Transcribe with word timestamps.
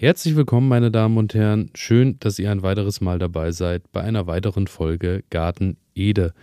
Herzlich 0.00 0.36
willkommen, 0.36 0.68
meine 0.68 0.92
Damen 0.92 1.18
und 1.18 1.34
Herren. 1.34 1.70
Schön, 1.74 2.20
dass 2.20 2.38
ihr 2.38 2.52
ein 2.52 2.62
weiteres 2.62 3.00
Mal 3.00 3.18
dabei 3.18 3.50
seid 3.50 3.90
bei 3.90 4.00
einer 4.00 4.28
weiteren 4.28 4.68
Folge 4.68 5.24
Garten 5.28 5.76
Ede. 5.92 6.34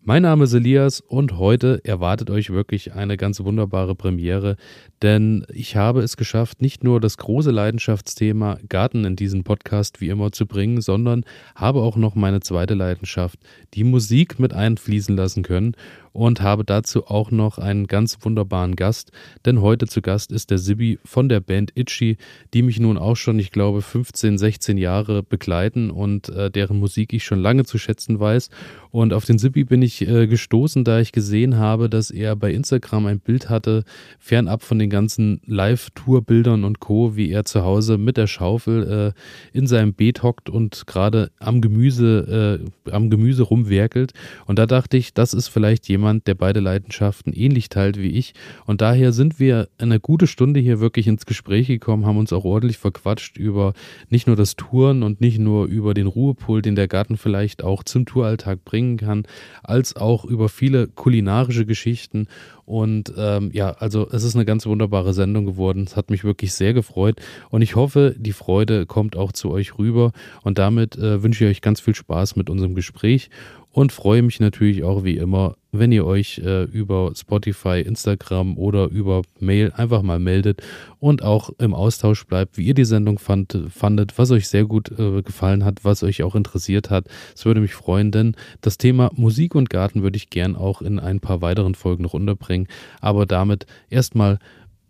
Mein 0.00 0.22
Name 0.22 0.44
ist 0.44 0.54
Elias 0.54 1.00
und 1.00 1.36
heute 1.36 1.82
erwartet 1.84 2.30
euch 2.30 2.48
wirklich 2.48 2.94
eine 2.94 3.18
ganz 3.18 3.38
wunderbare 3.44 3.94
Premiere, 3.94 4.56
denn 5.02 5.44
ich 5.52 5.76
habe 5.76 6.00
es 6.00 6.16
geschafft, 6.16 6.62
nicht 6.62 6.84
nur 6.84 7.00
das 7.00 7.18
große 7.18 7.50
Leidenschaftsthema 7.50 8.58
Garten 8.70 9.04
in 9.04 9.14
diesen 9.14 9.44
Podcast 9.44 10.00
wie 10.00 10.08
immer 10.08 10.32
zu 10.32 10.46
bringen, 10.46 10.80
sondern 10.80 11.24
habe 11.54 11.82
auch 11.82 11.96
noch 11.96 12.14
meine 12.14 12.40
zweite 12.40 12.72
Leidenschaft, 12.72 13.38
die 13.74 13.84
Musik 13.84 14.40
mit 14.40 14.54
einfließen 14.54 15.14
lassen 15.14 15.42
können 15.42 15.76
und 16.12 16.40
habe 16.40 16.64
dazu 16.64 17.06
auch 17.06 17.30
noch 17.30 17.58
einen 17.58 17.86
ganz 17.86 18.18
wunderbaren 18.20 18.76
Gast, 18.76 19.12
denn 19.44 19.60
heute 19.60 19.86
zu 19.86 20.02
Gast 20.02 20.32
ist 20.32 20.50
der 20.50 20.58
Sibi 20.58 20.98
von 21.04 21.28
der 21.28 21.40
Band 21.40 21.72
Itchy, 21.74 22.16
die 22.54 22.62
mich 22.62 22.78
nun 22.78 22.98
auch 22.98 23.16
schon, 23.16 23.38
ich 23.38 23.50
glaube, 23.50 23.82
15, 23.82 24.38
16 24.38 24.78
Jahre 24.78 25.22
begleiten 25.22 25.90
und 25.90 26.28
äh, 26.28 26.50
deren 26.50 26.78
Musik 26.78 27.12
ich 27.12 27.24
schon 27.24 27.40
lange 27.40 27.64
zu 27.64 27.78
schätzen 27.78 28.20
weiß. 28.20 28.50
Und 28.90 29.14
auf 29.14 29.24
den 29.24 29.38
Sibi 29.38 29.64
bin 29.64 29.80
ich 29.80 30.06
äh, 30.06 30.26
gestoßen, 30.26 30.84
da 30.84 31.00
ich 31.00 31.12
gesehen 31.12 31.56
habe, 31.56 31.88
dass 31.88 32.10
er 32.10 32.36
bei 32.36 32.52
Instagram 32.52 33.06
ein 33.06 33.20
Bild 33.20 33.48
hatte, 33.48 33.84
fernab 34.18 34.62
von 34.62 34.78
den 34.78 34.90
ganzen 34.90 35.40
Live-Tour-Bildern 35.46 36.64
und 36.64 36.80
Co., 36.80 37.16
wie 37.16 37.30
er 37.30 37.44
zu 37.44 37.62
Hause 37.64 37.96
mit 37.96 38.18
der 38.18 38.26
Schaufel 38.26 39.14
äh, 39.14 39.56
in 39.58 39.66
seinem 39.66 39.94
Beet 39.94 40.22
hockt 40.22 40.50
und 40.50 40.86
gerade 40.86 41.30
am 41.38 41.62
Gemüse, 41.62 42.60
äh, 42.84 42.90
am 42.90 43.08
Gemüse 43.08 43.44
rumwerkelt. 43.44 44.12
Und 44.46 44.58
da 44.58 44.66
dachte 44.66 44.98
ich, 44.98 45.14
das 45.14 45.32
ist 45.32 45.48
vielleicht 45.48 45.88
jemand, 45.88 46.01
jemand, 46.02 46.26
der 46.26 46.34
beide 46.34 46.60
Leidenschaften 46.60 47.32
ähnlich 47.32 47.68
teilt 47.68 47.96
wie 47.96 48.10
ich. 48.10 48.34
Und 48.66 48.80
daher 48.80 49.12
sind 49.12 49.38
wir 49.38 49.68
eine 49.78 50.00
gute 50.00 50.26
Stunde 50.26 50.58
hier 50.58 50.80
wirklich 50.80 51.06
ins 51.06 51.26
Gespräch 51.26 51.68
gekommen, 51.68 52.04
haben 52.06 52.18
uns 52.18 52.32
auch 52.32 52.44
ordentlich 52.44 52.78
verquatscht 52.78 53.38
über 53.38 53.72
nicht 54.10 54.26
nur 54.26 54.34
das 54.34 54.56
Touren 54.56 55.02
und 55.04 55.20
nicht 55.20 55.38
nur 55.38 55.66
über 55.66 55.94
den 55.94 56.08
Ruhepol, 56.08 56.60
den 56.60 56.74
der 56.74 56.88
Garten 56.88 57.16
vielleicht 57.16 57.62
auch 57.62 57.84
zum 57.84 58.04
Touralltag 58.04 58.64
bringen 58.64 58.96
kann, 58.96 59.22
als 59.62 59.94
auch 59.94 60.24
über 60.24 60.48
viele 60.48 60.88
kulinarische 60.88 61.64
Geschichten 61.64 62.26
und 62.64 63.12
ähm, 63.16 63.50
ja, 63.52 63.72
also 63.72 64.08
es 64.10 64.22
ist 64.22 64.34
eine 64.34 64.44
ganz 64.44 64.66
wunderbare 64.66 65.12
Sendung 65.12 65.44
geworden. 65.46 65.84
Es 65.84 65.96
hat 65.96 66.10
mich 66.10 66.24
wirklich 66.24 66.54
sehr 66.54 66.72
gefreut 66.72 67.20
und 67.50 67.60
ich 67.60 67.76
hoffe, 67.76 68.14
die 68.16 68.32
Freude 68.32 68.86
kommt 68.86 69.16
auch 69.16 69.32
zu 69.32 69.50
euch 69.50 69.78
rüber. 69.78 70.12
Und 70.42 70.58
damit 70.58 70.96
äh, 70.96 71.22
wünsche 71.22 71.44
ich 71.44 71.50
euch 71.50 71.60
ganz 71.60 71.80
viel 71.80 71.94
Spaß 71.94 72.36
mit 72.36 72.48
unserem 72.48 72.74
Gespräch 72.74 73.30
und 73.72 73.92
freue 73.92 74.22
mich 74.22 74.38
natürlich 74.38 74.84
auch 74.84 75.04
wie 75.04 75.16
immer, 75.16 75.56
wenn 75.72 75.90
ihr 75.90 76.04
euch 76.04 76.38
äh, 76.38 76.64
über 76.64 77.12
Spotify, 77.16 77.80
Instagram 77.80 78.58
oder 78.58 78.88
über 78.88 79.22
Mail 79.40 79.72
einfach 79.74 80.02
mal 80.02 80.18
meldet 80.18 80.62
und 81.00 81.22
auch 81.22 81.50
im 81.58 81.74
Austausch 81.74 82.26
bleibt, 82.26 82.58
wie 82.58 82.64
ihr 82.64 82.74
die 82.74 82.84
Sendung 82.84 83.18
fand, 83.18 83.58
fandet, 83.70 84.18
was 84.18 84.30
euch 84.30 84.48
sehr 84.48 84.66
gut 84.66 84.90
äh, 84.98 85.22
gefallen 85.22 85.64
hat, 85.64 85.84
was 85.84 86.02
euch 86.02 86.22
auch 86.22 86.34
interessiert 86.34 86.90
hat. 86.90 87.06
Es 87.34 87.46
würde 87.46 87.60
mich 87.60 87.74
freuen, 87.74 88.10
denn 88.10 88.36
das 88.60 88.76
Thema 88.76 89.10
Musik 89.14 89.54
und 89.54 89.70
Garten 89.70 90.02
würde 90.02 90.18
ich 90.18 90.28
gern 90.28 90.56
auch 90.56 90.82
in 90.82 90.98
ein 90.98 91.20
paar 91.20 91.40
weiteren 91.40 91.74
Folgen 91.74 92.02
noch 92.02 92.14
unterbringen. 92.14 92.68
Aber 93.00 93.24
damit 93.24 93.66
erstmal 93.88 94.38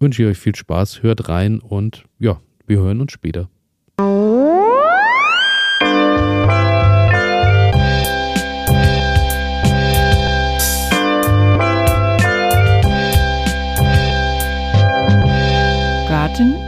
wünsche 0.00 0.22
ich 0.24 0.28
euch 0.28 0.38
viel 0.38 0.56
Spaß, 0.56 1.02
hört 1.04 1.28
rein 1.28 1.60
und 1.60 2.04
ja, 2.18 2.40
wir 2.66 2.80
hören 2.80 3.00
uns 3.00 3.12
später. 3.12 3.48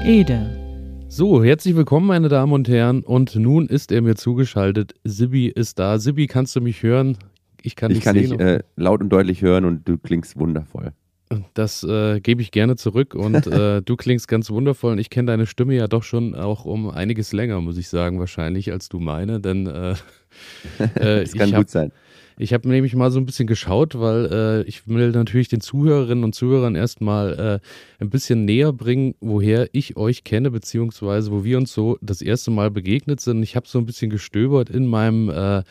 Ede. 0.04 1.06
So, 1.08 1.42
herzlich 1.42 1.74
willkommen, 1.76 2.06
meine 2.06 2.28
Damen 2.28 2.52
und 2.52 2.68
Herren. 2.68 3.02
Und 3.02 3.36
nun 3.36 3.66
ist 3.66 3.90
er 3.90 4.02
mir 4.02 4.16
zugeschaltet. 4.16 4.94
Sibi 5.02 5.46
ist 5.46 5.78
da. 5.78 5.98
Sibi, 5.98 6.26
kannst 6.26 6.54
du 6.56 6.60
mich 6.60 6.82
hören? 6.82 7.16
Ich 7.62 7.74
kann 7.74 7.88
dich 7.88 7.98
ich 7.98 8.04
kann 8.04 8.14
sehen. 8.14 8.36
dich 8.36 8.38
äh, 8.38 8.60
laut 8.76 9.00
und 9.00 9.08
deutlich 9.08 9.40
hören 9.40 9.64
und 9.64 9.88
du 9.88 9.96
klingst 9.96 10.38
wundervoll. 10.38 10.92
Das 11.54 11.84
äh, 11.84 12.20
gebe 12.20 12.42
ich 12.42 12.50
gerne 12.50 12.76
zurück 12.76 13.14
und 13.14 13.46
äh, 13.46 13.80
du 13.80 13.96
klingst 13.96 14.28
ganz 14.28 14.50
wundervoll 14.50 14.92
und 14.92 14.98
ich 14.98 15.08
kenne 15.08 15.26
deine 15.28 15.46
Stimme 15.46 15.74
ja 15.74 15.88
doch 15.88 16.02
schon 16.02 16.34
auch 16.34 16.66
um 16.66 16.90
einiges 16.90 17.32
länger, 17.32 17.62
muss 17.62 17.78
ich 17.78 17.88
sagen, 17.88 18.18
wahrscheinlich 18.20 18.72
als 18.72 18.90
du 18.90 19.00
meine, 19.00 19.40
denn 19.40 19.66
äh, 19.66 19.92
äh 20.96 21.20
das 21.20 21.32
kann 21.32 21.48
gut 21.48 21.60
hab, 21.60 21.70
sein. 21.70 21.92
Ich 22.36 22.52
habe 22.52 22.68
nämlich 22.68 22.96
mal 22.96 23.10
so 23.10 23.20
ein 23.20 23.26
bisschen 23.26 23.46
geschaut, 23.46 23.98
weil 23.98 24.26
äh, 24.32 24.62
ich 24.62 24.88
will 24.88 25.12
natürlich 25.12 25.48
den 25.48 25.60
Zuhörerinnen 25.60 26.24
und 26.24 26.34
Zuhörern 26.34 26.74
erstmal 26.74 27.60
äh, 27.60 28.02
ein 28.02 28.10
bisschen 28.10 28.44
näher 28.44 28.72
bringen, 28.72 29.14
woher 29.20 29.68
ich 29.72 29.96
euch 29.96 30.24
kenne, 30.24 30.50
beziehungsweise 30.50 31.30
wo 31.30 31.44
wir 31.44 31.58
uns 31.58 31.72
so 31.72 31.96
das 32.00 32.22
erste 32.22 32.50
Mal 32.50 32.70
begegnet 32.70 33.20
sind. 33.20 33.42
Ich 33.42 33.54
habe 33.54 33.68
so 33.68 33.78
ein 33.78 33.86
bisschen 33.86 34.10
gestöbert 34.10 34.68
in 34.68 34.86
meinem 34.86 35.28
äh, 35.30 35.62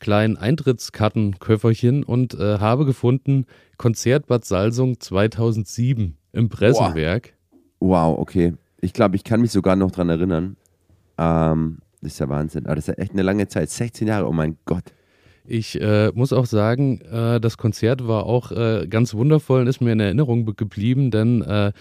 kleinen 0.00 0.36
Eintrittskartenköfferchen 0.36 2.04
und 2.04 2.34
äh, 2.34 2.58
habe 2.58 2.84
gefunden 2.84 3.46
Konzert 3.76 4.26
Bad 4.26 4.44
Salzung 4.44 5.00
2007 5.00 6.16
im 6.32 6.48
Pressenwerk. 6.48 7.32
Wow, 7.80 8.18
okay. 8.18 8.54
Ich 8.80 8.92
glaube, 8.92 9.16
ich 9.16 9.24
kann 9.24 9.40
mich 9.40 9.50
sogar 9.50 9.76
noch 9.76 9.90
dran 9.90 10.10
erinnern. 10.10 10.56
Ähm, 11.18 11.78
das 12.02 12.12
ist 12.12 12.18
ja 12.18 12.28
Wahnsinn. 12.28 12.66
Aber 12.66 12.76
das 12.76 12.88
ist 12.88 12.96
ja 12.98 13.02
echt 13.02 13.12
eine 13.12 13.22
lange 13.22 13.48
Zeit. 13.48 13.70
16 13.70 14.06
Jahre, 14.06 14.28
oh 14.28 14.32
mein 14.32 14.58
Gott. 14.64 14.92
Ich 15.46 15.78
äh, 15.80 16.10
muss 16.14 16.32
auch 16.32 16.46
sagen, 16.46 17.00
äh, 17.02 17.38
das 17.38 17.58
Konzert 17.58 18.08
war 18.08 18.24
auch 18.24 18.50
äh, 18.50 18.86
ganz 18.88 19.12
wundervoll 19.12 19.60
und 19.60 19.66
ist 19.66 19.82
mir 19.82 19.92
in 19.92 20.00
Erinnerung 20.00 20.46
geblieben, 20.56 21.10
denn 21.10 21.42
äh, 21.42 21.72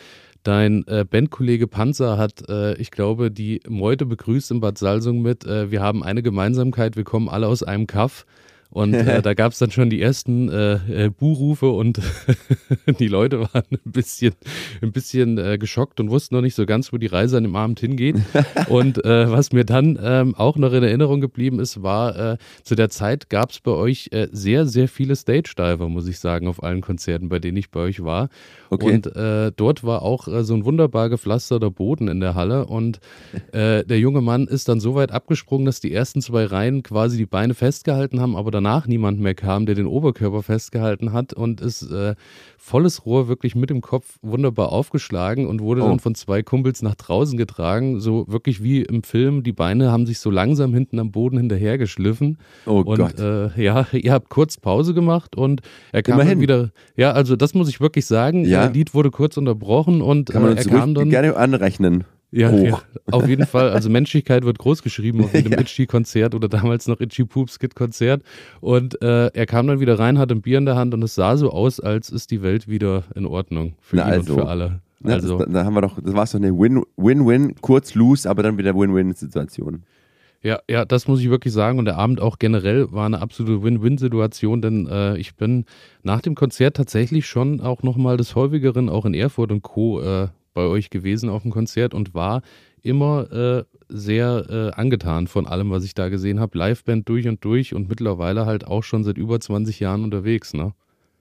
dein 0.44 0.85
äh, 0.88 1.06
Bandkollege 1.09 1.68
Panzer 1.68 2.18
hat, 2.18 2.50
äh, 2.50 2.75
ich 2.75 2.91
glaube, 2.91 3.31
die 3.31 3.62
Meute 3.69 4.06
begrüßt 4.06 4.51
in 4.51 4.59
Bad 4.59 4.78
Salzung 4.78 5.22
mit, 5.22 5.46
wir 5.46 5.81
haben 5.81 6.03
eine 6.03 6.22
Gemeinsamkeit, 6.22 6.97
wir 6.97 7.06
kommen 7.06 7.29
alle 7.29 7.47
aus 7.47 7.63
einem 7.63 7.88
Kaff. 7.88 8.25
Und 8.73 8.95
äh, 8.95 9.22
da 9.22 9.34
gab 9.34 9.51
es 9.51 9.59
dann 9.59 9.72
schon 9.72 9.89
die 9.89 10.01
ersten 10.01 10.50
äh, 10.50 11.06
äh, 11.06 11.09
Buhrufe 11.09 11.69
und 11.69 12.01
die 13.00 13.07
Leute 13.07 13.39
waren 13.41 13.63
ein 13.72 13.91
bisschen, 13.91 14.34
ein 14.81 14.91
bisschen 14.91 15.38
äh, 15.38 15.57
geschockt 15.57 16.00
und 16.00 16.09
wussten 16.09 16.35
noch 16.35 16.41
nicht 16.41 16.56
so 16.56 16.66
ganz, 16.66 16.91
wo 16.91 16.97
die 16.97 17.07
Reise 17.07 17.38
an 17.38 17.44
dem 17.44 17.56
Abend 17.56 17.79
hingeht. 17.79 18.16
und 18.69 19.03
äh, 19.06 19.31
was 19.31 19.51
mir 19.51 19.63
dann 19.63 20.00
ähm, 20.01 20.35
auch 20.35 20.57
noch 20.57 20.73
in 20.73 20.83
Erinnerung 20.83 21.22
geblieben 21.22 21.59
ist, 21.59 21.83
war, 21.83 22.33
äh, 22.33 22.38
zu 22.63 22.73
der 22.73 22.89
Zeit 22.89 23.29
gab 23.29 23.51
es 23.51 23.59
bei 23.59 23.72
euch 23.72 24.09
äh, 24.12 24.28
sehr, 24.31 24.66
sehr 24.66 24.88
viele 24.88 25.16
Stage-Diver, 25.16 25.88
muss 25.88 26.07
ich 26.07 26.17
sagen, 26.17 26.47
auf 26.47 26.63
allen 26.63 26.81
Konzerten, 26.81 27.29
bei 27.29 27.38
denen 27.38 27.57
ich 27.57 27.69
bei 27.69 27.81
euch 27.81 28.03
war. 28.03 28.29
Okay. 28.69 28.91
Und 28.91 29.12
dort 29.56 29.83
war 29.83 30.01
auch 30.01 30.28
so 30.41 30.56
ein 30.56 30.66
wunderbar 30.66 31.09
gepflasterter 31.09 31.69
Boden 31.69 32.07
in 32.07 32.19
der 32.19 32.33
Halle 32.33 32.66
und 32.66 33.00
der 33.53 34.00
junge 34.00 34.22
Mann 34.22 34.47
ist 34.47 34.67
dann 34.67 34.79
so 34.79 34.95
weit 34.95 35.12
abgesprungen, 35.12 35.66
dass 35.66 35.79
die 35.79 35.94
ersten 35.94 36.22
zwei 36.22 36.45
Reihen 36.45 36.81
quasi 36.81 37.17
die 37.17 37.28
Beine 37.28 37.53
festgehalten 37.53 38.19
haben, 38.19 38.35
aber 38.35 38.50
danach 38.63 38.88
niemand 38.88 39.19
mehr 39.19 39.35
kam, 39.35 39.66
der 39.66 39.75
den 39.75 39.85
Oberkörper 39.85 40.41
festgehalten 40.41 41.12
hat 41.12 41.34
und 41.34 41.59
ist 41.59 41.84
äh, 41.91 42.16
volles 42.57 43.06
Rohr 43.06 43.28
wirklich 43.28 43.56
mit 43.56 43.69
dem 43.69 43.81
Kopf 43.81 44.18
wunderbar 44.22 44.72
aufgeschlagen 44.72 45.47
und 45.47 45.62
wurde 45.62 45.84
oh. 45.84 45.90
dann 45.90 46.00
von 46.00 46.16
zwei 46.16 46.44
Kumpels 46.44 46.81
nach 46.81 46.96
draußen 46.96 47.38
getragen, 47.38 48.00
so 48.00 48.25
wirklich 48.29 48.63
wie 48.63 48.81
im 48.81 49.03
Film. 49.03 49.44
Die 49.44 49.51
Beine 49.51 49.91
haben 49.91 50.06
sich 50.06 50.19
so 50.19 50.29
langsam 50.29 50.74
hinten 50.74 50.97
am 51.00 51.12
Boden 51.12 51.38
hinterhergeschliffen. 51.38 52.38
Oh 52.66 52.84
und, 52.85 52.97
Gott. 52.97 53.19
Äh, 53.19 53.62
ja, 53.62 53.85
ihr 53.91 54.13
habt 54.13 54.29
kurz 54.29 54.57
Pause 54.57 54.94
gemacht 54.94 55.35
und 55.35 55.62
er 55.91 56.03
kam 56.03 56.19
dann 56.19 56.40
wieder. 56.40 56.72
Ja, 56.95 57.12
also 57.12 57.35
das 57.35 57.53
muss 57.53 57.68
ich 57.68 57.81
wirklich 57.81 58.06
sagen. 58.06 58.45
Ja. 58.45 58.68
Das 58.68 58.74
Lied 58.74 58.94
wurde 58.94 59.12
kurz 59.12 59.35
unterbrochen 59.35 60.01
und 60.01 60.30
Kann 60.30 60.41
man 60.41 60.56
äh, 60.57 60.62
er 60.62 60.66
kam 60.66 60.94
dann 60.94 61.09
gerne 61.09 61.35
anrechnen. 61.35 62.06
Ja, 62.35 62.49
ja, 62.51 62.81
auf 63.11 63.27
jeden 63.27 63.45
Fall. 63.45 63.69
Also 63.69 63.91
Menschlichkeit 63.91 64.44
wird 64.44 64.57
groß 64.57 64.81
geschrieben 64.81 65.23
auf 65.23 65.35
jedem 65.35 65.51
ja. 65.51 65.59
Itchy-Konzert 65.59 66.33
oder 66.33 66.49
damals 66.49 66.88
noch 66.88 66.99
Itchy 66.99 67.25
Poops 67.25 67.59
Kid-Konzert. 67.59 68.23
Und 68.59 68.99
äh, 69.03 69.27
er 69.27 69.45
kam 69.45 69.67
dann 69.67 69.79
wieder 69.79 69.99
rein, 69.99 70.17
hatte 70.17 70.33
ein 70.33 70.41
Bier 70.41 70.57
in 70.57 70.66
der 70.66 70.75
Hand 70.75 70.95
und 70.95 71.03
es 71.03 71.13
sah 71.13 71.38
so 71.38 71.51
aus, 71.51 71.79
als 71.79 72.09
ist 72.09 72.31
die 72.31 72.41
Welt 72.41 72.67
wieder 72.67 73.03
in 73.13 73.27
Ordnung 73.27 73.75
für 73.81 73.97
Na, 73.97 74.07
ihn 74.07 74.13
also. 74.13 74.33
und 74.33 74.39
für 74.39 74.47
alle. 74.47 74.79
Na, 74.99 75.13
also. 75.13 75.38
Das, 75.38 75.47
da 75.51 75.63
haben 75.63 75.75
wir 75.75 75.81
doch, 75.81 75.99
das 76.01 76.16
war 76.16 76.25
so 76.25 76.39
eine 76.39 76.57
Win-Win, 76.57 77.55
kurz 77.61 77.94
lose, 77.94 78.27
aber 78.27 78.41
dann 78.41 78.57
wieder 78.57 78.73
Win-Win-Situation. 78.73 79.83
Ja, 80.41 80.59
ja, 80.68 80.86
das 80.86 81.07
muss 81.07 81.21
ich 81.21 81.29
wirklich 81.29 81.53
sagen. 81.53 81.77
Und 81.77 81.86
der 81.86 81.97
Abend 81.97 82.19
auch 82.19 82.39
generell 82.39 82.91
war 82.91 83.06
eine 83.06 83.21
absolute 83.21 83.62
Win-Win-Situation, 83.62 84.62
denn 84.63 84.88
äh, 84.88 85.18
ich 85.18 85.36
bin 85.36 85.65
nach 86.01 86.21
dem 86.21 86.33
Konzert 86.33 86.77
tatsächlich 86.77 87.27
schon 87.27 87.62
auch 87.62 87.83
nochmal 87.83 88.18
des 88.18 88.33
häufigeren 88.33 88.89
auch 88.89 89.06
in 89.06 89.13
Erfurt 89.13 89.51
und 89.51 89.62
Co. 89.62 90.01
Äh, 90.01 90.29
bei 90.53 90.63
euch 90.63 90.89
gewesen 90.89 91.29
auf 91.29 91.44
dem 91.44 91.51
Konzert 91.51 91.94
und 91.94 92.13
war 92.13 92.41
immer 92.81 93.31
äh, 93.31 93.63
sehr 93.89 94.45
äh, 94.50 94.79
angetan 94.79 95.27
von 95.27 95.47
allem, 95.47 95.71
was 95.71 95.83
ich 95.85 95.94
da 95.94 96.09
gesehen 96.09 96.39
habe. 96.39 96.57
Liveband 96.57 97.07
durch 97.07 97.27
und 97.27 97.44
durch 97.44 97.73
und 97.73 97.89
mittlerweile 97.89 98.45
halt 98.45 98.65
auch 98.67 98.83
schon 98.83 99.03
seit 99.03 99.17
über 99.17 99.39
20 99.39 99.79
Jahren 99.79 100.03
unterwegs, 100.03 100.53
ne? 100.53 100.73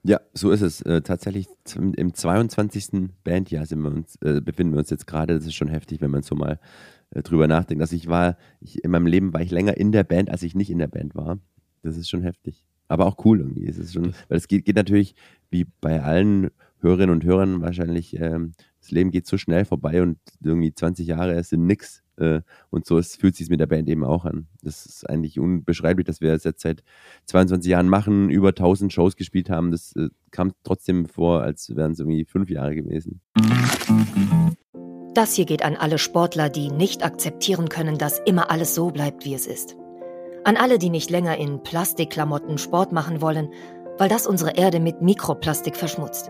Ja, 0.05 0.19
so 0.33 0.51
ist 0.51 0.61
es. 0.61 0.81
Äh, 0.81 1.01
tatsächlich 1.01 1.47
im 1.75 2.13
22. 2.13 3.09
Bandjahr 3.23 3.65
sind 3.65 3.79
wir 3.81 3.91
uns, 3.91 4.17
äh, 4.17 4.41
befinden 4.41 4.73
wir 4.73 4.79
uns 4.79 4.89
jetzt 4.89 5.07
gerade. 5.07 5.33
Das 5.33 5.45
ist 5.45 5.55
schon 5.55 5.69
heftig, 5.69 6.01
wenn 6.01 6.11
man 6.11 6.23
so 6.23 6.35
mal 6.35 6.59
äh, 7.11 7.23
drüber 7.23 7.47
nachdenkt. 7.47 7.81
Also 7.81 7.95
ich 7.95 8.07
war, 8.07 8.37
ich, 8.59 8.83
in 8.83 8.91
meinem 8.91 9.07
Leben 9.07 9.33
war 9.33 9.41
ich 9.41 9.51
länger 9.51 9.77
in 9.77 9.93
der 9.93 10.03
Band, 10.03 10.29
als 10.29 10.43
ich 10.43 10.55
nicht 10.55 10.69
in 10.69 10.79
der 10.79 10.87
Band 10.87 11.15
war. 11.15 11.39
Das 11.83 11.95
ist 11.95 12.09
schon 12.09 12.21
heftig. 12.21 12.65
Aber 12.89 13.05
auch 13.05 13.23
cool 13.23 13.39
irgendwie. 13.39 13.65
Es 13.65 13.77
ist 13.77 13.93
schon, 13.93 14.13
weil 14.27 14.37
es 14.37 14.49
geht, 14.49 14.65
geht 14.65 14.75
natürlich, 14.75 15.15
wie 15.49 15.65
bei 15.79 16.01
allen 16.01 16.51
Hörerinnen 16.79 17.15
und 17.15 17.23
Hörern 17.23 17.61
wahrscheinlich 17.61 18.19
ähm, 18.19 18.51
das 18.83 18.91
Leben 18.91 19.11
geht 19.11 19.25
so 19.25 19.37
schnell 19.37 19.63
vorbei 19.63 20.01
und 20.01 20.17
irgendwie 20.43 20.73
20 20.73 21.07
Jahre 21.07 21.41
sind 21.43 21.65
nix. 21.65 22.03
Äh, 22.17 22.41
und 22.69 22.85
so 22.85 23.01
fühlt 23.01 23.35
sich 23.35 23.49
mit 23.49 23.61
der 23.61 23.65
Band 23.65 23.87
eben 23.87 24.03
auch 24.03 24.25
an. 24.25 24.47
Das 24.61 24.85
ist 24.85 25.09
eigentlich 25.09 25.39
unbeschreiblich, 25.39 26.05
dass 26.05 26.19
wir 26.19 26.33
es 26.33 26.43
jetzt 26.43 26.61
seit 26.61 26.83
22 27.27 27.71
Jahren 27.71 27.87
machen, 27.87 28.29
über 28.29 28.49
1000 28.49 28.91
Shows 28.91 29.15
gespielt 29.15 29.49
haben. 29.49 29.71
Das 29.71 29.95
äh, 29.95 30.09
kam 30.31 30.51
trotzdem 30.63 31.05
vor, 31.05 31.41
als 31.41 31.73
wären 31.75 31.93
es 31.93 31.99
irgendwie 31.99 32.25
fünf 32.25 32.49
Jahre 32.49 32.75
gewesen. 32.75 33.21
Das 35.13 35.33
hier 35.33 35.45
geht 35.45 35.63
an 35.63 35.77
alle 35.77 35.97
Sportler, 35.97 36.49
die 36.49 36.69
nicht 36.69 37.05
akzeptieren 37.05 37.69
können, 37.69 37.97
dass 37.97 38.19
immer 38.19 38.51
alles 38.51 38.75
so 38.75 38.91
bleibt, 38.91 39.23
wie 39.23 39.33
es 39.33 39.47
ist. 39.47 39.77
An 40.43 40.57
alle, 40.57 40.77
die 40.77 40.89
nicht 40.89 41.09
länger 41.09 41.37
in 41.37 41.63
Plastikklamotten 41.63 42.57
Sport 42.57 42.91
machen 42.91 43.21
wollen, 43.21 43.47
weil 43.97 44.09
das 44.09 44.27
unsere 44.27 44.57
Erde 44.57 44.81
mit 44.81 45.01
Mikroplastik 45.01 45.77
verschmutzt. 45.77 46.29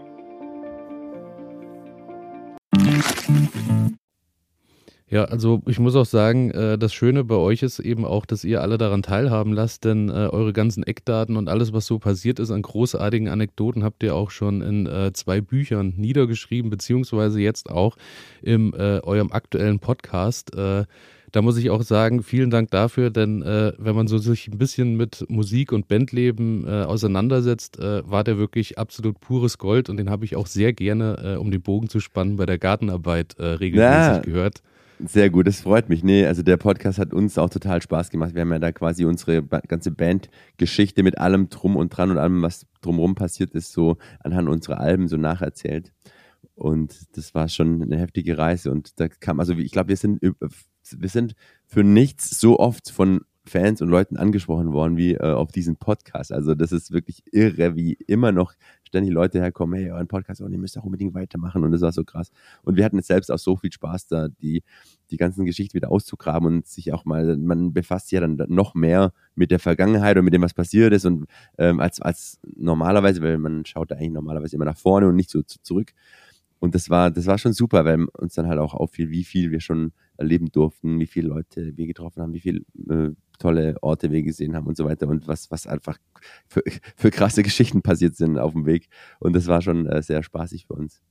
Mm-hmm. 3.27 3.80
Ja, 5.11 5.25
also 5.25 5.61
ich 5.67 5.77
muss 5.77 5.97
auch 5.97 6.05
sagen, 6.05 6.51
äh, 6.51 6.77
das 6.77 6.93
Schöne 6.93 7.25
bei 7.25 7.35
euch 7.35 7.63
ist 7.63 7.79
eben 7.79 8.05
auch, 8.05 8.25
dass 8.25 8.45
ihr 8.45 8.61
alle 8.61 8.77
daran 8.77 9.03
teilhaben 9.03 9.51
lasst, 9.51 9.83
denn 9.83 10.07
äh, 10.07 10.13
eure 10.13 10.53
ganzen 10.53 10.83
Eckdaten 10.83 11.35
und 11.35 11.49
alles, 11.49 11.73
was 11.73 11.85
so 11.85 11.99
passiert 11.99 12.39
ist 12.39 12.49
an 12.49 12.61
großartigen 12.61 13.27
Anekdoten, 13.27 13.83
habt 13.83 14.03
ihr 14.03 14.15
auch 14.15 14.31
schon 14.31 14.61
in 14.61 14.87
äh, 14.87 15.11
zwei 15.11 15.41
Büchern 15.41 15.93
niedergeschrieben, 15.97 16.71
beziehungsweise 16.71 17.41
jetzt 17.41 17.69
auch 17.69 17.97
in 18.41 18.73
eurem 18.73 19.31
aktuellen 19.31 19.79
Podcast. 19.79 20.51
Da 21.31 21.41
muss 21.41 21.57
ich 21.57 21.69
auch 21.69 21.81
sagen, 21.81 22.23
vielen 22.23 22.49
Dank 22.49 22.71
dafür, 22.71 23.09
denn 23.09 23.41
äh, 23.41 23.73
wenn 23.77 23.95
man 23.95 24.07
so 24.07 24.17
sich 24.17 24.47
ein 24.47 24.57
bisschen 24.57 24.95
mit 24.95 25.25
Musik 25.29 25.71
und 25.71 25.87
Bandleben 25.87 26.67
äh, 26.67 26.83
auseinandersetzt, 26.83 27.79
äh, 27.79 28.09
war 28.09 28.23
der 28.23 28.37
wirklich 28.37 28.77
absolut 28.77 29.19
pures 29.19 29.57
Gold 29.57 29.89
und 29.89 29.97
den 29.97 30.09
habe 30.09 30.25
ich 30.25 30.35
auch 30.35 30.47
sehr 30.47 30.73
gerne, 30.73 31.39
um 31.39 31.51
den 31.51 31.61
Bogen 31.61 31.89
zu 31.89 31.99
spannen, 31.99 32.35
bei 32.35 32.45
der 32.45 32.57
Gartenarbeit 32.57 33.35
regelmäßig 33.39 33.79
ja. 33.79 34.19
gehört. 34.19 34.61
Sehr 35.07 35.29
gut, 35.31 35.47
das 35.47 35.61
freut 35.61 35.89
mich. 35.89 36.03
Nee, 36.03 36.25
also 36.25 36.43
der 36.43 36.57
Podcast 36.57 36.99
hat 36.99 37.13
uns 37.13 37.37
auch 37.37 37.49
total 37.49 37.81
Spaß 37.81 38.09
gemacht. 38.11 38.35
Wir 38.35 38.41
haben 38.41 38.51
ja 38.51 38.59
da 38.59 38.71
quasi 38.71 39.05
unsere 39.05 39.41
ganze 39.43 39.89
Bandgeschichte 39.89 41.01
mit 41.01 41.17
allem 41.17 41.49
drum 41.49 41.75
und 41.75 41.89
dran 41.89 42.11
und 42.11 42.17
allem, 42.17 42.41
was 42.43 42.67
drumherum 42.81 43.15
passiert 43.15 43.51
ist, 43.51 43.71
so 43.71 43.97
anhand 44.19 44.47
unserer 44.47 44.79
Alben 44.79 45.07
so 45.07 45.17
nacherzählt. 45.17 45.91
Und 46.53 47.17
das 47.17 47.33
war 47.33 47.49
schon 47.49 47.81
eine 47.81 47.97
heftige 47.97 48.37
Reise. 48.37 48.71
Und 48.71 48.99
da 48.99 49.07
kam, 49.07 49.39
also 49.39 49.53
ich 49.53 49.71
glaube, 49.71 49.89
wir 49.89 49.97
sind, 49.97 50.21
wir 50.21 51.09
sind 51.09 51.33
für 51.65 51.83
nichts 51.83 52.39
so 52.39 52.59
oft 52.59 52.91
von 52.91 53.21
Fans 53.43 53.81
und 53.81 53.89
Leuten 53.89 54.17
angesprochen 54.17 54.71
worden 54.71 54.97
wie 54.97 55.15
äh, 55.15 55.31
auf 55.31 55.51
diesen 55.51 55.77
Podcast. 55.77 56.31
Also 56.31 56.53
das 56.53 56.71
ist 56.71 56.91
wirklich 56.91 57.23
irre, 57.31 57.75
wie 57.75 57.93
immer 57.93 58.31
noch 58.31 58.53
ständig 58.91 59.13
Leute 59.13 59.39
herkommen, 59.39 59.79
hey, 59.79 59.89
euren 59.91 60.07
Podcast, 60.07 60.41
und 60.41 60.51
ihr 60.51 60.57
müsst 60.57 60.77
auch 60.77 60.83
unbedingt 60.83 61.13
weitermachen 61.13 61.63
und 61.63 61.71
das 61.71 61.81
war 61.81 61.93
so 61.93 62.03
krass. 62.03 62.29
Und 62.63 62.75
wir 62.75 62.83
hatten 62.83 62.97
jetzt 62.97 63.07
selbst 63.07 63.31
auch 63.31 63.39
so 63.39 63.55
viel 63.55 63.71
Spaß 63.71 64.07
da, 64.07 64.27
die, 64.27 64.63
die 65.11 65.17
ganzen 65.17 65.45
Geschichten 65.45 65.73
wieder 65.73 65.89
auszugraben 65.89 66.45
und 66.47 66.67
sich 66.67 66.91
auch 66.91 67.05
mal, 67.05 67.37
man 67.37 67.71
befasst 67.71 68.09
sich 68.09 68.19
ja 68.19 68.21
dann 68.21 68.37
noch 68.49 68.75
mehr 68.75 69.13
mit 69.33 69.49
der 69.49 69.59
Vergangenheit 69.59 70.17
und 70.17 70.25
mit 70.25 70.33
dem, 70.33 70.41
was 70.41 70.53
passiert 70.53 70.91
ist 70.93 71.05
und 71.05 71.25
ähm, 71.57 71.79
als, 71.79 72.01
als 72.01 72.39
normalerweise, 72.57 73.21
weil 73.21 73.37
man 73.37 73.65
schaut 73.65 73.91
da 73.91 73.95
eigentlich 73.95 74.11
normalerweise 74.11 74.57
immer 74.57 74.65
nach 74.65 74.77
vorne 74.77 75.07
und 75.07 75.15
nicht 75.15 75.29
so 75.29 75.41
zurück. 75.41 75.93
Und 76.59 76.75
das 76.75 76.89
war, 76.89 77.09
das 77.09 77.25
war 77.25 77.37
schon 77.37 77.53
super, 77.53 77.85
weil 77.85 78.05
uns 78.17 78.35
dann 78.35 78.47
halt 78.47 78.59
auch 78.59 78.73
auffiel, 78.73 79.09
wie 79.09 79.23
viel 79.23 79.51
wir 79.51 79.61
schon 79.61 79.93
erleben 80.21 80.51
durften, 80.51 80.99
wie 80.99 81.07
viele 81.07 81.27
Leute 81.27 81.75
wir 81.75 81.87
getroffen 81.87 82.21
haben, 82.21 82.33
wie 82.33 82.39
viele 82.39 82.61
äh, 82.89 83.11
tolle 83.39 83.75
Orte 83.81 84.11
wir 84.11 84.23
gesehen 84.23 84.55
haben 84.55 84.67
und 84.67 84.77
so 84.77 84.85
weiter 84.85 85.07
und 85.07 85.27
was, 85.27 85.51
was 85.51 85.67
einfach 85.67 85.97
für, 86.47 86.63
für 86.95 87.11
krasse 87.11 87.43
Geschichten 87.43 87.81
passiert 87.81 88.15
sind 88.15 88.37
auf 88.37 88.53
dem 88.53 88.65
Weg. 88.65 88.87
Und 89.19 89.35
das 89.35 89.47
war 89.47 89.61
schon 89.61 89.87
äh, 89.87 90.01
sehr 90.01 90.23
spaßig 90.23 90.67
für 90.67 90.73
uns. 90.73 91.01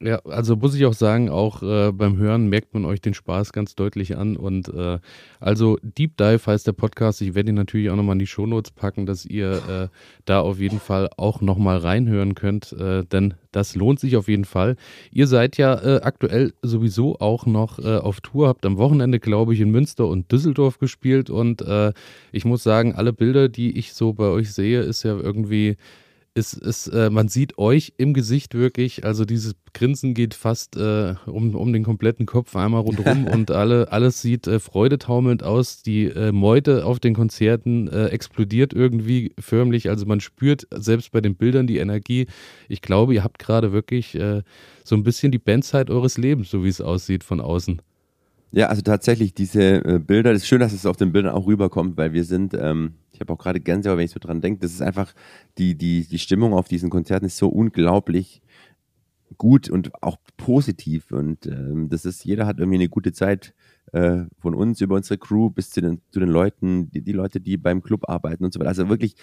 Ja, 0.00 0.20
also 0.26 0.54
muss 0.54 0.76
ich 0.76 0.86
auch 0.86 0.92
sagen, 0.92 1.28
auch 1.28 1.60
äh, 1.60 1.90
beim 1.90 2.18
Hören 2.18 2.46
merkt 2.48 2.72
man 2.72 2.84
euch 2.84 3.00
den 3.00 3.14
Spaß 3.14 3.52
ganz 3.52 3.74
deutlich 3.74 4.16
an. 4.16 4.36
Und 4.36 4.68
äh, 4.68 5.00
also 5.40 5.76
Deep 5.82 6.16
Dive 6.16 6.46
heißt 6.46 6.68
der 6.68 6.72
Podcast. 6.72 7.20
Ich 7.20 7.34
werde 7.34 7.48
ihn 7.48 7.56
natürlich 7.56 7.90
auch 7.90 7.96
nochmal 7.96 8.12
in 8.12 8.20
die 8.20 8.28
Shownotes 8.28 8.70
packen, 8.70 9.06
dass 9.06 9.26
ihr 9.26 9.54
äh, 9.68 9.88
da 10.24 10.38
auf 10.40 10.60
jeden 10.60 10.78
Fall 10.78 11.10
auch 11.16 11.40
nochmal 11.40 11.78
reinhören 11.78 12.36
könnt, 12.36 12.72
äh, 12.74 13.04
denn 13.06 13.34
das 13.50 13.74
lohnt 13.74 13.98
sich 13.98 14.16
auf 14.16 14.28
jeden 14.28 14.44
Fall. 14.44 14.76
Ihr 15.10 15.26
seid 15.26 15.56
ja 15.56 15.74
äh, 15.74 16.00
aktuell 16.02 16.52
sowieso 16.62 17.18
auch 17.18 17.44
noch 17.44 17.80
äh, 17.80 17.96
auf 17.96 18.20
Tour, 18.20 18.46
habt 18.46 18.64
am 18.66 18.78
Wochenende, 18.78 19.18
glaube 19.18 19.52
ich, 19.52 19.60
in 19.60 19.72
Münster 19.72 20.06
und 20.06 20.30
Düsseldorf 20.30 20.78
gespielt. 20.78 21.28
Und 21.28 21.64
ich 22.30 22.44
muss 22.44 22.62
sagen, 22.62 22.94
alle 22.94 23.12
Bilder, 23.12 23.48
die 23.48 23.76
ich 23.78 23.94
so 23.94 24.12
bei 24.12 24.26
euch 24.26 24.52
sehe, 24.52 24.80
ist 24.80 25.02
ja 25.02 25.16
irgendwie 25.16 25.76
ist, 26.38 26.54
ist 26.54 26.86
äh, 26.88 27.10
man 27.10 27.28
sieht 27.28 27.58
euch 27.58 27.92
im 27.98 28.14
Gesicht 28.14 28.54
wirklich, 28.54 29.04
also 29.04 29.24
dieses 29.24 29.54
Grinsen 29.74 30.14
geht 30.14 30.34
fast 30.34 30.76
äh, 30.76 31.14
um, 31.26 31.54
um 31.54 31.72
den 31.72 31.82
kompletten 31.82 32.24
Kopf 32.24 32.56
einmal 32.56 32.80
rundherum 32.80 33.26
und 33.32 33.50
alle, 33.50 33.92
alles 33.92 34.22
sieht 34.22 34.46
äh, 34.46 34.60
freudetaumelnd 34.60 35.42
aus. 35.42 35.82
Die 35.82 36.06
äh, 36.06 36.32
Meute 36.32 36.86
auf 36.86 37.00
den 37.00 37.14
Konzerten 37.14 37.88
äh, 37.88 38.06
explodiert 38.06 38.72
irgendwie 38.72 39.32
förmlich. 39.38 39.90
Also 39.90 40.06
man 40.06 40.20
spürt 40.20 40.66
selbst 40.70 41.12
bei 41.12 41.20
den 41.20 41.34
Bildern 41.34 41.66
die 41.66 41.78
Energie. 41.78 42.26
Ich 42.68 42.80
glaube, 42.80 43.14
ihr 43.14 43.24
habt 43.24 43.38
gerade 43.38 43.72
wirklich 43.72 44.14
äh, 44.14 44.42
so 44.84 44.96
ein 44.96 45.02
bisschen 45.02 45.32
die 45.32 45.38
Bandzeit 45.38 45.90
eures 45.90 46.16
Lebens, 46.16 46.50
so 46.50 46.64
wie 46.64 46.68
es 46.68 46.80
aussieht 46.80 47.24
von 47.24 47.40
außen. 47.40 47.82
Ja, 48.50 48.68
also 48.68 48.80
tatsächlich 48.80 49.34
diese 49.34 49.84
äh, 49.84 49.98
Bilder, 49.98 50.32
das 50.32 50.42
ist 50.42 50.48
schön, 50.48 50.60
dass 50.60 50.72
es 50.72 50.86
auf 50.86 50.96
den 50.96 51.12
Bildern 51.12 51.34
auch 51.34 51.46
rüberkommt, 51.46 51.96
weil 51.98 52.12
wir 52.14 52.24
sind, 52.24 52.54
ähm, 52.54 52.94
ich 53.18 53.20
habe 53.20 53.32
auch 53.32 53.38
gerade 53.38 53.58
Gänsehaut, 53.58 53.98
wenn 53.98 54.04
ich 54.04 54.12
so 54.12 54.20
dran 54.20 54.40
denke, 54.40 54.60
das 54.60 54.72
ist 54.72 54.80
einfach, 54.80 55.12
die, 55.58 55.74
die, 55.74 56.06
die 56.06 56.20
Stimmung 56.20 56.54
auf 56.54 56.68
diesen 56.68 56.88
Konzerten 56.88 57.26
ist 57.26 57.36
so 57.36 57.48
unglaublich 57.48 58.42
gut 59.36 59.68
und 59.68 60.02
auch 60.04 60.18
positiv 60.36 61.10
und 61.10 61.46
ähm, 61.46 61.88
das 61.88 62.04
ist, 62.04 62.24
jeder 62.24 62.46
hat 62.46 62.58
irgendwie 62.58 62.78
eine 62.78 62.88
gute 62.88 63.12
Zeit 63.12 63.54
äh, 63.92 64.22
von 64.38 64.54
uns 64.54 64.80
über 64.80 64.94
unsere 64.94 65.18
Crew 65.18 65.50
bis 65.50 65.70
zu 65.70 65.80
den, 65.80 66.00
zu 66.12 66.20
den 66.20 66.28
Leuten, 66.28 66.90
die, 66.90 67.02
die 67.02 67.12
Leute, 67.12 67.40
die 67.40 67.56
beim 67.56 67.82
Club 67.82 68.08
arbeiten 68.08 68.44
und 68.44 68.52
so 68.52 68.60
weiter. 68.60 68.68
Also 68.68 68.88
wirklich, 68.88 69.16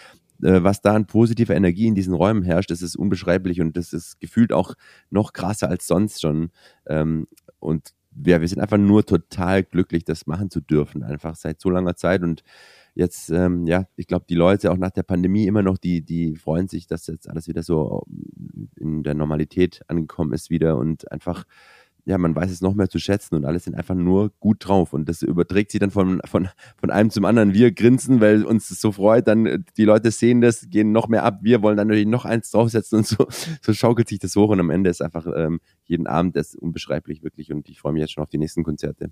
äh, 0.43 0.61
was 0.61 0.81
da 0.81 0.93
an 0.93 1.07
positiver 1.07 1.55
Energie 1.55 1.87
in 1.87 1.95
diesen 1.95 2.13
Räumen 2.13 2.43
herrscht, 2.43 2.69
das 2.69 2.81
ist 2.81 2.97
unbeschreiblich 2.97 3.61
und 3.61 3.77
das 3.77 3.93
ist 3.93 4.19
gefühlt 4.19 4.51
auch 4.51 4.75
noch 5.09 5.31
krasser 5.31 5.69
als 5.69 5.87
sonst 5.87 6.21
schon. 6.21 6.51
Ähm, 6.85 7.27
und 7.59 7.93
ja, 8.25 8.41
wir 8.41 8.47
sind 8.47 8.59
einfach 8.59 8.77
nur 8.77 9.05
total 9.05 9.63
glücklich, 9.63 10.03
das 10.03 10.27
machen 10.27 10.49
zu 10.49 10.61
dürfen, 10.61 11.03
einfach 11.03 11.35
seit 11.35 11.61
so 11.61 11.69
langer 11.69 11.95
Zeit. 11.95 12.21
Und 12.21 12.43
jetzt, 12.95 13.29
ähm, 13.29 13.67
ja, 13.67 13.85
ich 13.95 14.07
glaube, 14.07 14.25
die 14.27 14.35
Leute 14.35 14.71
auch 14.71 14.77
nach 14.77 14.91
der 14.91 15.03
Pandemie 15.03 15.45
immer 15.45 15.61
noch, 15.61 15.77
die, 15.77 16.01
die 16.01 16.35
freuen 16.35 16.67
sich, 16.67 16.87
dass 16.87 17.07
jetzt 17.07 17.29
alles 17.29 17.47
wieder 17.47 17.61
so 17.61 18.05
in 18.77 19.03
der 19.03 19.13
Normalität 19.13 19.81
angekommen 19.87 20.33
ist 20.33 20.49
wieder 20.49 20.77
und 20.77 21.11
einfach 21.11 21.45
ja, 22.05 22.19
man 22.19 22.35
weiß 22.35 22.51
es 22.51 22.61
noch 22.61 22.75
mehr 22.75 22.87
zu 22.87 22.99
schätzen 22.99 23.33
und 23.33 23.45
alle 23.45 23.59
sind 23.59 23.73
einfach 23.75 23.95
nur 23.95 24.29
gut 24.39 24.67
drauf. 24.67 24.93
Und 24.93 25.09
das 25.09 25.23
überträgt 25.23 25.71
sich 25.71 25.79
dann 25.79 25.89
von, 25.89 26.21
von, 26.25 26.49
von 26.77 26.91
einem 26.91 27.09
zum 27.09 27.25
anderen. 27.25 27.53
Wir 27.55 27.71
grinsen, 27.71 28.21
weil 28.21 28.45
uns 28.45 28.69
das 28.69 28.79
so 28.79 28.91
freut, 28.91 29.27
dann 29.27 29.45
äh, 29.47 29.59
die 29.75 29.85
Leute 29.85 30.11
sehen 30.11 30.39
das, 30.39 30.69
gehen 30.69 30.91
noch 30.91 31.07
mehr 31.07 31.23
ab. 31.23 31.39
Wir 31.41 31.63
wollen 31.63 31.77
dann 31.77 31.87
natürlich 31.87 32.07
noch 32.07 32.25
eins 32.25 32.51
draufsetzen 32.51 32.99
und 32.99 33.07
so, 33.07 33.27
so 33.61 33.73
schaukelt 33.73 34.07
sich 34.07 34.19
das 34.19 34.35
hoch. 34.35 34.49
Und 34.49 34.59
am 34.59 34.69
Ende 34.69 34.91
ist 34.91 35.01
einfach 35.01 35.25
ähm, 35.35 35.59
jeden 35.85 36.05
Abend 36.05 36.35
das 36.35 36.53
unbeschreiblich 36.53 37.23
wirklich. 37.23 37.51
Und 37.51 37.69
ich 37.69 37.79
freue 37.79 37.93
mich 37.93 38.01
jetzt 38.01 38.13
schon 38.13 38.23
auf 38.23 38.29
die 38.29 38.37
nächsten 38.37 38.63
Konzerte. 38.63 39.09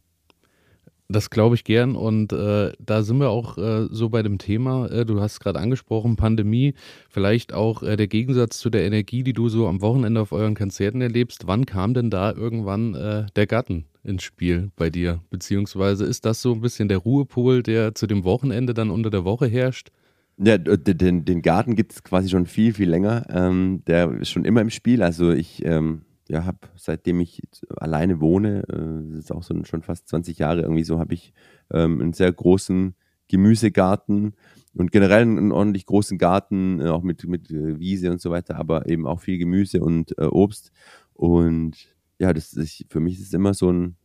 Das 1.13 1.29
glaube 1.29 1.53
ich 1.53 1.63
gern 1.63 1.95
und 1.95 2.33
äh, 2.33 2.71
da 2.79 3.03
sind 3.03 3.19
wir 3.19 3.29
auch 3.29 3.59
äh, 3.59 3.87
so 3.91 4.09
bei 4.09 4.23
dem 4.23 4.39
Thema, 4.39 4.87
äh, 4.87 5.05
du 5.05 5.21
hast 5.21 5.39
gerade 5.39 5.59
angesprochen, 5.59 6.15
Pandemie, 6.15 6.73
vielleicht 7.07 7.53
auch 7.53 7.83
äh, 7.83 7.95
der 7.97 8.07
Gegensatz 8.07 8.57
zu 8.57 8.71
der 8.71 8.83
Energie, 8.83 9.21
die 9.23 9.33
du 9.33 9.47
so 9.47 9.67
am 9.67 9.81
Wochenende 9.81 10.19
auf 10.19 10.31
euren 10.31 10.55
Konzerten 10.55 11.01
erlebst. 11.01 11.45
Wann 11.45 11.67
kam 11.67 11.93
denn 11.93 12.09
da 12.09 12.31
irgendwann 12.33 12.95
äh, 12.95 13.27
der 13.35 13.45
Garten 13.45 13.85
ins 14.03 14.23
Spiel 14.23 14.71
bei 14.75 14.89
dir? 14.89 15.21
Beziehungsweise 15.29 16.03
ist 16.03 16.25
das 16.25 16.41
so 16.41 16.53
ein 16.53 16.61
bisschen 16.61 16.89
der 16.89 16.97
Ruhepol, 16.97 17.61
der 17.61 17.93
zu 17.93 18.07
dem 18.07 18.23
Wochenende 18.23 18.73
dann 18.73 18.89
unter 18.89 19.11
der 19.11 19.23
Woche 19.23 19.45
herrscht? 19.45 19.91
Ja, 20.39 20.57
den, 20.57 21.25
den 21.25 21.41
Garten 21.43 21.75
gibt 21.75 21.91
es 21.91 22.03
quasi 22.03 22.29
schon 22.29 22.47
viel, 22.47 22.73
viel 22.73 22.89
länger. 22.89 23.27
Ähm, 23.29 23.83
der 23.85 24.11
ist 24.13 24.31
schon 24.31 24.45
immer 24.45 24.61
im 24.61 24.71
Spiel. 24.71 25.03
Also 25.03 25.29
ich... 25.29 25.63
Ähm 25.63 26.01
ja, 26.29 26.45
habe, 26.45 26.59
seitdem 26.75 27.19
ich 27.19 27.41
alleine 27.77 28.19
wohne, 28.19 28.63
äh, 28.69 29.11
das 29.11 29.25
ist 29.25 29.31
auch 29.31 29.43
so 29.43 29.63
schon 29.63 29.81
fast 29.81 30.07
20 30.07 30.37
Jahre 30.39 30.61
irgendwie 30.61 30.83
so, 30.83 30.99
habe 30.99 31.13
ich 31.13 31.33
ähm, 31.71 31.99
einen 32.01 32.13
sehr 32.13 32.31
großen 32.31 32.95
Gemüsegarten 33.27 34.35
und 34.75 34.91
generell 34.91 35.23
einen 35.23 35.51
ordentlich 35.51 35.85
großen 35.85 36.17
Garten, 36.17 36.79
äh, 36.79 36.89
auch 36.89 37.03
mit, 37.03 37.25
mit 37.27 37.51
äh, 37.51 37.79
Wiese 37.79 38.11
und 38.11 38.21
so 38.21 38.31
weiter, 38.31 38.57
aber 38.57 38.87
eben 38.87 39.05
auch 39.05 39.21
viel 39.21 39.37
Gemüse 39.37 39.81
und 39.81 40.17
äh, 40.17 40.25
Obst. 40.25 40.71
Und 41.13 41.95
ja, 42.19 42.33
das 42.33 42.53
ist, 42.53 42.85
für 42.89 42.99
mich 42.99 43.19
ist 43.19 43.27
es 43.27 43.33
immer 43.33 43.53
so 43.53 43.71
ein, 43.71 43.95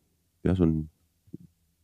ja, 0.43 0.55
so 0.55 0.63
ein 0.63 0.89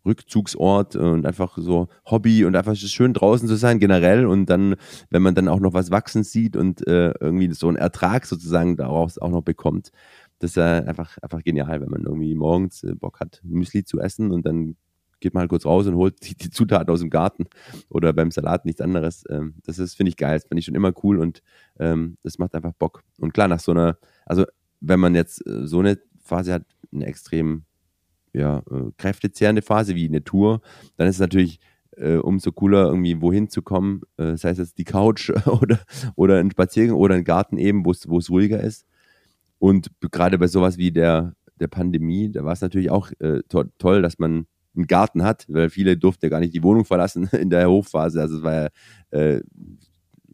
Rückzugsort 0.06 0.96
und 0.96 1.26
einfach 1.26 1.58
so 1.58 1.88
Hobby 2.06 2.46
und 2.46 2.56
einfach 2.56 2.76
schön 2.76 3.14
draußen 3.14 3.48
zu 3.48 3.56
sein 3.56 3.80
generell 3.80 4.26
und 4.26 4.46
dann, 4.46 4.76
wenn 5.10 5.22
man 5.22 5.36
dann 5.36 5.48
auch 5.48 5.60
noch 5.60 5.74
was 5.74 5.92
wachsen 5.92 6.24
sieht 6.24 6.56
und 6.56 6.88
äh, 6.88 7.12
irgendwie 7.20 7.52
so 7.54 7.68
einen 7.68 7.78
Ertrag 7.78 8.26
sozusagen 8.26 8.78
daraus 8.78 9.18
auch 9.18 9.30
noch 9.30 9.42
bekommt, 9.42 9.92
das 10.40 10.52
ist 10.52 10.58
einfach, 10.58 11.18
einfach 11.20 11.44
genial, 11.44 11.82
wenn 11.82 11.90
man 11.90 12.04
irgendwie 12.04 12.36
morgens 12.36 12.84
äh, 12.84 12.96
Bock 12.96 13.20
hat, 13.20 13.42
Müsli 13.44 13.84
zu 13.84 14.00
essen 14.00 14.32
und 14.32 14.46
dann 14.46 14.76
geht 15.20 15.34
man 15.34 15.42
halt 15.42 15.50
kurz 15.50 15.66
raus 15.66 15.88
und 15.88 15.96
holt 15.96 16.16
die, 16.28 16.36
die 16.36 16.50
Zutaten 16.50 16.92
aus 16.92 17.00
dem 17.00 17.10
Garten 17.10 17.46
oder 17.90 18.14
beim 18.14 18.32
Salat 18.32 18.66
nichts 18.66 18.82
anderes. 18.82 19.24
Ähm, 19.30 19.56
das 19.64 19.80
ist, 19.80 19.96
finde 19.96 20.10
ich 20.10 20.18
geil, 20.18 20.38
das 20.38 20.48
finde 20.48 20.60
ich 20.60 20.66
schon 20.66 20.76
immer 20.76 20.94
cool 21.04 21.20
und 21.20 21.42
ähm, 21.80 22.18
das 22.24 22.38
macht 22.38 22.56
einfach 22.56 22.74
Bock. 22.74 23.04
Und 23.20 23.34
klar, 23.34 23.48
nach 23.48 23.60
so 23.60 23.72
einer, 23.72 23.98
also 24.26 24.46
wenn 24.82 25.00
man 25.00 25.16
jetzt 25.16 25.46
äh, 25.48 25.66
so 25.66 25.80
eine 25.80 26.00
Phase 26.22 26.54
hat, 26.54 26.64
eine 26.92 27.06
extrem 27.06 27.64
ja, 28.34 28.60
äh, 28.70 28.92
kräftezehrende 28.98 29.62
Phase 29.62 29.96
wie 29.96 30.08
eine 30.08 30.24
Tour, 30.24 30.62
dann 30.98 31.08
ist 31.08 31.16
es 31.16 31.22
natürlich 31.22 31.60
äh, 31.98 32.18
umso 32.18 32.52
cooler, 32.52 32.88
irgendwie 32.88 33.22
wohin 33.22 33.50
zu 33.50 33.62
kommen, 33.62 34.02
äh, 34.18 34.36
sei 34.36 34.50
es 34.50 34.58
jetzt 34.58 34.78
die 34.78 34.84
Couch 34.84 35.30
oder, 35.46 35.80
oder 36.16 36.40
ein 36.40 36.52
Spaziergang 36.52 36.98
oder 36.98 37.16
ein 37.16 37.24
Garten 37.24 37.58
eben, 37.58 37.86
wo 37.86 37.92
es 37.92 38.30
ruhiger 38.30 38.60
ist. 38.60 38.86
Und 39.60 39.90
gerade 40.00 40.38
bei 40.38 40.48
sowas 40.48 40.78
wie 40.78 40.92
der, 40.92 41.34
der 41.60 41.68
Pandemie, 41.68 42.32
da 42.32 42.44
war 42.44 42.54
es 42.54 42.62
natürlich 42.62 42.92
auch 42.92 43.12
äh, 43.20 43.42
to 43.50 43.66
toll, 43.78 44.02
dass 44.02 44.20
man 44.20 44.48
einen 44.76 44.88
Garten 44.88 45.24
hat, 45.24 45.46
weil 45.50 45.70
viele 45.70 45.98
durften 45.98 46.26
ja 46.26 46.30
gar 46.30 46.40
nicht 46.40 46.54
die 46.54 46.64
Wohnung 46.64 46.86
verlassen 46.86 47.28
in 47.32 47.50
der 47.50 47.70
Hochphase. 47.70 48.22
Also 48.22 48.38
es 48.38 48.44
war 48.44 48.54
ja 48.54 48.70
äh, 49.12 49.42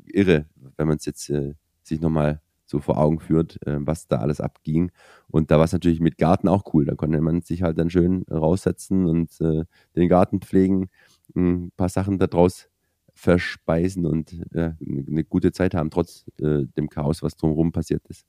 irre, 0.07 0.45
wenn 0.77 0.87
man 0.87 0.97
es 0.97 1.05
jetzt 1.05 1.29
äh, 1.29 1.53
sich 1.83 2.01
nochmal 2.01 2.41
so 2.65 2.79
vor 2.79 2.97
Augen 2.97 3.19
führt, 3.19 3.59
äh, 3.67 3.77
was 3.79 4.07
da 4.07 4.17
alles 4.17 4.41
abging. 4.41 4.91
Und 5.27 5.51
da 5.51 5.57
war 5.57 5.65
es 5.65 5.73
natürlich 5.73 5.99
mit 5.99 6.17
Garten 6.17 6.47
auch 6.47 6.73
cool. 6.73 6.85
Da 6.85 6.95
konnte 6.95 7.19
man 7.21 7.41
sich 7.41 7.61
halt 7.61 7.77
dann 7.77 7.89
schön 7.89 8.23
raussetzen 8.31 9.05
und 9.05 9.39
äh, 9.41 9.65
den 9.95 10.09
Garten 10.09 10.39
pflegen, 10.41 10.89
ein 11.35 11.71
paar 11.77 11.89
Sachen 11.89 12.17
daraus 12.17 12.69
verspeisen 13.13 14.05
und 14.05 14.33
äh, 14.53 14.71
eine 14.79 15.23
gute 15.25 15.51
Zeit 15.51 15.75
haben, 15.75 15.91
trotz 15.91 16.25
dem 16.39 16.89
Chaos, 16.89 17.21
was 17.21 17.35
drumherum 17.35 17.71
passiert 17.71 18.03
ist. 18.07 18.25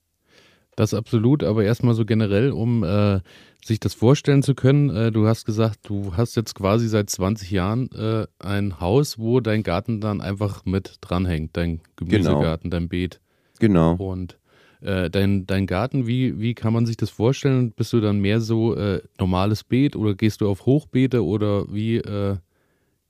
Das 0.77 0.95
absolut, 0.95 1.45
aber 1.45 1.65
erstmal 1.65 1.95
so 1.95 2.05
generell, 2.05 2.51
um 2.51 2.83
äh, 2.83 3.21
sich 3.65 3.79
das 3.79 3.95
vorstellen 3.95 4.43
zu 4.43 4.55
können. 4.55 4.89
Äh, 4.91 5.13
du 5.13 5.27
hast 5.27 5.45
gesagt, 5.45 5.81
du 5.83 6.17
hast 6.17 6.35
jetzt 6.35 6.55
quasi 6.55 6.89
seit 6.89 7.11
20 7.11 7.51
Jahren 7.51 7.91
äh, 7.93 8.27
ein 8.39 8.81
Haus, 8.81 9.19
wo 9.19 9.41
dein 9.41 9.63
Garten 9.63 10.01
dann 10.01 10.21
einfach 10.21 10.65
mit 10.65 10.97
dranhängt, 11.01 11.57
dein 11.57 11.81
Gemüsegarten, 11.97 12.71
genau. 12.71 12.81
dein 12.81 12.89
Beet. 12.89 13.21
Genau. 13.59 13.95
Und 13.95 14.39
äh, 14.81 15.11
dein, 15.11 15.47
dein 15.47 15.67
Garten, 15.67 16.07
wie, 16.07 16.41
wie 16.41 16.55
kann 16.55 16.73
man 16.73 16.87
sich 16.87 16.97
das 16.97 17.11
vorstellen? 17.11 17.73
Bist 17.73 17.93
du 17.93 18.01
dann 18.01 18.19
mehr 18.19 18.41
so 18.41 18.75
äh, 18.75 19.01
normales 19.19 19.65
Beet 19.65 19.95
oder 19.95 20.15
gehst 20.15 20.41
du 20.41 20.49
auf 20.49 20.67
Hochbeete 20.67 21.25
oder 21.25 21.73
wie? 21.73 21.99
Äh? 21.99 22.37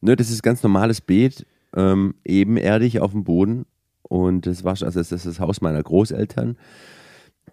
Ne, 0.01 0.17
das 0.17 0.31
ist 0.31 0.43
ganz 0.43 0.63
normales 0.63 1.01
Beet, 1.01 1.47
ähm, 1.75 2.15
ebenerdig 2.25 3.01
auf 3.01 3.13
dem 3.13 3.25
Boden. 3.25 3.67
Und 4.03 4.47
das 4.47 4.65
war 4.65 4.73
also 4.73 4.91
das 4.91 5.13
ist 5.13 5.25
das 5.25 5.41
Haus 5.41 5.61
meiner 5.61 5.83
Großeltern. 5.83 6.57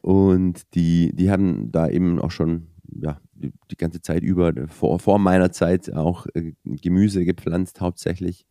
Und 0.02 0.74
die, 0.76 1.12
die 1.14 1.30
haben 1.30 1.72
da 1.72 1.88
eben 1.88 2.20
auch 2.20 2.32
schon 2.32 2.68
ja, 3.02 3.20
die, 3.34 3.52
die 3.72 3.78
ganze 3.78 4.02
Zeit 4.02 4.24
über, 4.24 4.54
vor, 4.68 5.00
vor 5.00 5.20
meiner 5.20 5.52
Zeit 5.52 5.94
auch 5.94 6.26
äh, 6.34 6.54
Gemüse 6.64 7.26
gepflanzt 7.26 7.82
hauptsächlich. 7.82 8.46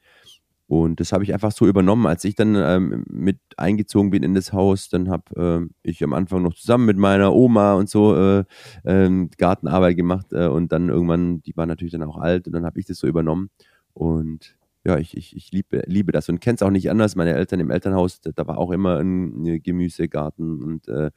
Und 0.68 1.00
das 1.00 1.12
habe 1.12 1.24
ich 1.24 1.32
einfach 1.32 1.50
so 1.50 1.66
übernommen. 1.66 2.06
Als 2.06 2.24
ich 2.24 2.34
dann 2.34 2.54
ähm, 2.54 3.04
mit 3.08 3.38
eingezogen 3.56 4.10
bin 4.10 4.22
in 4.22 4.34
das 4.34 4.52
Haus, 4.52 4.90
dann 4.90 5.08
habe 5.08 5.66
äh, 5.66 5.72
ich 5.82 6.04
am 6.04 6.12
Anfang 6.12 6.42
noch 6.42 6.52
zusammen 6.52 6.84
mit 6.84 6.98
meiner 6.98 7.34
Oma 7.34 7.72
und 7.72 7.88
so 7.88 8.14
äh, 8.14 8.44
äh, 8.84 9.28
Gartenarbeit 9.38 9.96
gemacht. 9.96 10.26
Äh, 10.32 10.48
und 10.48 10.70
dann 10.70 10.90
irgendwann, 10.90 11.40
die 11.40 11.56
war 11.56 11.64
natürlich 11.64 11.92
dann 11.92 12.02
auch 12.02 12.18
alt 12.18 12.46
und 12.46 12.52
dann 12.52 12.66
habe 12.66 12.78
ich 12.78 12.84
das 12.84 12.98
so 12.98 13.06
übernommen. 13.06 13.48
Und 13.94 14.57
ja, 14.88 14.96
ich, 14.96 15.14
ich, 15.16 15.36
ich 15.36 15.52
liebe, 15.52 15.82
liebe 15.86 16.12
das 16.12 16.30
und 16.30 16.40
kenne 16.40 16.54
es 16.54 16.62
auch 16.62 16.70
nicht 16.70 16.90
anders. 16.90 17.14
Meine 17.14 17.34
Eltern 17.34 17.60
im 17.60 17.70
Elternhaus, 17.70 18.22
da, 18.22 18.46
war 18.46 18.56
auch 18.56 18.70
immer 18.70 18.96
ein 18.98 19.62
Gemüsegarten 19.62 20.62
und 20.62 20.88
äh, 20.88 21.10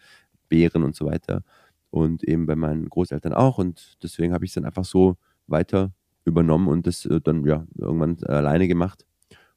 Beeren 0.49 0.83
und 0.83 0.93
so 0.93 1.05
weiter. 1.05 1.43
Und 1.89 2.21
eben 2.25 2.45
bei 2.47 2.57
meinen 2.57 2.89
Großeltern 2.89 3.33
auch. 3.33 3.59
Und 3.59 3.97
deswegen 4.03 4.33
habe 4.33 4.43
ich 4.43 4.51
es 4.51 4.55
dann 4.55 4.65
einfach 4.65 4.83
so 4.83 5.15
weiter 5.47 5.93
übernommen 6.25 6.67
und 6.67 6.85
das 6.85 7.05
äh, 7.05 7.21
dann 7.21 7.45
ja 7.45 7.65
irgendwann 7.77 8.21
alleine 8.25 8.67
gemacht. 8.67 9.05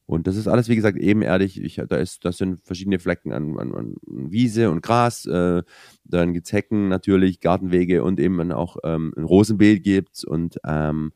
Und 0.06 0.28
das 0.28 0.36
ist 0.36 0.46
alles, 0.46 0.68
wie 0.68 0.76
gesagt, 0.76 0.98
ebenerdig. 0.98 1.60
Ich, 1.60 1.82
da 1.88 1.96
ist, 1.96 2.24
das 2.24 2.36
sind 2.36 2.64
verschiedene 2.64 3.00
Flecken 3.00 3.32
an, 3.32 3.58
an, 3.58 3.74
an 3.74 3.96
Wiese 4.06 4.70
und 4.70 4.80
Gras. 4.80 5.26
Äh, 5.26 5.64
dann 6.04 6.34
gibt 6.34 6.46
es 6.46 6.52
Hecken 6.52 6.86
natürlich, 6.86 7.40
Gartenwege 7.40 8.04
und 8.04 8.20
eben 8.20 8.52
auch 8.52 8.76
ähm, 8.84 9.12
ein 9.16 9.24
Rosenbeet 9.24 9.82
gibt 9.82 10.22
und 10.24 10.58
ähm, 10.64 11.10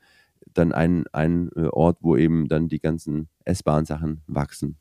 dann 0.58 0.72
ein, 0.72 1.04
ein 1.12 1.50
äh, 1.56 1.68
Ort, 1.68 1.98
wo 2.00 2.16
eben 2.16 2.48
dann 2.48 2.68
die 2.68 2.80
ganzen 2.80 3.28
essbaren 3.44 3.84
Sachen 3.84 4.22
wachsen. 4.26 4.76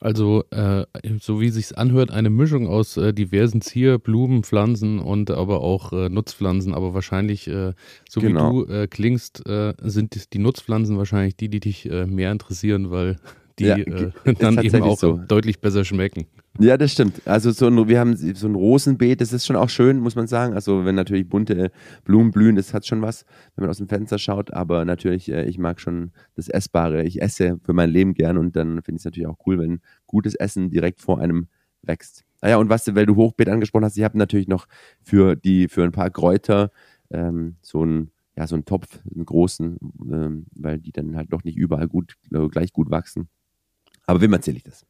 Also, 0.00 0.44
äh, 0.50 0.86
so 1.20 1.40
wie 1.40 1.48
sich's 1.48 1.72
anhört, 1.72 2.12
eine 2.12 2.30
Mischung 2.30 2.68
aus 2.68 2.96
äh, 2.96 3.12
diversen 3.12 3.60
Zier-, 3.60 3.98
Blumen, 3.98 4.44
Pflanzen 4.44 5.00
und 5.00 5.30
aber 5.30 5.60
auch 5.60 5.92
äh, 5.92 6.08
Nutzpflanzen. 6.08 6.72
Aber 6.72 6.94
wahrscheinlich, 6.94 7.48
äh, 7.48 7.72
so 8.08 8.20
genau. 8.20 8.52
wie 8.52 8.66
du 8.66 8.72
äh, 8.72 8.86
klingst, 8.86 9.42
sind 9.82 10.32
die 10.32 10.38
Nutzpflanzen 10.38 10.98
wahrscheinlich 10.98 11.36
die, 11.36 11.48
die 11.48 11.60
dich 11.60 11.88
mehr 12.06 12.32
interessieren, 12.32 12.90
weil 12.90 13.16
die 13.58 13.64
ja, 13.64 13.76
dann 14.38 14.58
eben 14.62 14.82
auch 14.82 14.98
so. 14.98 15.20
deutlich 15.28 15.60
besser 15.60 15.84
schmecken. 15.84 16.26
Ja, 16.60 16.76
das 16.76 16.92
stimmt. 16.92 17.22
Also 17.24 17.50
so 17.52 17.66
ein, 17.66 17.88
wir 17.88 18.00
haben 18.00 18.16
so 18.16 18.48
ein 18.48 18.54
Rosenbeet, 18.54 19.20
das 19.20 19.32
ist 19.32 19.46
schon 19.46 19.56
auch 19.56 19.68
schön, 19.68 19.98
muss 20.00 20.16
man 20.16 20.26
sagen. 20.26 20.54
Also 20.54 20.84
wenn 20.84 20.94
natürlich 20.94 21.28
bunte 21.28 21.70
Blumen 22.04 22.32
blühen, 22.32 22.56
das 22.56 22.74
hat 22.74 22.86
schon 22.86 23.00
was, 23.00 23.24
wenn 23.54 23.62
man 23.62 23.70
aus 23.70 23.78
dem 23.78 23.88
Fenster 23.88 24.18
schaut. 24.18 24.52
Aber 24.52 24.84
natürlich, 24.84 25.30
äh, 25.30 25.44
ich 25.44 25.58
mag 25.58 25.80
schon 25.80 26.10
das 26.34 26.48
Essbare. 26.48 27.04
Ich 27.04 27.22
esse 27.22 27.58
für 27.64 27.72
mein 27.72 27.90
Leben 27.90 28.14
gern 28.14 28.38
und 28.38 28.56
dann 28.56 28.82
finde 28.82 28.96
ich 28.96 29.02
es 29.02 29.04
natürlich 29.04 29.28
auch 29.28 29.38
cool, 29.46 29.58
wenn 29.58 29.80
gutes 30.06 30.34
Essen 30.34 30.70
direkt 30.70 31.00
vor 31.00 31.20
einem 31.20 31.46
wächst. 31.82 32.24
Ah 32.40 32.48
ja, 32.50 32.56
und 32.56 32.68
was, 32.68 32.92
weil 32.94 33.06
du 33.06 33.16
Hochbeet 33.16 33.48
angesprochen 33.48 33.84
hast, 33.84 33.96
ich 33.96 34.04
habe 34.04 34.18
natürlich 34.18 34.48
noch 34.48 34.66
für 35.02 35.36
die, 35.36 35.68
für 35.68 35.84
ein 35.84 35.92
paar 35.92 36.10
Kräuter 36.10 36.70
ähm, 37.10 37.56
so 37.62 37.84
ein 37.84 38.10
ja, 38.38 38.46
so 38.46 38.54
einen 38.54 38.64
Topf, 38.64 39.00
einen 39.12 39.24
großen, 39.24 39.78
ähm, 40.12 40.46
weil 40.54 40.78
die 40.78 40.92
dann 40.92 41.16
halt 41.16 41.32
doch 41.32 41.42
nicht 41.42 41.56
überall 41.56 41.88
gut, 41.88 42.14
äh, 42.32 42.46
gleich 42.46 42.72
gut 42.72 42.88
wachsen. 42.88 43.28
Aber 44.08 44.20
wem 44.20 44.32
erzähle 44.32 44.56
ich 44.56 44.62
das? 44.64 44.86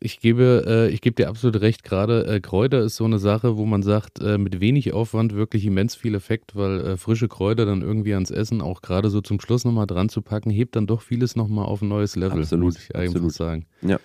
Ich 0.00 0.20
gebe, 0.20 0.64
äh, 0.66 0.88
ich 0.92 1.00
gebe 1.00 1.14
dir 1.14 1.28
absolut 1.28 1.60
recht. 1.60 1.82
Gerade 1.82 2.26
äh, 2.26 2.40
Kräuter 2.40 2.80
ist 2.80 2.96
so 2.96 3.04
eine 3.04 3.18
Sache, 3.18 3.56
wo 3.56 3.66
man 3.66 3.82
sagt, 3.82 4.20
äh, 4.20 4.38
mit 4.38 4.60
wenig 4.60 4.92
Aufwand 4.92 5.34
wirklich 5.34 5.64
immens 5.64 5.94
viel 5.94 6.14
Effekt, 6.14 6.54
weil 6.54 6.80
äh, 6.80 6.96
frische 6.96 7.28
Kräuter 7.28 7.66
dann 7.66 7.82
irgendwie 7.82 8.14
ans 8.14 8.30
Essen 8.30 8.60
auch 8.60 8.82
gerade 8.82 9.10
so 9.10 9.20
zum 9.20 9.40
Schluss 9.40 9.64
nochmal 9.64 9.86
dran 9.86 10.08
zu 10.08 10.22
packen, 10.22 10.50
hebt 10.50 10.76
dann 10.76 10.86
doch 10.86 11.02
vieles 11.02 11.34
nochmal 11.34 11.66
auf 11.66 11.82
ein 11.82 11.88
neues 11.88 12.14
Level, 12.14 12.40
absolut, 12.40 12.64
muss 12.64 12.78
ich 12.78 12.94
eigentlich 12.94 13.10
absolut. 13.10 13.32
sagen. 13.32 13.66
Ja. 13.82 13.98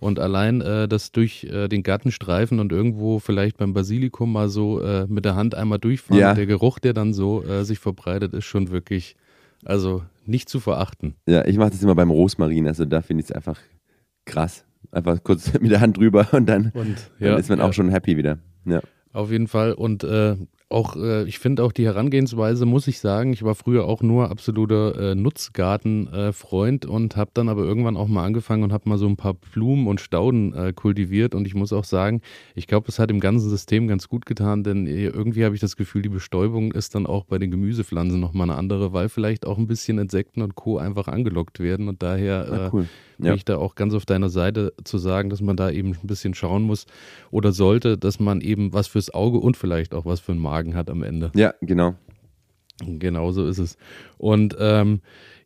Und 0.00 0.18
allein 0.18 0.60
äh, 0.60 0.88
das 0.88 1.12
durch 1.12 1.44
äh, 1.44 1.68
den 1.68 1.82
Garten 1.82 2.10
streifen 2.10 2.58
und 2.58 2.72
irgendwo 2.72 3.18
vielleicht 3.18 3.56
beim 3.56 3.72
Basilikum 3.72 4.32
mal 4.32 4.48
so 4.48 4.80
äh, 4.80 5.06
mit 5.06 5.24
der 5.24 5.36
Hand 5.36 5.54
einmal 5.54 5.78
durchfahren, 5.78 6.20
ja. 6.20 6.34
der 6.34 6.46
Geruch, 6.46 6.78
der 6.78 6.92
dann 6.92 7.14
so 7.14 7.44
äh, 7.44 7.64
sich 7.64 7.78
verbreitet, 7.78 8.34
ist 8.34 8.44
schon 8.44 8.70
wirklich, 8.70 9.16
also 9.64 10.02
nicht 10.26 10.48
zu 10.48 10.60
verachten. 10.60 11.14
Ja, 11.26 11.44
ich 11.46 11.56
mache 11.56 11.70
das 11.70 11.82
immer 11.82 11.94
beim 11.94 12.10
Rosmarin, 12.10 12.66
also 12.66 12.84
da 12.84 13.00
finde 13.00 13.22
ich 13.22 13.30
es 13.30 13.32
einfach 13.32 13.58
krass 14.24 14.64
einfach 14.92 15.22
kurz 15.24 15.52
mit 15.60 15.70
der 15.70 15.80
Hand 15.80 15.96
drüber 15.96 16.28
und 16.32 16.46
dann, 16.46 16.70
und, 16.74 17.10
ja, 17.18 17.30
dann 17.30 17.40
ist 17.40 17.48
man 17.48 17.58
ja. 17.58 17.64
auch 17.64 17.72
schon 17.72 17.88
happy 17.88 18.16
wieder. 18.16 18.38
Ja. 18.64 18.80
Auf 19.12 19.30
jeden 19.30 19.48
Fall. 19.48 19.74
Und 19.74 20.04
äh, 20.04 20.36
auch, 20.70 20.96
äh, 20.96 21.24
ich 21.24 21.38
finde 21.38 21.64
auch 21.64 21.72
die 21.72 21.84
Herangehensweise, 21.84 22.64
muss 22.64 22.88
ich 22.88 22.98
sagen, 22.98 23.34
ich 23.34 23.42
war 23.42 23.54
früher 23.54 23.84
auch 23.84 24.00
nur 24.00 24.30
absoluter 24.30 25.10
äh, 25.10 25.14
Nutzgarten-Freund 25.14 26.86
und 26.86 27.16
habe 27.16 27.30
dann 27.34 27.50
aber 27.50 27.62
irgendwann 27.62 27.98
auch 27.98 28.08
mal 28.08 28.24
angefangen 28.24 28.62
und 28.62 28.72
habe 28.72 28.88
mal 28.88 28.96
so 28.96 29.06
ein 29.06 29.18
paar 29.18 29.34
Blumen 29.34 29.86
und 29.86 30.00
Stauden 30.00 30.54
äh, 30.54 30.72
kultiviert. 30.72 31.34
Und 31.34 31.46
ich 31.46 31.54
muss 31.54 31.74
auch 31.74 31.84
sagen, 31.84 32.22
ich 32.54 32.66
glaube, 32.66 32.88
es 32.88 32.98
hat 32.98 33.10
dem 33.10 33.20
ganzen 33.20 33.50
System 33.50 33.86
ganz 33.86 34.08
gut 34.08 34.24
getan, 34.24 34.64
denn 34.64 34.86
irgendwie 34.86 35.44
habe 35.44 35.54
ich 35.54 35.60
das 35.60 35.76
Gefühl, 35.76 36.00
die 36.00 36.08
Bestäubung 36.08 36.72
ist 36.72 36.94
dann 36.94 37.06
auch 37.06 37.24
bei 37.24 37.38
den 37.38 37.50
Gemüsepflanzen 37.50 38.18
nochmal 38.18 38.48
eine 38.48 38.58
andere, 38.58 38.94
weil 38.94 39.10
vielleicht 39.10 39.44
auch 39.44 39.58
ein 39.58 39.66
bisschen 39.66 39.98
Insekten 39.98 40.40
und 40.40 40.54
Co. 40.54 40.78
einfach 40.78 41.06
angelockt 41.06 41.60
werden. 41.60 41.88
Und 41.88 42.02
daher 42.02 42.48
ja, 42.50 42.70
cool. 42.72 42.88
Bin 43.18 43.26
ja. 43.26 43.34
ich 43.34 43.44
da 43.44 43.56
auch 43.56 43.74
ganz 43.74 43.94
auf 43.94 44.06
deiner 44.06 44.28
Seite 44.30 44.72
zu 44.84 44.98
sagen, 44.98 45.30
dass 45.30 45.40
man 45.40 45.56
da 45.56 45.70
eben 45.70 45.90
ein 46.02 46.06
bisschen 46.06 46.34
schauen 46.34 46.62
muss 46.62 46.86
oder 47.30 47.52
sollte, 47.52 47.98
dass 47.98 48.20
man 48.20 48.40
eben 48.40 48.72
was 48.72 48.86
fürs 48.86 49.12
Auge 49.12 49.38
und 49.38 49.56
vielleicht 49.56 49.94
auch 49.94 50.06
was 50.06 50.20
für 50.20 50.32
den 50.32 50.40
Magen 50.40 50.62
Magen 50.62 50.74
hat 50.74 50.90
am 50.90 51.02
Ende. 51.02 51.30
Ja, 51.34 51.54
genau. 51.60 51.94
Genau 52.84 53.32
so 53.32 53.46
ist 53.46 53.58
es. 53.58 53.76
Und 54.18 54.56
ähm, 54.58 55.00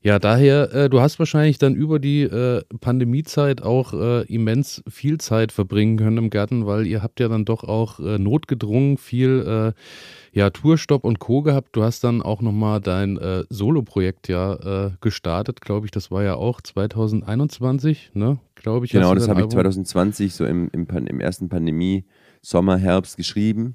ja, 0.06 0.20
daher, 0.20 0.72
äh, 0.72 0.88
du 0.88 1.00
hast 1.00 1.18
wahrscheinlich 1.18 1.58
dann 1.58 1.75
über 1.75 1.98
die 1.98 2.22
äh, 2.22 2.62
Pandemiezeit 2.80 3.60
auch 3.60 3.92
äh, 3.92 4.22
immens 4.32 4.80
viel 4.88 5.18
Zeit 5.18 5.50
verbringen 5.50 5.96
können 5.96 6.16
im 6.18 6.30
Garten, 6.30 6.64
weil 6.64 6.86
ihr 6.86 7.02
habt 7.02 7.18
ja 7.18 7.26
dann 7.26 7.44
doch 7.44 7.64
auch 7.64 7.98
äh, 7.98 8.16
notgedrungen 8.16 8.98
viel 8.98 9.75
äh, 9.75 10.38
ja, 10.38 10.50
Tourstopp 10.50 11.02
und 11.02 11.18
Co. 11.18 11.42
gehabt. 11.42 11.75
Du 11.75 11.82
hast 11.82 12.04
dann 12.04 12.22
auch 12.22 12.40
nochmal 12.40 12.80
dein 12.80 13.18
äh, 13.18 13.42
Solo-Projekt 13.48 14.28
ja 14.28 14.92
gestartet, 15.00 15.60
glaube 15.60 15.86
ich. 15.86 15.90
Das 15.90 16.12
war 16.12 16.22
ja 16.22 16.36
auch 16.36 16.60
2021, 16.60 18.12
ne? 18.14 18.38
Glaube 18.54 18.86
ich. 18.86 18.92
Genau, 18.92 19.12
das 19.12 19.26
habe 19.28 19.40
ich 19.40 19.48
2020 19.48 20.34
so 20.34 20.46
im, 20.46 20.68
im, 20.72 20.86
im 20.86 21.18
ersten 21.18 21.48
Pandemie, 21.48 22.04
Sommer, 22.42 22.78
Herbst 22.78 23.16
geschrieben. 23.16 23.75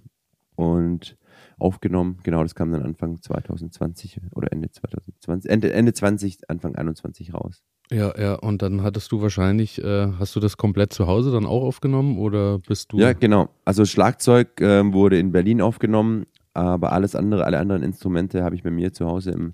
Und 0.56 1.18
aufgenommen. 1.62 2.18
Genau, 2.24 2.44
das 2.44 2.56
kam 2.56 2.72
dann 2.72 2.82
Anfang 2.82 3.22
2020 3.22 4.20
oder 4.36 4.52
Ende 4.52 4.72
2020, 4.72 5.50
Ende, 5.50 5.72
Ende 5.74 5.94
20, 5.94 6.50
Anfang 6.50 6.76
21 6.76 7.34
raus. 7.34 7.64
Ja, 7.92 8.18
ja, 8.18 8.36
und 8.36 8.62
dann 8.62 8.84
hattest 8.84 9.12
du 9.12 9.22
wahrscheinlich, 9.22 9.84
äh, 9.84 10.14
hast 10.18 10.36
du 10.36 10.40
das 10.40 10.58
komplett 10.58 10.94
zu 10.94 11.08
Hause 11.08 11.32
dann 11.32 11.46
auch 11.46 11.64
aufgenommen 11.64 12.18
oder 12.18 12.60
bist 12.60 12.94
du? 12.94 12.98
Ja, 12.98 13.14
genau. 13.14 13.50
Also 13.66 13.86
Schlagzeug 13.86 14.62
äh, 14.62 14.94
wurde 14.94 15.20
in 15.20 15.32
Berlin 15.32 15.62
aufgenommen, 15.62 16.26
aber 16.54 16.94
alles 16.94 17.16
andere, 17.16 17.46
alle 17.46 17.60
anderen 17.60 17.84
Instrumente 17.84 18.44
habe 18.44 18.56
ich 18.56 18.64
bei 18.64 18.72
mir 18.72 18.94
zu 18.94 19.06
Hause 19.08 19.32
im, 19.32 19.54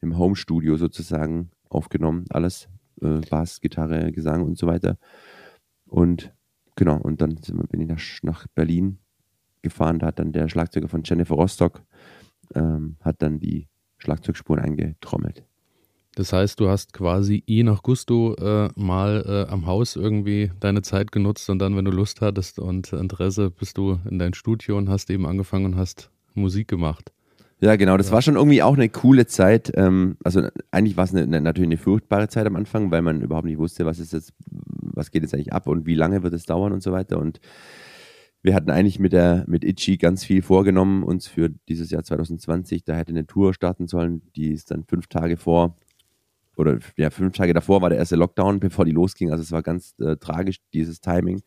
im 0.00 0.18
Home-Studio 0.18 0.76
sozusagen 0.76 1.50
aufgenommen. 1.70 2.26
Alles, 2.30 2.68
äh, 3.00 3.20
Bass, 3.30 3.60
Gitarre, 3.60 4.12
Gesang 4.12 4.42
und 4.42 4.58
so 4.58 4.66
weiter. 4.66 4.98
Und 5.86 6.32
genau, 6.76 6.98
und 6.98 7.22
dann 7.22 7.38
bin 7.70 7.80
ich 7.80 7.88
nach, 7.88 8.02
nach 8.22 8.46
Berlin 8.54 8.98
gefahren. 9.62 9.98
Da 9.98 10.06
hat 10.06 10.18
dann 10.18 10.32
der 10.32 10.48
Schlagzeuger 10.48 10.88
von 10.88 11.02
Jennifer 11.04 11.34
Rostock, 11.34 11.82
ähm, 12.54 12.96
hat 13.00 13.22
dann 13.22 13.38
die 13.38 13.68
Schlagzeugspuren 13.98 14.62
eingetrommelt. 14.62 15.44
Das 16.14 16.32
heißt, 16.32 16.58
du 16.58 16.68
hast 16.68 16.92
quasi 16.92 17.44
je 17.46 17.62
nach 17.62 17.82
Gusto 17.82 18.34
äh, 18.34 18.68
mal 18.74 19.24
äh, 19.24 19.52
am 19.52 19.66
Haus 19.66 19.94
irgendwie 19.94 20.50
deine 20.58 20.82
Zeit 20.82 21.12
genutzt 21.12 21.48
und 21.48 21.60
dann, 21.60 21.76
wenn 21.76 21.84
du 21.84 21.92
Lust 21.92 22.20
hattest 22.20 22.58
und 22.58 22.92
Interesse, 22.92 23.50
bist 23.50 23.78
du 23.78 24.00
in 24.10 24.18
dein 24.18 24.34
Studio 24.34 24.76
und 24.76 24.88
hast 24.88 25.10
eben 25.10 25.26
angefangen 25.26 25.66
und 25.66 25.76
hast 25.76 26.10
Musik 26.34 26.66
gemacht. 26.66 27.12
Ja, 27.60 27.76
genau. 27.76 27.96
Das 27.96 28.08
ja. 28.08 28.12
war 28.12 28.22
schon 28.22 28.36
irgendwie 28.36 28.62
auch 28.62 28.74
eine 28.74 28.88
coole 28.88 29.26
Zeit. 29.26 29.72
Ähm, 29.74 30.16
also 30.24 30.48
eigentlich 30.70 30.96
war 30.96 31.04
es 31.04 31.14
eine, 31.14 31.40
natürlich 31.40 31.68
eine 31.68 31.76
furchtbare 31.76 32.28
Zeit 32.28 32.46
am 32.46 32.56
Anfang, 32.56 32.90
weil 32.90 33.02
man 33.02 33.20
überhaupt 33.20 33.46
nicht 33.46 33.58
wusste, 33.58 33.86
was 33.86 33.98
ist 33.98 34.12
jetzt, 34.12 34.32
was 34.50 35.10
geht 35.10 35.22
jetzt 35.22 35.34
eigentlich 35.34 35.52
ab 35.52 35.66
und 35.66 35.86
wie 35.86 35.94
lange 35.94 36.22
wird 36.22 36.34
es 36.34 36.44
dauern 36.44 36.72
und 36.72 36.82
so 36.82 36.92
weiter. 36.92 37.18
Und 37.18 37.40
wir 38.42 38.54
hatten 38.54 38.70
eigentlich 38.70 38.98
mit 38.98 39.12
der 39.12 39.44
mit 39.46 39.64
Itchy 39.64 39.96
ganz 39.96 40.24
viel 40.24 40.42
vorgenommen 40.42 41.02
uns 41.02 41.26
für 41.26 41.50
dieses 41.68 41.90
Jahr 41.90 42.04
2020. 42.04 42.84
Da 42.84 42.94
hätte 42.94 43.10
eine 43.10 43.26
Tour 43.26 43.52
starten 43.54 43.88
sollen, 43.88 44.22
die 44.36 44.52
ist 44.52 44.70
dann 44.70 44.84
fünf 44.84 45.08
Tage 45.08 45.36
vor 45.36 45.76
oder 46.56 46.78
ja 46.96 47.10
fünf 47.10 47.36
Tage 47.36 47.54
davor 47.54 47.82
war 47.82 47.90
der 47.90 47.98
erste 47.98 48.16
Lockdown, 48.16 48.60
bevor 48.60 48.84
die 48.84 48.92
losging. 48.92 49.30
Also 49.30 49.42
es 49.42 49.52
war 49.52 49.62
ganz 49.62 49.94
äh, 50.00 50.16
tragisch 50.16 50.58
dieses 50.72 51.00
Timing. 51.00 51.42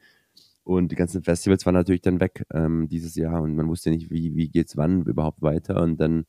Und 0.63 0.91
die 0.91 0.95
ganzen 0.95 1.23
Festivals 1.23 1.65
waren 1.65 1.73
natürlich 1.73 2.01
dann 2.01 2.19
weg 2.19 2.45
ähm, 2.53 2.87
dieses 2.87 3.15
Jahr 3.15 3.41
und 3.41 3.55
man 3.55 3.67
wusste 3.67 3.89
nicht, 3.89 4.11
wie, 4.11 4.35
wie 4.35 4.51
es 4.59 4.77
wann 4.77 5.03
überhaupt 5.03 5.41
weiter. 5.41 5.81
Und 5.81 5.97
dann, 5.97 6.25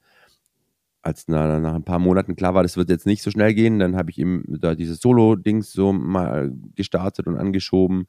als 1.02 1.24
na, 1.28 1.60
nach 1.60 1.74
ein 1.74 1.84
paar 1.84 1.98
Monaten 1.98 2.34
klar 2.34 2.54
war, 2.54 2.62
das 2.62 2.76
wird 2.76 2.88
jetzt 2.88 3.06
nicht 3.06 3.22
so 3.22 3.30
schnell 3.30 3.52
gehen, 3.54 3.78
dann 3.78 3.94
habe 3.94 4.10
ich 4.10 4.18
ihm 4.18 4.44
da 4.48 4.74
dieses 4.74 5.00
Solo-Dings 5.00 5.72
so 5.72 5.92
mal 5.92 6.52
gestartet 6.74 7.26
und 7.26 7.36
angeschoben. 7.36 8.06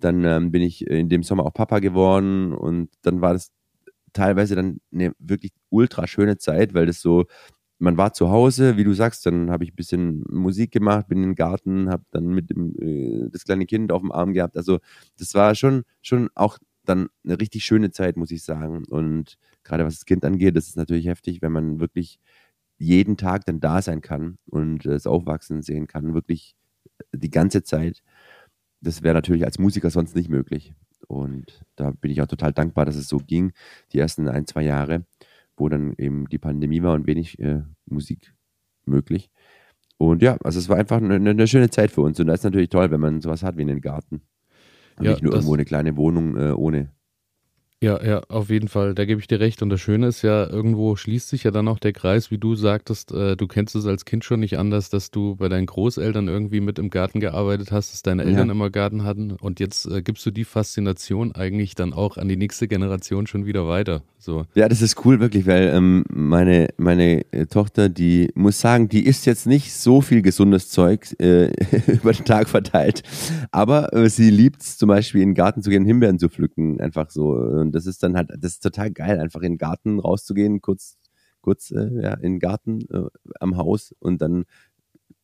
Dann 0.00 0.24
ähm, 0.24 0.50
bin 0.52 0.62
ich 0.62 0.86
in 0.86 1.08
dem 1.08 1.22
Sommer 1.22 1.44
auch 1.46 1.54
Papa 1.54 1.78
geworden 1.80 2.52
und 2.52 2.90
dann 3.02 3.20
war 3.20 3.32
das 3.34 3.50
teilweise 4.12 4.54
dann 4.56 4.80
eine 4.92 5.12
wirklich 5.18 5.52
ultra 5.70 6.06
schöne 6.06 6.38
Zeit, 6.38 6.74
weil 6.74 6.86
das 6.86 7.00
so 7.00 7.26
man 7.78 7.96
war 7.98 8.12
zu 8.12 8.30
Hause, 8.30 8.76
wie 8.76 8.84
du 8.84 8.94
sagst, 8.94 9.26
dann 9.26 9.50
habe 9.50 9.64
ich 9.64 9.72
ein 9.72 9.76
bisschen 9.76 10.24
Musik 10.30 10.72
gemacht, 10.72 11.08
bin 11.08 11.18
in 11.18 11.30
den 11.30 11.34
Garten, 11.34 11.90
habe 11.90 12.04
dann 12.10 12.28
mit 12.28 12.50
dem, 12.50 12.74
äh, 12.80 13.28
das 13.30 13.44
kleine 13.44 13.66
Kind 13.66 13.92
auf 13.92 14.00
dem 14.02 14.12
Arm 14.12 14.32
gehabt. 14.32 14.56
Also 14.56 14.78
das 15.18 15.34
war 15.34 15.54
schon, 15.54 15.84
schon 16.02 16.30
auch 16.34 16.58
dann 16.84 17.08
eine 17.24 17.40
richtig 17.40 17.64
schöne 17.64 17.90
Zeit, 17.90 18.16
muss 18.16 18.30
ich 18.30 18.42
sagen. 18.44 18.84
Und 18.86 19.36
gerade 19.64 19.84
was 19.84 19.94
das 19.96 20.04
Kind 20.06 20.24
angeht, 20.24 20.56
das 20.56 20.68
ist 20.68 20.76
natürlich 20.76 21.06
heftig, 21.06 21.42
wenn 21.42 21.52
man 21.52 21.80
wirklich 21.80 22.18
jeden 22.78 23.16
Tag 23.16 23.46
dann 23.46 23.60
da 23.60 23.82
sein 23.82 24.00
kann 24.00 24.38
und 24.46 24.86
es 24.86 25.06
aufwachsen 25.06 25.62
sehen 25.62 25.86
kann, 25.86 26.14
wirklich 26.14 26.56
die 27.12 27.30
ganze 27.30 27.62
Zeit. 27.64 28.02
Das 28.84 29.02
wäre 29.02 29.14
natürlich 29.14 29.44
als 29.44 29.58
Musiker 29.58 29.90
sonst 29.90 30.14
nicht 30.14 30.28
möglich. 30.28 30.74
Und 31.06 31.64
da 31.76 31.90
bin 31.90 32.10
ich 32.10 32.22
auch 32.22 32.26
total 32.26 32.52
dankbar, 32.52 32.86
dass 32.86 32.96
es 32.96 33.08
so 33.08 33.18
ging, 33.18 33.52
die 33.92 33.98
ersten 33.98 34.28
ein, 34.28 34.46
zwei 34.46 34.62
Jahre 34.62 35.04
wo 35.56 35.68
dann 35.68 35.94
eben 35.98 36.28
die 36.28 36.38
Pandemie 36.38 36.82
war 36.82 36.94
und 36.94 37.06
wenig 37.06 37.38
äh, 37.38 37.62
Musik 37.86 38.34
möglich. 38.84 39.30
Und 39.96 40.22
ja, 40.22 40.36
also 40.42 40.58
es 40.58 40.68
war 40.68 40.76
einfach 40.76 40.96
eine, 40.96 41.14
eine, 41.14 41.46
schöne 41.46 41.70
Zeit 41.70 41.90
für 41.90 42.02
uns. 42.02 42.18
Und 42.18 42.26
das 42.26 42.40
ist 42.40 42.44
natürlich 42.44 42.68
toll, 42.68 42.90
wenn 42.90 43.00
man 43.00 43.20
sowas 43.20 43.42
hat 43.42 43.56
wie 43.56 43.62
einen 43.62 43.80
Garten. 43.80 44.22
Und 44.96 45.04
ja, 45.04 45.12
nicht 45.12 45.22
nur 45.22 45.32
irgendwo 45.32 45.54
eine 45.54 45.64
kleine 45.64 45.96
Wohnung 45.96 46.36
äh, 46.36 46.52
ohne 46.52 46.90
ja, 47.84 48.02
ja, 48.02 48.22
auf 48.28 48.48
jeden 48.48 48.68
Fall. 48.68 48.94
Da 48.94 49.04
gebe 49.04 49.20
ich 49.20 49.26
dir 49.26 49.40
recht. 49.40 49.60
Und 49.60 49.68
das 49.68 49.78
Schöne 49.78 50.06
ist 50.06 50.22
ja, 50.22 50.48
irgendwo 50.48 50.96
schließt 50.96 51.28
sich 51.28 51.44
ja 51.44 51.50
dann 51.50 51.68
auch 51.68 51.78
der 51.78 51.92
Kreis, 51.92 52.30
wie 52.30 52.38
du 52.38 52.54
sagtest, 52.54 53.12
äh, 53.12 53.36
du 53.36 53.46
kennst 53.46 53.76
es 53.76 53.84
als 53.84 54.06
Kind 54.06 54.24
schon 54.24 54.40
nicht 54.40 54.56
anders, 54.56 54.88
dass 54.88 55.10
du 55.10 55.36
bei 55.36 55.50
deinen 55.50 55.66
Großeltern 55.66 56.26
irgendwie 56.26 56.62
mit 56.62 56.78
im 56.78 56.88
Garten 56.88 57.20
gearbeitet 57.20 57.72
hast, 57.72 57.92
dass 57.92 58.02
deine 58.02 58.24
Eltern 58.24 58.48
ja. 58.48 58.52
immer 58.54 58.70
Garten 58.70 59.04
hatten. 59.04 59.32
Und 59.32 59.60
jetzt 59.60 59.84
äh, 59.84 60.00
gibst 60.00 60.24
du 60.24 60.30
die 60.30 60.44
Faszination 60.44 61.32
eigentlich 61.32 61.74
dann 61.74 61.92
auch 61.92 62.16
an 62.16 62.26
die 62.26 62.38
nächste 62.38 62.68
Generation 62.68 63.26
schon 63.26 63.44
wieder 63.44 63.68
weiter. 63.68 64.02
So. 64.24 64.46
Ja, 64.54 64.70
das 64.70 64.80
ist 64.80 65.04
cool, 65.04 65.20
wirklich, 65.20 65.46
weil 65.46 65.70
ähm, 65.74 66.04
meine, 66.08 66.68
meine 66.78 67.30
äh, 67.32 67.44
Tochter, 67.44 67.90
die 67.90 68.30
muss 68.34 68.58
sagen, 68.58 68.88
die 68.88 69.04
isst 69.04 69.26
jetzt 69.26 69.46
nicht 69.46 69.74
so 69.74 70.00
viel 70.00 70.22
gesundes 70.22 70.70
Zeug 70.70 71.14
äh, 71.20 71.48
über 71.86 72.14
den 72.14 72.24
Tag 72.24 72.48
verteilt. 72.48 73.02
Aber 73.50 73.92
äh, 73.92 74.08
sie 74.08 74.30
liebt 74.30 74.62
es 74.62 74.78
zum 74.78 74.88
Beispiel 74.88 75.20
in 75.20 75.30
den 75.30 75.34
Garten 75.34 75.60
zu 75.60 75.68
gehen, 75.68 75.84
Himbeeren 75.84 76.18
zu 76.18 76.30
pflücken. 76.30 76.80
Einfach 76.80 77.10
so. 77.10 77.32
Und 77.34 77.73
das 77.74 77.86
ist 77.86 78.02
dann 78.02 78.16
halt, 78.16 78.30
das 78.38 78.52
ist 78.52 78.62
total 78.62 78.90
geil, 78.90 79.18
einfach 79.20 79.42
in 79.42 79.52
den 79.52 79.58
Garten 79.58 79.98
rauszugehen, 79.98 80.60
kurz, 80.60 80.98
kurz 81.40 81.70
äh, 81.70 82.02
ja, 82.02 82.14
in 82.14 82.34
den 82.34 82.38
Garten 82.40 82.80
äh, 82.90 83.08
am 83.40 83.56
Haus 83.56 83.94
und 83.98 84.20
dann 84.22 84.44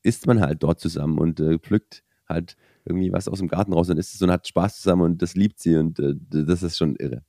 isst 0.03 0.27
man 0.27 0.41
halt 0.41 0.63
dort 0.63 0.81
zusammen 0.81 1.19
und 1.19 1.41
äh, 1.41 1.59
pflückt 1.59 2.03
halt 2.29 2.57
irgendwie 2.85 3.13
was 3.13 3.29
aus 3.29 3.39
dem 3.39 3.49
Garten 3.49 3.73
raus 3.73 3.91
und 3.91 3.99
isst 3.99 4.15
es 4.15 4.23
und 4.23 4.31
hat 4.31 4.47
Spaß 4.47 4.81
zusammen 4.81 5.03
und 5.03 5.23
das 5.23 5.35
liebt 5.35 5.61
sie 5.61 5.77
und 5.77 5.99
äh, 5.99 6.15
das 6.17 6.63
ist 6.63 6.79
schon 6.79 6.97
irre. 6.97 7.23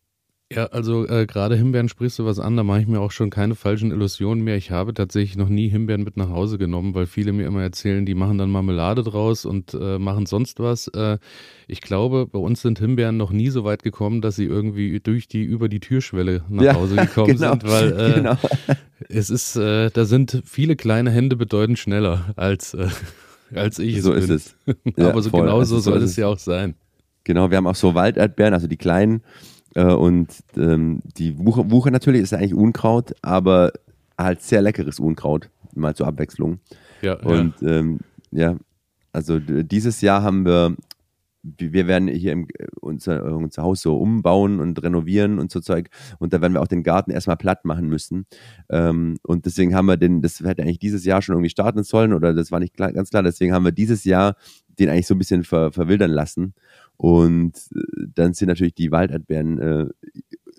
Ja, 0.53 0.65
also 0.65 1.07
äh, 1.07 1.25
gerade 1.25 1.55
Himbeeren 1.55 1.87
sprichst 1.87 2.19
du 2.19 2.25
was 2.25 2.39
an, 2.39 2.57
da 2.57 2.63
mache 2.63 2.81
ich 2.81 2.87
mir 2.87 2.99
auch 2.99 3.11
schon 3.11 3.29
keine 3.29 3.55
falschen 3.55 3.91
Illusionen 3.91 4.43
mehr. 4.43 4.57
Ich 4.57 4.69
habe 4.69 4.93
tatsächlich 4.93 5.37
noch 5.37 5.47
nie 5.47 5.69
Himbeeren 5.69 6.03
mit 6.03 6.17
nach 6.17 6.29
Hause 6.29 6.57
genommen, 6.57 6.93
weil 6.93 7.05
viele 7.05 7.31
mir 7.31 7.47
immer 7.47 7.61
erzählen, 7.61 8.05
die 8.05 8.15
machen 8.15 8.37
dann 8.37 8.51
Marmelade 8.51 9.03
draus 9.03 9.45
und 9.45 9.73
äh, 9.73 9.97
machen 9.97 10.25
sonst 10.25 10.59
was. 10.59 10.87
Äh, 10.89 11.19
ich 11.67 11.79
glaube, 11.79 12.27
bei 12.27 12.39
uns 12.39 12.61
sind 12.61 12.79
Himbeeren 12.79 13.15
noch 13.15 13.31
nie 13.31 13.49
so 13.49 13.63
weit 13.63 13.81
gekommen, 13.81 14.21
dass 14.21 14.35
sie 14.35 14.45
irgendwie 14.45 14.99
durch 14.99 15.29
die 15.29 15.43
über 15.43 15.69
die 15.69 15.79
Türschwelle 15.79 16.43
nach 16.49 16.63
ja, 16.63 16.73
Hause 16.73 16.97
gekommen 16.97 17.27
genau, 17.37 17.51
sind, 17.51 17.63
weil 17.63 17.99
äh, 17.99 18.13
genau. 18.15 18.37
es 19.07 19.29
ist, 19.29 19.55
äh, 19.55 19.89
da 19.89 20.03
sind 20.03 20.41
viele 20.45 20.75
kleine 20.75 21.11
Hände 21.11 21.37
bedeutend 21.37 21.79
schneller 21.79 22.33
als 22.35 22.73
äh, 22.73 22.89
als 23.55 23.79
ich 23.79 23.97
es 23.97 24.03
so 24.03 24.11
bin. 24.11 24.19
ist 24.23 24.29
es. 24.29 24.55
Ja, 24.97 25.09
Aber 25.09 25.21
so 25.21 25.29
voll. 25.29 25.41
genauso 25.41 25.75
also, 25.75 25.91
soll 25.91 26.01
es 26.01 26.15
ja 26.15 26.27
auch 26.27 26.39
sein. 26.39 26.75
Genau, 27.23 27.49
wir 27.49 27.57
haben 27.57 27.67
auch 27.67 27.75
so 27.75 27.93
Walderdbeeren, 27.93 28.53
also 28.53 28.67
die 28.67 28.77
kleinen 28.77 29.21
und 29.75 30.27
ähm, 30.57 30.99
die 31.17 31.37
Wuche, 31.37 31.71
Wuche 31.71 31.91
natürlich 31.91 32.21
ist 32.21 32.33
eigentlich 32.33 32.53
Unkraut, 32.53 33.13
aber 33.21 33.71
halt 34.17 34.41
sehr 34.41 34.61
leckeres 34.61 34.99
Unkraut, 34.99 35.49
mal 35.75 35.95
zur 35.95 36.07
Abwechslung. 36.07 36.59
Ja, 37.01 37.15
und 37.19 37.53
ja. 37.61 37.69
Ähm, 37.69 37.99
ja, 38.31 38.55
also 39.13 39.39
dieses 39.39 40.01
Jahr 40.01 40.23
haben 40.23 40.45
wir, 40.45 40.75
wir 41.43 41.87
werden 41.87 42.07
hier 42.07 42.33
im, 42.33 42.47
unser, 42.79 43.23
unser 43.35 43.63
Haus 43.63 43.81
so 43.81 43.97
umbauen 43.97 44.59
und 44.59 44.81
renovieren 44.81 45.39
und 45.39 45.51
so 45.51 45.59
Zeug. 45.59 45.89
Und 46.19 46.33
da 46.33 46.41
werden 46.41 46.53
wir 46.53 46.61
auch 46.61 46.67
den 46.67 46.83
Garten 46.83 47.11
erstmal 47.11 47.37
platt 47.37 47.65
machen 47.65 47.87
müssen. 47.87 48.25
Ähm, 48.69 49.17
und 49.23 49.45
deswegen 49.45 49.75
haben 49.75 49.87
wir 49.87 49.97
den, 49.97 50.21
das 50.21 50.39
hätte 50.39 50.61
eigentlich 50.61 50.79
dieses 50.79 51.03
Jahr 51.03 51.21
schon 51.21 51.35
irgendwie 51.35 51.49
starten 51.49 51.83
sollen 51.83 52.13
oder 52.13 52.33
das 52.33 52.51
war 52.51 52.59
nicht 52.59 52.75
klar, 52.75 52.93
ganz 52.93 53.09
klar. 53.09 53.23
Deswegen 53.23 53.53
haben 53.53 53.65
wir 53.65 53.71
dieses 53.71 54.05
Jahr 54.05 54.35
den 54.79 54.89
eigentlich 54.89 55.07
so 55.07 55.15
ein 55.15 55.19
bisschen 55.19 55.43
ver, 55.43 55.71
verwildern 55.71 56.11
lassen 56.11 56.53
und 57.01 57.57
äh, 57.75 57.81
dann 58.13 58.33
sind 58.33 58.49
natürlich 58.49 58.75
die 58.75 58.91
Walderdbeeren 58.91 59.57
äh, 59.57 59.87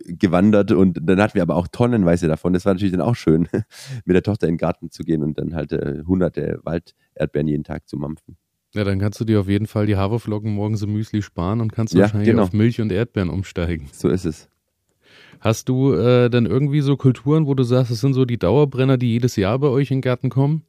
gewandert 0.09 0.73
und 0.73 0.99
dann 1.01 1.21
hatten 1.21 1.35
wir 1.37 1.43
aber 1.43 1.55
auch 1.55 1.69
tonnenweise 1.69 2.27
davon. 2.27 2.53
Das 2.53 2.65
war 2.65 2.75
natürlich 2.75 2.91
dann 2.91 3.01
auch 3.01 3.15
schön, 3.15 3.49
mit 4.05 4.17
der 4.17 4.25
Tochter 4.25 4.49
in 4.49 4.55
den 4.55 4.59
Garten 4.59 4.91
zu 4.91 5.05
gehen 5.05 5.23
und 5.23 5.39
dann 5.39 5.55
halt 5.55 5.71
äh, 5.71 6.03
hunderte 6.05 6.59
Walderdbeeren 6.65 7.47
jeden 7.47 7.63
Tag 7.63 7.89
zu 7.89 7.97
mampfen. 7.97 8.37
Ja, 8.75 8.83
dann 8.83 8.99
kannst 8.99 9.21
du 9.21 9.25
dir 9.25 9.39
auf 9.39 9.49
jeden 9.49 9.69
Fall 9.69 9.87
die 9.87 9.95
Haferflocken 9.95 10.53
morgens 10.53 10.83
im 10.83 10.93
Müsli 10.93 11.23
sparen 11.23 11.61
und 11.61 11.73
kannst 11.73 11.95
ja, 11.95 12.01
wahrscheinlich 12.01 12.31
genau. 12.31 12.43
auf 12.43 12.53
Milch 12.53 12.81
und 12.81 12.91
Erdbeeren 12.91 13.31
umsteigen. 13.31 13.89
So 13.93 14.09
ist 14.09 14.25
es. 14.25 14.49
Hast 15.39 15.69
du 15.69 15.93
äh, 15.93 16.29
dann 16.29 16.47
irgendwie 16.47 16.81
so 16.81 16.97
Kulturen, 16.97 17.47
wo 17.47 17.55
du 17.55 17.63
sagst, 17.63 17.93
das 17.93 18.01
sind 18.01 18.15
so 18.15 18.25
die 18.25 18.39
Dauerbrenner, 18.39 18.99
die 18.99 19.13
jedes 19.13 19.37
Jahr 19.37 19.61
bei 19.61 19.69
euch 19.69 19.93
in 19.93 19.99
den 19.99 20.03
Garten 20.03 20.29
kommen? 20.29 20.65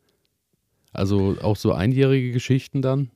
Also 0.91 1.35
auch 1.41 1.55
so 1.55 1.73
einjährige 1.73 2.31
Geschichten 2.31 2.83
dann? 2.83 3.09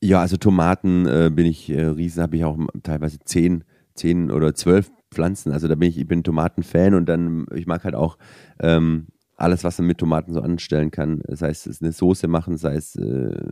Ja, 0.00 0.20
also 0.20 0.36
Tomaten 0.36 1.06
äh, 1.06 1.30
bin 1.32 1.44
ich 1.46 1.68
äh, 1.70 1.84
riesen, 1.86 2.22
habe 2.22 2.36
ich 2.36 2.44
auch 2.44 2.56
teilweise 2.84 3.18
zehn, 3.18 3.64
zehn 3.94 4.30
oder 4.30 4.54
zwölf 4.54 4.90
Pflanzen. 5.10 5.52
Also 5.52 5.66
da 5.66 5.74
bin 5.74 5.88
ich, 5.88 5.98
ich 5.98 6.06
bin 6.06 6.22
Tomatenfan 6.22 6.94
und 6.94 7.06
dann, 7.06 7.46
ich 7.54 7.66
mag 7.66 7.82
halt 7.84 7.96
auch 7.96 8.16
ähm, 8.60 9.08
alles, 9.36 9.64
was 9.64 9.78
man 9.78 9.88
mit 9.88 9.98
Tomaten 9.98 10.32
so 10.32 10.40
anstellen 10.40 10.90
kann. 10.92 11.20
Heißt, 11.28 11.66
es 11.66 11.82
eine 11.82 11.92
Soße 11.92 12.28
machen, 12.28 12.56
sei 12.58 12.76
es 12.76 12.94
äh, 12.96 13.42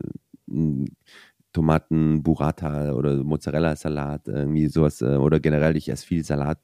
Tomaten, 1.52 2.22
Burrata 2.22 2.92
oder 2.92 3.22
Mozzarella-Salat, 3.24 4.28
irgendwie 4.28 4.68
sowas. 4.68 5.00
Äh, 5.02 5.16
oder 5.16 5.40
generell, 5.40 5.76
ich 5.76 5.88
esse 5.88 6.06
viel 6.06 6.24
Salat 6.24 6.60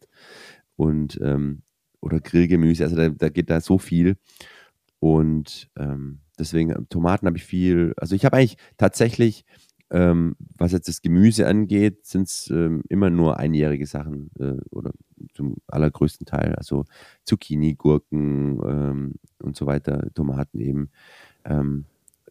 und 0.77 1.19
ähm, 1.23 1.63
oder 2.01 2.21
Grillgemüse. 2.21 2.85
Also 2.85 2.97
da, 2.97 3.09
da 3.09 3.29
geht 3.31 3.51
da 3.51 3.61
so 3.61 3.79
viel. 3.79 4.17
Und 5.01 5.71
ähm, 5.79 6.21
deswegen, 6.39 6.89
Tomaten 6.89 7.27
habe 7.27 7.39
ich 7.39 7.45
viel. 7.45 7.95
Also 7.97 8.15
ich 8.15 8.25
habe 8.25 8.37
eigentlich 8.37 8.57
tatsächlich 8.77 9.45
ähm, 9.93 10.37
was 10.57 10.73
jetzt 10.73 10.89
das 10.89 11.03
Gemüse 11.03 11.47
angeht, 11.47 12.07
sind 12.07 12.27
es 12.27 12.51
ähm, 12.51 12.83
immer 12.89 13.11
nur 13.11 13.37
einjährige 13.37 13.87
Sachen 13.87 14.31
äh, 14.39 14.57
oder 14.71 14.93
zum 15.35 15.57
allergrößten 15.69 16.27
Teil. 16.27 16.55
Also 16.57 16.87
Zucchini, 17.25 17.75
Gurken 17.75 18.59
ähm, 18.67 19.15
und 19.43 19.55
so 19.55 19.67
weiter, 19.67 20.09
Tomaten 20.15 20.61
eben. 20.61 20.91
Ähm, 21.45 21.85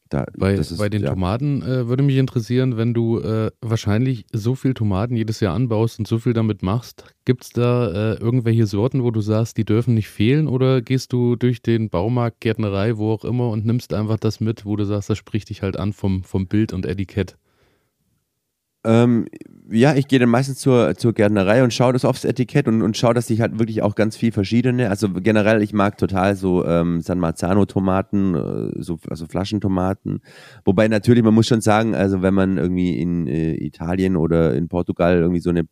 da, 0.09 0.25
bei, 0.35 0.55
ist, 0.55 0.77
bei 0.77 0.89
den 0.89 1.03
ja. 1.03 1.11
Tomaten 1.11 1.61
äh, 1.61 1.87
würde 1.87 2.03
mich 2.03 2.17
interessieren, 2.17 2.75
wenn 2.75 2.93
du 2.93 3.19
äh, 3.19 3.51
wahrscheinlich 3.61 4.25
so 4.33 4.55
viel 4.55 4.73
Tomaten 4.73 5.15
jedes 5.15 5.39
Jahr 5.39 5.55
anbaust 5.55 5.99
und 5.99 6.07
so 6.07 6.17
viel 6.17 6.33
damit 6.33 6.63
machst, 6.63 7.05
gibt 7.23 7.43
es 7.43 7.51
da 7.51 7.87
äh, 7.91 8.15
irgendwelche 8.15 8.65
Sorten, 8.65 9.03
wo 9.03 9.11
du 9.11 9.21
sagst, 9.21 9.57
die 9.57 9.63
dürfen 9.63 9.93
nicht 9.93 10.09
fehlen 10.09 10.47
oder 10.47 10.81
gehst 10.81 11.13
du 11.13 11.37
durch 11.37 11.61
den 11.61 11.89
Baumarkt, 11.89 12.41
Gärtnerei, 12.41 12.97
wo 12.97 13.11
auch 13.13 13.23
immer 13.23 13.49
und 13.51 13.65
nimmst 13.65 13.93
einfach 13.93 14.17
das 14.17 14.41
mit, 14.41 14.65
wo 14.65 14.75
du 14.75 14.83
sagst, 14.83 15.09
das 15.09 15.17
spricht 15.17 15.49
dich 15.49 15.61
halt 15.61 15.77
an 15.77 15.93
vom, 15.93 16.23
vom 16.23 16.47
Bild 16.47 16.73
und 16.73 16.85
Etikett? 16.85 17.37
Ähm, 18.83 19.27
ja, 19.69 19.93
ich 19.95 20.07
gehe 20.07 20.17
dann 20.17 20.29
meistens 20.29 20.57
zur, 20.57 20.95
zur 20.95 21.13
Gärtnerei 21.13 21.63
und 21.63 21.71
schaue 21.71 21.93
das 21.93 22.03
aufs 22.03 22.25
Etikett 22.25 22.67
und, 22.67 22.81
und 22.81 22.97
schaue, 22.97 23.13
dass 23.13 23.29
ich 23.29 23.39
halt 23.39 23.59
wirklich 23.59 23.83
auch 23.83 23.93
ganz 23.93 24.17
viel 24.17 24.31
verschiedene, 24.31 24.89
also 24.89 25.09
generell, 25.13 25.61
ich 25.61 25.71
mag 25.71 25.97
total 25.97 26.35
so 26.35 26.65
ähm, 26.65 26.99
San 27.01 27.19
Marzano-Tomaten, 27.19 28.35
äh, 28.35 28.81
so, 28.81 28.97
also 29.07 29.27
Flaschentomaten. 29.27 30.21
Wobei 30.65 30.87
natürlich, 30.87 31.23
man 31.23 31.35
muss 31.35 31.47
schon 31.47 31.61
sagen, 31.61 31.93
also 31.93 32.23
wenn 32.23 32.33
man 32.33 32.57
irgendwie 32.57 32.97
in 32.99 33.27
äh, 33.27 33.53
Italien 33.63 34.15
oder 34.15 34.55
in 34.55 34.67
Portugal 34.67 35.17
irgendwie 35.17 35.41
so 35.41 35.51
eine 35.51 35.65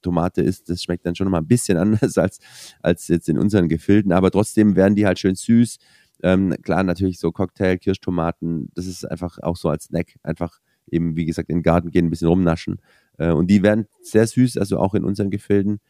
Tomate 0.00 0.42
isst, 0.42 0.70
das 0.70 0.82
schmeckt 0.82 1.04
dann 1.06 1.16
schon 1.16 1.28
mal 1.28 1.38
ein 1.38 1.48
bisschen 1.48 1.76
anders 1.78 2.16
als, 2.18 2.38
als 2.82 3.08
jetzt 3.08 3.28
in 3.28 3.38
unseren 3.38 3.68
Gefilden, 3.68 4.12
aber 4.12 4.30
trotzdem 4.30 4.76
werden 4.76 4.94
die 4.94 5.06
halt 5.06 5.18
schön 5.18 5.34
süß. 5.34 5.78
Ähm, 6.22 6.54
klar, 6.62 6.84
natürlich 6.84 7.18
so 7.18 7.32
Cocktail, 7.32 7.78
Kirschtomaten, 7.78 8.70
das 8.74 8.86
ist 8.86 9.04
einfach 9.04 9.38
auch 9.42 9.56
so 9.56 9.68
als 9.68 9.86
Snack 9.86 10.14
einfach 10.22 10.60
eben, 10.94 11.16
wie 11.16 11.26
gesagt, 11.26 11.50
in 11.50 11.58
den 11.58 11.62
Garten 11.62 11.90
gehen, 11.90 12.06
ein 12.06 12.10
bisschen 12.10 12.28
rumnaschen. 12.28 12.80
Äh, 13.18 13.32
und 13.32 13.48
die 13.48 13.62
werden 13.62 13.86
sehr 14.00 14.26
süß, 14.26 14.56
also 14.58 14.78
auch 14.78 14.94
in 14.94 15.04
unseren 15.04 15.30
Gefilden. 15.30 15.80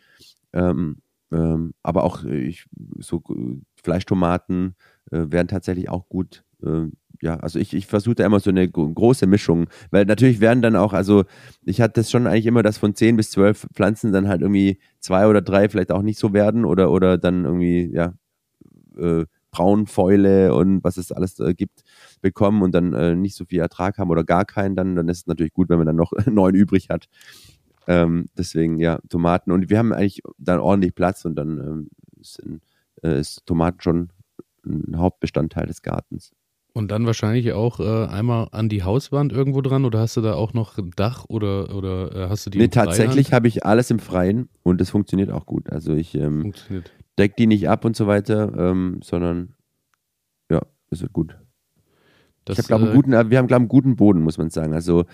Ähm, 0.53 0.99
ähm, 1.33 1.75
aber 1.83 2.05
auch 2.05 2.25
äh, 2.25 2.43
ich, 2.43 2.67
so 2.99 3.23
äh, 3.31 3.61
Fleischtomaten 3.83 4.77
äh, 5.11 5.27
werden 5.29 5.49
tatsächlich 5.49 5.89
auch 5.89 6.09
gut. 6.09 6.45
Äh, 6.63 6.89
ja, 7.23 7.37
also 7.37 7.59
ich, 7.59 7.73
ich 7.75 7.87
versuche 7.87 8.17
da 8.17 8.27
immer 8.27 8.41
so 8.41 8.51
eine 8.51 8.69
große 8.69 9.27
Mischung, 9.27 9.67
weil 9.91 10.05
natürlich 10.05 10.41
werden 10.41 10.63
dann 10.63 10.77
auch, 10.77 10.93
also 10.93 11.25
ich 11.65 11.81
hatte 11.81 12.01
das 12.01 12.11
schon 12.11 12.27
eigentlich 12.27 12.47
immer, 12.47 12.63
dass 12.63 12.79
von 12.79 12.95
10 12.95 13.17
bis 13.17 13.31
12 13.31 13.67
Pflanzen 13.73 14.13
dann 14.13 14.29
halt 14.29 14.43
irgendwie 14.43 14.79
zwei 15.01 15.27
oder 15.27 15.41
drei 15.41 15.69
vielleicht 15.69 15.93
auch 15.93 16.03
nicht 16.03 16.19
so 16.19 16.33
werden 16.33 16.65
oder, 16.65 16.91
oder 16.91 17.17
dann 17.17 17.45
irgendwie, 17.45 17.91
ja, 17.93 18.15
äh, 18.99 19.25
Braunfäule 19.55 20.53
und 20.53 20.83
was 20.83 20.97
es 20.97 21.13
alles 21.13 21.39
äh, 21.39 21.55
gibt, 21.55 21.85
bekommen 22.21 22.63
und 22.63 22.75
dann 22.75 22.93
äh, 22.93 23.15
nicht 23.15 23.37
so 23.37 23.45
viel 23.45 23.61
Ertrag 23.61 23.99
haben 23.99 24.11
oder 24.11 24.25
gar 24.25 24.45
keinen, 24.45 24.75
dann, 24.75 24.97
dann 24.97 25.09
ist 25.09 25.19
es 25.19 25.27
natürlich 25.27 25.53
gut, 25.53 25.69
wenn 25.69 25.79
man 25.79 25.87
dann 25.87 25.97
noch 25.97 26.13
neun 26.27 26.55
übrig 26.55 26.89
hat. 26.91 27.07
Ähm, 27.87 28.29
deswegen, 28.37 28.81
ja, 28.81 28.99
Tomaten. 29.09 29.53
Und 29.53 29.71
wir 29.71 29.79
haben 29.79 29.93
eigentlich 29.93 30.23
dann 30.39 30.59
ordentlich 30.59 30.95
Platz 30.95 31.25
und 31.25 31.37
dann 31.37 31.59
ähm, 31.59 31.91
sind, 32.21 32.63
äh, 33.03 33.21
ist 33.21 33.47
Tomaten 33.47 33.81
schon 33.81 34.09
ein 34.67 34.97
Hauptbestandteil 34.99 35.67
des 35.67 35.83
Gartens. 35.83 36.33
Und 36.73 36.91
dann 36.91 37.07
wahrscheinlich 37.07 37.53
auch 37.53 37.79
äh, 37.79 38.07
einmal 38.07 38.49
an 38.51 38.69
die 38.69 38.83
Hauswand 38.83 39.33
irgendwo 39.33 39.61
dran 39.61 39.85
oder 39.85 40.01
hast 40.01 40.17
du 40.17 40.23
da 40.23 40.35
auch 40.35 40.55
noch 40.55 40.77
ein 40.77 40.91
Dach 40.97 41.25
oder, 41.29 41.73
oder 41.73 42.17
äh, 42.17 42.29
hast 42.29 42.47
du 42.47 42.51
die? 42.51 42.59
Nee, 42.59 42.67
tatsächlich 42.67 43.33
habe 43.33 43.47
ich 43.47 43.65
alles 43.65 43.93
im 43.93 44.01
Freien 44.01 44.49
und 44.65 44.81
es 44.81 44.91
funktioniert 44.91 45.31
auch 45.31 45.47
gut. 45.47 45.71
Also 45.71 45.95
ich 45.95 46.17
ähm, 46.17 46.53
decke 47.19 47.35
die 47.39 47.47
nicht 47.47 47.69
ab 47.69 47.85
und 47.85 47.97
so 47.97 48.07
weiter, 48.07 48.53
ähm, 48.57 49.01
sondern 49.03 49.55
ja, 50.51 50.61
es 50.91 51.03
wird 51.03 51.13
gut. 51.13 51.39
Das, 52.45 52.59
ich 52.59 52.67
glaube, 52.67 52.91
äh, 52.91 52.95
guten, 52.95 53.13
wir 53.13 53.39
haben, 53.39 53.47
glaube 53.47 53.55
einen 53.55 53.69
guten 53.69 53.97
Boden, 53.97 54.23
muss 54.23 54.39
man 54.39 54.51
sagen. 54.51 54.75
Also 54.75 55.07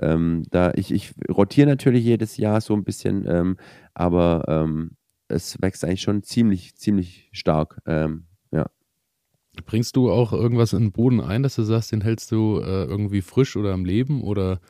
ähm, 0.00 0.44
da 0.50 0.72
ich, 0.74 0.92
ich 0.92 1.14
rotiere 1.28 1.66
natürlich 1.66 2.04
jedes 2.04 2.36
Jahr 2.36 2.60
so 2.60 2.74
ein 2.74 2.84
bisschen, 2.84 3.26
ähm, 3.26 3.56
aber 3.94 4.44
ähm, 4.46 4.92
es 5.28 5.60
wächst 5.60 5.84
eigentlich 5.84 6.02
schon 6.02 6.22
ziemlich, 6.22 6.76
ziemlich 6.76 7.28
stark. 7.32 7.80
Ähm, 7.86 8.26
ja. 8.52 8.66
Bringst 9.64 9.96
du 9.96 10.10
auch 10.10 10.32
irgendwas 10.32 10.74
in 10.74 10.82
den 10.82 10.92
Boden 10.92 11.20
ein, 11.20 11.42
dass 11.42 11.56
du 11.56 11.62
sagst, 11.62 11.90
den 11.90 12.02
hältst 12.02 12.30
du 12.30 12.60
äh, 12.60 12.84
irgendwie 12.84 13.22
frisch 13.22 13.56
oder 13.56 13.72
am 13.72 13.84
Leben 13.84 14.22
oder? 14.22 14.60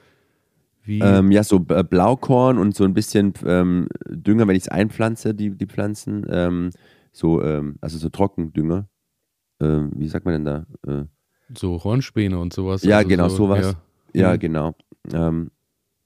Ähm, 0.89 1.31
ja, 1.31 1.43
so 1.43 1.65
äh, 1.69 1.85
Blaukorn 1.85 2.59
und 2.59 2.75
so 2.75 2.85
ein 2.85 2.95
bisschen 2.95 3.33
ähm, 3.45 3.89
Dünger, 4.09 4.47
wenn 4.49 4.57
ich 4.57 4.65
es 4.65 4.69
einpflanze, 4.69 5.35
die, 5.35 5.51
die 5.51 5.67
Pflanzen. 5.67 6.73
so, 7.13 7.41
also 7.41 7.99
so 7.99 8.09
Trockendünger. 8.09 8.89
wie 9.59 10.09
sagt 10.09 10.25
man 10.25 10.35
denn 10.35 10.45
da? 10.45 10.67
Äh, 10.87 11.05
so 11.55 11.83
Hornspäne 11.83 12.39
und 12.39 12.53
sowas. 12.53 12.83
Ja, 12.83 12.99
also 12.99 13.09
genau, 13.09 13.29
so, 13.29 13.37
sowas. 13.37 13.77
Ja, 14.13 14.23
ja 14.23 14.35
mhm. 14.35 14.39
genau. 14.39 14.75
Ähm, 15.13 15.51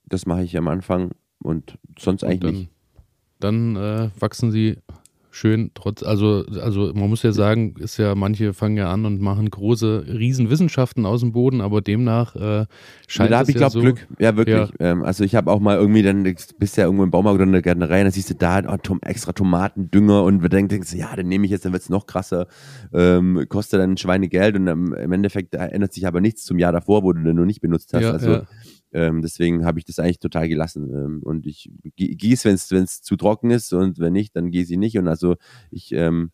das 0.05 0.27
mache 0.27 0.43
ich 0.43 0.57
am 0.57 0.69
Anfang 0.69 1.13
und 1.43 1.79
sonst 1.99 2.25
eigentlich 2.25 2.41
dann, 2.41 2.55
nicht. 2.55 2.71
Dann 3.39 3.77
äh, 3.77 4.11
wachsen 4.19 4.51
sie 4.51 4.79
schön 5.31 5.71
trotz, 5.75 6.03
also, 6.03 6.45
also 6.61 6.93
man 6.95 7.09
muss 7.09 7.23
ja 7.23 7.33
sagen, 7.33 7.75
ist 7.79 7.99
ja, 7.99 8.15
manche 8.15 8.53
fangen 8.53 8.77
ja 8.77 8.93
an 8.93 9.07
und 9.07 9.21
machen 9.21 9.49
große 9.49 10.05
Riesenwissenschaften 10.09 11.07
aus 11.07 11.21
dem 11.21 11.33
Boden, 11.33 11.61
aber 11.61 11.81
demnach 11.81 12.35
äh, 12.37 12.67
scheint 13.07 13.31
ja, 13.31 13.37
Da 13.37 13.39
habe 13.39 13.51
ich, 13.51 13.55
ja 13.55 13.59
glaube 13.61 13.73
so, 13.73 13.81
Glück, 13.81 14.07
ja 14.19 14.37
wirklich. 14.37 14.57
Ja. 14.57 14.69
Ähm, 14.81 15.03
also 15.03 15.25
ich 15.25 15.35
habe 15.35 15.51
auch 15.51 15.61
mal 15.61 15.77
irgendwie 15.77 16.03
dann, 16.03 16.23
bist 16.59 16.77
ja 16.77 16.85
irgendwo 16.85 17.05
im 17.05 17.11
Baumarkt 17.11 17.37
oder 17.37 17.45
in 17.45 17.53
der 17.53 17.63
Gärtnerei, 17.63 18.03
dann 18.03 18.13
siehst 18.13 18.31
du 18.31 18.35
da 18.35 18.61
oh, 18.69 18.77
Tom, 18.83 18.99
extra 19.03 19.33
Tomatendünger 19.33 20.25
und 20.25 20.43
wir 20.43 20.49
denken, 20.49 20.85
ja, 20.97 21.15
den 21.15 21.29
nehme 21.29 21.45
ich 21.45 21.51
jetzt, 21.51 21.65
dann 21.65 21.73
wird 21.73 21.83
es 21.83 21.89
noch 21.89 22.07
krasser, 22.07 22.47
ähm, 22.93 23.45
kostet 23.49 23.81
dann 23.81 23.97
Schweinegeld 23.97 24.57
und 24.57 24.67
im 24.67 25.13
Endeffekt 25.13 25.55
ändert 25.55 25.93
sich 25.93 26.07
aber 26.07 26.21
nichts 26.21 26.45
zum 26.45 26.59
Jahr 26.59 26.73
davor, 26.73 27.03
wo 27.03 27.13
du 27.13 27.23
den 27.23 27.37
noch 27.37 27.45
nicht 27.45 27.61
benutzt 27.61 27.93
hast. 27.93 28.03
Ja, 28.03 28.13
also 28.13 28.43
ähm, 28.93 29.23
deswegen 29.23 29.65
habe 29.65 29.79
ich 29.79 29.85
das 29.85 29.99
eigentlich 29.99 30.19
total 30.19 30.49
gelassen. 30.49 30.91
Ähm, 30.91 31.21
und 31.23 31.47
ich 31.47 31.71
gieße, 31.97 32.49
wenn 32.49 32.85
es 32.85 33.03
zu 33.03 33.17
trocken 33.17 33.51
ist 33.51 33.73
und 33.73 33.99
wenn 33.99 34.13
nicht, 34.13 34.35
dann 34.37 34.51
gieße 34.51 34.73
ich 34.73 34.79
nicht. 34.79 34.99
Und 34.99 35.09
also 35.09 35.37
ich 35.71 35.93
ähm, 35.93 36.33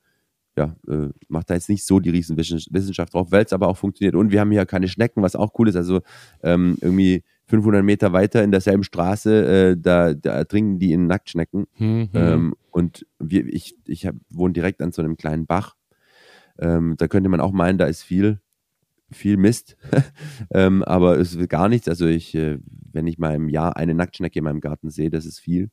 ja, 0.57 0.75
äh, 0.89 1.09
mache 1.29 1.45
da 1.47 1.55
jetzt 1.55 1.69
nicht 1.69 1.85
so 1.85 2.01
die 2.01 2.11
Riesenwissenschaft 2.11 3.13
drauf, 3.13 3.31
weil 3.31 3.45
es 3.45 3.53
aber 3.53 3.69
auch 3.69 3.77
funktioniert. 3.77 4.15
Und 4.15 4.33
wir 4.33 4.41
haben 4.41 4.51
hier 4.51 4.65
keine 4.65 4.89
Schnecken, 4.89 5.23
was 5.23 5.37
auch 5.37 5.53
cool 5.59 5.69
ist. 5.69 5.77
Also 5.77 6.01
ähm, 6.43 6.79
irgendwie 6.81 7.23
500 7.47 7.85
Meter 7.85 8.13
weiter 8.13 8.43
in 8.43 8.51
derselben 8.51 8.83
Straße, 8.83 9.47
äh, 9.47 9.77
da, 9.79 10.15
da 10.15 10.33
ertrinken 10.33 10.79
die 10.79 10.93
in 10.93 11.07
Nacktschnecken. 11.07 11.67
Mhm. 11.79 12.09
Ähm, 12.15 12.55
und 12.71 13.07
wir, 13.19 13.47
ich, 13.47 13.77
ich 13.87 14.07
hab, 14.07 14.17
wohne 14.31 14.55
direkt 14.55 14.81
an 14.81 14.93
so 14.93 15.03
einem 15.03 15.17
kleinen 15.17 15.47
Bach. 15.47 15.77
Ähm, 16.59 16.95
da 16.97 17.07
könnte 17.07 17.29
man 17.29 17.41
auch 17.41 17.53
meinen, 17.53 17.77
da 17.77 17.85
ist 17.85 18.03
viel 18.03 18.41
viel 19.11 19.37
Mist, 19.37 19.77
ähm, 20.53 20.83
aber 20.83 21.19
es 21.19 21.35
ist 21.35 21.49
gar 21.49 21.69
nichts. 21.69 21.89
Also 21.89 22.07
ich, 22.07 22.35
äh, 22.35 22.59
wenn 22.93 23.07
ich 23.07 23.19
mal 23.19 23.35
im 23.35 23.49
Jahr 23.49 23.77
eine 23.77 23.95
Nacktschnecke 23.95 24.39
in 24.39 24.45
meinem 24.45 24.61
Garten 24.61 24.91
sehe, 24.91 25.11
das 25.11 25.27
ist 25.27 25.39
viel. 25.39 25.71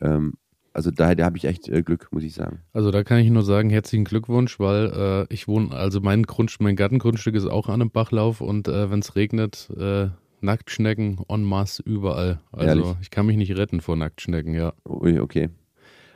Ähm, 0.00 0.34
also 0.74 0.90
daher 0.90 1.14
da 1.14 1.24
habe 1.24 1.36
ich 1.36 1.44
echt 1.44 1.68
äh, 1.68 1.82
Glück, 1.82 2.08
muss 2.12 2.22
ich 2.22 2.34
sagen. 2.34 2.60
Also 2.72 2.90
da 2.90 3.04
kann 3.04 3.18
ich 3.18 3.30
nur 3.30 3.42
sagen, 3.42 3.70
herzlichen 3.70 4.04
Glückwunsch, 4.04 4.58
weil 4.58 5.26
äh, 5.30 5.34
ich 5.34 5.48
wohne, 5.48 5.74
also 5.74 6.00
mein 6.00 6.22
Grund, 6.22 6.54
mein 6.60 6.76
Gartengrundstück 6.76 7.34
ist 7.34 7.46
auch 7.46 7.68
an 7.68 7.80
einem 7.80 7.90
Bachlauf 7.90 8.40
und 8.40 8.68
äh, 8.68 8.90
wenn 8.90 9.00
es 9.00 9.14
regnet, 9.16 9.70
äh, 9.76 10.08
Nacktschnecken 10.40 11.20
en 11.28 11.44
masse 11.44 11.82
überall. 11.82 12.40
Also 12.50 12.66
Ehrlich? 12.66 12.96
ich 13.00 13.10
kann 13.10 13.26
mich 13.26 13.36
nicht 13.36 13.56
retten 13.56 13.80
vor 13.80 13.96
Nacktschnecken, 13.96 14.54
ja. 14.54 14.72
Ui, 14.88 15.20
okay. 15.20 15.50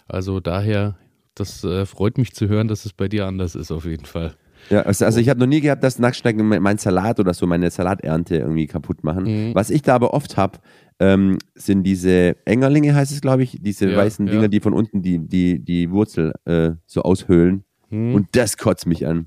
Also 0.08 0.40
daher, 0.40 0.96
das 1.34 1.62
äh, 1.64 1.86
freut 1.86 2.18
mich 2.18 2.34
zu 2.34 2.48
hören, 2.48 2.68
dass 2.68 2.86
es 2.86 2.92
bei 2.92 3.08
dir 3.08 3.26
anders 3.26 3.54
ist 3.54 3.70
auf 3.70 3.84
jeden 3.84 4.06
Fall. 4.06 4.36
Ja, 4.70 4.82
also, 4.82 5.04
also 5.04 5.20
ich 5.20 5.28
habe 5.28 5.40
noch 5.40 5.46
nie 5.46 5.60
gehabt, 5.60 5.82
dass 5.84 5.98
Nacktschnecken 5.98 6.46
mein 6.46 6.78
Salat 6.78 7.20
oder 7.20 7.34
so, 7.34 7.46
meine 7.46 7.70
Salaternte 7.70 8.36
irgendwie 8.36 8.66
kaputt 8.66 9.04
machen. 9.04 9.24
Mhm. 9.24 9.54
Was 9.54 9.70
ich 9.70 9.82
da 9.82 9.94
aber 9.94 10.12
oft 10.14 10.36
habe, 10.36 10.58
ähm, 10.98 11.38
sind 11.54 11.84
diese 11.84 12.36
Engerlinge, 12.44 12.94
heißt 12.94 13.12
es, 13.12 13.20
glaube 13.20 13.42
ich, 13.42 13.58
diese 13.60 13.90
ja, 13.90 13.96
weißen 13.96 14.26
Dinger, 14.26 14.42
ja. 14.42 14.48
die 14.48 14.60
von 14.60 14.72
unten 14.72 15.02
die, 15.02 15.18
die, 15.18 15.62
die 15.62 15.90
Wurzel 15.90 16.32
äh, 16.44 16.72
so 16.86 17.02
aushöhlen. 17.02 17.64
Mhm. 17.90 18.14
Und 18.14 18.28
das 18.32 18.56
kotzt 18.56 18.86
mich 18.86 19.06
an. 19.06 19.26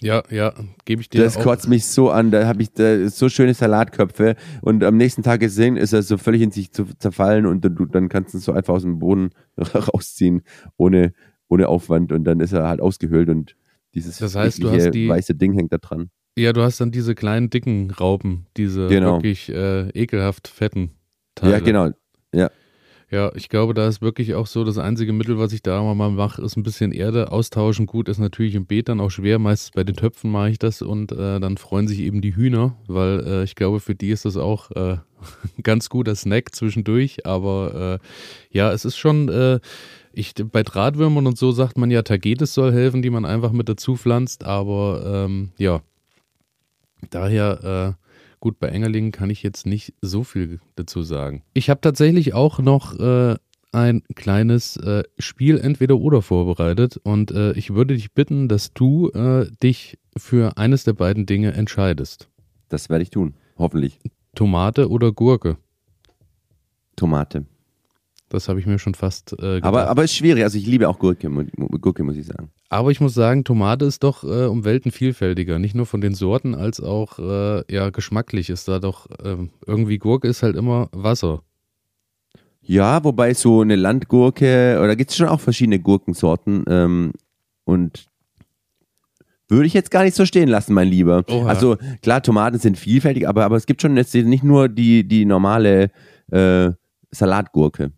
Ja, 0.00 0.22
ja, 0.28 0.52
gebe 0.84 1.00
ich 1.00 1.08
dir. 1.08 1.22
Das 1.22 1.36
auch. 1.36 1.42
kotzt 1.42 1.68
mich 1.68 1.86
so 1.86 2.10
an. 2.10 2.30
Da 2.30 2.46
habe 2.46 2.60
ich 2.62 2.72
da 2.72 3.08
so 3.08 3.28
schöne 3.28 3.54
Salatköpfe 3.54 4.34
und 4.60 4.82
am 4.82 4.96
nächsten 4.96 5.22
Tag 5.22 5.40
gesehen, 5.40 5.76
ist 5.76 5.92
er 5.92 6.02
so 6.02 6.18
völlig 6.18 6.42
in 6.42 6.50
sich 6.50 6.72
zu 6.72 6.84
zerfallen 6.98 7.46
und 7.46 7.64
du, 7.64 7.86
dann 7.86 8.08
kannst 8.08 8.34
du 8.34 8.38
es 8.38 8.44
so 8.44 8.52
einfach 8.52 8.74
aus 8.74 8.82
dem 8.82 8.98
Boden 8.98 9.30
rausziehen, 9.58 10.42
ohne, 10.76 11.14
ohne 11.48 11.68
Aufwand 11.68 12.12
und 12.12 12.24
dann 12.24 12.40
ist 12.40 12.52
er 12.52 12.68
halt 12.68 12.80
ausgehöhlt 12.80 13.28
und 13.28 13.56
dieses 13.94 14.18
das 14.18 14.34
heißt, 14.34 14.62
du 14.62 14.70
hast 14.70 14.90
die, 14.90 15.08
weiße 15.08 15.34
Ding 15.34 15.54
hängt 15.54 15.72
da 15.72 15.78
dran. 15.78 16.10
Ja, 16.36 16.52
du 16.52 16.62
hast 16.62 16.80
dann 16.80 16.90
diese 16.90 17.14
kleinen 17.14 17.50
dicken 17.50 17.90
Raupen, 17.90 18.46
diese 18.56 18.88
genau. 18.88 19.16
wirklich 19.16 19.48
äh, 19.50 19.88
ekelhaft 19.90 20.48
fetten 20.48 20.90
Teile. 21.34 21.52
Ja, 21.52 21.58
genau. 21.60 21.90
Ja. 22.34 22.50
Ja, 23.14 23.30
ich 23.36 23.48
glaube, 23.48 23.74
da 23.74 23.86
ist 23.86 24.02
wirklich 24.02 24.34
auch 24.34 24.48
so, 24.48 24.64
das 24.64 24.76
einzige 24.76 25.12
Mittel, 25.12 25.38
was 25.38 25.52
ich 25.52 25.62
da 25.62 25.80
mal 25.80 26.10
mache, 26.10 26.42
ist 26.42 26.56
ein 26.56 26.64
bisschen 26.64 26.90
Erde 26.90 27.30
austauschen. 27.30 27.86
Gut, 27.86 28.08
ist 28.08 28.18
natürlich 28.18 28.56
im 28.56 28.66
Beet 28.66 28.88
dann 28.88 28.98
auch 28.98 29.10
schwer. 29.10 29.38
Meistens 29.38 29.70
bei 29.70 29.84
den 29.84 29.94
Töpfen 29.94 30.32
mache 30.32 30.50
ich 30.50 30.58
das 30.58 30.82
und 30.82 31.12
äh, 31.12 31.38
dann 31.38 31.56
freuen 31.56 31.86
sich 31.86 32.00
eben 32.00 32.22
die 32.22 32.34
Hühner, 32.34 32.74
weil 32.88 33.24
äh, 33.24 33.44
ich 33.44 33.54
glaube, 33.54 33.78
für 33.78 33.94
die 33.94 34.10
ist 34.10 34.24
das 34.24 34.36
auch 34.36 34.72
äh, 34.72 34.94
ein 35.56 35.62
ganz 35.62 35.90
guter 35.90 36.16
Snack 36.16 36.56
zwischendurch. 36.56 37.24
Aber 37.24 38.00
äh, 38.02 38.06
ja, 38.50 38.72
es 38.72 38.84
ist 38.84 38.96
schon 38.96 39.28
äh, 39.28 39.60
ich, 40.12 40.34
bei 40.50 40.64
Drahtwürmern 40.64 41.28
und 41.28 41.38
so 41.38 41.52
sagt 41.52 41.78
man 41.78 41.92
ja, 41.92 42.02
Tagetes 42.02 42.52
soll 42.52 42.72
helfen, 42.72 43.00
die 43.00 43.10
man 43.10 43.24
einfach 43.24 43.52
mit 43.52 43.68
dazu 43.68 43.94
pflanzt, 43.94 44.42
aber 44.42 45.04
ähm, 45.06 45.52
ja, 45.56 45.82
daher 47.10 47.96
äh, 47.96 48.03
gut, 48.44 48.58
bei 48.58 48.68
Engerlingen 48.68 49.10
kann 49.10 49.30
ich 49.30 49.42
jetzt 49.42 49.64
nicht 49.64 49.94
so 50.02 50.22
viel 50.22 50.60
dazu 50.76 51.02
sagen. 51.02 51.42
Ich 51.54 51.70
habe 51.70 51.80
tatsächlich 51.80 52.34
auch 52.34 52.58
noch 52.58 52.94
äh, 53.00 53.36
ein 53.72 54.02
kleines 54.14 54.76
äh, 54.76 55.02
Spiel 55.18 55.58
entweder 55.58 55.96
oder 55.96 56.20
vorbereitet 56.20 57.00
und 57.02 57.30
äh, 57.30 57.52
ich 57.52 57.72
würde 57.72 57.94
dich 57.94 58.12
bitten, 58.12 58.48
dass 58.50 58.74
du 58.74 59.08
äh, 59.12 59.50
dich 59.62 59.98
für 60.14 60.58
eines 60.58 60.84
der 60.84 60.92
beiden 60.92 61.24
Dinge 61.24 61.54
entscheidest. 61.54 62.28
Das 62.68 62.90
werde 62.90 63.04
ich 63.04 63.08
tun, 63.08 63.32
hoffentlich. 63.56 63.98
Tomate 64.34 64.90
oder 64.90 65.10
Gurke? 65.10 65.56
Tomate. 66.96 67.46
Das 68.28 68.50
habe 68.50 68.60
ich 68.60 68.66
mir 68.66 68.78
schon 68.78 68.94
fast 68.94 69.32
äh, 69.32 69.36
gedacht. 69.36 69.64
Aber, 69.64 69.88
aber 69.88 70.04
ist 70.04 70.16
schwierig. 70.16 70.42
Also 70.42 70.58
ich 70.58 70.66
liebe 70.66 70.86
auch 70.86 70.98
Gurke, 70.98 71.30
Gurke 71.30 72.04
muss 72.04 72.16
ich 72.16 72.26
sagen. 72.26 72.50
Aber 72.74 72.90
ich 72.90 73.00
muss 73.00 73.14
sagen, 73.14 73.44
Tomate 73.44 73.84
ist 73.84 74.02
doch 74.02 74.24
äh, 74.24 74.46
um 74.46 74.64
Welten 74.64 74.90
vielfältiger. 74.90 75.60
Nicht 75.60 75.76
nur 75.76 75.86
von 75.86 76.00
den 76.00 76.12
Sorten, 76.12 76.56
als 76.56 76.80
auch 76.80 77.20
äh, 77.20 77.62
ja, 77.72 77.90
geschmacklich 77.90 78.50
ist 78.50 78.66
da 78.66 78.80
doch 78.80 79.06
ähm, 79.24 79.50
irgendwie 79.64 79.98
Gurke 79.98 80.26
ist 80.26 80.42
halt 80.42 80.56
immer 80.56 80.88
Wasser. 80.90 81.44
Ja, 82.62 83.04
wobei 83.04 83.32
so 83.32 83.60
eine 83.60 83.76
Landgurke, 83.76 84.80
oder 84.82 84.96
gibt 84.96 85.12
es 85.12 85.16
schon 85.16 85.28
auch 85.28 85.38
verschiedene 85.38 85.78
Gurkensorten. 85.78 86.64
Ähm, 86.66 87.12
und 87.62 88.06
würde 89.46 89.66
ich 89.66 89.74
jetzt 89.74 89.92
gar 89.92 90.02
nicht 90.02 90.16
so 90.16 90.26
stehen 90.26 90.48
lassen, 90.48 90.74
mein 90.74 90.88
Lieber. 90.88 91.22
Oha. 91.30 91.46
Also 91.46 91.76
klar, 92.02 92.24
Tomaten 92.24 92.58
sind 92.58 92.76
vielfältig, 92.76 93.28
aber, 93.28 93.44
aber 93.44 93.54
es 93.54 93.66
gibt 93.66 93.82
schon 93.82 93.96
jetzt 93.96 94.16
nicht 94.16 94.42
nur 94.42 94.68
die, 94.68 95.06
die 95.06 95.26
normale 95.26 95.92
äh, 96.32 96.72
Salatgurke. 97.12 97.92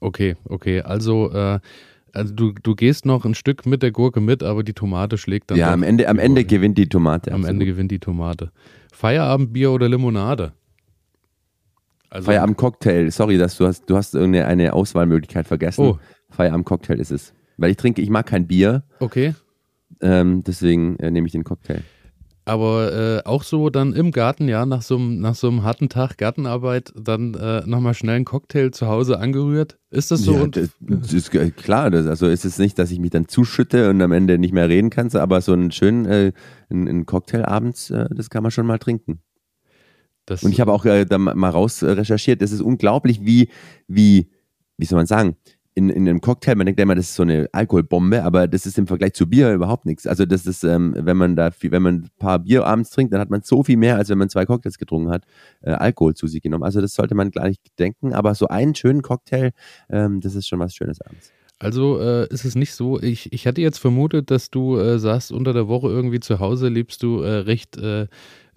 Okay, 0.00 0.36
okay. 0.48 0.80
Also, 0.80 1.30
äh, 1.30 1.60
also 2.12 2.34
du, 2.34 2.52
du 2.52 2.74
gehst 2.74 3.06
noch 3.06 3.24
ein 3.24 3.34
Stück 3.34 3.66
mit 3.66 3.82
der 3.82 3.90
Gurke 3.90 4.20
mit, 4.20 4.42
aber 4.42 4.62
die 4.62 4.72
Tomate 4.72 5.18
schlägt 5.18 5.50
dann. 5.50 5.58
Ja, 5.58 5.72
am 5.72 5.82
Ende, 5.82 6.08
am 6.08 6.18
Ende 6.18 6.44
gewinnt 6.44 6.78
die 6.78 6.88
Tomate. 6.88 7.30
Am 7.30 7.36
absolut. 7.40 7.50
Ende 7.50 7.66
gewinnt 7.66 7.90
die 7.90 7.98
Tomate. 7.98 8.50
Feierabendbier 8.92 9.70
oder 9.70 9.88
Limonade? 9.88 10.52
Also, 12.10 12.26
Feierabend-Cocktail. 12.26 13.10
Sorry, 13.10 13.38
dass 13.38 13.56
du 13.58 13.66
hast, 13.66 13.88
du 13.88 13.96
hast 13.96 14.14
irgendeine 14.14 14.72
Auswahlmöglichkeit 14.72 15.46
vergessen. 15.46 15.84
Oh. 15.84 15.98
Feierabend-Cocktail 16.30 16.98
ist 16.98 17.10
es. 17.10 17.34
Weil 17.58 17.70
ich 17.70 17.76
trinke, 17.76 18.00
ich 18.00 18.10
mag 18.10 18.26
kein 18.26 18.46
Bier. 18.46 18.84
Okay. 19.00 19.34
Ähm, 20.00 20.42
deswegen 20.44 20.96
äh, 20.98 21.10
nehme 21.10 21.26
ich 21.26 21.32
den 21.32 21.44
Cocktail. 21.44 21.82
Aber 22.48 22.92
äh, 22.92 23.28
auch 23.28 23.42
so 23.42 23.68
dann 23.68 23.92
im 23.92 24.10
Garten, 24.10 24.48
ja, 24.48 24.64
nach 24.64 24.82
so 24.82 24.96
einem, 24.96 25.20
nach 25.20 25.34
so 25.34 25.48
einem 25.48 25.64
harten 25.64 25.88
Tag 25.88 26.16
Gartenarbeit, 26.16 26.92
dann 26.98 27.34
äh, 27.34 27.62
nochmal 27.66 27.94
schnell 27.94 28.16
einen 28.16 28.24
Cocktail 28.24 28.70
zu 28.70 28.88
Hause 28.88 29.18
angerührt. 29.18 29.78
Ist 29.90 30.10
das 30.10 30.22
so? 30.22 30.34
Ja, 30.34 30.46
das, 30.46 30.70
das 30.80 31.12
ist 31.12 31.30
klar. 31.56 31.90
Das, 31.90 32.06
also 32.06 32.26
ist 32.26 32.44
es 32.44 32.58
nicht, 32.58 32.78
dass 32.78 32.90
ich 32.90 33.00
mich 33.00 33.10
dann 33.10 33.28
zuschütte 33.28 33.90
und 33.90 34.00
am 34.00 34.12
Ende 34.12 34.38
nicht 34.38 34.54
mehr 34.54 34.68
reden 34.68 34.88
kann, 34.88 35.14
aber 35.14 35.40
so 35.42 35.52
einen 35.52 35.70
schönen 35.72 36.06
äh, 36.06 36.32
einen, 36.70 36.88
einen 36.88 37.06
Cocktail 37.06 37.44
abends, 37.44 37.90
äh, 37.90 38.06
das 38.14 38.30
kann 38.30 38.42
man 38.42 38.50
schon 38.50 38.66
mal 38.66 38.78
trinken. 38.78 39.20
Das 40.24 40.42
und 40.42 40.52
ich 40.52 40.60
habe 40.60 40.72
auch 40.72 40.84
äh, 40.84 41.04
da 41.04 41.18
mal 41.18 41.50
raus 41.50 41.82
recherchiert. 41.82 42.42
Es 42.42 42.52
ist 42.52 42.60
unglaublich, 42.60 43.24
wie, 43.24 43.48
wie, 43.86 44.30
wie 44.76 44.84
soll 44.86 44.98
man 44.98 45.06
sagen, 45.06 45.36
in, 45.78 45.90
in 45.90 46.08
einem 46.08 46.20
Cocktail, 46.20 46.56
man 46.56 46.66
denkt 46.66 46.80
immer, 46.80 46.96
das 46.96 47.10
ist 47.10 47.14
so 47.14 47.22
eine 47.22 47.48
Alkoholbombe, 47.52 48.24
aber 48.24 48.48
das 48.48 48.66
ist 48.66 48.78
im 48.78 48.88
Vergleich 48.88 49.12
zu 49.12 49.28
Bier 49.28 49.54
überhaupt 49.54 49.86
nichts. 49.86 50.08
Also 50.08 50.26
das 50.26 50.44
ist, 50.44 50.64
ähm, 50.64 50.92
wenn 50.98 51.16
man 51.16 51.36
da, 51.36 51.52
viel, 51.52 51.70
wenn 51.70 51.82
man 51.82 51.94
ein 51.94 52.10
paar 52.18 52.40
Bier 52.40 52.66
abends 52.66 52.90
trinkt, 52.90 53.12
dann 53.12 53.20
hat 53.20 53.30
man 53.30 53.42
so 53.42 53.62
viel 53.62 53.76
mehr, 53.76 53.96
als 53.96 54.08
wenn 54.08 54.18
man 54.18 54.28
zwei 54.28 54.44
Cocktails 54.44 54.76
getrunken 54.76 55.10
hat, 55.10 55.24
äh, 55.62 55.70
Alkohol 55.70 56.14
zu 56.14 56.26
sich 56.26 56.42
genommen. 56.42 56.64
Also 56.64 56.80
das 56.80 56.94
sollte 56.94 57.14
man 57.14 57.30
gar 57.30 57.46
nicht 57.46 57.62
denken, 57.78 58.12
aber 58.12 58.34
so 58.34 58.48
einen 58.48 58.74
schönen 58.74 59.02
Cocktail, 59.02 59.52
ähm, 59.88 60.20
das 60.20 60.34
ist 60.34 60.48
schon 60.48 60.58
was 60.58 60.74
Schönes 60.74 61.00
abends. 61.00 61.32
Also 61.60 62.00
äh, 62.00 62.26
ist 62.28 62.44
es 62.44 62.56
nicht 62.56 62.74
so, 62.74 63.00
ich, 63.00 63.32
ich 63.32 63.46
hatte 63.46 63.60
jetzt 63.60 63.78
vermutet, 63.78 64.32
dass 64.32 64.50
du 64.50 64.78
äh, 64.78 64.98
sagst, 64.98 65.30
unter 65.30 65.52
der 65.52 65.68
Woche 65.68 65.88
irgendwie 65.88 66.20
zu 66.20 66.40
Hause 66.40 66.68
lebst 66.68 67.04
du 67.04 67.20
äh, 67.20 67.30
recht 67.30 67.76
äh, 67.76 68.06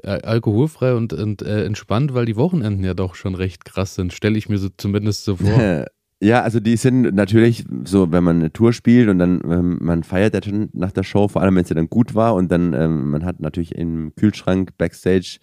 alkoholfrei 0.03 0.95
und, 0.95 1.13
und 1.13 1.43
äh, 1.43 1.65
entspannt, 1.65 2.15
weil 2.15 2.25
die 2.25 2.35
Wochenenden 2.35 2.83
ja 2.83 2.95
doch 2.95 3.13
schon 3.13 3.35
recht 3.35 3.65
krass 3.65 3.93
sind, 3.93 4.11
stelle 4.13 4.39
ich 4.39 4.49
mir 4.49 4.57
so 4.57 4.69
zumindest 4.75 5.23
so 5.25 5.35
vor. 5.35 5.85
Ja, 6.23 6.43
also 6.43 6.59
die 6.59 6.77
sind 6.77 7.15
natürlich 7.15 7.65
so, 7.83 8.11
wenn 8.11 8.23
man 8.23 8.35
eine 8.37 8.53
Tour 8.53 8.73
spielt 8.73 9.09
und 9.09 9.17
dann 9.17 9.41
ähm, 9.43 9.79
man 9.81 10.03
feiert 10.03 10.35
ja 10.35 10.43
schon 10.43 10.69
nach 10.73 10.91
der 10.91 11.01
Show, 11.01 11.27
vor 11.27 11.41
allem 11.41 11.55
wenn 11.55 11.65
sie 11.65 11.73
dann 11.73 11.89
gut 11.89 12.13
war 12.13 12.35
und 12.35 12.51
dann 12.51 12.73
ähm, 12.73 13.09
man 13.09 13.25
hat 13.25 13.39
natürlich 13.39 13.73
im 13.73 14.13
Kühlschrank 14.15 14.77
backstage 14.77 15.39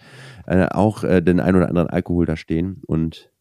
äh, 0.47 0.67
auch 0.71 1.03
äh, 1.03 1.21
den 1.21 1.41
ein 1.41 1.57
oder 1.57 1.69
anderen 1.69 1.89
Alkohol 1.89 2.27
da 2.27 2.37
stehen 2.37 2.81
und 2.87 3.33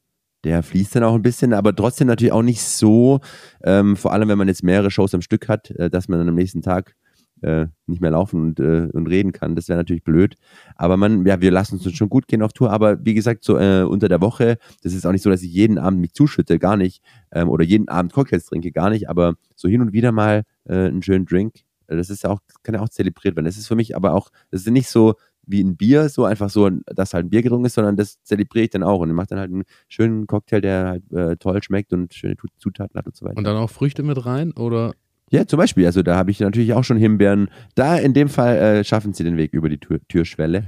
der 0.45 0.63
fließt 0.63 0.95
dann 0.95 1.03
auch 1.03 1.13
ein 1.13 1.21
bisschen, 1.21 1.53
aber 1.53 1.75
trotzdem 1.75 2.07
natürlich 2.07 2.31
auch 2.31 2.41
nicht 2.41 2.63
so, 2.63 3.19
ähm, 3.63 3.97
vor 3.97 4.13
allem 4.13 4.29
wenn 4.29 4.37
man 4.39 4.47
jetzt 4.47 4.63
mehrere 4.63 4.89
Shows 4.89 5.13
am 5.13 5.21
Stück 5.21 5.47
hat, 5.47 5.69
äh, 5.71 5.91
dass 5.91 6.07
man 6.07 6.17
dann 6.17 6.29
am 6.29 6.35
nächsten 6.35 6.63
Tag 6.63 6.95
äh, 7.41 7.67
nicht 7.85 8.01
mehr 8.01 8.11
laufen 8.11 8.41
und, 8.41 8.59
äh, 8.59 8.89
und 8.91 9.07
reden 9.07 9.31
kann. 9.31 9.55
Das 9.55 9.69
wäre 9.69 9.77
natürlich 9.77 10.03
blöd. 10.03 10.35
Aber 10.75 10.97
man, 10.97 11.25
ja, 11.25 11.41
wir 11.41 11.51
lassen 11.51 11.75
uns 11.75 11.95
schon 11.95 12.09
gut 12.09 12.27
gehen 12.27 12.41
auf 12.41 12.53
Tour. 12.53 12.71
Aber 12.71 13.03
wie 13.05 13.13
gesagt, 13.13 13.43
so 13.43 13.57
äh, 13.57 13.83
unter 13.83 14.09
der 14.09 14.21
Woche, 14.21 14.57
das 14.83 14.93
ist 14.93 15.05
auch 15.05 15.11
nicht 15.11 15.23
so, 15.23 15.29
dass 15.29 15.43
ich 15.43 15.51
jeden 15.51 15.77
Abend 15.77 15.99
mich 15.99 16.13
zuschütte, 16.13 16.59
gar 16.59 16.77
nicht. 16.77 17.01
Ähm, 17.31 17.49
oder 17.49 17.63
jeden 17.63 17.89
Abend 17.89 18.13
Cocktails 18.13 18.45
trinke, 18.45 18.71
gar 18.71 18.89
nicht. 18.89 19.09
Aber 19.09 19.35
so 19.55 19.67
hin 19.67 19.81
und 19.81 19.93
wieder 19.93 20.11
mal 20.11 20.43
äh, 20.65 20.87
einen 20.87 21.03
schönen 21.03 21.25
Drink, 21.25 21.53
das 21.87 22.09
ist 22.09 22.23
ja 22.23 22.29
auch, 22.29 22.39
kann 22.63 22.75
ja 22.75 22.81
auch 22.81 22.89
zelebriert 22.89 23.35
werden. 23.35 23.45
Das 23.45 23.57
ist 23.57 23.67
für 23.67 23.75
mich 23.75 23.95
aber 23.95 24.13
auch, 24.13 24.29
das 24.51 24.61
ist 24.61 24.71
nicht 24.71 24.89
so 24.89 25.15
wie 25.47 25.63
ein 25.63 25.77
Bier, 25.77 26.09
so 26.09 26.25
einfach 26.25 26.49
so, 26.49 26.69
dass 26.69 27.13
halt 27.13 27.25
ein 27.25 27.29
Bier 27.29 27.41
getrunken 27.41 27.65
ist, 27.65 27.75
sondern 27.75 27.95
das 27.95 28.21
zelebriere 28.23 28.65
ich 28.65 28.69
dann 28.71 28.83
auch 28.83 28.99
und 28.99 29.11
mache 29.13 29.27
dann 29.27 29.39
halt 29.39 29.51
einen 29.51 29.63
schönen 29.87 30.27
Cocktail, 30.27 30.59
der 30.59 30.87
halt 30.87 31.11
äh, 31.13 31.37
toll 31.37 31.63
schmeckt 31.63 31.93
und 31.93 32.13
schöne 32.13 32.35
Zutaten 32.57 32.97
hat 32.97 33.05
und 33.07 33.15
so 33.15 33.25
weiter. 33.25 33.37
Und 33.37 33.45
dann 33.45 33.55
auch 33.55 33.69
Früchte 33.69 34.03
mit 34.03 34.25
rein 34.25 34.51
oder 34.51 34.93
ja, 35.29 35.45
zum 35.45 35.57
Beispiel. 35.57 35.85
Also 35.85 36.03
da 36.03 36.15
habe 36.15 36.31
ich 36.31 36.39
natürlich 36.39 36.73
auch 36.73 36.83
schon 36.83 36.97
Himbeeren. 36.97 37.49
Da 37.75 37.97
in 37.97 38.13
dem 38.13 38.29
Fall 38.29 38.57
äh, 38.57 38.83
schaffen 38.83 39.13
sie 39.13 39.23
den 39.23 39.37
Weg 39.37 39.53
über 39.53 39.69
die 39.69 39.77
Tür 39.77 39.99
Türschwelle. 40.07 40.63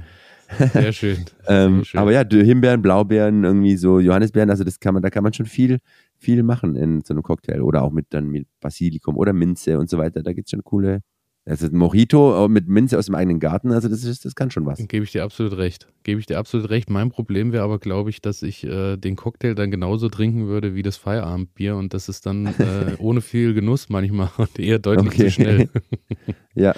Sehr 0.72 0.92
schön. 0.92 1.24
ähm, 1.46 1.76
Sehr 1.76 1.84
schön. 1.84 2.00
Aber 2.00 2.12
ja, 2.12 2.24
Himbeeren, 2.28 2.82
Blaubeeren, 2.82 3.44
irgendwie 3.44 3.76
so 3.76 4.00
Johannisbeeren, 4.00 4.50
also 4.50 4.64
das 4.64 4.80
kann 4.80 4.94
man, 4.94 5.02
da 5.02 5.10
kann 5.10 5.22
man 5.22 5.32
schon 5.32 5.46
viel, 5.46 5.78
viel 6.18 6.42
machen 6.42 6.76
in 6.76 7.02
so 7.02 7.14
einem 7.14 7.22
Cocktail. 7.22 7.62
Oder 7.62 7.82
auch 7.82 7.92
mit 7.92 8.06
dann 8.10 8.28
mit 8.28 8.48
Basilikum 8.60 9.16
oder 9.16 9.32
Minze 9.32 9.78
und 9.78 9.88
so 9.88 9.98
weiter. 9.98 10.22
Da 10.22 10.32
gibt 10.32 10.48
es 10.48 10.50
schon 10.50 10.64
coole, 10.64 11.00
also 11.46 11.66
ein 11.66 11.76
Mojito 11.76 12.48
mit 12.48 12.68
Minze 12.68 12.98
aus 12.98 13.06
dem 13.06 13.14
eigenen 13.14 13.40
Garten, 13.40 13.72
also 13.72 13.88
das, 13.88 14.04
ist, 14.04 14.24
das 14.24 14.34
kann 14.34 14.50
schon 14.50 14.66
was. 14.66 14.78
Gebe 14.86 15.04
ich 15.04 15.12
dir 15.12 15.24
absolut 15.24 15.56
recht. 15.56 15.88
Gebe 16.02 16.20
ich 16.20 16.26
dir 16.26 16.38
absolut 16.38 16.68
recht. 16.68 16.90
Mein 16.90 17.10
Problem 17.10 17.52
wäre 17.52 17.64
aber, 17.64 17.78
glaube 17.78 18.10
ich, 18.10 18.20
dass 18.20 18.42
ich 18.42 18.64
äh, 18.64 18.96
den 18.96 19.16
Cocktail 19.16 19.54
dann 19.54 19.70
genauso 19.70 20.08
trinken 20.08 20.48
würde 20.48 20.74
wie 20.74 20.82
das 20.82 20.96
Feierabendbier 20.96 21.76
und 21.76 21.94
das 21.94 22.08
ist 22.08 22.26
dann 22.26 22.46
äh, 22.46 22.96
ohne 22.98 23.20
viel 23.20 23.54
Genuss 23.54 23.88
manchmal 23.88 24.30
und 24.36 24.58
eher 24.58 24.78
deutlich 24.78 25.08
okay. 25.08 25.24
zu 25.24 25.30
schnell. 25.30 25.68
ja. 26.54 26.74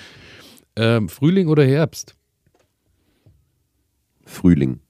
Ähm, 0.76 1.08
Frühling 1.08 1.48
oder 1.48 1.64
Herbst? 1.64 2.14
Frühling. 4.24 4.80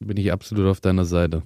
Bin 0.00 0.16
ich 0.16 0.32
absolut 0.32 0.66
auf 0.66 0.80
deiner 0.80 1.04
Seite. 1.04 1.42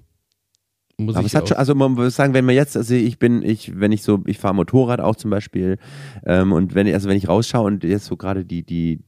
Muss 1.00 1.14
Aber 1.14 1.26
es 1.26 1.34
hat 1.34 1.48
schon, 1.48 1.56
also 1.56 1.76
man 1.76 1.92
muss 1.92 2.16
sagen, 2.16 2.34
wenn 2.34 2.44
man 2.44 2.56
jetzt, 2.56 2.76
also 2.76 2.92
ich 2.92 3.20
bin, 3.20 3.42
ich, 3.42 3.78
wenn 3.78 3.92
ich 3.92 4.02
so, 4.02 4.20
ich 4.26 4.38
fahre 4.38 4.54
Motorrad 4.54 5.00
auch 5.00 5.14
zum 5.14 5.30
Beispiel, 5.30 5.78
ähm, 6.26 6.52
und 6.52 6.74
wenn, 6.74 6.92
also 6.92 7.08
wenn 7.08 7.16
ich 7.16 7.28
rausschaue 7.28 7.66
und 7.66 7.84
jetzt 7.84 8.06
so 8.06 8.16
gerade 8.16 8.44
die, 8.44 8.64
die, 8.64 9.04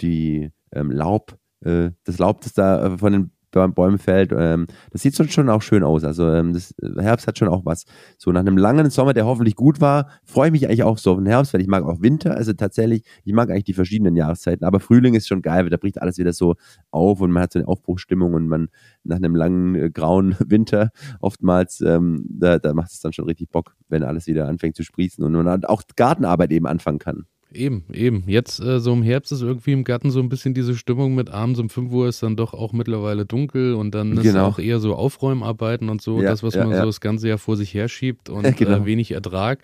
die 0.00 0.50
ähm, 0.72 0.90
Laub, 0.90 1.38
äh, 1.64 1.90
das 2.04 2.18
Laub, 2.18 2.42
das 2.42 2.52
da 2.52 2.86
äh, 2.86 2.98
von 2.98 3.12
den 3.12 3.30
Bäumen 3.50 3.98
fällt. 3.98 4.32
Ähm, 4.36 4.66
das 4.90 5.02
sieht 5.02 5.16
schon 5.32 5.48
auch 5.48 5.62
schön 5.62 5.82
aus. 5.82 6.04
Also 6.04 6.28
ähm, 6.30 6.52
das 6.52 6.74
äh, 6.82 7.00
Herbst 7.00 7.26
hat 7.26 7.38
schon 7.38 7.48
auch 7.48 7.64
was. 7.64 7.84
So 8.18 8.32
nach 8.32 8.40
einem 8.40 8.56
langen 8.56 8.90
Sommer, 8.90 9.12
der 9.12 9.26
hoffentlich 9.26 9.56
gut 9.56 9.80
war, 9.80 10.08
freue 10.24 10.48
ich 10.48 10.52
mich 10.52 10.66
eigentlich 10.66 10.82
auch 10.82 10.98
so 10.98 11.12
auf 11.12 11.18
den 11.18 11.26
Herbst, 11.26 11.52
weil 11.54 11.60
ich 11.60 11.68
mag 11.68 11.84
auch 11.84 12.00
Winter. 12.00 12.36
Also 12.36 12.52
tatsächlich, 12.52 13.04
ich 13.24 13.32
mag 13.32 13.50
eigentlich 13.50 13.64
die 13.64 13.74
verschiedenen 13.74 14.16
Jahreszeiten. 14.16 14.64
Aber 14.64 14.80
Frühling 14.80 15.14
ist 15.14 15.28
schon 15.28 15.42
geil, 15.42 15.64
weil 15.64 15.70
da 15.70 15.76
bricht 15.76 16.00
alles 16.00 16.18
wieder 16.18 16.32
so 16.32 16.54
auf 16.90 17.20
und 17.20 17.30
man 17.30 17.42
hat 17.42 17.52
so 17.52 17.58
eine 17.58 17.68
Aufbruchstimmung 17.68 18.34
und 18.34 18.46
man 18.46 18.68
nach 19.04 19.16
einem 19.16 19.34
langen 19.34 19.74
äh, 19.74 19.90
grauen 19.90 20.36
Winter 20.46 20.90
oftmals, 21.20 21.80
ähm, 21.80 22.24
da, 22.28 22.58
da 22.58 22.74
macht 22.74 22.92
es 22.92 23.00
dann 23.00 23.12
schon 23.12 23.26
richtig 23.26 23.50
Bock, 23.50 23.74
wenn 23.88 24.02
alles 24.02 24.26
wieder 24.26 24.48
anfängt 24.48 24.76
zu 24.76 24.82
sprießen 24.82 25.24
und 25.24 25.32
man 25.32 25.64
auch 25.64 25.82
Gartenarbeit 25.96 26.52
eben 26.52 26.66
anfangen 26.66 26.98
kann. 26.98 27.26
Eben, 27.52 27.84
eben. 27.92 28.22
Jetzt 28.26 28.60
äh, 28.60 28.78
so 28.78 28.92
im 28.92 29.02
Herbst 29.02 29.32
ist 29.32 29.42
irgendwie 29.42 29.72
im 29.72 29.82
Garten 29.82 30.10
so 30.10 30.20
ein 30.20 30.28
bisschen 30.28 30.54
diese 30.54 30.76
Stimmung 30.76 31.16
mit 31.16 31.30
abends 31.30 31.58
um 31.58 31.68
5 31.68 31.92
Uhr 31.92 32.08
ist 32.08 32.22
dann 32.22 32.36
doch 32.36 32.54
auch 32.54 32.72
mittlerweile 32.72 33.26
dunkel 33.26 33.74
und 33.74 33.92
dann 33.92 34.16
ist 34.16 34.22
genau. 34.22 34.46
auch 34.46 34.58
eher 34.60 34.78
so 34.78 34.94
Aufräumarbeiten 34.94 35.88
und 35.88 36.00
so, 36.00 36.22
ja, 36.22 36.30
das, 36.30 36.42
was 36.44 36.54
ja, 36.54 36.64
man 36.64 36.72
ja. 36.72 36.80
so 36.80 36.86
das 36.86 37.00
ganze 37.00 37.28
Jahr 37.28 37.38
vor 37.38 37.56
sich 37.56 37.74
herschiebt 37.74 38.28
und 38.28 38.44
äh, 38.46 38.52
genau. 38.52 38.78
äh, 38.78 38.86
wenig 38.86 39.10
Ertrag. 39.10 39.62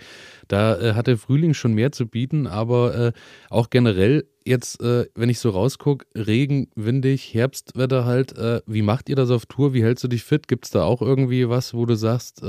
Da 0.49 0.79
äh, 0.81 0.92
hat 0.94 1.07
der 1.07 1.16
Frühling 1.16 1.55
schon 1.55 1.75
mehr 1.75 1.92
zu 1.92 2.07
bieten, 2.07 2.49
aber 2.49 2.94
äh, 2.96 3.12
auch 3.51 3.70
generell 3.70 4.27
jetzt, 4.44 4.81
äh, 4.83 5.07
wenn 5.14 5.29
ich 5.29 5.38
so 5.38 5.51
rausgucke, 5.51 6.07
Regen, 6.16 6.68
windig, 6.75 7.35
Herbstwetter 7.35 8.05
halt, 8.05 8.35
wie 8.66 8.83
macht 8.83 9.09
ihr 9.09 9.16
das 9.16 9.31
auf 9.31 9.46
Tour? 9.46 9.75
Wie 9.75 9.83
hältst 9.83 10.05
du 10.05 10.09
dich 10.09 10.25
fit? 10.25 10.49
Gibt 10.49 10.66
es 10.66 10.70
da 10.70 10.83
auch 10.83 11.03
irgendwie 11.03 11.49
was, 11.49 11.75
wo 11.75 11.87
du 11.87 11.94
sagst, 11.94 12.42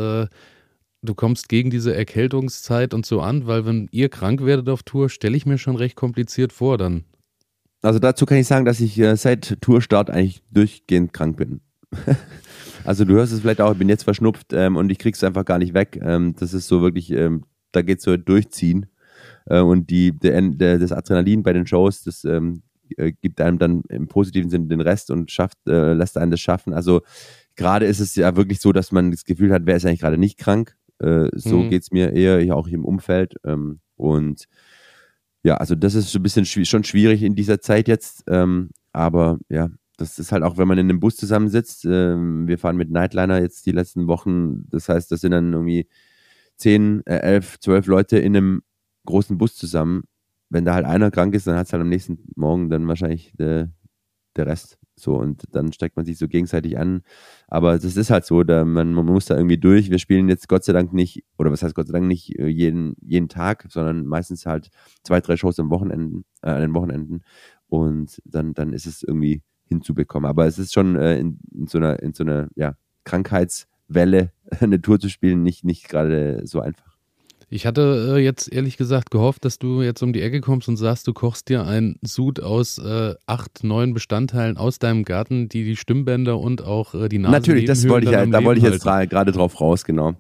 du 1.02 1.16
kommst 1.16 1.50
gegen 1.50 1.70
diese 1.70 1.96
Erkältungszeit 1.96 2.94
und 2.94 3.06
so 3.06 3.22
an, 3.22 3.48
weil 3.48 3.66
wenn 3.66 3.88
ihr 3.92 4.10
krank 4.10 4.44
werdet 4.44 4.70
auf 4.70 4.84
Tour, 4.84 5.10
stelle 5.10 5.38
ich 5.38 5.46
mir 5.46 5.58
schon 5.58 5.76
recht 5.76 5.96
kompliziert 5.96 6.54
vor 6.54 6.78
dann. 6.78 7.06
Also 7.82 8.00
dazu 8.00 8.26
kann 8.26 8.38
ich 8.38 8.48
sagen, 8.48 8.66
dass 8.66 8.80
ich 8.80 8.98
äh, 9.00 9.16
seit 9.16 9.62
Tourstart 9.62 10.10
eigentlich 10.10 10.42
durchgehend 10.52 11.14
krank 11.14 11.38
bin. 11.38 11.62
also 12.84 13.06
du 13.06 13.14
hörst 13.14 13.32
es 13.32 13.42
vielleicht 13.42 13.62
auch, 13.62 13.74
ich 13.74 13.78
bin 13.78 13.90
jetzt 13.90 14.04
verschnupft 14.04 14.48
ähm, 14.52 14.76
und 14.76 14.90
ich 14.92 14.98
krieg's 14.98 15.24
einfach 15.24 15.46
gar 15.46 15.60
nicht 15.60 15.74
weg. 15.74 16.00
Ähm, 16.02 16.36
das 16.40 16.54
ist 16.54 16.68
so 16.68 16.82
wirklich, 16.82 17.12
ähm, 17.12 17.44
da 17.72 17.82
geht's 17.82 18.04
so 18.04 18.18
durchziehen. 18.18 18.88
Äh, 19.46 19.62
und 19.62 19.90
die, 19.90 20.12
der, 20.12 20.42
der, 20.42 20.80
das 20.80 20.92
Adrenalin 20.92 21.44
bei 21.44 21.54
den 21.54 21.68
Shows, 21.68 22.04
das 22.04 22.24
ähm, 22.24 22.64
äh, 22.98 23.12
gibt 23.12 23.42
einem 23.42 23.60
dann 23.60 23.84
im 23.90 24.08
positiven 24.08 24.50
Sinne 24.50 24.68
den 24.68 24.82
Rest 24.82 25.12
und 25.12 25.32
schafft, 25.32 25.58
äh, 25.68 25.94
lässt 25.94 26.18
einen 26.18 26.32
das 26.32 26.40
schaffen. 26.40 26.74
Also 26.74 27.02
gerade 27.56 27.86
ist 27.86 28.00
es 28.00 28.16
ja 28.16 28.36
wirklich 28.36 28.60
so, 28.60 28.72
dass 28.72 28.92
man 28.92 29.12
das 29.12 29.26
Gefühl 29.26 29.52
hat, 29.52 29.64
wer 29.66 29.76
ist 29.76 29.86
eigentlich 29.86 30.02
gerade 30.02 30.18
nicht 30.18 30.38
krank. 30.38 30.77
Äh, 31.00 31.30
so 31.34 31.60
Mhm. 31.64 31.70
geht's 31.70 31.92
mir 31.92 32.14
eher 32.14 32.56
auch 32.56 32.68
im 32.68 32.86
Umfeld. 32.86 33.36
Ähm, 33.46 33.80
und 33.96 34.46
ja, 35.44 35.58
also 35.58 35.76
das 35.76 35.96
ist 35.96 36.12
so 36.12 36.20
ein 36.20 36.24
bisschen 36.24 36.46
schwi- 36.46 36.66
schon 36.66 36.84
schwierig 36.84 37.24
in 37.24 37.36
dieser 37.36 37.62
Zeit 37.62 37.88
jetzt. 37.88 38.24
Ähm, 38.28 38.70
aber 38.92 39.38
ja, 39.50 39.70
das 39.98 40.20
ist 40.20 40.32
halt 40.32 40.44
auch, 40.44 40.58
wenn 40.58 40.68
man 40.68 40.78
in 40.78 40.90
einem 40.90 41.00
Bus 41.00 41.16
zusammensitzt. 41.16 41.86
Ähm, 41.86 42.48
wir 42.48 42.58
fahren 42.58 42.78
mit 42.78 42.92
Nightliner 42.92 43.42
jetzt 43.42 43.66
die 43.66 43.72
letzten 43.72 44.08
Wochen. 44.08 44.70
Das 44.70 44.90
heißt, 44.90 45.12
das 45.12 45.22
sind 45.22 45.32
dann 45.32 45.54
irgendwie 45.54 45.88
10, 46.58 47.02
äh, 47.06 47.18
11, 47.20 47.60
12 47.60 47.88
Leute 47.88 48.18
in 48.18 48.36
einem 48.36 48.62
großen 49.06 49.38
Bus 49.38 49.56
zusammen. 49.56 50.04
Wenn 50.50 50.66
da 50.66 50.74
halt 50.74 50.86
einer 50.86 51.12
krank 51.12 51.36
ist, 51.36 51.48
dann 51.48 51.56
hat 51.58 51.68
es 51.68 51.74
halt 51.74 51.82
am 51.82 51.90
nächsten 51.90 52.20
Morgen 52.36 52.70
dann 52.70 52.88
wahrscheinlich 52.88 53.32
der, 53.38 53.70
der 54.36 54.48
Rest. 54.48 54.78
So, 55.00 55.16
und 55.16 55.44
dann 55.52 55.72
steckt 55.72 55.96
man 55.96 56.06
sich 56.06 56.18
so 56.18 56.28
gegenseitig 56.28 56.78
an. 56.80 57.02
Aber 57.48 57.74
das 57.78 57.96
ist 57.96 58.10
halt 58.10 58.26
so, 58.26 58.44
da 58.44 58.66
man, 58.66 58.94
man 58.94 59.06
muss 59.06 59.26
da 59.26 59.36
irgendwie 59.36 59.60
durch. 59.60 59.92
Wir 59.92 60.00
spielen 60.00 60.28
jetzt 60.28 60.50
Gott 60.50 60.64
sei 60.64 60.74
Dank 60.74 60.92
nicht, 60.92 61.24
oder 61.38 61.52
was 61.52 61.62
heißt 61.62 61.76
Gott 61.76 61.88
sei 61.88 61.94
Dank 61.94 62.08
nicht 62.08 62.38
äh, 62.40 62.48
jeden, 62.48 62.96
jeden 63.02 63.30
Tag, 63.30 63.68
sondern 63.70 64.08
meistens 64.08 64.48
halt 64.48 64.72
zwei, 65.04 65.22
drei 65.22 65.38
Shows 65.38 65.60
am 65.60 65.70
Wochenenden, 65.70 66.26
äh, 66.42 66.50
an 66.50 66.62
den 66.62 66.74
Wochenenden. 66.74 67.22
Und 67.68 68.22
dann, 68.26 68.56
dann 68.56 68.74
ist 68.74 68.88
es 68.88 69.04
irgendwie 69.04 69.44
hinzubekommen. 69.66 70.28
Aber 70.28 70.48
es 70.48 70.58
ist 70.58 70.74
schon 70.74 70.96
äh, 70.96 71.20
in, 71.20 71.40
in 71.54 71.68
so 71.68 71.78
einer, 71.78 72.00
in 72.02 72.14
so 72.14 72.24
einer 72.24 72.48
ja, 72.56 72.76
Krankheitswelle 73.04 74.32
eine 74.60 74.82
Tour 74.82 75.00
zu 75.00 75.10
spielen, 75.10 75.44
nicht, 75.44 75.64
nicht 75.64 75.88
gerade 75.90 76.42
so 76.46 76.60
einfach. 76.60 76.97
Ich 77.50 77.66
hatte 77.66 78.16
äh, 78.18 78.20
jetzt 78.20 78.52
ehrlich 78.52 78.76
gesagt 78.76 79.10
gehofft, 79.10 79.46
dass 79.46 79.58
du 79.58 79.82
jetzt 79.82 80.04
um 80.04 80.12
die 80.12 80.22
Ecke 80.22 80.42
kommst 80.42 80.68
und 80.68 80.76
sagst, 80.76 81.08
du 81.08 81.14
kochst 81.14 81.48
dir 81.48 81.66
ein 81.66 81.96
Sud 82.02 82.42
aus 82.42 82.78
äh, 82.78 83.16
acht, 83.26 83.64
neun 83.64 83.94
Bestandteilen 83.94 84.58
aus 84.58 84.80
deinem 84.80 85.06
Garten, 85.06 85.48
die 85.48 85.64
die 85.64 85.78
Stimmbänder 85.78 86.40
und 86.40 86.62
auch 86.62 86.94
äh, 86.94 87.08
die 87.08 87.20
Nase 87.20 87.32
Natürlich, 87.32 87.66
das 87.66 87.88
wollte 87.88 88.06
ich 88.08 88.12
ja, 88.12 88.26
da 88.26 88.44
wollte 88.44 88.60
ich 88.60 88.66
jetzt 88.66 88.86
dra- 88.86 89.06
gerade 89.08 89.32
drauf 89.32 89.62
raus, 89.62 89.86
genau. 89.86 90.16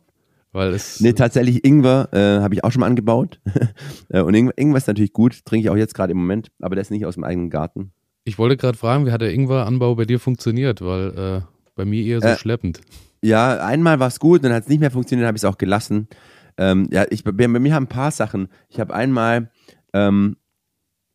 Weil 0.53 0.73
es, 0.73 1.01
Nee, 1.01 1.11
tatsächlich 1.13 1.65
Ingwer 1.65 2.07
äh, 2.13 2.41
habe 2.41 2.53
ich 2.55 2.63
auch 2.63 2.71
schon 2.71 2.79
mal 2.79 2.87
angebaut. 2.87 3.39
Äh, 4.09 4.21
und 4.21 4.33
Ingwer, 4.33 4.53
Ingwer 4.57 4.77
ist 4.77 4.87
natürlich 4.87 5.11
gut, 5.11 5.43
trinke 5.43 5.65
ich 5.65 5.69
auch 5.69 5.75
jetzt 5.75 5.93
gerade 5.93 6.11
im 6.13 6.17
Moment, 6.19 6.47
aber 6.61 6.75
der 6.75 6.81
ist 6.83 6.91
nicht 6.91 7.05
aus 7.05 7.15
dem 7.15 7.25
eigenen 7.25 7.49
Garten. 7.49 7.91
ich 8.23 8.37
wollte 8.37 8.55
gerade 8.55 8.77
fragen, 8.77 9.05
wie 9.05 9.11
hat 9.11 9.19
der 9.19 9.33
Ingwer-Anbau 9.33 9.95
bei 9.95 10.05
dir 10.05 10.17
funktioniert? 10.21 10.79
Weil 10.79 11.09
äh, 11.17 11.41
bei 11.75 11.83
mir 11.83 12.01
eher 12.05 12.21
so 12.21 12.27
Äh, 12.27 12.37
schleppend. 12.37 12.79
Ja, 13.21 13.57
einmal 13.65 13.99
war 13.99 14.07
es 14.07 14.19
gut, 14.19 14.45
dann 14.45 14.53
hat 14.53 14.63
es 14.63 14.69
nicht 14.69 14.79
mehr 14.79 14.91
funktioniert, 14.91 15.27
habe 15.27 15.35
ich 15.35 15.41
es 15.41 15.45
auch 15.45 15.57
gelassen. 15.57 16.07
Ähm, 16.57 16.87
ja, 16.91 17.05
ich, 17.09 17.23
bei, 17.23 17.31
bei 17.31 17.47
mir 17.47 17.73
haben 17.73 17.83
ein 17.83 17.89
paar 17.89 18.11
Sachen. 18.11 18.49
Ich 18.69 18.79
habe 18.79 18.93
einmal 18.93 19.51
ähm, 19.93 20.37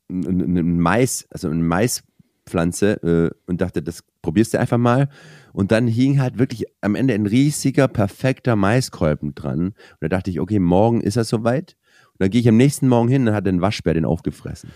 einen 0.09 0.78
Mais, 0.81 1.26
also 1.31 1.48
eine 1.48 1.62
Maispflanze 1.62 3.02
äh, 3.02 3.50
und 3.50 3.61
dachte, 3.61 3.83
das 3.83 4.05
probierst 4.20 4.55
du 4.55 4.61
einfach 4.61 4.78
mal. 4.78 5.09
Und 5.52 5.72
dann 5.72 5.87
hing 5.87 6.20
halt 6.20 6.38
wirklich 6.38 6.64
am 6.81 6.94
Ende 6.94 7.14
ein 7.14 7.26
riesiger, 7.26 7.88
perfekter 7.88 8.57
Maiskolben 8.57 9.35
dran. 9.35 9.66
Und 9.68 9.74
da 10.00 10.09
dachte 10.09 10.31
ich, 10.31 10.40
okay, 10.40 10.59
morgen 10.59 11.00
ist 11.00 11.16
er 11.16 11.24
soweit. 11.24 11.76
Und 12.12 12.20
dann 12.20 12.31
gehe 12.31 12.40
ich 12.40 12.48
am 12.48 12.57
nächsten 12.57 12.88
Morgen 12.88 13.09
hin 13.09 13.22
und 13.22 13.26
dann 13.26 13.35
hat 13.35 13.48
ein 13.48 13.61
Waschbär 13.61 13.94
den 13.94 14.05
aufgefressen. 14.05 14.70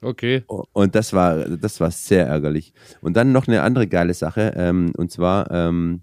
Okay. 0.00 0.42
Und 0.46 0.94
das 0.94 1.12
war, 1.12 1.44
das 1.44 1.80
war 1.80 1.90
sehr 1.90 2.26
ärgerlich. 2.26 2.72
Und 3.00 3.16
dann 3.16 3.32
noch 3.32 3.46
eine 3.46 3.62
andere 3.62 3.86
geile 3.86 4.14
Sache, 4.14 4.52
ähm, 4.56 4.92
und 4.96 5.12
zwar, 5.12 5.50
ähm, 5.50 6.02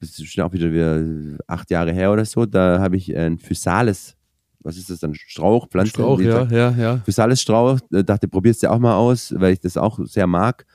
das 0.00 0.18
ist 0.18 0.26
schon 0.26 0.44
auch 0.44 0.52
wieder, 0.52 0.72
wieder 0.72 1.38
acht 1.46 1.70
Jahre 1.70 1.92
her 1.92 2.12
oder 2.12 2.24
so, 2.24 2.46
da 2.46 2.80
habe 2.80 2.96
ich 2.96 3.16
ein 3.16 3.38
Physales, 3.38 4.16
was 4.60 4.76
ist 4.76 4.90
das 4.90 5.00
dann, 5.00 5.14
Strauch, 5.14 5.68
Pflanze? 5.68 5.92
Strauch, 5.92 6.20
ja, 6.20 6.44
ja, 6.50 6.70
ja. 6.70 6.96
Physales 7.04 7.40
Strauch, 7.40 7.80
dachte, 7.90 8.28
probierst 8.28 8.62
du 8.62 8.70
auch 8.70 8.78
mal 8.78 8.96
aus, 8.96 9.34
weil 9.36 9.52
ich 9.52 9.60
das 9.60 9.76
auch 9.76 9.98
sehr 10.04 10.26
mag. 10.26 10.66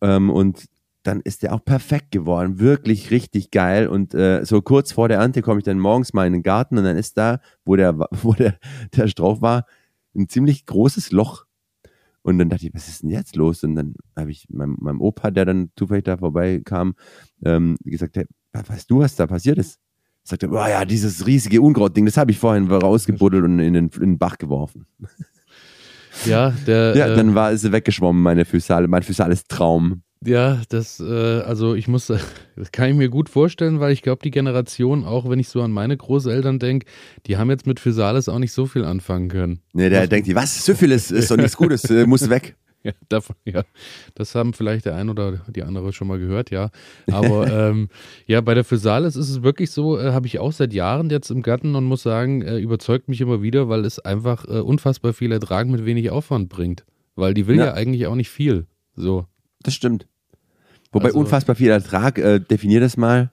Ähm, 0.00 0.30
und 0.30 0.66
dann 1.04 1.20
ist 1.20 1.42
der 1.42 1.54
auch 1.54 1.64
perfekt 1.64 2.10
geworden, 2.10 2.58
wirklich 2.58 3.10
richtig 3.10 3.50
geil. 3.50 3.88
Und 3.88 4.14
äh, 4.14 4.44
so 4.44 4.62
kurz 4.62 4.92
vor 4.92 5.08
der 5.08 5.18
Ernte 5.18 5.42
komme 5.42 5.58
ich 5.58 5.64
dann 5.64 5.78
morgens 5.78 6.12
mal 6.12 6.26
in 6.26 6.32
den 6.32 6.42
Garten 6.42 6.78
und 6.78 6.84
dann 6.84 6.96
ist 6.96 7.16
da, 7.16 7.40
wo 7.64 7.76
der, 7.76 7.96
wo 8.22 8.32
der, 8.32 8.58
der 8.96 9.08
Strauch 9.08 9.40
war, 9.40 9.66
ein 10.16 10.28
ziemlich 10.28 10.66
großes 10.66 11.12
Loch. 11.12 11.44
Und 12.24 12.38
dann 12.38 12.48
dachte 12.48 12.66
ich, 12.66 12.74
was 12.74 12.88
ist 12.88 13.02
denn 13.02 13.10
jetzt 13.10 13.36
los? 13.36 13.62
Und 13.64 13.74
dann 13.76 13.94
habe 14.16 14.30
ich 14.30 14.46
meinem, 14.48 14.78
meinem 14.80 15.02
Opa, 15.02 15.30
der 15.30 15.44
dann 15.44 15.70
zufällig 15.76 16.04
da 16.04 16.16
vorbeikam, 16.16 16.94
ähm, 17.44 17.76
gesagt, 17.84 18.16
hey, 18.16 18.24
weißt 18.54 18.90
du, 18.90 19.00
was 19.00 19.14
da 19.14 19.26
passiert 19.26 19.58
ist? 19.58 19.78
Sagt 20.22 20.42
er, 20.42 20.50
oh 20.50 20.66
ja, 20.66 20.86
dieses 20.86 21.26
riesige 21.26 21.60
Unkrautding, 21.60 22.06
das 22.06 22.16
habe 22.16 22.30
ich 22.30 22.38
vorhin 22.38 22.70
rausgebuddelt 22.70 23.44
und 23.44 23.58
in 23.58 23.74
den, 23.74 23.88
in 23.88 24.00
den 24.00 24.18
Bach 24.18 24.38
geworfen. 24.38 24.86
Ja, 26.24 26.50
der, 26.66 26.96
Ja, 26.96 27.14
dann 27.14 27.34
war 27.34 27.54
sie 27.56 27.72
weggeschwommen, 27.72 28.22
meine 28.22 28.44
Physale, 28.44 28.88
mein 28.88 29.02
Physales 29.02 29.44
Traum. 29.44 30.03
Ja, 30.26 30.62
das, 30.68 31.00
äh, 31.00 31.04
also 31.40 31.74
ich 31.74 31.88
muss, 31.88 32.06
das 32.56 32.72
kann 32.72 32.88
ich 32.90 32.94
mir 32.96 33.08
gut 33.08 33.28
vorstellen, 33.28 33.80
weil 33.80 33.92
ich 33.92 34.02
glaube, 34.02 34.22
die 34.24 34.30
Generation, 34.30 35.04
auch 35.04 35.28
wenn 35.28 35.38
ich 35.38 35.48
so 35.48 35.60
an 35.62 35.70
meine 35.70 35.96
Großeltern 35.96 36.58
denke, 36.58 36.86
die 37.26 37.36
haben 37.36 37.50
jetzt 37.50 37.66
mit 37.66 37.80
Physalis 37.80 38.28
auch 38.28 38.38
nicht 38.38 38.52
so 38.52 38.66
viel 38.66 38.84
anfangen 38.84 39.28
können. 39.28 39.60
Ne, 39.72 39.90
der 39.90 40.02
Was- 40.02 40.08
denkt 40.08 40.26
sich, 40.26 40.34
was, 40.34 40.64
Syphilis 40.64 41.10
ist 41.10 41.30
doch 41.30 41.36
nichts 41.36 41.56
Gutes, 41.56 41.84
äh, 41.90 42.06
muss 42.06 42.28
weg. 42.30 42.56
Ja, 42.86 42.92
davon, 43.08 43.34
ja, 43.46 43.62
das 44.14 44.34
haben 44.34 44.52
vielleicht 44.52 44.84
der 44.84 44.94
ein 44.96 45.08
oder 45.08 45.40
die 45.48 45.62
andere 45.62 45.94
schon 45.94 46.06
mal 46.06 46.18
gehört, 46.18 46.50
ja. 46.50 46.68
Aber 47.10 47.50
ähm, 47.70 47.88
ja, 48.26 48.42
bei 48.42 48.52
der 48.52 48.62
Physalis 48.62 49.16
ist 49.16 49.30
es 49.30 49.42
wirklich 49.42 49.70
so, 49.70 49.98
äh, 49.98 50.12
habe 50.12 50.26
ich 50.26 50.38
auch 50.38 50.52
seit 50.52 50.74
Jahren 50.74 51.08
jetzt 51.08 51.30
im 51.30 51.40
Garten 51.40 51.76
und 51.76 51.84
muss 51.84 52.02
sagen, 52.02 52.42
äh, 52.42 52.58
überzeugt 52.58 53.08
mich 53.08 53.22
immer 53.22 53.40
wieder, 53.40 53.70
weil 53.70 53.86
es 53.86 54.00
einfach 54.00 54.44
äh, 54.44 54.60
unfassbar 54.60 55.14
viel 55.14 55.32
Ertrag 55.32 55.66
mit 55.66 55.86
wenig 55.86 56.10
Aufwand 56.10 56.50
bringt. 56.50 56.84
Weil 57.14 57.32
die 57.32 57.46
will 57.46 57.56
ja, 57.56 57.64
Ja. 57.68 57.72
eigentlich 57.72 58.06
auch 58.06 58.16
nicht 58.16 58.28
viel. 58.28 58.66
So. 58.94 59.24
Das 59.62 59.72
stimmt. 59.72 60.06
Wobei 60.94 61.06
Also- 61.06 61.18
unfassbar 61.18 61.56
viel 61.56 61.70
Ertrag, 61.70 62.18
äh, 62.18 62.38
definier 62.40 62.80
das 62.80 62.96
mal. 62.96 63.30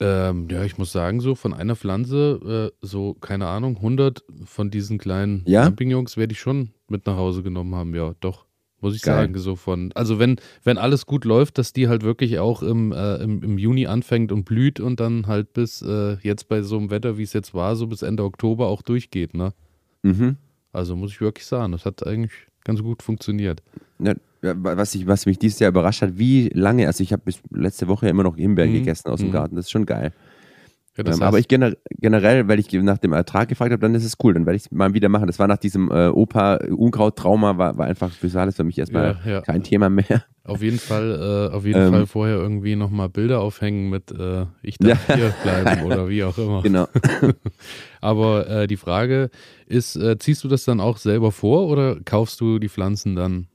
Ähm, 0.00 0.48
ja, 0.50 0.64
ich 0.64 0.78
muss 0.78 0.90
sagen, 0.90 1.20
so 1.20 1.36
von 1.36 1.54
einer 1.54 1.76
Pflanze, 1.76 2.72
äh, 2.72 2.76
so, 2.84 3.14
keine 3.14 3.46
Ahnung, 3.46 3.80
100 3.80 4.24
von 4.44 4.70
diesen 4.70 4.98
kleinen 4.98 5.44
Ja? 5.46 5.62
Champignons 5.64 6.16
werde 6.16 6.32
ich 6.32 6.40
schon 6.40 6.70
mit 6.88 7.06
nach 7.06 7.16
Hause 7.16 7.42
genommen 7.44 7.74
haben, 7.76 7.94
ja, 7.94 8.12
doch. 8.20 8.44
Muss 8.80 8.96
ich 8.96 9.02
Geil. 9.02 9.14
sagen, 9.14 9.38
so 9.38 9.54
von, 9.54 9.92
also 9.94 10.18
wenn, 10.18 10.40
wenn 10.64 10.76
alles 10.76 11.06
gut 11.06 11.24
läuft, 11.24 11.56
dass 11.58 11.72
die 11.72 11.86
halt 11.86 12.02
wirklich 12.02 12.40
auch 12.40 12.64
im, 12.64 12.90
äh, 12.90 13.18
im, 13.18 13.40
im 13.44 13.56
Juni 13.58 13.86
anfängt 13.86 14.32
und 14.32 14.44
blüht 14.44 14.80
und 14.80 14.98
dann 14.98 15.28
halt 15.28 15.52
bis 15.52 15.82
äh, 15.82 16.16
jetzt 16.22 16.48
bei 16.48 16.62
so 16.62 16.78
einem 16.78 16.90
Wetter, 16.90 17.16
wie 17.16 17.22
es 17.22 17.32
jetzt 17.32 17.54
war, 17.54 17.76
so 17.76 17.86
bis 17.86 18.02
Ende 18.02 18.24
Oktober 18.24 18.66
auch 18.66 18.82
durchgeht, 18.82 19.34
ne? 19.34 19.52
Mhm. 20.02 20.34
Also 20.72 20.96
muss 20.96 21.12
ich 21.12 21.20
wirklich 21.20 21.46
sagen, 21.46 21.70
das 21.70 21.86
hat 21.86 22.04
eigentlich 22.04 22.32
ganz 22.64 22.82
gut 22.82 23.04
funktioniert. 23.04 23.62
Ja, 24.00 24.14
was, 24.42 24.94
ich, 24.94 25.06
was 25.06 25.26
mich 25.26 25.38
dieses 25.38 25.58
Jahr 25.60 25.70
überrascht 25.70 26.02
hat, 26.02 26.18
wie 26.18 26.48
lange, 26.52 26.86
also 26.86 27.02
ich 27.02 27.12
habe 27.12 27.22
bis 27.24 27.40
letzte 27.50 27.88
Woche 27.88 28.08
immer 28.08 28.22
noch 28.24 28.36
Himbeeren 28.36 28.70
Mhm. 28.70 28.74
gegessen 28.74 29.08
aus 29.08 29.20
dem 29.20 29.28
Mhm. 29.28 29.32
Garten, 29.32 29.56
das 29.56 29.66
ist 29.66 29.70
schon 29.70 29.86
geil. 29.86 30.12
Ja, 30.98 31.04
Ähm, 31.06 31.22
aber 31.22 31.38
ich 31.38 31.48
gener 31.48 31.72
generell, 32.00 32.48
weil 32.48 32.58
ich 32.60 32.70
nach 32.72 32.98
dem 32.98 33.14
Ertrag 33.14 33.48
gefragt 33.48 33.72
habe, 33.72 33.80
dann 33.80 33.94
ist 33.94 34.04
es 34.04 34.16
cool, 34.22 34.34
dann 34.34 34.44
werde 34.44 34.56
ich 34.56 34.64
es 34.66 34.70
mal 34.70 34.92
wieder 34.92 35.08
machen. 35.08 35.26
Das 35.26 35.38
war 35.38 35.48
nach 35.48 35.56
diesem 35.56 35.90
äh, 35.90 36.08
Opa-Unkraut-Trauma, 36.08 37.56
war, 37.56 37.78
war 37.78 37.86
einfach 37.86 38.10
Physalis 38.12 38.56
für 38.56 38.64
mich 38.64 38.78
erstmal 38.78 39.16
Ja, 39.24 39.30
ja. 39.30 39.40
kein 39.40 39.62
Thema 39.62 39.88
mehr. 39.88 40.24
Auf 40.44 40.60
jeden 40.60 40.78
Fall, 40.78 41.48
äh, 41.50 41.54
auf 41.54 41.64
jeden 41.64 41.80
Ähm. 41.80 41.90
Fall 41.92 42.06
vorher 42.06 42.36
irgendwie 42.36 42.76
nochmal 42.76 43.08
Bilder 43.08 43.40
aufhängen 43.40 43.88
mit 43.88 44.10
äh, 44.10 44.44
ich 44.62 44.76
darf 44.78 45.08
Ja. 45.08 45.14
hier 45.14 45.32
bleiben 45.42 45.82
oder 45.86 46.08
wie 46.10 46.24
auch 46.24 46.36
immer. 46.36 46.60
Genau. 46.62 46.86
Aber 48.00 48.48
äh, 48.48 48.66
die 48.66 48.76
Frage 48.76 49.30
ist, 49.66 49.96
äh, 49.96 50.18
ziehst 50.18 50.44
du 50.44 50.48
das 50.48 50.64
dann 50.64 50.80
auch 50.80 50.98
selber 50.98 51.32
vor 51.32 51.68
oder 51.68 51.98
kaufst 52.04 52.40
du 52.40 52.58
die 52.58 52.68
Pflanzen 52.68 53.14
dann? 53.16 53.46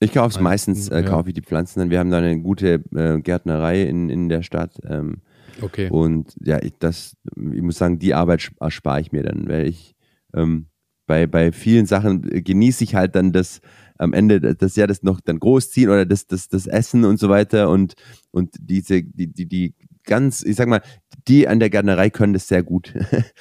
Ich 0.00 0.12
kaufe 0.12 0.28
es 0.30 0.40
meistens, 0.40 0.88
äh, 0.88 1.02
kaufe 1.02 1.28
ich 1.28 1.34
die 1.34 1.42
Pflanzen 1.42 1.80
dann. 1.80 1.90
Wir 1.90 1.98
haben 1.98 2.10
da 2.10 2.18
eine 2.18 2.40
gute 2.40 2.82
äh, 2.94 3.20
Gärtnerei 3.20 3.82
in, 3.82 4.08
in 4.10 4.28
der 4.28 4.42
Stadt. 4.42 4.78
Ähm, 4.84 5.18
Okay. 5.62 5.90
Und 5.90 6.34
ja, 6.42 6.58
ich, 6.62 6.72
das, 6.78 7.16
ich 7.36 7.60
muss 7.60 7.76
sagen, 7.76 7.98
die 7.98 8.14
Arbeit 8.14 8.40
sp- 8.40 8.56
erspare 8.60 9.00
ich 9.02 9.12
mir 9.12 9.22
dann, 9.24 9.46
weil 9.46 9.66
ich 9.68 9.94
ähm, 10.32 10.68
bei, 11.06 11.26
bei 11.26 11.52
vielen 11.52 11.84
Sachen 11.84 12.22
genieße 12.22 12.82
ich 12.84 12.94
halt 12.94 13.14
dann 13.14 13.32
das 13.32 13.60
am 13.98 14.14
Ende 14.14 14.40
das 14.40 14.76
ja 14.76 14.86
das 14.86 15.02
noch 15.02 15.20
dann 15.20 15.38
großziehen 15.38 15.90
oder 15.90 16.06
das, 16.06 16.26
das, 16.26 16.48
das 16.48 16.66
Essen 16.66 17.04
und 17.04 17.18
so 17.18 17.28
weiter 17.28 17.68
und, 17.68 17.92
und 18.30 18.54
diese, 18.58 19.02
die, 19.02 19.26
die, 19.26 19.44
die 19.46 19.74
ganz, 20.04 20.42
ich 20.42 20.56
sag 20.56 20.66
mal, 20.68 20.80
die 21.28 21.46
an 21.46 21.60
der 21.60 21.68
Gärtnerei 21.68 22.08
können 22.08 22.32
das 22.32 22.48
sehr 22.48 22.62
gut. 22.62 22.94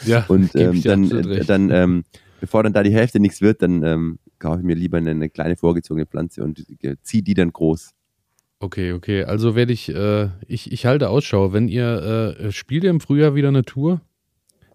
Ja, 0.06 0.26
Und 0.28 0.54
ähm, 0.56 0.82
dann, 0.84 1.04
äh, 1.32 1.46
dann 1.46 1.70
ähm, 1.70 2.04
bevor 2.42 2.64
dann 2.64 2.74
da 2.74 2.84
die 2.84 2.92
Hälfte 2.94 3.22
nichts 3.22 3.40
wird, 3.40 3.62
dann 3.62 3.82
ähm, 3.84 4.20
kaufe 4.40 4.60
ich 4.60 4.66
mir 4.66 4.76
lieber 4.76 4.98
eine, 4.98 5.12
eine 5.12 5.30
kleine 5.30 5.56
vorgezogene 5.56 6.06
Pflanze 6.06 6.44
und 6.44 6.66
äh, 6.82 6.96
ziehe 7.04 7.24
die 7.24 7.34
dann 7.34 7.52
groß. 7.52 7.92
Okay, 8.62 8.92
okay. 8.94 9.24
Also 9.24 9.56
werde 9.56 9.72
ich, 9.72 9.90
äh, 9.94 10.30
ich, 10.48 10.72
ich 10.72 10.86
halte 10.86 11.10
Ausschau. 11.10 11.54
Wenn 11.54 11.68
ihr, 11.68 12.36
äh, 12.40 12.52
spielt 12.52 12.84
ihr 12.84 12.90
im 12.90 13.00
Frühjahr 13.00 13.36
wieder 13.36 13.48
eine 13.50 13.64
Tour? 13.64 14.02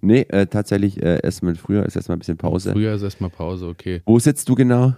Nee, 0.00 0.22
äh, 0.28 0.46
tatsächlich 0.46 1.02
äh, 1.02 1.20
erstmal 1.22 1.54
früher 1.54 1.84
ist 1.84 1.96
erstmal 1.96 2.16
ein 2.16 2.20
bisschen 2.20 2.36
Pause. 2.36 2.72
Frühjahr 2.72 2.94
ist 2.94 3.02
erstmal 3.02 3.30
Pause, 3.30 3.66
okay. 3.68 4.02
Wo 4.06 4.18
sitzt 4.18 4.48
du 4.48 4.54
genau? 4.54 4.94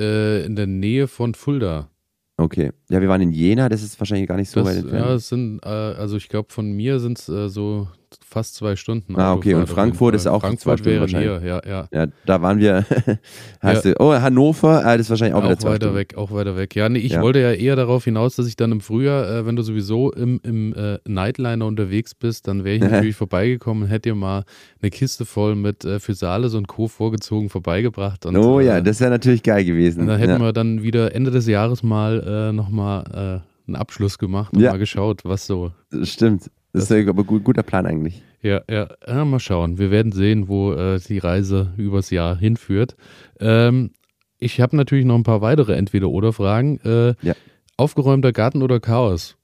Äh, 0.00 0.44
in 0.44 0.56
der 0.56 0.66
Nähe 0.66 1.08
von 1.08 1.34
Fulda. 1.34 1.90
Okay. 2.36 2.70
Ja, 2.90 3.00
wir 3.00 3.08
waren 3.08 3.22
in 3.22 3.32
Jena, 3.32 3.68
das 3.68 3.82
ist 3.82 3.98
wahrscheinlich 3.98 4.28
gar 4.28 4.36
nicht 4.36 4.50
so 4.50 4.60
Das, 4.60 4.68
weit 4.68 4.76
ja, 4.76 4.82
entfernt. 4.82 5.10
es 5.12 5.28
sind, 5.28 5.60
äh, 5.64 5.68
also 5.68 6.16
ich 6.16 6.28
glaube, 6.28 6.52
von 6.52 6.70
mir 6.72 7.00
sind 7.00 7.18
es 7.18 7.28
äh, 7.28 7.48
so 7.48 7.88
fast 8.24 8.54
zwei 8.54 8.76
Stunden. 8.76 9.16
Ah, 9.16 9.32
okay. 9.34 9.54
Und 9.54 9.68
Frankfurt 9.68 10.14
ist 10.14 10.26
auch 10.26 10.40
zwei 10.40 10.48
Frankfurt 10.48 10.78
Stunden 10.80 10.90
wäre 10.92 11.00
wahrscheinlich. 11.02 11.40
hier, 11.42 11.60
ja, 11.66 11.88
ja. 11.92 12.04
Ja, 12.04 12.06
da 12.24 12.42
waren 12.42 12.58
wir. 12.58 12.84
hast 13.60 13.84
du, 13.84 13.94
oh, 14.00 14.12
Hannover, 14.14 14.84
ah, 14.84 14.96
das 14.96 15.06
ist 15.06 15.10
wahrscheinlich 15.10 15.34
auch, 15.34 15.40
Auch, 15.42 15.44
wieder 15.46 15.58
zwei 15.58 15.68
weiter 15.70 15.86
Stunden. 15.86 15.96
weg, 15.98 16.14
auch 16.16 16.30
weiter 16.32 16.56
weg. 16.56 16.74
Ja, 16.76 16.88
nee, 16.88 16.98
ich 16.98 17.12
Ja. 17.12 17.22
wollte 17.22 17.40
ja 17.40 17.52
eher 17.52 17.76
darauf 17.76 18.04
hinaus, 18.04 18.36
dass 18.36 18.46
ich 18.46 18.56
dann 18.56 18.72
im 18.72 18.80
Frühjahr, 18.80 19.28
äh, 19.28 19.46
wenn 19.46 19.56
du 19.56 19.62
sowieso 19.62 20.12
im, 20.12 20.40
im 20.42 20.72
äh, 20.74 20.98
Nightliner 21.06 21.66
unterwegs 21.66 22.14
bist, 22.14 22.48
dann 22.48 22.64
wäre 22.64 22.76
ich 22.76 22.80
natürlich 22.90 23.16
vorbeigekommen 23.16 23.84
und 23.84 23.88
hätte 23.88 24.10
dir 24.10 24.14
mal 24.14 24.44
eine 24.80 24.90
Kiste 24.90 25.24
voll 25.24 25.54
mit 25.56 25.84
äh, 25.84 25.98
Physalis 26.00 26.54
und 26.54 26.68
Co. 26.68 26.88
vorgezogen 26.88 27.48
vorbeigebracht. 27.48 28.26
Und, 28.26 28.36
Oh 28.36 28.60
ja, 28.60 28.78
äh, 28.78 28.82
das 28.82 29.00
wäre 29.00 29.10
natürlich 29.10 29.42
geil 29.42 29.64
gewesen. 29.64 30.06
Dann 30.06 30.18
hätten 30.18 30.32
ja. 30.32 30.38
wir 30.40 30.52
dann 30.52 30.82
wieder 30.82 31.14
Ende 31.14 31.30
des 31.30 31.46
Jahres 31.46 31.82
mal 31.82 32.22
äh, 32.50 32.52
nochmal 32.52 33.42
äh, 33.42 33.66
einen 33.68 33.76
Abschluss 33.76 34.18
gemacht 34.18 34.52
und 34.54 34.60
Ja. 34.60 34.70
mal 34.72 34.78
geschaut, 34.78 35.22
was 35.24 35.46
so. 35.46 35.72
Stimmt. 36.02 36.50
Das 36.76 36.90
ist 36.90 37.08
aber 37.08 37.24
gut, 37.24 37.42
guter 37.42 37.62
Plan 37.62 37.86
eigentlich. 37.86 38.22
Ja, 38.42 38.60
ja, 38.70 38.88
ja, 39.06 39.24
mal 39.24 39.40
schauen. 39.40 39.78
Wir 39.78 39.90
werden 39.90 40.12
sehen, 40.12 40.46
wo 40.46 40.74
äh, 40.74 41.00
die 41.00 41.16
Reise 41.18 41.72
übers 41.78 42.10
Jahr 42.10 42.36
hinführt. 42.36 42.96
Ähm, 43.40 43.92
ich 44.38 44.60
habe 44.60 44.76
natürlich 44.76 45.06
noch 45.06 45.14
ein 45.14 45.22
paar 45.22 45.40
weitere 45.40 45.74
Entweder-Oder-Fragen. 45.74 46.78
Äh, 46.84 47.14
Ja. 47.22 47.34
Aufgeräumter 47.78 48.32
Garten 48.32 48.62
oder 48.62 48.78
Chaos? 48.78 49.36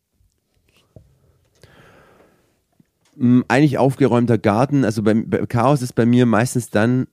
Mm, 3.17 3.41
Eigentlich 3.49 3.79
aufgeräumter 3.79 4.37
Garten. 4.37 4.85
Also 4.85 5.03
beim 5.03 5.31
bei 5.31 5.39
Chaos 5.47 5.81
ist 5.81 5.95
bei 5.95 6.05
mir 6.05 6.27
meistens 6.27 6.69
dann, 6.69 7.07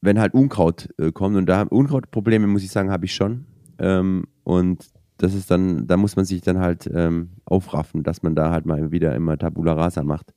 wenn 0.00 0.18
halt 0.18 0.32
Unkraut 0.32 0.88
äh, 0.98 1.12
kommt. 1.12 1.36
Und 1.36 1.46
da 1.46 1.62
Unkrautprobleme, 1.62 2.46
muss 2.46 2.64
ich 2.64 2.70
sagen, 2.70 2.90
habe 2.90 3.04
ich 3.04 3.14
schon. 3.14 3.44
Ähm, 3.78 4.24
und 4.42 4.86
das 5.18 5.34
ist 5.34 5.50
dann, 5.50 5.86
da 5.86 5.96
muss 5.96 6.16
man 6.16 6.24
sich 6.24 6.42
dann 6.42 6.58
halt 6.58 6.90
ähm, 6.92 7.30
aufraffen, 7.44 8.02
dass 8.02 8.22
man 8.22 8.34
da 8.34 8.50
halt 8.50 8.66
mal 8.66 8.90
wieder 8.90 9.14
immer 9.14 9.38
Tabula 9.38 9.74
Rasa 9.74 10.02
macht. 10.02 10.32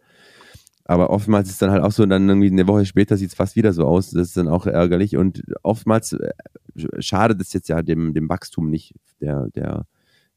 Aber 0.89 1.09
oftmals 1.09 1.49
ist 1.49 1.61
dann 1.61 1.71
halt 1.71 1.83
auch 1.83 1.91
so, 1.91 2.05
dann 2.05 2.29
irgendwie 2.29 2.49
eine 2.49 2.67
Woche 2.67 2.85
später 2.85 3.17
sieht 3.17 3.29
es 3.29 3.35
fast 3.35 3.57
wieder 3.57 3.73
so 3.73 3.85
aus. 3.85 4.11
Das 4.11 4.29
ist 4.29 4.37
dann 4.37 4.47
auch 4.47 4.65
ärgerlich. 4.67 5.17
Und 5.17 5.43
oftmals 5.61 6.13
äh, 6.13 6.31
schadet 6.99 7.41
es 7.41 7.51
jetzt 7.51 7.67
ja 7.67 7.81
dem, 7.81 8.13
dem 8.13 8.29
Wachstum 8.29 8.69
nicht 8.69 8.95
der, 9.19 9.49
der, 9.49 9.85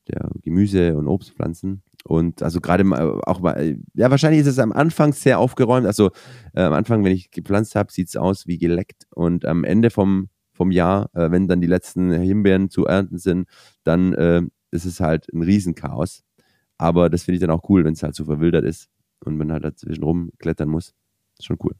der 0.09 0.29
Gemüse- 0.43 0.97
und 0.97 1.07
Obstpflanzen. 1.07 1.83
Und 2.03 2.43
also 2.43 2.61
gerade 2.61 2.83
mal 2.83 3.21
auch 3.27 3.41
mal, 3.41 3.79
ja, 3.95 4.11
wahrscheinlich 4.11 4.41
ist 4.41 4.49
es 4.49 4.59
am 4.59 4.73
Anfang 4.73 5.13
sehr 5.13 5.39
aufgeräumt. 5.39 5.87
Also 5.87 6.11
äh, 6.53 6.63
am 6.63 6.73
Anfang, 6.73 7.05
wenn 7.05 7.13
ich 7.13 7.31
gepflanzt 7.31 7.77
habe, 7.77 7.93
sieht 7.93 8.09
es 8.09 8.17
aus 8.17 8.49
wie 8.49 8.59
geleckt. 8.59 9.07
Und 9.11 9.45
am 9.45 9.63
Ende 9.63 9.91
vom, 9.91 10.31
vom 10.61 10.71
Jahr, 10.73 11.09
äh, 11.15 11.31
wenn 11.31 11.49
dann 11.49 11.63
die 11.63 11.67
letzten 11.67 12.13
Himbeeren 12.13 12.69
zu 12.69 12.85
ernten 12.85 13.17
sind, 13.17 13.49
dann 13.83 14.13
äh, 14.13 14.43
ist 14.71 14.85
es 14.85 15.01
halt 15.01 15.33
ein 15.33 15.43
Riesenchaos. 15.43 16.23
Aber 16.77 17.09
das 17.09 17.23
finde 17.23 17.37
ich 17.37 17.41
dann 17.41 17.51
auch 17.51 17.67
cool, 17.71 17.83
wenn 17.87 17.95
es 17.95 18.03
halt 18.03 18.15
so 18.15 18.27
verwildert 18.27 18.67
ist 18.67 18.91
und 19.21 19.39
man 19.39 19.51
halt 19.53 19.65
dazwischen 19.65 20.05
rumklettern 20.05 20.69
muss. 20.69 20.93
Ist 21.39 21.47
schon 21.47 21.57
cool. 21.65 21.77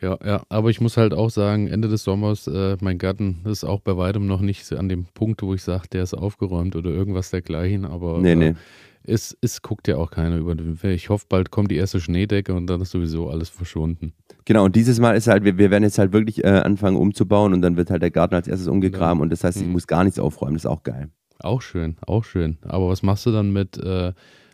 Ja, 0.00 0.16
ja, 0.24 0.42
aber 0.48 0.70
ich 0.70 0.80
muss 0.80 0.96
halt 0.96 1.12
auch 1.12 1.30
sagen, 1.30 1.66
Ende 1.66 1.88
des 1.88 2.04
Sommers, 2.04 2.46
äh, 2.46 2.76
mein 2.80 2.98
Garten 2.98 3.40
ist 3.44 3.64
auch 3.64 3.80
bei 3.80 3.96
weitem 3.96 4.26
noch 4.26 4.40
nicht 4.40 4.72
an 4.72 4.88
dem 4.88 5.06
Punkt, 5.12 5.42
wo 5.42 5.54
ich 5.54 5.62
sage, 5.62 5.88
der 5.92 6.04
ist 6.04 6.14
aufgeräumt 6.14 6.76
oder 6.76 6.90
irgendwas 6.90 7.30
dergleichen, 7.30 7.84
aber 7.84 8.18
Nee, 8.20 8.32
äh, 8.32 8.36
nee. 8.36 8.54
es, 9.02 9.36
es 9.40 9.60
guckt 9.60 9.88
ja 9.88 9.96
auch 9.96 10.12
keiner 10.12 10.36
über 10.36 10.54
den 10.54 10.80
Weg. 10.84 10.94
Ich 10.94 11.08
hoffe, 11.08 11.26
bald 11.28 11.50
kommt 11.50 11.72
die 11.72 11.76
erste 11.76 11.98
Schneedecke 12.00 12.54
und 12.54 12.68
dann 12.68 12.80
ist 12.80 12.92
sowieso 12.92 13.28
alles 13.28 13.48
verschwunden. 13.48 14.12
Genau, 14.44 14.64
und 14.66 14.76
dieses 14.76 15.00
Mal 15.00 15.16
ist 15.16 15.26
halt, 15.26 15.42
wir, 15.42 15.58
wir 15.58 15.70
werden 15.72 15.82
jetzt 15.82 15.98
halt 15.98 16.12
wirklich 16.12 16.44
äh, 16.44 16.48
anfangen 16.48 16.96
umzubauen 16.96 17.52
und 17.52 17.60
dann 17.62 17.76
wird 17.76 17.90
halt 17.90 18.02
der 18.02 18.12
Garten 18.12 18.36
als 18.36 18.46
erstes 18.46 18.68
umgegraben 18.68 19.20
und 19.20 19.30
das 19.30 19.42
heißt, 19.42 19.56
ich 19.60 19.66
Mhm. 19.66 19.72
muss 19.72 19.88
gar 19.88 20.04
nichts 20.04 20.20
aufräumen, 20.20 20.54
das 20.54 20.62
ist 20.64 20.70
auch 20.70 20.84
geil. 20.84 21.08
Auch 21.40 21.60
schön, 21.62 21.96
auch 22.06 22.22
schön. 22.24 22.58
Aber 22.62 22.88
was 22.88 23.02
machst 23.02 23.26
du 23.26 23.32
dann 23.32 23.52
mit 23.52 23.78
äh, 23.78 24.12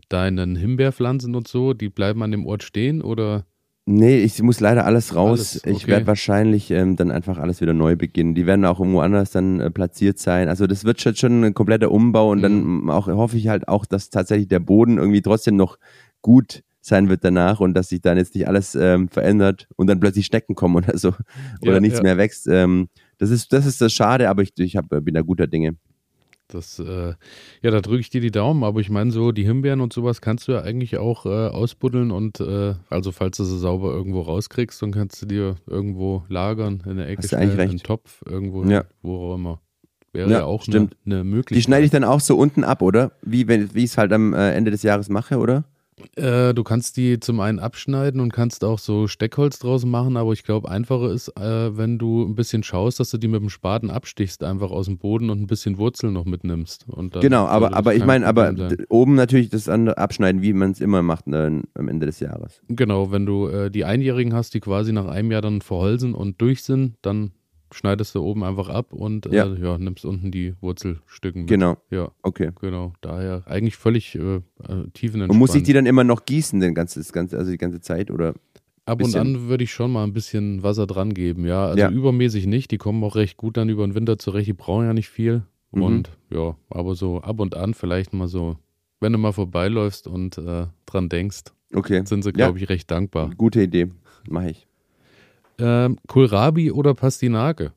deinen 0.09 0.57
Himbeerpflanzen 0.57 1.35
und 1.35 1.49
so? 1.49 1.75
Die 1.75 1.89
bleiben 1.91 2.23
an 2.23 2.31
dem 2.31 2.47
Ort 2.47 2.63
stehen 2.63 3.03
oder? 3.03 3.45
Nee, 3.87 4.21
ich 4.23 4.43
muss 4.43 4.61
leider 4.61 4.87
alles 4.87 5.15
raus. 5.15 5.61
Alles, 5.63 5.65
Ich 5.67 5.83
okay. 5.85 5.93
werde 5.93 6.07
wahrscheinlich 6.07 6.71
ähm, 6.71 6.97
dann 6.97 7.11
einfach 7.11 7.37
alles 7.37 7.61
wieder 7.61 7.75
neu 7.75 7.97
beginnen. 7.97 8.35
Die 8.35 8.47
werden 8.47 8.65
auch 8.65 8.81
irgendwo 8.81 9.01
anders 9.01 9.31
dann 9.31 9.61
äh, 9.61 9.71
platziert 9.71 10.19
sein. 10.19 10.49
Also 10.49 10.67
das 10.67 10.85
wird 10.85 11.01
schon, 11.01 11.45
ein 11.45 11.53
kompletter 11.53 11.91
Umbau 11.91 12.31
und 12.31 12.41
dann 12.41 12.89
auch 12.89 13.09
hoffe 13.09 13.37
ich 13.37 13.49
halt 13.49 13.69
auch, 13.69 13.85
dass 13.85 14.09
tatsächlich 14.09 14.49
der 14.49 14.61
Boden 14.61 14.97
irgendwie 14.97 15.21
trotzdem 15.21 15.57
noch 15.57 15.79
gut 16.23 16.63
sein 16.81 17.09
wird 17.11 17.25
danach 17.25 17.61
und 17.61 17.75
dass 17.75 17.91
sich 17.91 18.01
dann 18.01 18.17
jetzt 18.17 18.35
nicht 18.35 18.49
alles 18.49 18.75
ähm, 18.75 19.09
verändert 19.09 19.69
und 19.77 19.87
dann 19.87 20.01
plötzlich 20.01 20.27
Schnecken 20.27 20.55
kommen 20.55 20.77
oder 20.77 20.97
so 20.97 21.09
oder 21.63 21.75
Ja, 21.75 21.81
nichts 21.81 21.99
ja. 21.99 22.03
mehr 22.03 22.17
wächst. 22.17 22.47
Ähm, 22.47 22.89
das 23.19 23.31
ist 23.31 23.53
das 23.53 23.67
ist 23.67 23.81
das 23.83 23.93
Schade, 23.93 24.31
aber 24.31 24.43
ich, 24.43 24.53
ich 24.59 24.77
hab, 24.77 24.89
bin 24.89 25.15
da 25.15 25.21
guter 25.21 25.47
Dinge. 25.47 25.77
Das, 26.49 26.79
äh, 26.79 27.15
ja, 27.63 27.71
da 27.71 27.81
drücke 27.81 28.01
ich 28.01 28.11
dir 28.11 28.21
die 28.21 28.31
Daumen, 28.31 28.65
aber 28.65 28.81
ich 28.81 28.91
meine 28.91 29.11
so, 29.11 29.33
die 29.33 29.45
Himbeeren 29.45 29.81
und 29.81 29.93
sowas 29.95 30.21
kannst 30.21 30.47
du 30.47 30.53
ja 30.53 30.61
eigentlich 30.61 30.99
auch 30.99 31.25
äh, 31.25 31.29
ausbuddeln 31.49 32.11
und 32.11 32.39
äh, 32.41 32.75
also 32.91 33.13
falls 33.13 33.39
du 33.39 33.45
sie 33.45 33.59
sauber 33.59 33.93
irgendwo 33.93 34.21
rauskriegst, 34.21 34.81
dann 34.83 34.93
kannst 34.93 35.23
du 35.23 35.27
dir 35.27 35.57
irgendwo 35.67 36.23
lagern, 36.29 36.83
in 36.87 36.99
der 36.99 37.09
Ecke 37.09 37.23
Hast 37.23 37.29
stellen, 37.29 37.59
einen 37.59 37.79
Topf, 37.79 38.23
irgendwo, 38.29 38.63
Ja. 38.65 38.85
wo 39.03 39.31
auch 39.33 39.35
immer. 39.37 39.61
Wäre 40.13 40.31
Ja, 40.31 40.39
ja, 40.41 40.45
auch 40.45 40.63
stimmt. 40.63 40.95
eine, 41.07 41.17
eine 41.17 41.25
Die 41.25 41.31
Möglichkeit. 41.31 41.65
schneide 41.65 41.85
ich 41.87 41.91
dann 41.91 42.05
auch 42.05 42.21
so 42.21 42.37
unten 42.37 42.63
ab, 42.63 42.83
oder? 42.83 43.13
Wie 43.23 43.49
wenn 43.49 43.75
wie 43.75 43.81
ich 43.85 43.91
es 43.91 43.99
halt 43.99 44.13
am 44.13 44.33
äh, 44.35 44.53
Ende 44.53 44.71
des 44.71 44.83
Jahres 44.83 45.09
mache, 45.09 45.39
oder? 45.39 45.65
Äh, 46.17 46.55
du 46.55 46.65
kannst 46.65 46.97
die 46.97 47.21
zum 47.21 47.41
einen 47.41 47.59
abschneiden 47.59 48.21
und 48.21 48.33
kannst 48.33 48.65
auch 48.65 48.79
so 48.79 49.07
Steckholz 49.07 49.59
draus 49.59 49.85
machen, 49.85 50.17
aber 50.17 50.33
ich 50.33 50.43
glaube, 50.43 50.69
einfacher 50.69 51.11
ist, 51.11 51.29
äh, 51.39 51.77
wenn 51.77 51.99
du 51.99 52.25
ein 52.25 52.35
bisschen 52.35 52.63
schaust, 52.63 52.99
dass 52.99 53.11
du 53.11 53.19
die 53.19 53.29
mit 53.29 53.41
dem 53.41 53.51
Spaten 53.51 53.91
abstichst, 53.91 54.43
einfach 54.43 54.71
aus 54.71 54.87
dem 54.87 54.99
Boden 54.99 55.31
und 55.31 55.41
ein 55.41 55.47
bisschen 55.47 55.79
Wurzeln 55.79 56.13
noch 56.13 56.25
mitnimmst. 56.25 56.87
Genau, 57.21 57.47
aber, 57.47 57.75
aber 57.75 57.95
ich 57.95 58.05
meine, 58.05 58.27
aber 58.27 58.57
sein. 58.57 58.85
oben 58.89 59.15
natürlich 59.15 59.51
das 59.51 59.69
andere 59.69 59.99
abschneiden, 59.99 60.43
wie 60.43 60.53
man 60.53 60.73
es 60.73 60.81
immer 60.81 61.03
macht 61.03 61.29
äh, 61.29 61.63
am 61.75 61.89
Ende 61.89 62.07
des 62.07 62.21
Jahres. 62.21 62.61
Genau, 62.69 63.13
wenn 63.13 63.27
du 63.27 63.47
äh, 63.49 63.71
die 63.71 63.85
Einjährigen 63.85 64.35
hast, 64.35 64.55
die 64.55 64.61
quasi 64.61 64.93
nach 64.93 65.07
einem 65.07 65.31
Jahr 65.31 65.43
dann 65.43 65.61
verholzen 65.61 66.15
und 66.15 66.41
durch 66.41 66.65
sind, 66.65 66.97
dann 67.03 67.31
schneidest 67.75 68.15
du 68.15 68.23
oben 68.23 68.45
einfach 68.45 68.69
ab 68.69 68.93
und 68.93 69.27
äh, 69.27 69.35
Ja. 69.37 69.47
ja. 69.55 69.79
nimmst 69.79 70.05
unten 70.05 70.31
die 70.31 70.55
Wurzelstücken 70.61 71.43
mit. 71.43 71.49
Genau, 71.49 71.77
Ja, 71.91 72.11
okay. 72.23 72.51
genau. 72.61 72.93
Daher 73.01 73.43
eigentlich 73.47 73.77
völlig 73.77 74.15
äh, 74.15 74.37
äh, 74.37 74.41
tiefenentspannt. 74.93 75.31
Und 75.31 75.39
muss 75.39 75.55
ich 75.55 75.63
die 75.65 75.73
dann 75.73 75.87
immer 75.87 76.05
noch 76.05 76.25
gießen, 76.25 76.61
den 76.61 76.75
ganze, 76.75 77.01
das 77.01 77.13
ganze, 77.13 77.37
also 77.39 77.51
die 77.51 77.59
ganze 77.59 77.81
Zeit, 77.81 78.11
oder? 78.11 78.35
Ab 78.87 79.03
und 79.03 79.17
an 79.17 79.49
würde 79.49 79.65
ich 79.65 79.73
schon 79.73 79.93
mal 79.93 80.05
ein 80.05 80.13
bisschen 80.13 80.63
Wasser 80.63 80.87
dran 80.87 81.15
geben, 81.15 81.47
ja. 81.47 81.67
Also 81.67 81.81
Ja. 81.81 81.91
übermäßig 81.91 82.47
nicht. 82.47 82.71
Die 82.71 82.77
kommen 82.79 83.03
auch 83.03 83.17
recht 83.17 83.37
gut 83.39 83.57
dann 83.57 83.69
über 83.71 83.87
den 83.87 83.95
Winter 83.95 84.19
zurecht. 84.19 84.47
Die 84.47 84.53
brauchen 84.53 84.85
ja 84.85 84.93
nicht 84.93 85.09
viel. 85.09 85.43
Mhm. 85.73 85.83
Und 85.83 86.11
ja, 86.31 86.55
aber 86.71 86.95
so 86.95 87.21
ab 87.23 87.41
und 87.41 87.57
an 87.57 87.73
vielleicht 87.75 88.13
mal 88.13 88.29
so, 88.29 88.59
wenn 89.01 89.13
du 89.13 89.19
mal 89.19 89.33
vorbeiläufst 89.33 90.07
und 90.07 90.37
äh, 90.39 90.67
dran 90.87 91.09
denkst, 91.09 91.45
Okay, 91.73 92.03
sind 92.05 92.23
sie, 92.23 92.29
Ja. 92.31 92.33
glaube 92.35 92.59
ich, 92.59 92.69
recht 92.69 92.89
dankbar. 92.91 93.31
gute 93.37 93.61
Idee, 93.63 93.89
mache 94.29 94.51
ich. 94.51 94.67
Ähm, 95.59 95.99
Kohlrabi 96.07 96.71
oder 96.71 96.95
Pastinake? 96.95 97.73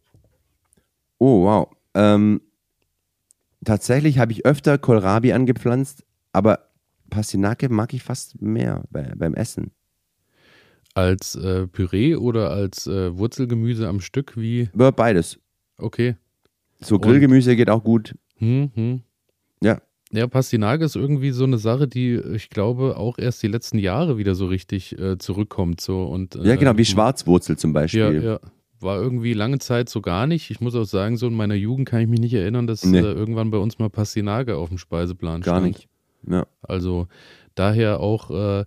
Oh, 1.20 1.44
wow. 1.44 1.70
Ähm, 1.94 2.42
tatsächlich 3.66 4.20
habe 4.20 4.32
ich 4.32 4.46
öfter 4.46 4.78
Kohlrabi 4.78 5.34
angepflanzt, 5.34 6.04
aber 6.32 6.70
Pastinake 7.10 7.70
mag 7.70 7.94
ich 7.94 8.04
fast 8.04 8.42
mehr 8.42 8.84
bei, 8.90 9.14
beim 9.16 9.34
Essen. 9.34 9.72
Als 10.94 11.36
äh, 11.36 11.68
Püree 11.68 12.16
oder 12.16 12.52
als 12.52 12.88
äh, 12.88 13.16
Wurzelgemüse 13.18 13.88
am 13.88 14.02
Stück? 14.02 14.36
Wie? 14.36 14.70
Beides. 14.74 15.40
Okay. 15.78 16.16
So 16.80 17.00
Grillgemüse 17.00 17.56
geht 17.56 17.70
auch 17.70 17.84
gut. 17.84 18.16
Hm, 18.38 18.72
hm. 18.74 19.02
Ja. 19.62 19.82
Ja, 20.14 20.26
Pastinake 20.28 20.86
ist 20.86 20.96
irgendwie 20.96 21.32
so 21.32 21.44
eine 21.44 21.58
Sache, 21.58 21.88
die 21.88 22.16
ich 22.16 22.50
glaube 22.50 22.96
auch 22.98 23.18
erst 23.18 23.44
die 23.44 23.48
letzten 23.48 23.78
Jahre 23.78 24.18
wieder 24.18 24.36
so 24.36 24.46
richtig 24.48 24.98
äh, 24.98 25.18
zurückkommt. 25.18 25.82
So 25.82 26.04
und, 26.04 26.36
Ja, 26.36 26.54
äh, 26.54 26.58
genau, 26.58 26.78
wie 26.78 26.86
Schwarzwurzel 26.86 27.58
zum 27.58 27.72
Ja, 27.72 27.74
Beispiel. 27.82 28.24
ja. 28.24 28.40
War 28.80 29.02
irgendwie 29.02 29.34
lange 29.34 29.58
Zeit 29.60 29.90
so 29.90 30.02
gar 30.02 30.28
nicht. 30.28 30.52
Ich 30.52 30.62
muss 30.62 30.76
auch 30.76 30.86
sagen, 30.86 31.18
so 31.18 31.28
in 31.28 31.34
meiner 31.34 31.56
Jugend 31.56 31.90
kann 31.90 32.00
ich 32.02 32.08
mich 32.08 32.20
nicht 32.20 32.34
erinnern, 32.36 32.68
dass 32.68 32.86
Nee. 32.86 33.00
äh, 33.00 33.02
irgendwann 33.12 33.50
bei 33.52 33.58
uns 33.58 33.80
mal 33.80 33.90
Pastinake 33.90 34.56
auf 34.56 34.70
dem 34.70 34.78
Speiseplan 34.78 35.42
Gar 35.42 35.56
stand. 35.62 35.68
nicht. 35.68 35.88
Ja. 36.30 36.46
Also 36.62 37.08
daher 37.56 38.00
auch 38.00 38.30
äh, 38.32 38.66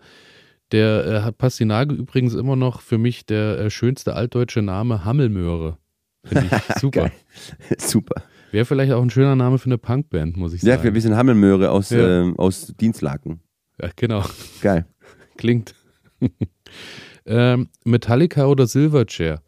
der 0.72 1.06
äh, 1.06 1.20
hat 1.22 1.38
Pastinake 1.38 1.94
übrigens 1.94 2.34
immer 2.34 2.56
noch 2.56 2.80
für 2.80 2.98
mich 2.98 3.24
der 3.24 3.58
äh, 3.58 3.70
schönste 3.70 4.14
altdeutsche 4.14 4.62
Name 4.62 5.04
Hammelmöhre. 5.04 5.78
Finde 6.24 6.46
ich 6.46 6.74
super. 6.80 7.10
Super. 7.78 8.22
Wäre 8.52 8.64
vielleicht 8.64 8.92
auch 8.92 9.02
ein 9.02 9.10
schöner 9.10 9.36
Name 9.36 9.58
für 9.58 9.66
eine 9.66 9.78
Punkband, 9.78 10.36
muss 10.36 10.52
ich 10.52 10.62
Ja, 10.62 10.74
sagen. 10.74 10.84
wir, 10.84 10.94
wir 10.94 11.00
sind 11.00 11.16
Hammelmöhre 11.16 11.70
aus, 11.70 11.90
Ja. 11.90 12.22
ähm, 12.22 12.36
aus 12.38 12.74
Dienstlaken. 12.80 13.40
ja, 13.80 13.90
genau. 13.96 14.24
Geil. 14.60 14.86
Klingt. 15.36 15.74
ähm, 17.26 17.68
Metallica 17.84 18.46
oder 18.46 18.66
Silverchair? 18.66 19.40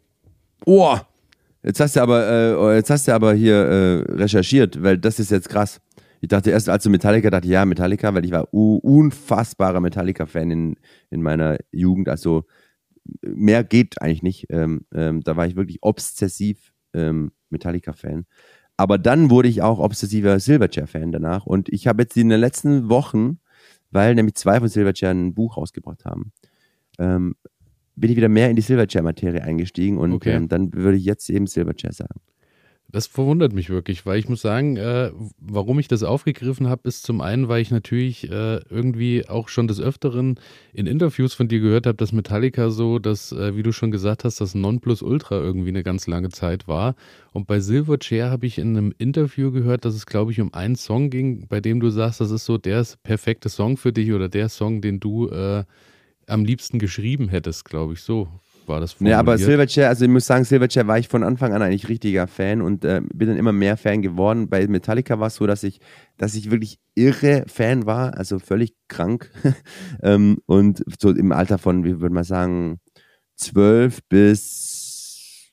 Oh, 0.65 0.97
jetzt 1.63 1.79
hast 1.79 1.95
du 1.95 2.01
aber, 2.01 2.27
äh, 2.71 2.75
jetzt 2.75 2.89
hast 2.89 3.07
du 3.07 3.13
aber 3.13 3.33
hier 3.33 3.55
äh, 3.55 4.11
recherchiert, 4.13 4.81
weil 4.81 4.97
das 4.97 5.19
ist 5.19 5.31
jetzt 5.31 5.49
krass. 5.49 5.81
Ich 6.21 6.29
dachte 6.29 6.51
erst, 6.51 6.69
als 6.69 6.83
du 6.83 6.89
Metallica, 6.89 7.29
dachte 7.29 7.47
ich, 7.47 7.51
ja, 7.51 7.65
Metallica, 7.65 8.13
weil 8.13 8.23
ich 8.23 8.31
war 8.31 8.47
unfassbarer 8.53 9.81
Metallica-Fan 9.81 10.51
in, 10.51 10.75
in 11.09 11.21
meiner 11.21 11.57
Jugend. 11.71 12.07
Also 12.07 12.45
mehr 13.21 13.65
geht 13.65 14.01
eigentlich 14.01 14.23
nicht. 14.23 14.45
Ähm, 14.49 14.85
ähm, 14.95 15.21
da 15.21 15.35
war 15.35 15.45
ich 15.45 15.57
wirklich 15.57 15.79
obsessiv 15.81 16.71
ähm, 16.93 17.33
Metallica-Fan. 17.49 18.25
Aber 18.77 18.97
dann 18.97 19.29
wurde 19.29 19.47
ich 19.47 19.61
auch 19.61 19.79
obsessiver 19.79 20.39
Silverchair-Fan 20.39 21.11
danach. 21.11 21.45
Und 21.45 21.69
ich 21.69 21.87
habe 21.87 22.03
jetzt 22.03 22.17
in 22.17 22.29
den 22.29 22.39
letzten 22.39 22.89
Wochen, 22.89 23.39
weil 23.91 24.15
nämlich 24.15 24.35
zwei 24.35 24.59
von 24.59 24.67
Silverchair 24.67 25.11
ein 25.11 25.33
Buch 25.33 25.57
rausgebracht 25.57 26.05
haben, 26.05 26.31
ähm, 26.97 27.35
bin 27.95 28.09
ich 28.09 28.17
wieder 28.17 28.29
mehr 28.29 28.49
in 28.49 28.55
die 28.55 28.61
Silverchair-Materie 28.63 29.43
eingestiegen 29.43 29.97
und 29.99 30.13
Okay. 30.13 30.33
ähm, 30.33 30.47
dann 30.47 30.73
würde 30.73 30.97
ich 30.97 31.05
jetzt 31.05 31.29
eben 31.29 31.45
Silverchair 31.45 31.93
sagen. 31.93 32.19
Das 32.93 33.07
verwundert 33.07 33.53
mich 33.53 33.71
wirklich, 33.71 34.05
weil 34.05 34.19
ich 34.19 34.29
muss 34.29 34.43
sagen, 34.43 34.77
äh, 34.77 35.09
warum 35.39 35.79
ich 35.79 35.87
das 35.87 36.03
aufgegriffen 36.03 36.69
habe, 36.69 36.87
ist 36.87 37.01
zum 37.01 37.21
einen, 37.21 37.47
weil 37.47 37.59
ich 37.59 37.71
natürlich 37.71 38.29
äh, 38.29 38.59
irgendwie 38.69 39.27
auch 39.27 39.49
schon 39.49 39.67
des 39.67 39.81
Öfteren 39.81 40.39
in 40.73 40.85
Interviews 40.85 41.33
von 41.33 41.47
dir 41.47 41.59
gehört 41.59 41.87
habe, 41.87 41.97
dass 41.97 42.11
Metallica 42.11 42.69
so, 42.69 42.99
dass, 42.99 43.31
äh, 43.31 43.55
wie 43.55 43.63
du 43.63 43.71
schon 43.71 43.89
gesagt 43.89 44.25
hast, 44.25 44.39
das 44.41 44.53
Nonplusultra 44.53 45.39
irgendwie 45.39 45.69
eine 45.69 45.81
ganz 45.81 46.05
lange 46.05 46.29
Zeit 46.29 46.67
war. 46.67 46.93
Und 47.31 47.47
bei 47.47 47.59
Silverchair 47.59 48.29
habe 48.29 48.45
ich 48.45 48.59
in 48.59 48.77
einem 48.77 48.93
Interview 48.99 49.51
gehört, 49.51 49.85
dass 49.85 49.95
es, 49.95 50.05
glaube 50.05 50.31
ich, 50.31 50.39
um 50.39 50.53
einen 50.53 50.75
Song 50.75 51.09
ging, 51.09 51.47
bei 51.47 51.61
dem 51.61 51.79
du 51.79 51.89
sagst, 51.89 52.21
das 52.21 52.29
ist 52.29 52.45
so 52.45 52.59
der 52.59 52.85
perfekte 53.01 53.49
Song 53.49 53.75
für 53.75 53.91
dich 53.91 54.13
oder 54.13 54.29
der 54.29 54.49
Song, 54.49 54.81
den 54.81 54.99
du 54.99 55.29
äh, 55.29 55.63
am 56.27 56.45
liebsten 56.45 56.77
geschrieben 56.77 57.27
hättest, 57.27 57.65
glaube 57.65 57.93
ich. 57.93 58.01
So 58.01 58.27
war 58.67 58.79
das 58.79 58.95
Ja, 58.99 59.19
aber 59.19 59.33
formuliert. 59.37 59.47
Silverchair, 59.47 59.89
also 59.89 60.05
ich 60.05 60.11
muss 60.11 60.25
sagen, 60.25 60.43
Silverchair 60.43 60.87
war 60.87 60.97
ich 60.97 61.07
von 61.07 61.23
Anfang 61.23 61.53
an 61.53 61.61
eigentlich 61.61 61.89
richtiger 61.89 62.27
Fan 62.27 62.61
und 62.61 62.85
äh, 62.85 63.01
bin 63.13 63.27
dann 63.29 63.37
immer 63.37 63.51
mehr 63.53 63.77
Fan 63.77 64.01
geworden. 64.01 64.49
Bei 64.49 64.65
Metallica 64.67 65.19
war 65.19 65.27
es 65.27 65.35
so, 65.35 65.47
dass 65.47 65.63
ich, 65.63 65.79
dass 66.17 66.35
ich 66.35 66.51
wirklich 66.51 66.79
irre 66.95 67.43
Fan 67.47 67.85
war, 67.85 68.17
also 68.17 68.39
völlig 68.39 68.75
krank. 68.87 69.31
ähm, 70.03 70.37
und 70.45 70.83
so 70.99 71.09
im 71.11 71.31
Alter 71.31 71.57
von, 71.57 71.83
wie 71.83 71.99
würde 71.99 72.15
man 72.15 72.23
sagen, 72.23 72.79
12 73.35 73.99
bis 74.09 75.51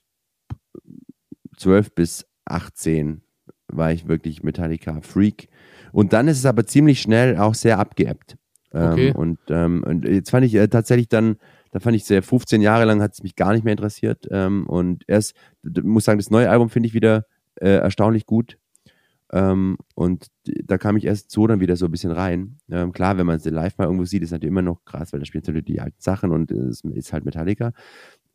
12 1.57 1.93
bis 1.93 2.25
18 2.45 3.21
war 3.67 3.91
ich 3.91 4.07
wirklich 4.07 4.43
Metallica-Freak. 4.43 5.47
Und 5.91 6.13
dann 6.13 6.27
ist 6.27 6.39
es 6.39 6.45
aber 6.45 6.65
ziemlich 6.65 7.01
schnell 7.01 7.37
auch 7.37 7.53
sehr 7.55 7.79
abgeebbt. 7.79 8.35
Ähm, 8.73 8.91
Okay. 8.91 9.11
und, 9.13 9.39
ähm, 9.49 9.83
und 9.85 10.05
jetzt 10.05 10.31
fand 10.31 10.45
ich 10.45 10.55
äh, 10.55 10.67
tatsächlich 10.67 11.09
dann, 11.09 11.35
da 11.71 11.79
fand 11.79 11.95
ich 11.95 12.05
sehr, 12.05 12.21
15 12.23 12.61
Jahre 12.61 12.85
lang 12.85 13.01
hat 13.01 13.13
es 13.13 13.23
mich 13.23 13.35
gar 13.35 13.53
nicht 13.53 13.63
mehr 13.63 13.73
interessiert. 13.73 14.27
Ähm, 14.31 14.67
und 14.67 15.03
erst, 15.07 15.33
muss 15.63 16.05
sagen, 16.05 16.19
das 16.19 16.29
neue 16.29 16.49
Album 16.49 16.69
finde 16.69 16.87
ich 16.87 16.93
wieder 16.93 17.25
äh, 17.55 17.69
erstaunlich 17.77 18.25
gut. 18.25 18.57
Ähm, 19.33 19.77
und 19.95 20.27
da 20.45 20.77
kam 20.77 20.97
ich 20.97 21.05
erst 21.05 21.31
so 21.31 21.47
dann 21.47 21.61
wieder 21.61 21.77
so 21.77 21.85
ein 21.85 21.91
bisschen 21.91 22.11
rein. 22.11 22.57
Ähm, 22.69 22.91
klar, 22.91 23.17
wenn 23.17 23.25
man 23.25 23.39
sie 23.39 23.49
live 23.49 23.77
mal 23.77 23.85
irgendwo 23.85 24.03
sieht, 24.03 24.23
ist 24.23 24.31
natürlich 24.31 24.51
immer 24.51 24.61
noch 24.61 24.83
krass, 24.83 25.13
weil 25.13 25.21
da 25.21 25.25
spielt 25.25 25.47
natürlich 25.47 25.65
die 25.65 25.79
alten 25.79 25.99
Sachen 26.01 26.31
und 26.31 26.51
es 26.51 26.81
ist 26.81 27.13
halt 27.13 27.23
Metallica. 27.23 27.71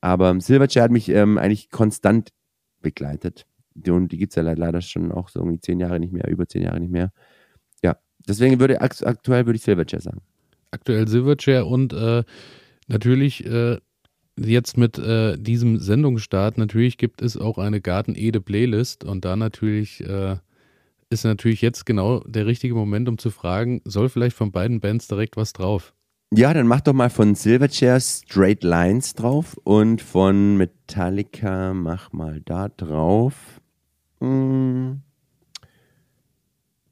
Aber 0.01 0.39
Silverchair 0.41 0.85
hat 0.85 0.91
mich 0.91 1.09
ähm, 1.11 1.37
eigentlich 1.37 1.71
konstant 1.71 2.31
begleitet. 2.81 3.47
Und 3.87 4.11
die 4.13 4.17
gibt 4.17 4.33
es 4.33 4.37
ja 4.37 4.43
le- 4.43 4.55
leider 4.55 4.81
schon 4.81 5.13
auch 5.13 5.29
so 5.29 5.41
irgendwie 5.41 5.61
zehn 5.61 5.81
Jahre 5.81 6.01
nicht 6.01 6.13
mehr, 6.15 6.29
über 6.29 6.47
zehn 6.49 6.63
Jahre 6.63 6.81
nicht 6.81 6.93
mehr. 6.93 7.13
Ja, 7.83 7.99
deswegen 8.27 8.59
würde 8.59 8.81
akt 8.81 9.07
aktuell 9.07 9.45
würde 9.45 9.57
ich 9.59 9.63
Silverchair 9.63 10.01
sagen. 10.01 10.23
aktuell 10.71 11.07
Silverchair 11.09 11.67
und 11.67 11.93
äh, 11.93 12.23
natürlich 12.87 13.45
äh, 13.47 13.79
jetzt 14.39 14.77
mit 14.77 14.99
äh, 14.99 15.37
diesem 15.39 15.79
Sendungsstart, 15.79 16.59
natürlich 16.59 16.99
gibt 16.99 17.23
es 17.23 17.37
auch 17.37 17.59
eine 17.59 17.81
Garten-Ede-Playlist 17.81 19.05
und 19.05 19.25
da 19.25 19.37
natürlich 19.37 20.01
äh, 20.05 20.37
ist 21.09 21.25
natürlich 21.25 21.63
jetzt 21.63 21.87
genau 21.87 22.21
der 22.21 22.47
richtige 22.47 22.75
Moment, 22.75 23.09
um 23.09 23.19
zu 23.19 23.31
fragen, 23.31 23.81
soll 23.85 24.09
vielleicht 24.09 24.37
von 24.37 24.53
beiden 24.53 24.81
Bands 24.81 25.09
direkt 25.09 25.37
was 25.37 25.53
drauf? 25.53 25.95
Ja, 26.35 26.53
dann 26.53 26.67
mach 26.67 26.81
doch 26.81 26.93
mal 26.93 27.11
von 27.11 27.37
Silverchair 27.37 28.01
Straight 28.01 28.65
Lines 28.65 29.15
drauf 29.15 29.57
und 29.63 30.03
von 30.03 30.57
Metallica 30.57 31.73
mach 31.73 32.13
mal 32.13 32.41
da 32.45 32.69
drauf. 32.69 33.61
Hm. 34.21 35.03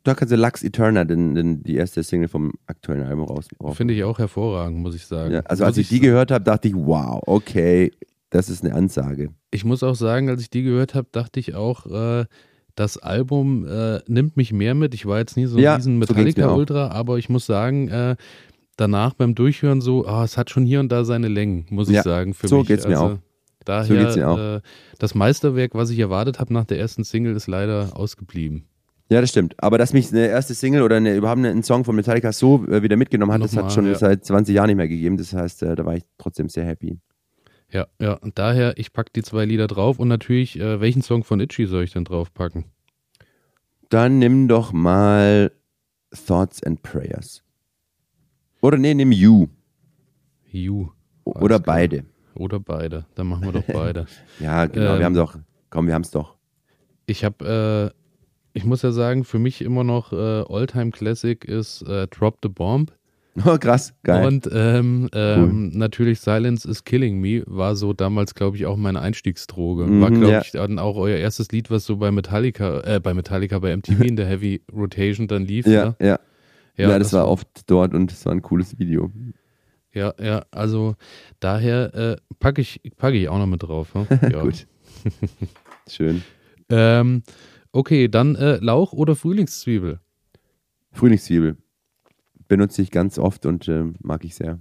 Da 0.04 0.14
kannst 0.14 0.30
du 0.32 0.36
Lux 0.36 0.62
Eterna, 0.62 1.04
den, 1.04 1.34
den, 1.34 1.62
die 1.62 1.74
erste 1.76 2.02
Single 2.02 2.28
vom 2.28 2.52
aktuellen 2.66 3.04
Album 3.04 3.24
raus. 3.24 3.46
Finde 3.72 3.94
ich 3.94 4.04
auch 4.04 4.18
hervorragend, 4.18 4.78
muss 4.78 4.94
ich 4.94 5.06
sagen. 5.06 5.32
Ja, 5.32 5.40
also 5.40 5.62
muss 5.64 5.68
als 5.68 5.78
ich 5.78 5.88
die 5.88 5.96
sa- 5.96 6.02
gehört 6.02 6.30
habe, 6.30 6.44
dachte 6.44 6.68
ich, 6.68 6.74
wow, 6.74 7.22
okay, 7.26 7.90
das 8.30 8.50
ist 8.50 8.62
eine 8.64 8.74
Ansage. 8.74 9.30
Ich 9.50 9.64
muss 9.64 9.82
auch 9.82 9.94
sagen, 9.94 10.28
als 10.28 10.42
ich 10.42 10.50
die 10.50 10.62
gehört 10.62 10.94
habe, 10.94 11.08
dachte 11.10 11.40
ich 11.40 11.54
auch, 11.54 11.86
äh, 11.86 12.26
das 12.74 12.98
Album 12.98 13.66
äh, 13.66 14.00
nimmt 14.06 14.36
mich 14.36 14.52
mehr 14.52 14.74
mit. 14.74 14.92
Ich 14.94 15.06
war 15.06 15.18
jetzt 15.18 15.36
nie 15.36 15.46
so 15.46 15.56
ein 15.56 15.62
Ja, 15.62 15.76
riesen 15.76 15.94
so 16.02 16.12
mir. 16.12 16.20
Metallica-Ultra, 16.24 16.88
aber 16.88 17.16
ich 17.18 17.28
muss 17.30 17.46
sagen, 17.46 17.88
äh, 17.88 18.16
danach 18.76 19.14
beim 19.14 19.34
Durchhören 19.34 19.80
so, 19.80 20.06
ah, 20.06 20.24
es 20.24 20.36
hat 20.36 20.50
schon 20.50 20.66
hier 20.66 20.80
und 20.80 20.90
da 20.92 21.04
seine 21.04 21.28
Längen, 21.28 21.66
muss 21.70 21.88
ich 21.88 21.94
Ja, 21.94 22.02
sagen. 22.02 22.34
Für 22.34 22.48
so 22.48 22.58
mich. 22.58 22.66
geht's 22.68 22.86
mir 22.86 22.98
also, 22.98 23.14
auch. 23.14 23.18
Daher, 23.64 23.84
So 23.86 23.94
geht's 23.94 24.16
mir 24.16 24.28
auch. 24.28 24.38
Äh, 24.56 24.60
das 24.98 25.14
Meisterwerk, 25.14 25.74
was 25.74 25.88
ich 25.88 25.98
erwartet 25.98 26.40
habe 26.40 26.52
nach 26.52 26.64
der 26.66 26.78
ersten 26.78 27.04
Single, 27.04 27.34
ist 27.36 27.46
leider 27.46 27.96
ausgeblieben. 27.96 28.64
Ja, 29.10 29.20
das 29.20 29.30
stimmt. 29.30 29.54
Aber 29.58 29.76
dass 29.76 29.92
mich 29.92 30.10
eine 30.10 30.26
erste 30.26 30.54
Single 30.54 30.82
oder 30.82 30.96
eine, 30.96 31.14
überhaupt 31.14 31.38
einen 31.38 31.62
Song 31.62 31.84
von 31.84 31.94
Metallica 31.94 32.32
so 32.32 32.66
äh, 32.66 32.82
wieder 32.82 32.96
mitgenommen 32.96 33.32
hat, 33.32 33.42
das 33.42 33.52
Nochmal, 33.52 33.64
hat 33.70 33.74
schon 33.74 33.86
ja. 33.86 33.94
seit 33.94 34.24
20 34.24 34.54
Jahren 34.54 34.68
nicht 34.68 34.76
mehr 34.76 34.88
gegeben. 34.88 35.16
Das 35.16 35.32
heißt, 35.32 35.62
äh, 35.62 35.74
da 35.74 35.84
war 35.84 35.96
ich 35.96 36.04
trotzdem 36.16 36.48
sehr 36.48 36.64
happy. 36.64 36.98
Ja, 37.70 37.86
ja, 38.00 38.14
und 38.14 38.38
daher, 38.38 38.78
ich 38.78 38.92
packe 38.92 39.10
die 39.14 39.22
zwei 39.22 39.44
Lieder 39.44 39.66
drauf 39.66 39.98
und 39.98 40.08
natürlich, 40.08 40.58
äh, 40.58 40.80
welchen 40.80 41.02
Song 41.02 41.24
von 41.24 41.40
Itchy 41.40 41.66
soll 41.66 41.84
ich 41.84 41.92
denn 41.92 42.04
draufpacken? 42.04 42.66
Dann 43.90 44.18
nimm 44.18 44.48
doch 44.48 44.72
mal 44.72 45.52
Thoughts 46.26 46.62
and 46.62 46.82
Prayers. 46.82 47.42
Oder 48.60 48.78
nee, 48.78 48.94
nimm 48.94 49.12
You. 49.12 49.48
You. 50.50 50.88
Oder 51.24 51.58
beide. 51.58 52.04
Oder 52.34 52.60
beide. 52.60 53.06
Dann 53.14 53.26
machen 53.26 53.44
wir 53.44 53.52
doch 53.52 53.64
beide. 53.72 54.06
Ja, 54.40 54.66
genau. 54.66 54.94
Ähm, 54.94 54.98
wir 54.98 55.04
haben 55.04 55.14
doch. 55.14 55.36
Komm, 55.70 55.86
wir 55.86 55.94
haben 55.94 56.02
es 56.02 56.10
doch. 56.10 56.36
Ich 57.06 57.24
habe, 57.24 57.92
äh, 57.94 58.03
ich 58.54 58.64
muss 58.64 58.82
ja 58.82 58.92
sagen, 58.92 59.24
für 59.24 59.38
mich 59.38 59.60
immer 59.60 59.84
noch 59.84 60.12
äh, 60.12 60.16
Alltime 60.16 60.92
Classic 60.92 61.44
ist 61.44 61.82
äh, 61.82 62.06
Drop 62.06 62.38
the 62.42 62.48
Bomb. 62.48 62.92
Oh, 63.44 63.58
krass. 63.58 63.92
Geil. 64.04 64.28
Und 64.28 64.48
ähm, 64.52 65.08
ähm, 65.12 65.70
natürlich 65.74 66.20
Silence 66.20 66.68
is 66.68 66.84
Killing 66.84 67.20
Me 67.20 67.42
war 67.46 67.74
so 67.74 67.92
damals, 67.92 68.36
glaube 68.36 68.56
ich, 68.56 68.64
auch 68.64 68.76
meine 68.76 69.00
Einstiegsdroge. 69.00 69.86
Mhm, 69.86 70.00
war, 70.00 70.10
glaube 70.12 70.30
ja. 70.30 70.40
ich, 70.40 70.52
dann 70.52 70.78
auch 70.78 70.96
euer 70.96 71.18
erstes 71.18 71.50
Lied, 71.50 71.68
was 71.68 71.84
so 71.84 71.96
bei 71.96 72.12
Metallica, 72.12 72.82
äh, 72.82 73.00
bei 73.00 73.12
Metallica, 73.12 73.58
bei 73.58 73.76
MTV 73.76 74.04
in 74.04 74.14
der 74.14 74.26
Heavy 74.26 74.62
Rotation 74.72 75.26
dann 75.26 75.44
lief. 75.46 75.66
ja, 75.66 75.86
ne? 75.86 75.96
ja, 75.98 76.18
ja. 76.76 76.96
das, 76.96 77.12
war 77.12 77.26
oft 77.26 77.48
dort 77.66 77.92
und 77.92 78.12
es 78.12 78.24
war 78.24 78.32
ein 78.32 78.40
cooles 78.42 78.78
Video. 78.78 79.10
Ja, 79.92 80.14
ja, 80.22 80.44
also 80.52 80.94
daher 81.40 81.92
äh, 81.92 82.16
packe 82.38 82.60
ich, 82.60 82.82
pack 82.98 83.14
ich 83.14 83.28
auch 83.28 83.38
noch 83.38 83.46
mit 83.46 83.64
drauf. 83.64 83.96
Ne? 83.96 84.06
Ja. 84.32 84.42
Gut. 84.42 84.68
Schön. 85.88 86.22
Ähm, 86.68 87.24
okay, 87.74 88.08
dann 88.08 88.34
äh, 88.36 88.56
Lauch 88.56 88.92
oder 88.92 89.14
Frühlingszwiebel? 89.16 90.00
Frühlingszwiebel. 90.92 91.56
Benutze 92.48 92.82
ich 92.82 92.90
ganz 92.90 93.18
oft 93.18 93.46
und 93.46 93.68
äh, 93.68 93.84
mag 94.00 94.24
ich 94.24 94.34
sehr. 94.34 94.60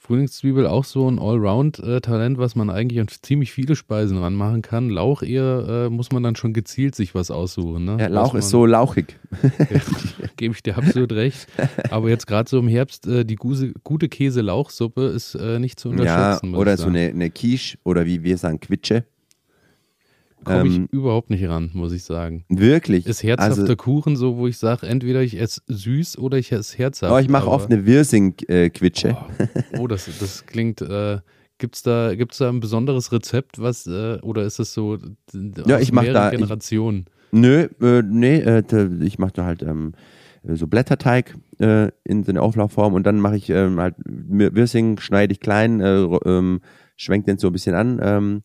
Frühlingszwiebel 0.00 0.64
auch 0.68 0.84
so 0.84 1.10
ein 1.10 1.18
Allround-Talent, 1.18 2.38
was 2.38 2.54
man 2.54 2.70
eigentlich 2.70 3.00
an 3.00 3.08
ziemlich 3.08 3.50
viele 3.52 3.74
Speisen 3.74 4.16
ranmachen 4.16 4.62
kann. 4.62 4.90
Lauch 4.90 5.22
eher 5.24 5.86
äh, 5.86 5.90
muss 5.90 6.12
man 6.12 6.22
dann 6.22 6.36
schon 6.36 6.52
gezielt 6.52 6.94
sich 6.94 7.16
was 7.16 7.32
aussuchen. 7.32 7.84
Ne? 7.84 7.96
Ja, 8.00 8.06
Lauch 8.06 8.32
Was 8.34 8.46
ist 8.46 8.52
man- 8.52 8.60
so 8.60 8.66
lauchig. 8.66 9.18
Gebe 10.36 10.54
ich 10.54 10.62
dir 10.62 10.78
absolut 10.78 11.10
recht. 11.12 11.48
Aber 11.90 12.08
jetzt 12.08 12.28
gerade 12.28 12.48
so 12.48 12.60
im 12.60 12.68
Herbst, 12.68 13.08
äh, 13.08 13.24
die 13.24 13.34
guse, 13.34 13.72
gute 13.82 14.08
Käse-Lauchsuppe 14.08 15.06
ist 15.06 15.34
äh, 15.34 15.58
nicht 15.58 15.80
zu 15.80 15.88
Ja, 15.88 15.94
unterschätzen. 15.98 16.50
muss 16.50 16.60
oder 16.60 16.76
so 16.76 16.86
eine, 16.86 17.08
eine 17.08 17.28
Quiche 17.30 17.76
oder 17.82 18.06
wie 18.06 18.22
wir 18.22 18.38
sagen, 18.38 18.60
Quitsche. 18.60 19.04
Komme 20.44 20.60
ähm, 20.60 20.86
ich 20.86 20.92
überhaupt 20.92 21.30
nicht 21.30 21.46
ran, 21.48 21.70
muss 21.74 21.92
ich 21.92 22.04
sagen. 22.04 22.44
Wirklich. 22.48 23.06
Ist 23.06 23.22
herzhafter 23.22 23.60
Also, 23.62 23.76
Kuchen 23.76 24.16
so, 24.16 24.36
wo 24.36 24.46
ich 24.46 24.56
sage, 24.58 24.86
entweder 24.86 25.22
ich 25.22 25.38
esse 25.40 25.60
süß 25.66 26.18
oder 26.18 26.38
ich 26.38 26.52
esse 26.52 26.76
herzhaft. 26.78 27.12
oh, 27.12 27.18
ich 27.18 27.28
mache 27.28 27.44
aber- 27.46 27.52
oft 27.52 27.70
eine 27.70 27.84
Wirsing-Quitsche. 27.86 29.16
Oh, 29.78 29.86
das, 29.86 30.08
das 30.20 30.46
klingt. 30.46 30.80
Äh, 30.80 31.18
gibt's 31.58 31.82
da, 31.82 32.14
gibt's 32.14 32.38
da 32.38 32.48
ein 32.48 32.60
besonderes 32.60 33.10
Rezept, 33.12 33.60
was 33.60 33.86
äh, 33.86 34.18
oder 34.22 34.42
ist 34.44 34.58
es 34.60 34.72
so 34.72 34.96
Ja, 35.66 35.78
ich 35.80 35.92
mach 35.92 36.04
da- 36.04 36.30
ich- 36.32 36.38
Generationen? 36.38 37.06
Nö, 37.30 37.68
äh, 37.82 38.02
nee, 38.02 38.36
äh, 38.38 38.62
ich 39.02 39.18
mache 39.18 39.32
da 39.34 39.44
halt 39.44 39.62
ähm, 39.62 39.92
so 40.44 40.66
Blätterteig 40.66 41.34
äh, 41.58 41.90
in 42.04 42.24
so 42.24 42.30
eine 42.30 42.40
Auflaufform 42.40 42.94
und 42.94 43.04
dann 43.06 43.20
mache 43.20 43.36
ich 43.36 43.50
ähm, 43.50 43.78
halt 43.80 43.96
Wirsing, 44.06 44.98
schneide 44.98 45.32
ich 45.32 45.40
klein, 45.40 45.80
äh, 45.80 46.04
ähm, 46.24 46.60
schwenk 46.96 47.26
den 47.26 47.36
so 47.38 47.48
ein 47.48 47.52
bisschen 47.52 47.74
an, 47.74 48.00
ähm, 48.02 48.42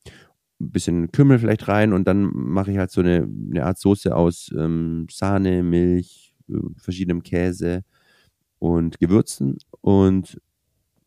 ein 0.59 0.71
bisschen 0.71 1.11
Kümmel 1.11 1.39
vielleicht 1.39 1.67
rein 1.67 1.93
und 1.93 2.07
dann 2.07 2.31
mache 2.33 2.71
ich 2.71 2.77
halt 2.77 2.91
so 2.91 3.01
eine, 3.01 3.27
eine 3.51 3.65
Art 3.65 3.79
Soße 3.79 4.15
aus 4.15 4.53
ähm, 4.57 5.07
Sahne, 5.09 5.63
Milch, 5.63 6.35
äh, 6.49 6.53
verschiedenem 6.77 7.23
Käse 7.23 7.83
und 8.59 8.99
Gewürzen 8.99 9.57
und 9.81 10.39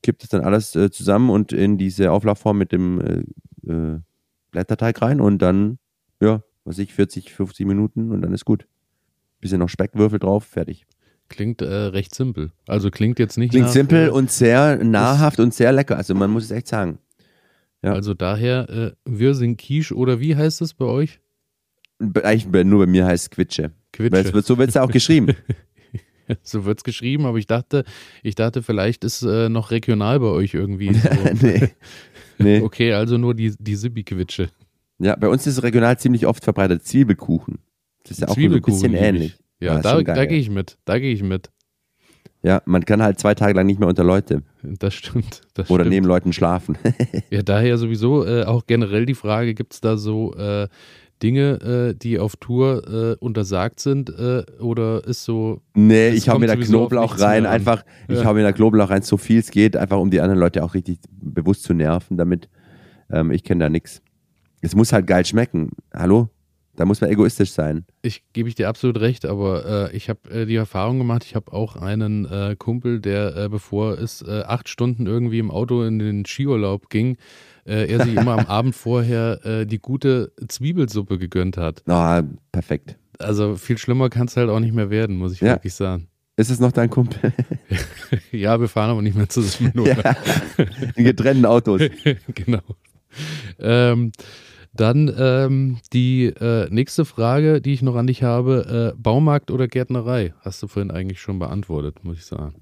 kipp 0.03 0.19
das 0.19 0.29
dann 0.29 0.43
alles 0.43 0.77
äh, 0.77 0.91
zusammen 0.91 1.31
und 1.31 1.53
in 1.53 1.79
diese 1.79 2.13
Auflaufform 2.13 2.59
mit 2.59 2.73
dem 2.73 3.01
äh, 3.01 3.71
äh, 3.71 4.01
Blätterteig 4.51 5.03
rein 5.03 5.21
und 5.21 5.41
dann, 5.43 5.79
ja, 6.21 6.43
was 6.65 6.77
weiß 6.77 6.79
ich, 6.79 6.95
40, 6.95 7.33
50 7.33 7.67
Minuten 7.67 8.11
und 8.11 8.23
dann 8.23 8.33
ist 8.33 8.45
gut. 8.45 8.67
Bisschen 9.41 9.59
noch 9.59 9.69
Speckwürfel 9.69 10.19
drauf, 10.19 10.45
fertig. 10.45 10.87
Klingt 11.29 11.61
äh, 11.61 11.67
recht 11.67 12.15
simpel. 12.15 12.53
Also 12.69 12.91
klingt 12.91 13.19
jetzt 13.19 13.37
nicht 13.37 13.51
Klingt 13.51 13.67
nach, 13.67 13.73
simpel 13.73 14.09
äh, 14.09 14.11
und 14.11 14.31
sehr 14.31 14.83
nahrhaft 14.83 15.41
und 15.41 15.53
sehr 15.53 15.73
lecker. 15.73 15.97
Also 15.97 16.15
man 16.15 16.31
muss 16.31 16.45
es 16.45 16.51
echt 16.51 16.69
sagen. 16.69 16.99
Ja. 17.87 17.93
Also 17.93 18.15
daher 18.15 18.69
äh, 18.69 18.93
Wirsing 19.05 19.57
Quiche 19.57 19.95
oder 19.95 20.21
wie 20.21 20.37
heißt 20.37 20.61
es 20.61 20.75
bei 20.75 20.85
euch? 20.85 21.21
Eigentlich 22.23 22.65
nur 22.65 22.81
bei 22.85 22.91
mir 22.91 23.07
heißt 23.07 23.25
es 23.25 23.31
Quitsche. 23.31 23.73
Weil 23.97 24.11
Quitsche. 24.11 24.35
wird, 24.35 24.47
so 24.47 24.59
wird 24.59 24.69
es 24.69 24.75
ja 24.75 24.83
auch 24.83 24.91
geschrieben. 24.91 25.35
so 26.43 26.65
wird 26.65 26.79
es 26.79 26.85
geschrieben, 26.85 27.25
aber 27.27 27.39
ich 27.39 27.47
dachte, 27.47 27.85
ich 28.23 28.35
dachte, 28.35 28.63
vielleicht 28.63 29.05
ist 29.05 29.23
äh, 29.23 29.49
noch 29.49 29.71
regional 29.71 30.21
bei 30.21 30.27
euch 30.27 30.53
irgendwie. 30.55 30.93
So. 30.93 31.09
nee. 31.41 31.71
nee. 32.39 32.61
Okay, 32.61 32.93
also 32.93 33.17
nur 33.19 33.35
die, 33.35 33.55
die 33.59 33.77
Sibi-Quitsche. 33.77 34.51
Ja, 34.99 35.17
bei 35.17 35.29
uns 35.29 35.47
ist 35.47 35.59
es 35.59 35.63
regional 35.63 35.99
ziemlich 35.99 36.27
oft 36.27 36.45
verbreitet. 36.45 36.85
Zwiebelkuchen. 36.85 37.59
Das 38.03 38.13
ist 38.13 38.21
ja 38.21 38.29
auch 38.29 38.37
ein 38.37 38.63
bisschen 38.63 38.95
ähnlich. 38.95 39.39
Ja, 39.61 39.81
da, 39.81 39.93
schon 39.93 40.05
geil, 40.05 40.17
da 40.17 40.23
ey. 40.23 40.29
gehe 40.29 40.39
ich 40.39 40.51
mit. 40.51 40.79
Da 40.85 40.99
gehe 40.99 41.13
ich 41.13 41.23
mit. 41.23 41.51
Ja, 42.47 42.63
man 42.65 42.85
kann 42.85 43.03
halt 43.03 43.19
zwei 43.19 43.35
Tage 43.35 43.55
lang 43.55 43.67
nicht 43.67 43.81
mehr 43.81 43.89
unter 43.89 44.05
Leute 44.05 44.43
Das 44.63 44.95
stimmt. 44.95 45.41
Das 45.55 45.69
oder 45.69 45.83
stimmt. 45.83 45.95
neben 45.95 46.07
Leuten 46.07 46.33
schlafen. 46.33 46.79
Ja, 47.31 47.43
daher 47.43 47.77
sowieso 47.77 48.25
äh, 48.25 48.45
auch 48.45 48.67
generell 48.69 49.05
die 49.05 49.15
Frage, 49.15 49.53
gibt 49.53 49.73
es 49.75 49.81
da 49.81 49.97
so 49.97 50.33
äh, 50.37 50.69
Dinge, 51.25 51.61
äh, 51.61 51.95
die 51.95 52.21
auf 52.21 52.37
Tour 52.37 52.87
äh, 52.87 53.17
untersagt 53.25 53.81
sind 53.81 54.11
äh, 54.11 54.45
oder 54.61 55.05
ist 55.05 55.25
so, 55.25 55.61
nee, 55.75 56.11
ich 56.11 56.29
hau 56.29 56.39
mir 56.39 56.47
da 56.47 56.55
Knoblauch 56.55 57.19
rein, 57.19 57.47
einfach, 57.47 57.85
ich 58.07 58.19
Ja. 58.21 58.25
hau 58.27 58.35
mir 58.35 58.45
da 58.45 58.53
Knoblauch 58.53 58.91
rein, 58.91 59.03
so 59.03 59.17
viel 59.17 59.41
es 59.41 59.51
geht, 59.51 59.77
einfach 59.77 59.99
um 59.99 60.11
die 60.13 60.21
anderen 60.21 60.39
Leute 60.39 60.63
auch 60.63 60.75
richtig 60.75 61.01
bewusst 61.11 61.65
zu 61.65 61.75
nerven 61.75 62.17
damit. 62.17 62.49
Ähm, 63.11 63.33
ich 63.33 63.43
kenne 63.43 63.65
da 63.65 63.69
nichts. 63.71 64.03
Es 64.61 64.77
muss 64.77 64.93
halt 64.93 65.09
geil 65.09 65.25
schmecken. 65.27 65.71
Hallo? 65.93 66.29
Da 66.77 66.85
muss 66.85 67.01
man 67.01 67.11
egoistisch 67.11 67.51
sein. 67.53 67.85
ich 68.03 68.23
gebe 68.33 68.49
ich 68.49 68.55
dir 68.55 68.69
absolut 68.69 69.01
recht, 69.01 69.25
aber 69.27 69.91
äh, 69.93 69.97
ich 69.97 70.09
habe 70.09 70.31
äh, 70.31 70.47
die 70.47 70.57
Erfahrung 70.57 70.99
gemacht, 70.99 71.25
ich 71.25 71.35
habe 71.35 71.53
auch 71.53 71.77
einen 71.77 72.27
äh, 72.27 72.55
Kumpel, 72.59 73.01
der 73.01 73.35
äh, 73.37 73.49
bevor 73.49 73.99
es 73.99 74.23
äh, 74.23 74.43
acht 74.47 74.69
Stunden 74.69 75.07
irgendwie 75.07 75.39
im 75.39 75.51
Auto 75.51 75.83
in 75.83 75.99
den 75.99 76.25
Skiurlaub 76.27 76.91
ging, 76.91 77.17
äh, 77.67 77.91
er 77.91 78.05
sich 78.05 78.15
immer 78.15 78.39
am 78.39 78.47
Abend 78.47 78.75
vorher 78.77 79.65
die 79.65 79.79
gute 79.79 80.33
Zwiebelsuppe 80.47 81.19
gegönnt 81.19 81.57
hat. 81.57 81.83
Na, 81.87 82.23
perfekt. 82.53 82.97
Also 83.19 83.57
viel 83.57 83.79
schlimmer 83.79 84.11
kann 84.11 84.27
es 84.27 84.37
halt 84.37 84.51
auch 84.51 84.61
nicht 84.61 84.75
mehr 84.75 84.91
werden, 84.91 85.17
muss 85.17 85.33
ich 85.33 85.41
Ja. 85.41 85.55
wirklich 85.55 85.75
sagen. 85.75 86.09
Ist 86.37 86.51
es 86.51 86.61
noch 86.61 86.73
dein 86.73 86.91
Kumpel? 86.91 87.33
Ja, 88.31 88.61
wir 88.61 88.69
fahren 88.69 88.91
aber 88.91 89.03
nicht 89.03 89.17
mehr 89.17 89.29
zusammen. 89.29 89.73
Ja. 89.85 90.15
In 90.95 91.05
getrennten 91.05 91.45
Autos. 91.47 91.81
genau. 92.35 92.61
Ähm, 93.59 94.13
dann 94.77 95.13
ähm, 95.19 95.79
die 95.93 96.27
äh, 96.27 96.69
nächste 96.71 97.05
Frage, 97.05 97.61
die 97.61 97.73
ich 97.73 97.83
noch 97.83 97.97
an 97.97 98.07
dich 98.07 98.23
habe: 98.23 98.93
äh, 98.95 99.01
Baumarkt 99.01 99.51
oder 99.51 99.69
Gärtnerei? 99.69 100.35
Hast 100.41 100.63
du 100.63 100.69
vorhin 100.69 100.91
eigentlich 100.91 101.21
schon 101.21 101.39
beantwortet, 101.39 102.05
muss 102.05 102.19
ich 102.19 102.25
sagen. 102.25 102.55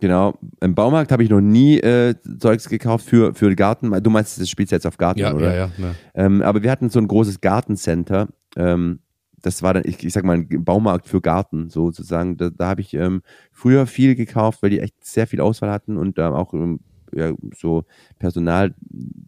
Genau. 0.00 0.38
Im 0.60 0.74
Baumarkt 0.74 1.10
habe 1.10 1.24
ich 1.24 1.30
noch 1.30 1.40
nie 1.40 1.78
äh, 1.78 2.14
Zeugs 2.38 2.68
gekauft 2.68 3.04
für, 3.06 3.34
für 3.34 3.48
den 3.48 3.56
Garten. 3.56 3.90
Du 4.02 4.10
meinst, 4.10 4.40
das 4.40 4.48
spielst 4.48 4.72
jetzt 4.72 4.86
auf 4.86 4.96
Garten, 4.96 5.20
Ja, 5.20 5.34
oder? 5.34 5.50
ja, 5.52 5.56
ja. 5.56 5.70
Ne. 5.76 5.94
Ähm, 6.14 6.42
aber 6.42 6.62
wir 6.62 6.70
hatten 6.70 6.88
so 6.88 7.00
ein 7.00 7.08
großes 7.08 7.40
Gartencenter. 7.40 8.28
Ähm, 8.56 9.00
das 9.42 9.62
war 9.62 9.74
dann, 9.74 9.82
ich, 9.86 10.04
ich 10.04 10.12
sag 10.12 10.24
mal, 10.24 10.36
ein 10.36 10.64
Baumarkt 10.64 11.08
für 11.08 11.20
Garten 11.20 11.68
sozusagen. 11.68 12.36
Da, 12.36 12.50
da 12.50 12.68
habe 12.68 12.80
ich 12.80 12.94
ähm, 12.94 13.22
früher 13.52 13.86
viel 13.86 14.14
gekauft, 14.14 14.62
weil 14.62 14.70
die 14.70 14.80
echt 14.80 15.04
sehr 15.04 15.26
viel 15.26 15.40
Auswahl 15.40 15.70
hatten 15.70 15.96
und 15.96 16.18
ähm, 16.18 16.32
auch 16.32 16.54
ähm, 16.54 16.80
ja, 17.12 17.32
so 17.56 17.84
Personal, 18.18 18.74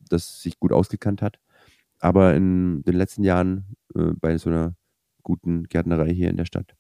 das 0.09 0.43
sich 0.43 0.59
gut 0.59 0.73
ausgekannt 0.73 1.23
hat. 1.23 1.39
Aber 2.01 2.35
in 2.35 2.83
den 2.83 2.95
letzten 2.95 3.23
Jahren 3.25 3.77
äh, 3.95 4.13
bei 4.21 4.37
so 4.39 4.51
einer 4.51 4.75
guten 5.23 5.65
Gärtnerei 5.65 6.13
hier 6.13 6.31
in 6.31 6.37
der 6.37 6.47
Stadt. 6.47 6.75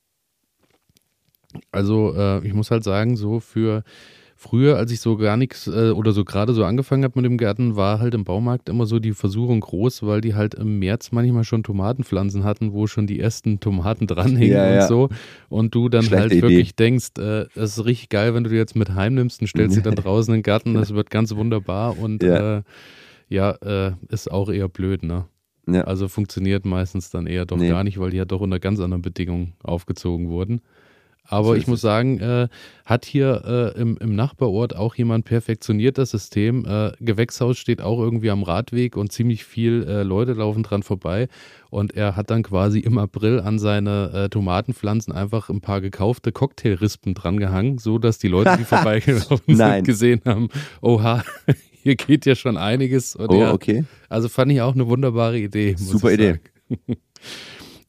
Also, 1.72 2.14
äh, 2.16 2.46
ich 2.46 2.54
muss 2.54 2.70
halt 2.70 2.84
sagen, 2.84 3.16
so 3.16 3.40
für 3.40 3.82
früher, 4.36 4.76
als 4.76 4.90
ich 4.92 5.00
so 5.00 5.16
gar 5.18 5.36
nichts 5.36 5.66
äh, 5.66 5.90
oder 5.90 6.12
so 6.12 6.24
gerade 6.24 6.54
so 6.54 6.64
angefangen 6.64 7.02
habe 7.04 7.18
mit 7.20 7.26
dem 7.26 7.36
Gärten, 7.36 7.76
war 7.76 7.98
halt 7.98 8.14
im 8.14 8.24
Baumarkt 8.24 8.68
immer 8.70 8.86
so 8.86 8.98
die 9.00 9.12
Versuchung 9.12 9.60
groß, 9.60 10.04
weil 10.04 10.20
die 10.22 10.34
halt 10.34 10.54
im 10.54 10.78
März 10.78 11.10
manchmal 11.12 11.44
schon 11.44 11.62
Tomatenpflanzen 11.62 12.44
hatten, 12.44 12.72
wo 12.72 12.86
schon 12.86 13.06
die 13.06 13.20
ersten 13.20 13.60
Tomaten 13.60 14.06
dranhingen 14.06 14.56
Ja, 14.56 14.68
und 14.68 14.74
ja. 14.76 14.86
so. 14.86 15.08
Und 15.50 15.74
du 15.74 15.88
dann 15.90 16.04
Schlechte 16.04 16.20
halt 16.20 16.32
Idee. 16.32 16.42
wirklich 16.42 16.74
denkst, 16.76 17.18
äh, 17.18 17.46
das 17.54 17.76
ist 17.76 17.84
richtig 17.84 18.08
geil, 18.08 18.32
wenn 18.32 18.44
du 18.44 18.50
die 18.50 18.56
jetzt 18.56 18.76
mit 18.76 18.94
heimnimmst 18.94 19.40
und 19.42 19.48
stellst 19.48 19.74
sie 19.74 19.82
dann 19.82 19.94
draußen 19.96 20.32
in 20.32 20.38
den 20.38 20.44
Garten, 20.44 20.72
das 20.74 20.94
wird 20.94 21.10
ganz 21.10 21.34
wunderbar 21.34 21.98
und 21.98 22.22
Ja. 22.22 22.58
äh, 22.58 22.62
ja, 23.30 23.52
äh, 23.62 23.92
ist 24.08 24.30
auch 24.30 24.50
eher 24.50 24.68
blöd, 24.68 25.02
ne? 25.02 25.24
Ja. 25.66 25.82
Also 25.84 26.08
funktioniert 26.08 26.64
meistens 26.66 27.10
dann 27.10 27.26
eher 27.26 27.46
doch 27.46 27.56
Nee. 27.56 27.68
gar 27.68 27.84
nicht, 27.84 27.98
weil 27.98 28.10
die 28.10 28.16
ja 28.18 28.24
doch 28.24 28.40
unter 28.40 28.58
ganz 28.58 28.80
anderen 28.80 29.02
Bedingungen 29.02 29.54
aufgezogen 29.62 30.28
wurden. 30.28 30.60
Aber 31.28 31.48
So 31.48 31.54
ich 31.54 31.68
muss 31.68 31.80
sagen, 31.80 32.18
äh, 32.18 32.48
hat 32.84 33.04
hier 33.04 33.42
äh, 33.76 33.80
im, 33.80 33.96
im 33.98 34.16
Nachbarort 34.16 34.74
auch 34.74 34.96
jemand 34.96 35.26
perfektioniert 35.26 35.96
das 35.96 36.10
System. 36.10 36.64
Äh, 36.66 36.90
Gewächshaus 36.98 37.56
steht 37.56 37.82
auch 37.82 38.00
irgendwie 38.00 38.30
am 38.30 38.42
Radweg 38.42 38.96
und 38.96 39.12
ziemlich 39.12 39.44
viel 39.44 39.84
äh, 39.86 40.02
Leute 40.02 40.32
laufen 40.32 40.64
dran 40.64 40.82
vorbei. 40.82 41.28
Und 41.68 41.94
er 41.94 42.16
hat 42.16 42.30
dann 42.30 42.42
quasi 42.42 42.80
im 42.80 42.98
April 42.98 43.38
an 43.38 43.60
seine 43.60 44.10
äh, 44.12 44.28
Tomatenpflanzen 44.28 45.12
einfach 45.12 45.50
ein 45.50 45.60
paar 45.60 45.80
gekaufte 45.80 46.32
Cocktailrispen 46.32 47.14
drangehangen, 47.14 47.78
so 47.78 47.98
dass 47.98 48.18
die 48.18 48.28
Leute, 48.28 48.56
die 48.58 48.64
vorbeigelaufen 48.64 49.54
sind, 49.54 49.84
gesehen 49.84 50.22
haben, 50.24 50.48
oha, 50.80 51.22
hier 51.82 51.96
geht 51.96 52.26
ja 52.26 52.34
schon 52.34 52.56
einiges. 52.56 53.16
Und 53.16 53.30
Oh, 53.30 53.40
ja, 53.40 53.52
okay. 53.52 53.84
also 54.08 54.28
fand 54.28 54.52
ich 54.52 54.60
auch 54.60 54.74
eine 54.74 54.86
wunderbare 54.88 55.38
Idee. 55.38 55.74
Super 55.76 56.12
Idee. 56.12 56.40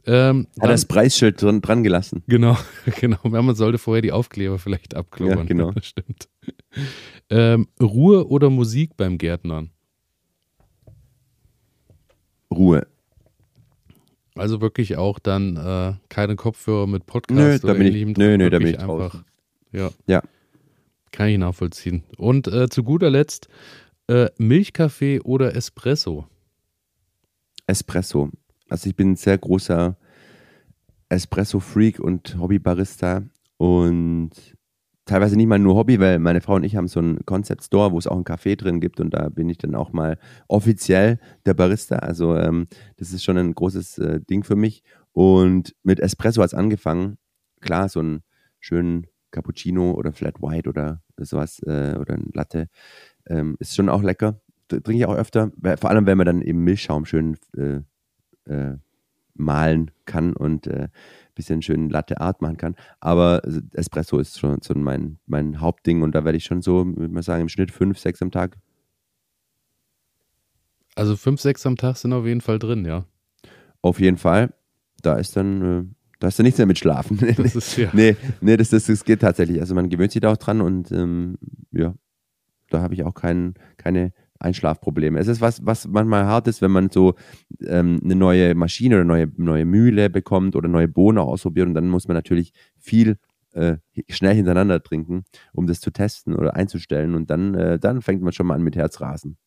Ähm, 0.04 0.48
Hat 0.56 0.64
dann- 0.64 0.72
das 0.72 0.86
Preisschild 0.86 1.40
dran, 1.40 1.62
dran 1.62 1.84
gelassen. 1.84 2.24
Genau, 2.28 2.58
genau. 3.00 3.20
Man 3.24 3.54
sollte 3.54 3.78
vorher 3.78 4.02
die 4.02 4.12
Aufkleber 4.12 4.58
vielleicht 4.58 4.96
abklubbern. 4.96 5.38
Ja, 5.38 5.44
genau. 5.44 5.72
Das 5.76 5.86
stimmt. 5.86 6.28
Ähm, 7.30 7.68
Ruhe 7.80 8.28
oder 8.28 8.50
Musik 8.50 8.98
beim 8.98 9.20
Gärtnern? 9.20 9.70
Ruhe. 12.52 12.88
Also 14.36 14.62
wirklich 14.62 14.98
auch 14.98 15.20
dann 15.20 15.58
äh, 15.58 15.94
keine 16.10 16.36
Kopfhörer 16.36 16.88
mit 16.88 17.06
Podcast 17.06 17.40
Nö, 17.40 17.58
da 17.60 17.64
oder 17.66 17.74
bin 17.76 17.96
ich- 17.96 18.18
nö, 18.18 18.38
nö, 18.38 18.50
da 18.50 18.58
bin 18.58 18.68
ich 18.68 18.78
draußen. 18.78 19.24
Ja. 19.72 19.92
Ja. 20.08 20.22
Kann 21.12 21.28
ich 21.28 21.38
nachvollziehen. 21.38 22.04
Und 22.18 22.48
äh, 22.48 22.70
zu 22.70 22.84
guter 22.84 23.10
Letzt 23.10 23.50
äh, 24.12 24.30
Milchkaffee 24.38 25.22
oder 25.22 25.56
Espresso? 25.56 26.28
Espresso. 27.66 28.30
Also 28.70 28.90
ich 28.90 28.96
bin 28.96 29.12
ein 29.12 29.16
sehr 29.16 29.38
großer 29.38 29.98
Espresso-Freak 31.08 32.00
und 32.00 32.38
Hobby-Barista 32.38 33.24
und 33.58 34.32
teilweise 35.06 35.38
nicht 35.38 35.48
mal 35.48 35.60
nur 35.60 35.76
Hobby, 35.76 36.00
weil 36.00 36.20
meine 36.20 36.42
Frau 36.42 36.56
und 36.56 36.64
ich 36.64 36.76
haben 36.76 36.90
so 36.90 37.00
einen 37.00 37.26
Concept 37.26 37.64
Store, 37.64 37.94
wo 37.94 37.98
es 37.98 38.08
auch 38.08 38.16
einen 38.16 38.26
Café 38.26 38.58
drin 38.58 38.82
gibt 38.82 39.00
und 39.00 39.14
da 39.14 39.30
bin 39.30 39.50
ich 39.50 39.58
dann 39.58 39.76
auch 39.76 39.94
mal 39.94 40.18
offiziell 40.50 41.20
der 41.46 41.54
Barista. 41.54 41.98
Also 41.98 42.36
ähm, 42.36 42.68
das 42.98 43.14
ist 43.14 43.24
schon 43.24 43.38
ein 43.38 43.54
großes 43.54 43.98
äh, 44.00 44.20
Ding 44.22 44.44
für 44.44 44.58
mich. 44.58 44.84
Und 45.14 45.74
mit 45.84 46.02
Espresso 46.02 46.42
hat 46.42 46.48
es 46.48 46.54
angefangen. 46.54 47.18
Klar, 47.62 47.88
so 47.88 48.02
einen 48.02 48.24
schönen 48.60 49.08
Cappuccino 49.32 49.92
oder 49.92 50.12
Flat 50.12 50.42
White 50.42 50.70
oder 50.70 51.02
sowas 51.18 51.60
äh, 51.64 51.96
oder 51.98 52.16
ein 52.16 52.30
Latte 52.34 52.68
ähm, 53.28 53.56
ist 53.60 53.76
schon 53.76 53.90
auch 53.90 54.02
lecker. 54.02 54.40
Trinke 54.68 54.94
ich 54.94 55.06
auch 55.06 55.16
öfter, 55.16 55.52
vor 55.80 55.90
allem 55.90 56.06
wenn 56.06 56.18
man 56.18 56.26
dann 56.26 56.42
eben 56.42 56.64
Milchschaum 56.64 57.06
schön 57.06 57.38
äh, 57.58 57.82
äh, 58.46 58.78
malen 59.34 59.92
kann 60.06 60.34
und 60.34 60.68
äh, 60.68 60.88
bisschen 61.36 61.62
schön 61.62 61.90
Latte 61.90 62.20
Art 62.22 62.42
machen 62.42 62.58
kann. 62.58 62.76
Aber 63.00 63.42
Espresso 63.74 64.20
ist 64.20 64.40
schon 64.40 64.62
so 64.62 64.74
mein, 64.76 65.18
mein 65.26 65.60
Hauptding 65.60 66.02
und 66.02 66.14
da 66.14 66.24
werde 66.26 66.38
ich 66.38 66.46
schon 66.46 66.62
so, 66.62 66.86
würde 66.86 67.14
man 67.14 67.24
sagen, 67.24 67.42
im 67.42 67.50
Schnitt 67.50 67.72
fünf, 67.72 67.98
sechs 68.00 68.22
am 68.22 68.32
Tag. 68.32 68.58
Also 70.96 71.16
fünf, 71.16 71.42
sechs 71.42 71.66
am 71.66 71.78
Tag 71.78 71.98
sind 71.98 72.14
auf 72.14 72.26
jeden 72.26 72.42
Fall 72.42 72.60
drin, 72.60 72.86
ja. 72.86 73.06
Auf 73.82 74.00
jeden 74.00 74.18
Fall. 74.18 74.54
Da 75.02 75.16
ist 75.16 75.36
dann, 75.36 75.62
äh, 75.62 75.84
da 76.20 76.28
ist 76.28 76.38
dann 76.38 76.44
nichts 76.44 76.58
mehr 76.58 76.68
mit 76.68 76.78
Schlafen. 76.78 77.18
Das 77.38 77.56
ist 77.56 77.78
ja. 77.78 77.90
nee, 77.94 78.16
nee, 78.42 78.58
das, 78.58 78.70
das, 78.70 78.86
das 78.86 79.04
geht 79.04 79.22
tatsächlich. 79.22 79.60
Also 79.60 79.74
man 79.74 79.90
gewöhnt 79.90 80.12
sich 80.12 80.22
da 80.22 80.32
auch 80.32 80.38
dran 80.38 80.62
und 80.62 80.92
ähm, 80.92 81.38
ja, 81.72 81.96
da 82.74 82.82
habe 82.82 82.94
ich 82.94 83.04
auch 83.04 83.14
kein, 83.14 83.54
keine 83.78 84.14
Einschlafprobleme. 84.40 85.20
Es 85.20 85.28
ist 85.28 85.42
was, 85.42 85.66
was 85.66 85.88
manchmal 85.88 86.26
hart 86.26 86.48
ist, 86.48 86.62
wenn 86.62 86.72
man 86.72 86.90
so 86.90 87.14
ähm, 87.66 88.00
eine 88.04 88.16
neue 88.16 88.56
Maschine 88.56 88.96
oder 88.96 89.06
neue, 89.06 89.32
neue 89.38 89.66
Mühle 89.66 90.10
bekommt 90.10 90.56
oder 90.56 90.68
neue 90.68 90.88
Bohnen 90.88 91.20
ausprobiert 91.20 91.68
und 91.68 91.76
dann 91.76 91.88
muss 91.88 92.08
man 92.08 92.16
natürlich 92.16 92.54
viel 92.80 93.18
äh, 93.54 93.78
schnell 94.10 94.36
hintereinander 94.36 94.82
trinken, 94.82 95.24
um 95.54 95.68
das 95.68 95.80
zu 95.80 95.92
testen 95.92 96.36
oder 96.36 96.56
einzustellen 96.56 97.16
und 97.16 97.30
dann, 97.30 97.54
äh, 97.54 97.80
dann 97.80 98.02
fängt 98.02 98.22
man 98.22 98.34
schon 98.34 98.48
mal 98.48 98.56
an 98.56 98.64
mit 98.64 98.76
Herzrasen. 98.76 99.38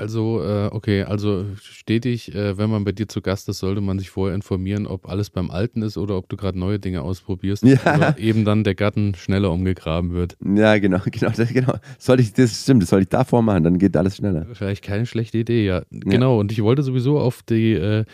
Also, 0.00 0.42
äh, 0.42 0.70
okay, 0.72 1.02
also 1.02 1.44
stetig, 1.60 2.34
äh, 2.34 2.56
wenn 2.56 2.70
man 2.70 2.84
bei 2.84 2.92
dir 2.92 3.06
zu 3.06 3.20
Gast 3.20 3.50
ist, 3.50 3.58
sollte 3.58 3.82
man 3.82 3.98
sich 3.98 4.08
vorher 4.08 4.34
informieren, 4.34 4.86
ob 4.86 5.06
alles 5.06 5.28
beim 5.28 5.50
Alten 5.50 5.82
ist 5.82 5.98
oder 5.98 6.16
ob 6.16 6.26
du 6.30 6.38
gerade 6.38 6.58
neue 6.58 6.78
Dinge 6.78 7.02
ausprobierst. 7.02 7.64
Ja. 7.64 7.78
Oder 7.96 8.18
eben 8.18 8.46
dann 8.46 8.64
der 8.64 8.74
Garten 8.74 9.14
schneller 9.14 9.50
umgegraben 9.50 10.14
wird. 10.14 10.38
Ja, 10.42 10.78
genau, 10.78 11.00
genau, 11.04 11.32
das, 11.36 11.52
genau. 11.52 11.74
Soll 11.98 12.20
ich, 12.20 12.32
das 12.32 12.62
stimmt, 12.62 12.82
das 12.82 12.88
soll 12.88 13.02
ich 13.02 13.08
davor 13.08 13.42
machen, 13.42 13.62
dann 13.62 13.78
geht 13.78 13.94
alles 13.94 14.16
schneller. 14.16 14.46
Vielleicht 14.54 14.82
keine 14.82 15.04
schlechte 15.04 15.36
Idee, 15.36 15.66
ja. 15.66 15.82
Genau, 15.90 16.40
und 16.40 16.50
ich 16.50 16.62
wollte 16.62 16.82
sowieso 16.82 17.18
auf 17.18 17.42
die, 17.42 17.74
äh, 17.74 18.06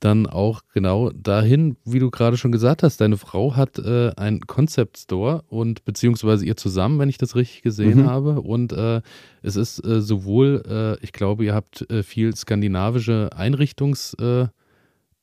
dann 0.00 0.26
auch 0.26 0.60
genau 0.74 1.10
dahin, 1.10 1.76
wie 1.84 1.98
du 1.98 2.10
gerade 2.10 2.36
schon 2.36 2.52
gesagt 2.52 2.82
hast, 2.82 3.00
deine 3.00 3.16
Frau 3.16 3.56
hat 3.56 3.78
äh, 3.78 4.10
einen 4.16 4.40
Concept 4.40 4.98
Store 4.98 5.42
und 5.48 5.84
beziehungsweise 5.84 6.44
ihr 6.44 6.56
zusammen, 6.56 6.98
wenn 6.98 7.08
ich 7.08 7.16
das 7.18 7.36
richtig 7.36 7.62
gesehen 7.62 8.02
Mhm. 8.02 8.06
habe. 8.06 8.40
Und 8.42 8.72
äh, 8.72 9.00
es 9.42 9.56
ist 9.56 9.84
äh, 9.86 10.02
sowohl, 10.02 10.62
äh, 10.68 11.02
ich 11.04 11.12
glaube, 11.12 11.44
ihr 11.44 11.54
habt 11.54 11.90
äh, 11.90 12.02
viel 12.02 12.34
skandinavische 12.36 13.30
Einrichtungs, 13.34 14.14
äh, 14.14 14.46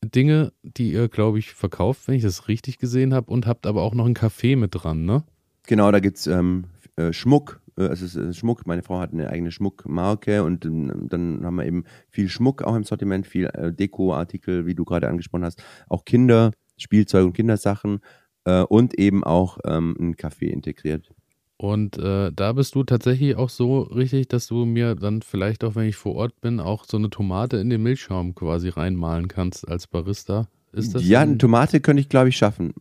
die 0.04 0.92
ihr, 0.92 1.10
glaube 1.10 1.38
ich, 1.38 1.52
verkauft, 1.54 2.08
wenn 2.08 2.16
ich 2.16 2.24
das 2.24 2.48
richtig 2.48 2.80
gesehen 2.80 3.14
habe, 3.14 3.30
und 3.32 3.46
habt 3.46 3.68
aber 3.68 3.84
auch 3.84 3.94
noch 3.94 4.06
ein 4.08 4.16
Café 4.16 4.58
mit 4.58 4.72
dran, 4.74 5.06
ne? 5.06 5.24
Genau, 5.68 5.92
da 5.92 6.00
gibt 6.00 6.18
es 6.18 6.26
ähm, 6.26 6.64
äh, 6.96 7.14
Schmuck. 7.14 7.61
Äh, 7.90 7.92
es 7.94 8.02
ist 8.02 8.16
äh, 8.16 8.34
Schmuck. 8.34 8.66
Meine 8.68 8.84
Frau 8.84 9.00
hat 9.00 9.14
eine 9.14 9.30
eigene 9.30 9.52
Schmuckmarke 9.52 10.44
und 10.44 10.66
dann 10.66 11.42
haben 11.44 11.56
wir 11.56 11.66
eben 11.66 11.84
viel 12.10 12.30
Schmuck 12.30 12.62
auch 12.64 12.76
im 12.76 12.84
Sortiment, 12.84 13.28
viel 13.28 13.46
äh, 13.48 13.72
Dekoartikel, 13.74 14.66
wie 14.66 14.76
du 14.76 14.86
gerade 14.86 15.08
angesprochen 15.08 15.46
hast, 15.46 15.64
auch 15.90 16.06
Kinder, 16.06 16.52
Spielzeug 16.78 17.26
und 17.26 17.34
Kindersachen 17.34 18.00
äh, 18.46 18.62
und 18.64 18.94
eben 18.98 19.24
auch 19.24 19.60
ähm, 19.66 19.96
ein 20.00 20.16
Café 20.16 20.48
integriert. 20.48 21.12
Und 21.58 22.00
äh, 22.00 22.32
da 22.36 22.54
bist 22.54 22.74
du 22.74 22.84
tatsächlich 22.84 23.36
auch 23.36 23.50
so 23.50 23.82
richtig, 23.82 24.30
dass 24.30 24.48
du 24.48 24.66
mir 24.66 24.96
dann 24.96 25.22
vielleicht 25.22 25.64
auch, 25.64 25.76
wenn 25.76 25.88
ich 25.88 25.96
vor 25.96 26.16
Ort 26.16 26.42
bin, 26.42 26.60
auch 26.60 26.86
so 26.86 26.98
eine 26.98 27.12
Tomate 27.12 27.58
in 27.58 27.70
den 27.70 27.84
Milchschaum 27.84 28.34
quasi 28.34 28.70
reinmalen 28.70 29.28
kannst 29.28 29.68
als 29.70 29.86
Barista. 29.86 30.48
Ist 30.74 30.96
das 30.96 31.08
ja, 31.08 31.20
ein- 31.22 31.30
eine 31.30 31.38
Tomate 31.38 31.80
könnte 31.80 32.02
ich, 32.02 32.10
glaube 32.10 32.30
ich, 32.30 32.38
schaffen. 32.38 32.74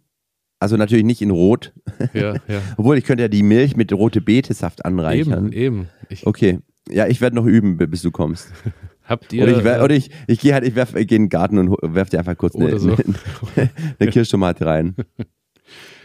Also 0.61 0.77
natürlich 0.77 1.05
nicht 1.05 1.23
in 1.23 1.31
Rot. 1.31 1.73
Ja, 2.13 2.35
ja. 2.49 2.61
Obwohl, 2.77 2.97
ich 2.99 3.05
könnte 3.05 3.23
ja 3.23 3.29
die 3.29 3.43
Milch 3.43 3.77
mit 3.77 3.93
rote 3.93 4.21
Betesaft 4.21 4.85
anreichern. 4.85 5.47
Eben, 5.47 5.53
eben. 5.53 5.89
Ich, 6.09 6.27
Okay. 6.27 6.59
Ja, 6.89 7.07
ich 7.07 7.21
werde 7.21 7.37
noch 7.37 7.47
üben, 7.47 7.77
bi- 7.77 7.87
bis 7.87 8.03
du 8.03 8.11
kommst. 8.11 8.53
Habt 9.05 9.33
ihr. 9.33 9.43
Oder 9.45 9.59
ich, 9.59 9.65
äh, 9.65 9.81
oder 9.83 9.95
ich, 9.95 10.11
ich 10.27 10.41
gehe 10.41 10.53
halt, 10.55 10.65
ich 10.67 10.75
werf, 10.77 10.95
ich 10.95 11.07
geh 11.09 11.17
in 11.17 11.25
den 11.25 11.29
Garten 11.29 11.59
und 11.59 11.77
werf 11.83 12.11
dir 12.11 12.19
einfach 12.19 12.37
kurz 12.37 12.55
eine, 12.57 12.79
so. 12.79 12.91
eine, 13.57 13.71
eine 13.99 14.11
Kirschtomate 14.11 14.67
rein. 14.67 14.95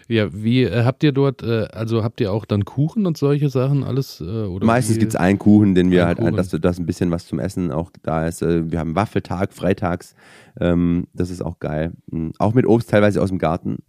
Ja, 0.07 0.31
wie 0.33 0.63
äh, 0.63 0.83
habt 0.83 1.03
ihr 1.03 1.11
dort, 1.11 1.41
äh, 1.41 1.65
also 1.71 2.03
habt 2.03 2.21
ihr 2.21 2.31
auch 2.31 2.45
dann 2.45 2.63
Kuchen 2.65 3.07
und 3.07 3.17
solche 3.17 3.49
Sachen 3.49 3.83
alles? 3.83 4.21
Äh, 4.21 4.25
oder 4.25 4.65
Meistens 4.65 4.99
gibt 4.99 5.13
es 5.13 5.15
einen 5.15 5.39
Kuchen, 5.39 5.73
den 5.73 5.89
wir 5.89 6.05
halt, 6.05 6.19
Kuchen. 6.19 6.35
dass, 6.35 6.49
dass 6.49 6.77
ein 6.77 6.85
bisschen 6.85 7.09
was 7.09 7.25
zum 7.25 7.39
Essen 7.39 7.71
auch 7.71 7.91
da 8.03 8.27
ist. 8.27 8.43
Äh, 8.43 8.69
Wir 8.71 8.79
haben 8.79 8.95
Waffeltag, 8.95 9.53
freitags. 9.53 10.13
Ähm, 10.59 11.07
das 11.13 11.31
ist 11.31 11.41
auch 11.43 11.59
geil. 11.59 11.93
Mhm. 12.11 12.33
Auch 12.37 12.53
mit 12.53 12.67
Obst 12.67 12.89
teilweise 12.91 13.21
aus 13.21 13.29
dem 13.29 13.39
Garten. 13.39 13.79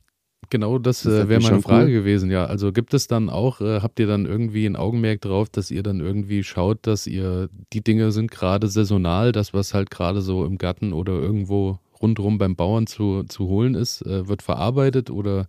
Genau, 0.51 0.79
das, 0.79 1.03
Das 1.03 1.13
äh, 1.25 1.29
wäre 1.29 1.41
meine 1.43 1.61
Frage 1.63 1.87
cool. 1.87 1.93
gewesen, 1.93 2.31
ja. 2.31 2.47
Also 2.47 2.73
gibt 2.73 2.95
es 2.95 3.07
dann 3.07 3.29
auch, 3.29 3.61
äh, 3.61 3.81
habt 3.81 3.99
ihr 3.99 4.07
dann 4.07 4.27
irgendwie 4.27 4.67
ein 4.67 4.77
Augenmerk 4.77 5.21
drauf, 5.21 5.49
dass 5.49 5.71
ihr 5.71 5.83
dann 5.83 6.01
irgendwie 6.01 6.45
schaut, 6.45 6.87
dass 6.87 7.07
ihr, 7.07 7.49
die 7.73 7.83
Dinge 7.83 8.13
sind 8.13 8.31
gerade 8.31 8.69
saisonal, 8.69 9.33
das, 9.33 9.55
was 9.55 9.75
halt 9.75 9.91
gerade 9.91 10.21
so 10.21 10.45
im 10.45 10.59
Garten 10.59 10.93
oder 10.93 11.13
irgendwo 11.13 11.79
rundherum 12.01 12.39
beim 12.39 12.57
Bauern 12.57 12.87
zu, 12.87 13.25
zu 13.25 13.49
holen 13.49 13.75
ist, 13.75 14.03
äh, 14.03 14.29
wird 14.29 14.43
verarbeitet 14.43 15.11
oder 15.11 15.49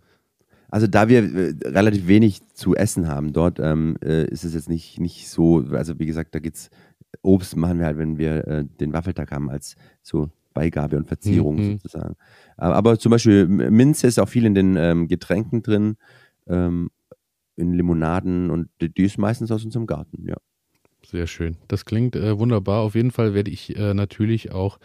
Also 0.70 0.86
da 0.86 1.08
wir 1.08 1.22
äh, 1.22 1.54
relativ 1.64 2.06
wenig 2.08 2.40
zu 2.54 2.74
essen 2.74 3.08
haben 3.08 3.32
dort, 3.32 3.58
ähm, 3.60 3.96
äh, 4.02 4.24
ist 4.28 4.44
es 4.44 4.54
jetzt 4.54 4.68
nicht, 4.68 4.98
nicht 5.00 5.28
so, 5.28 5.64
also 5.72 5.98
wie 5.98 6.06
gesagt, 6.06 6.34
da 6.34 6.38
geht's 6.38 6.70
Obst 7.22 7.56
machen 7.56 7.78
wir 7.78 7.86
halt, 7.86 7.98
wenn 7.98 8.18
wir 8.18 8.46
äh, 8.46 8.64
den 8.80 8.92
Waffeltag 8.92 9.30
haben, 9.32 9.48
als 9.50 9.76
so 10.02 10.28
Beigabe 10.54 10.96
und 10.96 11.06
Verzierung 11.08 11.56
Mhm. 11.56 11.72
sozusagen. 11.78 12.16
Aber, 12.56 12.74
aber 12.74 12.98
zum 12.98 13.10
Beispiel 13.10 13.46
Minze 13.46 14.06
ist 14.06 14.18
auch 14.18 14.28
viel 14.28 14.44
in 14.44 14.54
den 14.54 14.76
ähm, 14.76 15.08
Getränken 15.08 15.62
drin, 15.62 15.96
ähm, 16.46 16.90
in 17.56 17.72
Limonaden 17.74 18.50
und 18.50 18.68
die, 18.80 18.88
die 18.92 19.04
ist 19.04 19.18
meistens 19.18 19.50
aus 19.50 19.64
unserem 19.64 19.86
Garten, 19.86 20.26
ja. 20.26 20.36
Sehr 21.06 21.26
schön. 21.26 21.56
Das 21.68 21.84
klingt 21.84 22.16
äh, 22.16 22.38
wunderbar. 22.38 22.82
Auf 22.82 22.94
jeden 22.94 23.10
Fall 23.12 23.32
werde 23.34 23.50
ich 23.50 23.76
äh, 23.76 23.94
natürlich 23.94 24.52
auch 24.52 24.78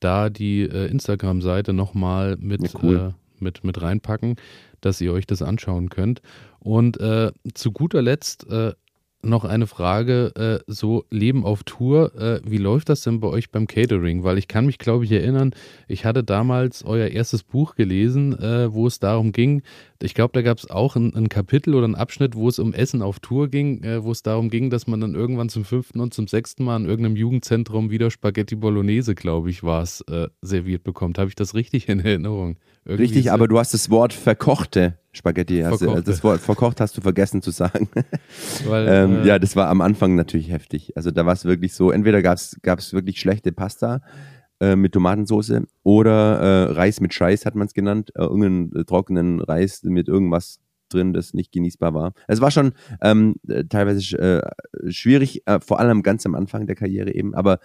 da 0.00 0.28
die 0.30 0.62
äh, 0.62 0.86
Instagram-Seite 0.90 1.72
nochmal 1.72 2.36
mit, 2.38 2.62
Ja, 2.62 2.80
cool. 2.82 2.96
äh, 2.96 3.42
mit, 3.42 3.64
mit 3.64 3.80
reinpacken, 3.80 4.36
dass 4.80 5.00
ihr 5.00 5.12
euch 5.12 5.26
das 5.26 5.42
anschauen 5.42 5.88
könnt. 5.88 6.22
Und 6.58 6.98
äh, 7.00 7.32
zu 7.54 7.72
guter 7.72 8.02
Letzt 8.02 8.46
äh, 8.50 8.72
noch 9.22 9.44
eine 9.44 9.66
Frage, 9.66 10.32
äh, 10.36 10.64
so 10.66 11.04
Leben 11.10 11.44
auf 11.44 11.62
Tour, 11.64 12.14
äh, 12.14 12.40
wie 12.44 12.58
läuft 12.58 12.88
das 12.88 13.02
denn 13.02 13.20
bei 13.20 13.28
euch 13.28 13.50
beim 13.50 13.66
Catering? 13.66 14.24
Weil 14.24 14.38
ich 14.38 14.48
kann 14.48 14.66
mich, 14.66 14.78
glaube 14.78 15.04
ich, 15.04 15.12
erinnern, 15.12 15.52
ich 15.88 16.04
hatte 16.04 16.24
damals 16.24 16.84
euer 16.84 17.08
erstes 17.08 17.42
Buch 17.42 17.74
gelesen, 17.74 18.38
äh, 18.38 18.72
wo 18.72 18.86
es 18.86 18.98
darum 18.98 19.32
ging, 19.32 19.62
ich 20.02 20.14
glaube, 20.14 20.32
da 20.32 20.40
gab 20.40 20.58
es 20.58 20.70
auch 20.70 20.96
ein, 20.96 21.14
ein 21.14 21.28
Kapitel 21.28 21.74
oder 21.74 21.84
einen 21.84 21.94
Abschnitt, 21.94 22.34
wo 22.34 22.48
es 22.48 22.58
um 22.58 22.72
Essen 22.72 23.02
auf 23.02 23.20
Tour 23.20 23.48
ging, 23.48 23.82
äh, 23.82 24.02
wo 24.02 24.12
es 24.12 24.22
darum 24.22 24.48
ging, 24.48 24.70
dass 24.70 24.86
man 24.86 25.00
dann 25.00 25.14
irgendwann 25.14 25.50
zum 25.50 25.64
fünften 25.64 26.00
und 26.00 26.14
zum 26.14 26.26
sechsten 26.26 26.64
Mal 26.64 26.76
in 26.76 26.86
irgendeinem 26.86 27.16
Jugendzentrum 27.16 27.90
wieder 27.90 28.10
Spaghetti 28.10 28.56
Bolognese, 28.56 29.14
glaube 29.14 29.50
ich, 29.50 29.62
war 29.62 29.82
es, 29.82 30.00
äh, 30.02 30.28
serviert 30.40 30.84
bekommt. 30.84 31.18
Habe 31.18 31.28
ich 31.28 31.34
das 31.34 31.54
richtig 31.54 31.88
in 31.88 32.00
Erinnerung? 32.00 32.56
Irgendwie 32.86 33.02
Richtig, 33.02 33.30
aber 33.30 33.46
du 33.46 33.58
hast 33.58 33.74
das 33.74 33.90
Wort 33.90 34.14
verkochte 34.14 34.99
Spaghetti, 35.12 35.60
hast 35.60 35.80
du, 35.80 35.86
Verkochte. 35.86 36.10
das 36.10 36.24
Wort 36.24 36.40
verkocht 36.40 36.80
hast 36.80 36.96
du 36.96 37.00
vergessen 37.00 37.42
zu 37.42 37.50
sagen. 37.50 37.88
weil, 38.66 38.88
Ähm, 38.90 39.22
äh, 39.22 39.26
ja, 39.26 39.38
das 39.38 39.56
war 39.56 39.68
am 39.68 39.80
Anfang 39.80 40.14
natürlich 40.14 40.50
heftig. 40.50 40.96
Also 40.96 41.10
da 41.10 41.26
war 41.26 41.32
es 41.32 41.44
wirklich 41.44 41.74
so, 41.74 41.90
entweder 41.90 42.22
gab 42.22 42.38
es 42.78 42.92
wirklich 42.92 43.20
schlechte 43.20 43.52
Pasta 43.52 44.02
äh, 44.60 44.76
mit 44.76 44.92
Tomatensauce 44.92 45.62
oder 45.82 46.38
äh, 46.40 46.72
Reis 46.72 47.00
mit 47.00 47.14
Scheiß 47.14 47.46
hat 47.46 47.54
man 47.54 47.66
es 47.66 47.74
genannt, 47.74 48.12
äh, 48.14 48.22
irgendeinen 48.22 48.74
äh, 48.76 48.84
trockenen 48.84 49.40
Reis 49.40 49.82
mit 49.82 50.06
irgendwas 50.06 50.60
drin, 50.90 51.12
das 51.12 51.34
nicht 51.34 51.52
genießbar 51.52 51.94
war. 51.94 52.12
Es 52.28 52.40
war 52.40 52.50
schon 52.50 52.72
ähm, 53.00 53.36
äh, 53.48 53.64
teilweise 53.64 54.18
äh, 54.18 54.90
schwierig, 54.90 55.46
äh, 55.46 55.60
vor 55.60 55.80
allem 55.80 56.02
ganz 56.02 56.26
am 56.26 56.34
Anfang 56.34 56.66
der 56.66 56.76
Karriere 56.76 57.14
eben, 57.14 57.34
aber 57.34 57.58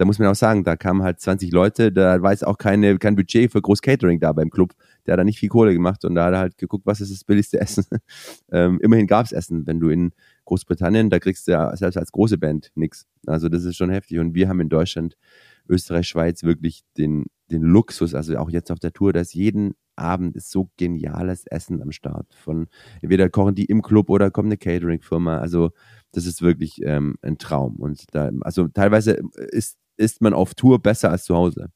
da 0.00 0.06
muss 0.06 0.18
man 0.18 0.28
auch 0.28 0.34
sagen, 0.34 0.64
da 0.64 0.76
kamen 0.76 1.02
halt 1.02 1.20
20 1.20 1.52
Leute, 1.52 1.92
da 1.92 2.22
war 2.22 2.30
jetzt 2.30 2.46
auch 2.46 2.56
keine, 2.56 2.96
kein 2.96 3.16
Budget 3.16 3.52
für 3.52 3.60
Groß 3.60 3.82
Catering 3.82 4.18
da 4.18 4.32
beim 4.32 4.48
Club. 4.48 4.72
Der 5.04 5.12
hat 5.12 5.18
da 5.18 5.24
nicht 5.24 5.38
viel 5.38 5.50
Kohle 5.50 5.74
gemacht 5.74 6.06
und 6.06 6.14
da 6.14 6.24
hat 6.24 6.32
er 6.32 6.38
halt 6.38 6.56
geguckt, 6.56 6.86
was 6.86 7.02
ist 7.02 7.12
das 7.12 7.22
billigste 7.22 7.60
Essen. 7.60 7.84
ähm, 8.50 8.80
immerhin 8.80 9.06
gab 9.06 9.26
es 9.26 9.32
Essen. 9.32 9.66
Wenn 9.66 9.78
du 9.78 9.90
in 9.90 10.12
Großbritannien, 10.46 11.10
da 11.10 11.18
kriegst 11.18 11.46
du 11.46 11.52
ja 11.52 11.76
selbst 11.76 11.98
als 11.98 12.12
große 12.12 12.38
Band 12.38 12.70
nichts. 12.76 13.06
Also 13.26 13.50
das 13.50 13.64
ist 13.64 13.76
schon 13.76 13.90
heftig. 13.90 14.20
Und 14.20 14.34
wir 14.34 14.48
haben 14.48 14.60
in 14.60 14.70
Deutschland, 14.70 15.18
Österreich, 15.68 16.08
Schweiz 16.08 16.44
wirklich 16.44 16.80
den, 16.96 17.26
den 17.50 17.60
Luxus, 17.60 18.14
also 18.14 18.38
auch 18.38 18.48
jetzt 18.48 18.72
auf 18.72 18.78
der 18.78 18.94
Tour, 18.94 19.12
dass 19.12 19.34
jeden 19.34 19.74
Abend 19.96 20.34
ist 20.34 20.50
so 20.50 20.70
geniales 20.78 21.46
Essen 21.46 21.82
am 21.82 21.92
Start. 21.92 22.34
Von 22.34 22.68
entweder 23.02 23.28
kochen 23.28 23.54
die 23.54 23.66
im 23.66 23.82
Club 23.82 24.08
oder 24.08 24.30
kommt 24.30 24.46
eine 24.46 24.56
Catering-Firma. 24.56 25.38
Also 25.38 25.72
das 26.12 26.26
ist 26.26 26.42
wirklich 26.42 26.80
ähm, 26.82 27.16
ein 27.22 27.36
Traum. 27.36 27.76
Und 27.76 28.04
da, 28.12 28.30
also 28.40 28.66
teilweise 28.68 29.20
ist, 29.50 29.76
ist 30.00 30.20
man 30.22 30.32
auf 30.34 30.54
Tour 30.54 30.80
besser 30.80 31.10
als 31.10 31.24
zu 31.24 31.36
Hause. 31.36 31.68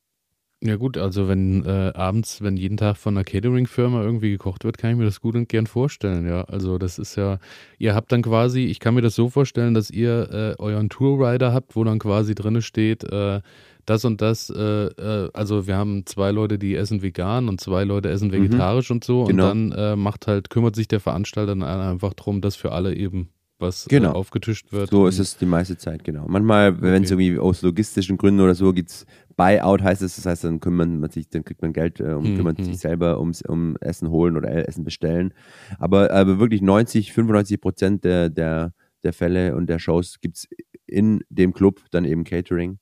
Ja 0.62 0.76
gut, 0.76 0.96
also 0.96 1.28
wenn 1.28 1.62
äh, 1.66 1.92
abends, 1.94 2.40
wenn 2.40 2.56
jeden 2.56 2.78
Tag 2.78 2.96
von 2.96 3.14
einer 3.14 3.24
Catering-Firma 3.24 4.02
irgendwie 4.02 4.30
gekocht 4.30 4.64
wird, 4.64 4.78
kann 4.78 4.92
ich 4.92 4.96
mir 4.96 5.04
das 5.04 5.20
gut 5.20 5.34
und 5.34 5.46
gern 5.50 5.66
vorstellen, 5.66 6.26
ja. 6.26 6.44
Also 6.44 6.78
das 6.78 6.98
ist 6.98 7.16
ja, 7.16 7.38
ihr 7.78 7.94
habt 7.94 8.10
dann 8.12 8.22
quasi, 8.22 8.64
ich 8.64 8.80
kann 8.80 8.94
mir 8.94 9.02
das 9.02 9.14
so 9.14 9.28
vorstellen, 9.28 9.74
dass 9.74 9.90
ihr 9.90 10.30
äh, 10.32 10.62
euren 10.62 10.88
Tourrider 10.88 11.52
habt, 11.52 11.76
wo 11.76 11.84
dann 11.84 11.98
quasi 11.98 12.34
drinne 12.34 12.62
steht, 12.62 13.04
äh, 13.04 13.42
das 13.84 14.06
und 14.06 14.22
das, 14.22 14.48
äh, 14.48 14.86
äh, 14.86 15.28
also 15.34 15.66
wir 15.66 15.76
haben 15.76 16.06
zwei 16.06 16.30
Leute, 16.30 16.58
die 16.58 16.74
essen 16.76 17.02
vegan 17.02 17.50
und 17.50 17.60
zwei 17.60 17.84
Leute 17.84 18.08
essen 18.08 18.32
vegetarisch 18.32 18.90
und 18.90 19.04
so 19.04 19.24
Genau. 19.24 19.50
und 19.50 19.70
dann 19.70 19.92
äh, 19.92 19.96
macht 19.96 20.26
halt, 20.26 20.48
kümmert 20.48 20.76
sich 20.76 20.88
der 20.88 21.00
Veranstalter 21.00 21.54
dann 21.54 21.62
einfach 21.62 22.14
drum, 22.14 22.40
dass 22.40 22.56
für 22.56 22.72
alle 22.72 22.94
eben 22.94 23.28
was 23.58 23.86
Genau. 23.88 24.10
äh, 24.10 24.14
aufgetischt 24.14 24.72
wird. 24.72 24.90
So 24.90 25.06
ist 25.06 25.18
es 25.18 25.36
die 25.36 25.46
meiste 25.46 25.76
Zeit, 25.76 26.04
genau. 26.04 26.26
Manchmal, 26.28 26.80
wenn 26.82 27.02
es 27.04 27.12
Okay. 27.12 27.22
irgendwie 27.24 27.38
aus 27.40 27.62
logistischen 27.62 28.16
Gründen 28.16 28.40
oder 28.40 28.54
so 28.54 28.72
gibt's 28.72 29.06
Buyout 29.36 29.82
heißt 29.82 30.00
es, 30.02 30.14
das 30.16 30.26
heißt, 30.26 30.44
dann 30.44 30.60
kümmert 30.60 30.88
man 30.88 31.10
sich, 31.10 31.28
dann 31.28 31.44
kriegt 31.44 31.60
man 31.60 31.72
Geld 31.72 31.98
äh, 32.00 32.12
und 32.12 32.30
Mhm. 32.32 32.36
kümmert 32.36 32.62
sich 32.64 32.78
selber 32.78 33.18
ums 33.18 33.42
um 33.42 33.76
Essen 33.80 34.10
holen 34.10 34.36
oder 34.36 34.68
Essen 34.68 34.84
bestellen. 34.84 35.34
Aber, 35.78 36.10
aber 36.12 36.38
wirklich 36.38 36.62
90, 36.62 37.12
95 37.12 37.60
Prozent 37.60 38.04
der, 38.04 38.28
der, 38.30 38.72
der 39.02 39.12
Fälle 39.12 39.56
und 39.56 39.66
der 39.68 39.80
Shows 39.80 40.20
gibt's 40.20 40.46
in 40.86 41.24
dem 41.30 41.52
Club 41.52 41.80
dann 41.90 42.04
eben 42.04 42.22
Catering. 42.24 42.78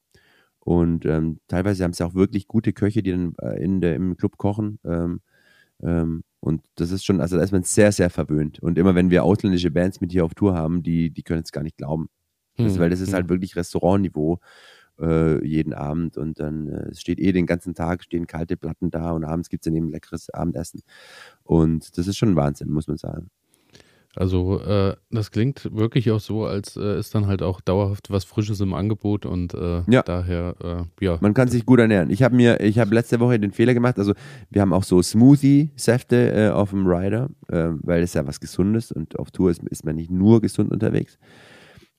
Und 0.59 1.07
ähm, 1.07 1.39
teilweise 1.49 1.85
haben 1.85 1.93
sie 1.95 2.05
auch 2.05 2.15
wirklich 2.15 2.47
gute 2.47 2.73
Köche, 2.73 3.03
die 3.03 3.11
dann 3.13 3.35
äh, 3.41 3.63
in 3.63 3.81
der, 3.81 3.95
im 3.97 4.17
Club 4.17 4.37
kochen. 4.37 4.79
Ähm, 4.85 5.21
ähm, 5.83 6.23
und 6.45 6.61
das 6.75 6.91
ist 6.91 7.05
schon, 7.05 7.21
also 7.21 7.37
da 7.37 7.43
ist 7.45 7.53
man 7.53 7.63
sehr, 7.63 7.93
sehr 7.93 8.11
verwöhnt. 8.11 8.59
Und 8.59 8.77
immer 8.77 8.97
wenn 8.97 9.11
wir 9.11 9.23
ausländische 9.23 9.71
Bands 9.71 10.01
mit 10.01 10.11
hier 10.11 10.25
auf 10.25 10.35
Tour 10.35 10.55
haben, 10.55 10.83
die, 10.83 11.11
die 11.11 11.23
können 11.23 11.43
es 11.45 11.53
gar 11.53 11.63
nicht 11.63 11.77
glauben. 11.77 12.09
Das, 12.57 12.75
Hm, 12.75 12.81
weil 12.81 12.91
das 12.91 13.01
ist 13.01 13.11
hm. 13.11 13.15
halt 13.15 13.29
wirklich 13.29 13.55
Restaurantniveau 13.55 14.41
äh, 15.01 15.47
jeden 15.47 15.73
Abend 15.73 16.19
und 16.19 16.41
dann 16.41 16.67
äh, 16.69 16.95
steht 16.97 17.21
eh 17.21 17.31
den 17.31 17.47
ganzen 17.47 17.75
Tag, 17.75 18.03
stehen 18.03 18.27
kalte 18.27 18.57
Platten 18.57 18.91
da 18.91 19.13
und 19.13 19.23
abends 19.23 19.51
gibt 19.51 19.65
es 19.65 19.71
dann 19.71 19.77
eben 19.77 19.89
leckeres 19.89 20.31
Abendessen. 20.31 20.83
Und 21.45 21.97
das 21.97 22.09
ist 22.09 22.17
schon 22.17 22.35
Wahnsinn, 22.35 22.71
muss 22.71 22.89
man 22.89 22.97
sagen. 22.97 23.31
Also 24.15 24.61
äh, 24.61 24.95
das 25.11 25.31
klingt 25.31 25.75
wirklich 25.75 26.11
auch 26.11 26.21
so, 26.21 26.45
als 26.45 26.77
äh, 26.77 26.99
ist 26.99 27.15
dann 27.15 27.27
halt 27.27 27.43
auch 27.43 27.63
dauerhaft 27.63 28.11
was 28.11 28.25
Frisches 28.25 28.61
im 28.61 28.75
Angebot 28.75 29.25
und 29.25 29.55
äh, 29.55 29.83
Ja. 29.89 30.03
daher, 30.03 30.55
äh, 31.01 31.05
ja. 31.05 31.17
Man 31.23 31.33
kann 31.33 31.49
sich 31.49 31.65
gut 31.65 31.81
ernähren. 31.81 32.11
Ich 32.11 32.23
habe 32.23 32.37
mir, 32.37 32.61
ich 32.61 32.79
habe 32.79 32.95
letzte 32.95 33.21
Woche 33.21 33.41
den 33.41 33.53
Fehler 33.53 33.73
gemacht, 33.73 33.99
also 33.99 34.13
wir 34.51 34.61
haben 34.61 34.75
auch 34.75 34.85
so 34.85 35.01
Smoothie-Säfte 35.01 36.33
äh, 36.35 36.49
auf 36.51 36.71
dem 36.71 36.87
Rider, 36.87 37.31
äh, 37.49 37.69
weil 37.83 38.03
das 38.03 38.13
ja 38.15 38.27
was 38.27 38.39
Gesundes 38.41 38.93
und 38.93 39.19
auf 39.19 39.31
Tour 39.31 39.51
ist, 39.51 39.63
ist 39.65 39.85
man 39.85 39.97
nicht 39.97 40.11
nur 40.11 40.41
gesund 40.43 40.71
unterwegs. 40.73 41.19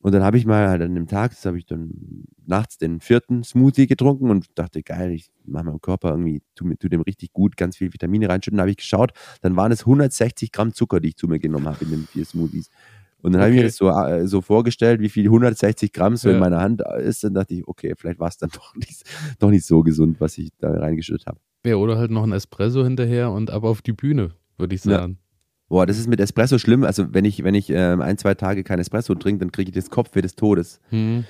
Und 0.03 0.11
dann 0.13 0.21
habe 0.23 0.37
ich 0.37 0.45
mal 0.45 0.67
halt 0.67 0.81
an 0.81 0.93
dem 0.95 1.07
Tag, 1.07 1.31
das 1.31 1.45
habe 1.45 1.57
ich 1.57 1.65
dann 1.65 2.25
nachts 2.45 2.77
den 2.77 2.99
vierten 2.99 3.43
Smoothie 3.45 3.87
getrunken 3.87 4.29
und 4.29 4.47
dachte, 4.55 4.83
geil, 4.83 5.11
ich 5.13 5.31
mache 5.45 5.63
meinem 5.63 5.79
Körper 5.79 6.09
irgendwie, 6.11 6.41
tu, 6.55 6.71
tu 6.75 6.89
dem 6.89 7.01
richtig 7.01 7.31
gut, 7.31 7.55
ganz 7.55 7.77
viel 7.77 7.93
Vitamine 7.93 8.27
reinschütten. 8.27 8.57
Da 8.57 8.63
habe 8.63 8.71
ich 8.71 8.77
geschaut, 8.77 9.13
dann 9.41 9.55
waren 9.55 9.71
es 9.71 9.85
160 9.85 10.51
Gramm 10.51 10.73
Zucker, 10.73 10.99
die 10.99 11.07
ich 11.09 11.15
zu 11.15 11.29
mir 11.29 11.39
genommen 11.39 11.69
habe 11.69 11.85
in 11.85 11.91
den 11.91 12.07
vier 12.07 12.25
Smoothies. 12.25 12.67
Und 13.21 13.31
dann 13.31 13.41
habe 13.41 13.51
ich 13.51 13.55
mir 13.55 13.61
Okay. 13.61 13.67
das 13.69 13.77
so, 13.77 13.89
äh, 13.89 14.27
so 14.27 14.41
vorgestellt, 14.41 14.99
wie 14.99 15.07
viel 15.07 15.29
160 15.29 15.93
Gramm 15.93 16.17
so 16.17 16.27
Ja. 16.27 16.33
in 16.35 16.41
meiner 16.41 16.59
Hand 16.59 16.81
ist. 16.99 17.23
Dann 17.23 17.33
dachte 17.33 17.53
ich, 17.53 17.65
okay, 17.65 17.93
vielleicht 17.97 18.19
war 18.19 18.27
es 18.27 18.35
dann 18.37 18.49
doch 18.53 18.75
nicht, 18.75 19.03
doch 19.39 19.49
nicht 19.51 19.65
so 19.65 19.83
gesund, 19.83 20.19
was 20.19 20.37
ich 20.37 20.49
da 20.59 20.69
reingeschüttet 20.69 21.27
habe. 21.27 21.39
Ja, 21.65 21.77
oder 21.77 21.97
halt 21.97 22.11
noch 22.11 22.23
ein 22.23 22.33
Espresso 22.33 22.83
hinterher 22.83 23.31
und 23.31 23.49
ab 23.49 23.63
auf 23.63 23.81
die 23.81 23.93
Bühne, 23.93 24.31
würde 24.57 24.75
ich 24.75 24.81
sagen. 24.81 25.17
Boah, 25.73 25.87
das 25.87 25.97
ist 25.97 26.07
mit 26.07 26.19
Espresso 26.19 26.59
schlimm. 26.59 26.83
Also 26.83 27.15
wenn 27.15 27.25
ich, 27.25 27.43
wenn 27.43 27.55
ich 27.55 27.71
ähm, 27.71 27.99
ein, 27.99 28.19
zwei 28.19 28.35
Tage 28.35 28.63
kein 28.63 28.77
Espresso 28.77 29.15
trinke, 29.15 29.39
dann 29.39 29.51
kriege 29.51 29.69
ich 29.69 29.75
das 29.75 29.89
Kopfweh 29.89 30.21
des 30.21 30.35
Todes. 30.35 30.79
Mhm. 30.91 31.23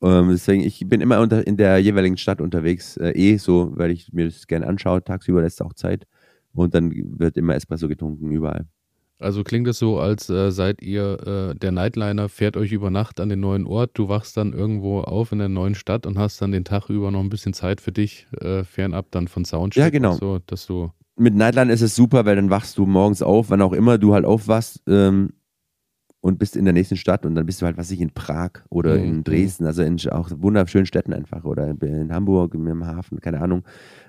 Ähm, 0.00 0.28
deswegen, 0.30 0.62
ich 0.62 0.84
bin 0.86 1.00
immer 1.00 1.18
unter, 1.18 1.44
in 1.44 1.56
der 1.56 1.78
jeweiligen 1.78 2.16
Stadt 2.16 2.40
unterwegs, 2.40 2.96
äh, 2.98 3.10
eh 3.10 3.38
so, 3.38 3.72
weil 3.74 3.90
ich 3.90 4.12
mir 4.12 4.26
das 4.26 4.46
gerne 4.46 4.68
anschaue. 4.68 5.02
Tagsüber 5.02 5.42
lässt 5.42 5.60
auch 5.60 5.72
Zeit. 5.72 6.06
Und 6.54 6.76
dann 6.76 6.92
wird 7.18 7.36
immer 7.36 7.56
Espresso 7.56 7.88
getrunken, 7.88 8.30
überall. 8.30 8.66
Also 9.18 9.42
klingt 9.42 9.66
es 9.66 9.80
so, 9.80 9.98
als 9.98 10.30
äh, 10.30 10.52
seid 10.52 10.80
ihr, 10.80 11.50
äh, 11.50 11.58
der 11.58 11.72
Nightliner 11.72 12.28
fährt 12.28 12.56
euch 12.56 12.70
über 12.70 12.90
Nacht 12.90 13.18
an 13.18 13.30
den 13.30 13.40
neuen 13.40 13.66
Ort, 13.66 13.90
du 13.94 14.08
wachst 14.08 14.36
dann 14.36 14.52
irgendwo 14.52 15.00
auf 15.00 15.32
in 15.32 15.40
der 15.40 15.48
neuen 15.48 15.74
Stadt 15.74 16.06
und 16.06 16.18
hast 16.18 16.40
dann 16.40 16.52
den 16.52 16.64
Tag 16.64 16.88
über 16.88 17.10
noch 17.10 17.18
ein 17.18 17.30
bisschen 17.30 17.52
Zeit 17.52 17.80
für 17.80 17.90
dich, 17.90 18.28
äh, 18.40 18.62
fernab 18.62 19.06
dann 19.10 19.26
von 19.26 19.44
Soundcheck. 19.44 19.82
Ja, 19.82 19.90
genau. 19.90 20.12
So, 20.14 20.38
dass 20.46 20.66
du 20.66 20.92
Mit 21.16 21.34
Nightliner 21.34 21.72
ist 21.72 21.82
es 21.82 21.94
super, 21.94 22.24
weil 22.24 22.36
dann 22.36 22.50
wachst 22.50 22.78
du 22.78 22.86
morgens 22.86 23.22
auf, 23.22 23.50
wann 23.50 23.60
auch 23.62 23.72
immer 23.72 23.98
du 23.98 24.14
halt 24.14 24.24
aufwachst 24.24 24.82
ähm, 24.86 25.30
und 26.20 26.38
bist 26.38 26.56
in 26.56 26.64
der 26.64 26.72
nächsten 26.72 26.96
Stadt 26.96 27.26
und 27.26 27.34
dann 27.34 27.44
bist 27.44 27.60
du 27.60 27.66
halt, 27.66 27.76
was 27.76 27.90
ich, 27.90 28.00
in 28.00 28.10
Prag 28.10 28.52
oder 28.70 28.96
mhm. 28.96 29.04
in 29.04 29.24
Dresden, 29.24 29.66
also 29.66 29.82
in 29.82 29.98
auch 30.10 30.30
wunderschönen 30.34 30.86
Städten 30.86 31.12
einfach 31.12 31.44
oder 31.44 31.68
in 31.68 32.12
Hamburg, 32.12 32.54
im 32.54 32.86
Hafen, 32.86 33.20
keine 33.20 33.40
Ahnung. 33.42 33.64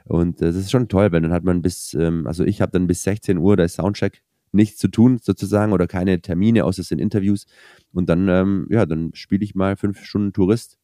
Und 0.05 0.41
äh, 0.41 0.45
das 0.45 0.55
ist 0.55 0.71
schon 0.71 0.87
toll, 0.87 1.11
weil 1.11 1.21
dann 1.21 1.33
hat 1.33 1.43
man 1.43 1.61
bis, 1.61 1.93
ähm, 1.93 2.25
also 2.25 2.45
ich 2.45 2.61
habe 2.61 2.71
dann 2.71 2.87
bis 2.87 3.03
16 3.03 3.37
Uhr, 3.37 3.57
da 3.57 3.63
ist 3.63 3.75
Soundcheck 3.75 4.21
nichts 4.53 4.77
zu 4.77 4.87
tun 4.87 5.19
sozusagen 5.21 5.73
oder 5.73 5.87
keine 5.87 6.21
Termine, 6.21 6.63
außer 6.63 6.81
es 6.81 6.87
sind 6.87 6.99
Interviews. 6.99 7.45
Und 7.91 8.07
dann, 8.07 8.29
ähm, 8.29 8.67
ja, 8.69 8.85
dann 8.85 9.11
spiele 9.13 9.43
ich 9.43 9.55
mal 9.55 9.75
fünf 9.75 10.03
Stunden 10.03 10.31
Tourist. 10.31 10.77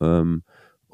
Ähm, 0.00 0.42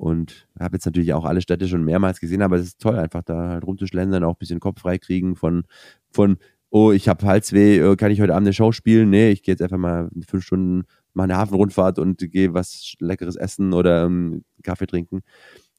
und 0.03 0.49
habe 0.59 0.75
jetzt 0.75 0.85
natürlich 0.85 1.13
auch 1.13 1.25
alle 1.25 1.41
Städte 1.41 1.69
schon 1.69 1.85
mehrmals 1.85 2.19
gesehen, 2.19 2.43
aber 2.43 2.57
es 2.57 2.67
ist 2.67 2.81
toll, 2.81 2.99
einfach 2.99 3.23
da 3.23 3.51
halt 3.51 3.65
rumzuschlendern, 3.65 4.25
auch 4.25 4.35
ein 4.35 4.39
bisschen 4.41 4.59
Kopf 4.59 4.81
frei 4.81 4.99
kriegen 4.99 5.37
von, 5.37 5.63
von 6.11 6.39
oh, 6.71 6.91
ich 6.91 7.09
habe 7.09 7.25
Halsweh, 7.25 7.79
äh, 7.79 7.95
kann 7.95 8.11
ich 8.11 8.21
heute 8.21 8.35
Abend 8.35 8.49
eine 8.49 8.53
Show 8.53 8.73
spielen? 8.73 9.11
Nee, 9.11 9.31
ich 9.31 9.45
gehe 9.45 9.53
jetzt 9.53 9.63
einfach 9.63 9.79
mal 9.79 10.11
fünf 10.29 10.45
Stunden, 10.45 10.87
mache 11.15 11.27
eine 11.27 11.37
Hafenrundfahrt 11.37 12.01
und 12.01 12.19
gehe 12.33 12.53
was 12.53 12.95
Leckeres 12.99 13.37
essen 13.37 13.73
oder 13.73 14.05
ähm, 14.05 14.43
Kaffee 14.65 14.89
trinken. 14.89 15.21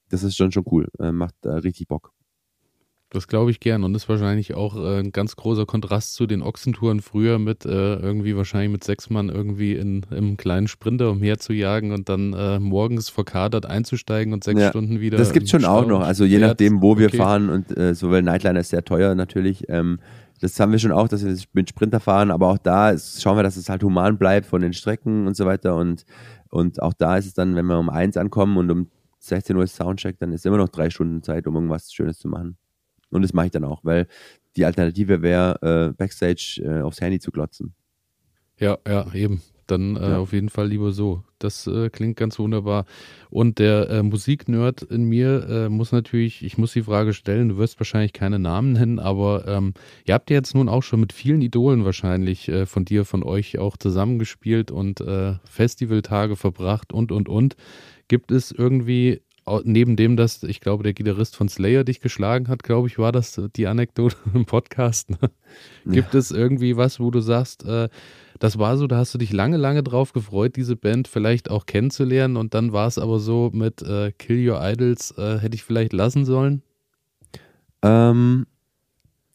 Das 0.08 0.24
ist 0.24 0.38
schon 0.38 0.54
schon 0.54 0.64
cool, 0.72 0.88
äh, 1.00 1.12
macht 1.12 1.36
äh, 1.46 1.50
richtig 1.50 1.90
Bock. 1.90 2.14
Das 3.14 3.28
glaube 3.28 3.52
ich 3.52 3.60
gern 3.60 3.84
und 3.84 3.94
ist 3.94 4.10
wahrscheinlich 4.10 4.56
auch 4.56 4.76
äh, 4.76 5.00
ein 5.00 5.12
ganz 5.12 5.36
großer 5.36 5.68
Kontrast 5.68 6.16
zu 6.16 6.26
den 6.26 6.42
Ochsentouren 6.42 7.00
früher 7.00 7.38
mit 7.38 7.64
äh, 7.64 7.96
irgendwie 7.96 8.36
wahrscheinlich 8.36 8.72
mit 8.72 8.84
sechs 8.84 9.12
Mann 9.12 9.30
irgendwie 9.30 9.74
in, 9.74 10.04
im 10.10 10.36
kleinen 10.36 10.68
Sprinter 10.68 11.12
umherzujagen 11.12 11.92
und 11.92 12.10
dann 12.10 12.34
äh, 12.34 12.60
morgens 12.60 13.10
verkadert 13.10 13.68
einzusteigen 13.68 14.34
und 14.34 14.44
sechs 14.44 14.60
ja, 14.60 14.70
Stunden 14.70 15.00
wieder. 15.00 15.20
Das 15.20 15.32
gibt 15.32 15.48
schon 15.48 15.64
auch 15.64 15.86
noch, 15.86 16.02
also 16.02 16.26
je 16.26 16.40
nachdem, 16.40 16.82
wo 16.82 16.98
wir 16.98 17.08
okay. 17.08 17.18
fahren 17.18 17.50
und 17.50 17.78
äh, 17.78 17.94
so, 17.94 18.10
weil 18.10 18.24
Nightliner 18.24 18.62
ist 18.62 18.70
sehr 18.70 18.84
teuer 18.84 19.14
natürlich. 19.14 19.70
Ähm, 19.70 20.00
das 20.42 20.60
haben 20.60 20.72
wir 20.72 20.80
schon 20.80 20.92
auch, 20.92 21.08
dass 21.08 21.24
wir 21.24 21.38
mit 21.54 21.70
Sprinter 21.70 22.00
fahren, 22.00 22.32
aber 22.32 22.48
auch 22.48 22.58
da 22.58 22.98
schauen 22.98 23.38
wir, 23.38 23.44
dass 23.44 23.58
es 23.58 23.70
halt 23.70 23.84
human 23.84 24.18
bleibt 24.18 24.48
von 24.48 24.62
den 24.62 24.74
Strecken 24.74 25.28
und 25.28 25.38
so 25.38 25.46
weiter 25.46 25.76
und, 25.76 26.04
und 26.50 26.82
auch 26.82 26.94
da 26.94 27.18
ist 27.18 27.28
es 27.28 27.36
dann, 27.36 27.56
wenn 27.56 27.68
wir 27.68 27.78
um 27.78 27.90
eins 27.90 28.18
ankommen 28.18 28.58
und 28.58 28.72
um 28.72 28.88
16 29.20 29.56
Uhr 29.56 29.64
ist 29.64 29.76
Soundcheck, 29.76 30.18
dann 30.18 30.34
ist 30.34 30.48
immer 30.48 30.58
noch 30.58 30.70
drei 30.70 30.90
Stunden 30.90 31.22
Zeit, 31.22 31.46
um 31.46 31.54
irgendwas 31.54 31.94
Schönes 31.94 32.18
zu 32.18 32.28
machen. 32.28 32.58
Und 33.14 33.22
das 33.22 33.34
mache 33.34 33.48
ich 33.48 33.52
dann 33.52 33.64
auch, 33.64 33.84
weil 33.84 34.08
die 34.56 34.66
Alternative 34.66 35.22
wäre, 35.22 35.92
äh, 35.92 35.94
Backstage 35.94 36.62
äh, 36.64 36.82
aufs 36.82 37.02
Handy 37.02 37.20
zu 37.20 37.32
glotzen. 37.32 37.74
Ja, 38.60 38.78
ja, 38.88 39.12
eben. 39.14 39.42
Dann 39.68 39.96
äh, 39.96 40.10
ja. 40.10 40.18
auf 40.18 40.34
jeden 40.34 40.50
Fall 40.50 40.68
lieber 40.68 40.92
so. 40.92 41.24
Das 41.40 41.68
äh, 41.68 41.90
klingt 41.90 42.18
ganz 42.18 42.38
wunderbar. 42.38 42.86
Und 43.30 43.60
der 43.60 43.90
äh, 43.90 44.04
Musiknerd 44.04 44.82
in 44.82 45.06
mir 45.06 45.48
äh, 45.50 45.70
muss 45.70 45.92
natürlich, 45.92 46.44
ich 46.44 46.58
muss 46.58 46.74
die 46.74 46.84
Frage 46.84 47.14
stellen, 47.14 47.50
du 47.50 47.58
wirst 47.58 47.80
wahrscheinlich 47.80 48.14
keine 48.14 48.40
Namen 48.40 48.74
nennen, 48.74 49.00
aber 49.00 49.48
ähm, 49.48 49.74
ihr 50.06 50.14
habt 50.16 50.30
ja 50.30 50.36
jetzt 50.36 50.54
nun 50.54 50.68
auch 50.68 50.84
schon 50.84 51.00
mit 51.00 51.14
vielen 51.14 51.42
Idolen 51.42 51.86
wahrscheinlich 51.86 52.50
äh, 52.50 52.66
von 52.66 52.84
dir, 52.84 53.06
von 53.06 53.24
euch 53.24 53.58
auch 53.58 53.78
zusammengespielt 53.78 54.70
und 54.70 55.04
Festivaltage 55.46 56.36
verbracht 56.36 56.94
und, 56.94 57.12
und, 57.12 57.30
und. 57.30 57.56
Gibt 58.08 58.32
es 58.32 58.52
irgendwie 58.52 59.22
neben 59.64 59.96
dem, 59.96 60.16
dass 60.16 60.44
ich 60.44 60.62
glaube, 60.62 60.84
der 60.84 60.94
Gitarrist 60.94 61.36
von 61.36 61.50
Slayer 61.50 61.84
dich 61.84 62.00
geschlagen 62.00 62.48
hat, 62.48 62.64
glaube 62.64 62.88
ich, 62.88 62.98
war 62.98 63.12
das 63.12 63.42
die 63.56 63.68
Anekdote 63.68 64.16
im 64.34 64.46
Podcast. 64.46 65.10
Ne? 65.10 65.18
Gibt 65.86 66.14
ja. 66.14 66.20
es 66.20 66.32
irgendwie 66.32 66.78
was, 66.78 67.00
wo 67.00 67.12
du 67.12 67.20
sagst, 67.20 67.66
äh, 67.66 67.90
das 68.40 68.58
war 68.58 68.78
so, 68.78 68.88
da 68.88 68.98
hast 68.98 69.14
du 69.14 69.18
dich 69.18 69.32
lange, 69.32 69.58
lange 69.58 69.84
drauf 69.84 70.14
gefreut, 70.14 70.56
diese 70.56 70.76
Band 70.76 71.08
vielleicht 71.08 71.50
auch 71.50 71.66
kennenzulernen 71.66 72.38
und 72.38 72.54
dann 72.54 72.74
war 72.74 72.88
es 72.88 72.98
aber 72.98 73.20
so 73.20 73.52
mit 73.54 73.82
äh, 73.82 74.12
Kill 74.12 74.50
Your 74.50 74.60
Idols, 74.62 75.14
äh, 75.18 75.40
hätte 75.40 75.56
ich 75.56 75.64
vielleicht 75.64 75.94
lassen 75.94 76.26
sollen? 76.26 76.62
Ähm, 77.82 78.46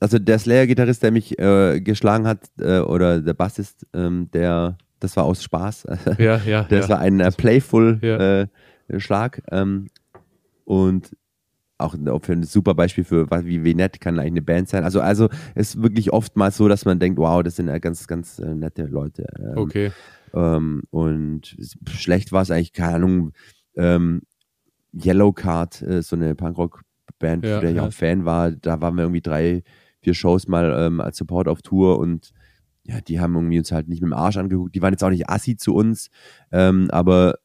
also 0.00 0.18
der 0.18 0.38
Slayer-Gitarrist, 0.38 1.02
der 1.02 1.10
mich 1.10 1.38
äh, 1.38 1.80
geschlagen 1.80 2.26
hat, 2.26 2.40
äh, 2.58 2.80
oder 2.80 3.20
der 3.20 3.34
Bassist, 3.34 3.86
ähm, 3.94 4.30
der, 4.32 4.78
das 5.00 5.16
war 5.16 5.24
aus 5.24 5.42
Spaß. 5.42 5.86
Ja, 6.18 6.40
ja. 6.44 6.64
Das 6.64 6.88
ja. 6.88 6.94
war 6.94 6.98
ein 7.00 7.20
äh, 7.20 7.30
playful 7.30 7.98
ja. 8.02 8.46
Schlag. 8.98 9.42
Ähm, 9.50 9.88
und 10.68 11.16
auch 11.78 11.94
für 12.22 12.32
ein 12.32 12.42
super 12.42 12.74
Beispiel 12.74 13.04
für 13.04 13.30
wie, 13.30 13.64
wie 13.64 13.74
nett 13.74 14.00
kann 14.00 14.18
eigentlich 14.18 14.32
eine 14.32 14.42
Band 14.42 14.68
sein. 14.68 14.84
Also, 14.84 15.00
also 15.00 15.30
es 15.54 15.70
ist 15.70 15.82
wirklich 15.82 16.12
oftmals 16.12 16.58
so, 16.58 16.68
dass 16.68 16.84
man 16.84 16.98
denkt, 16.98 17.18
wow, 17.18 17.42
das 17.42 17.56
sind 17.56 17.68
ganz, 17.80 18.06
ganz 18.06 18.38
äh, 18.38 18.54
nette 18.54 18.84
Leute. 18.84 19.26
Ähm, 19.38 19.56
okay. 19.56 19.92
Ähm, 20.34 20.82
und 20.90 21.56
schlecht 21.88 22.32
war 22.32 22.42
es 22.42 22.50
eigentlich, 22.50 22.74
keine 22.74 22.96
Ahnung, 22.96 23.32
ähm, 23.76 24.22
Yellow 24.92 25.32
Card, 25.32 25.80
äh, 25.80 26.02
so 26.02 26.16
eine 26.16 26.34
Punkrock-Band, 26.34 27.46
ja, 27.46 27.60
der 27.60 27.70
ich 27.70 27.76
ja. 27.76 27.86
auch 27.86 27.92
Fan 27.92 28.26
war, 28.26 28.50
da 28.50 28.82
waren 28.82 28.96
wir 28.96 29.04
irgendwie 29.04 29.22
drei, 29.22 29.62
vier 30.00 30.14
Shows 30.14 30.48
mal 30.48 30.76
ähm, 30.78 31.00
als 31.00 31.16
Support 31.16 31.48
auf 31.48 31.62
Tour 31.62 31.98
und 31.98 32.32
ja, 32.82 33.00
die 33.00 33.20
haben 33.20 33.36
irgendwie 33.36 33.58
uns 33.58 33.72
halt 33.72 33.88
nicht 33.88 34.02
mit 34.02 34.10
dem 34.10 34.18
Arsch 34.18 34.36
angeguckt. 34.36 34.74
Die 34.74 34.82
waren 34.82 34.92
jetzt 34.92 35.04
auch 35.04 35.10
nicht 35.10 35.30
assi 35.30 35.56
zu 35.56 35.74
uns, 35.74 36.10
ähm, 36.52 36.90
aber 36.90 37.36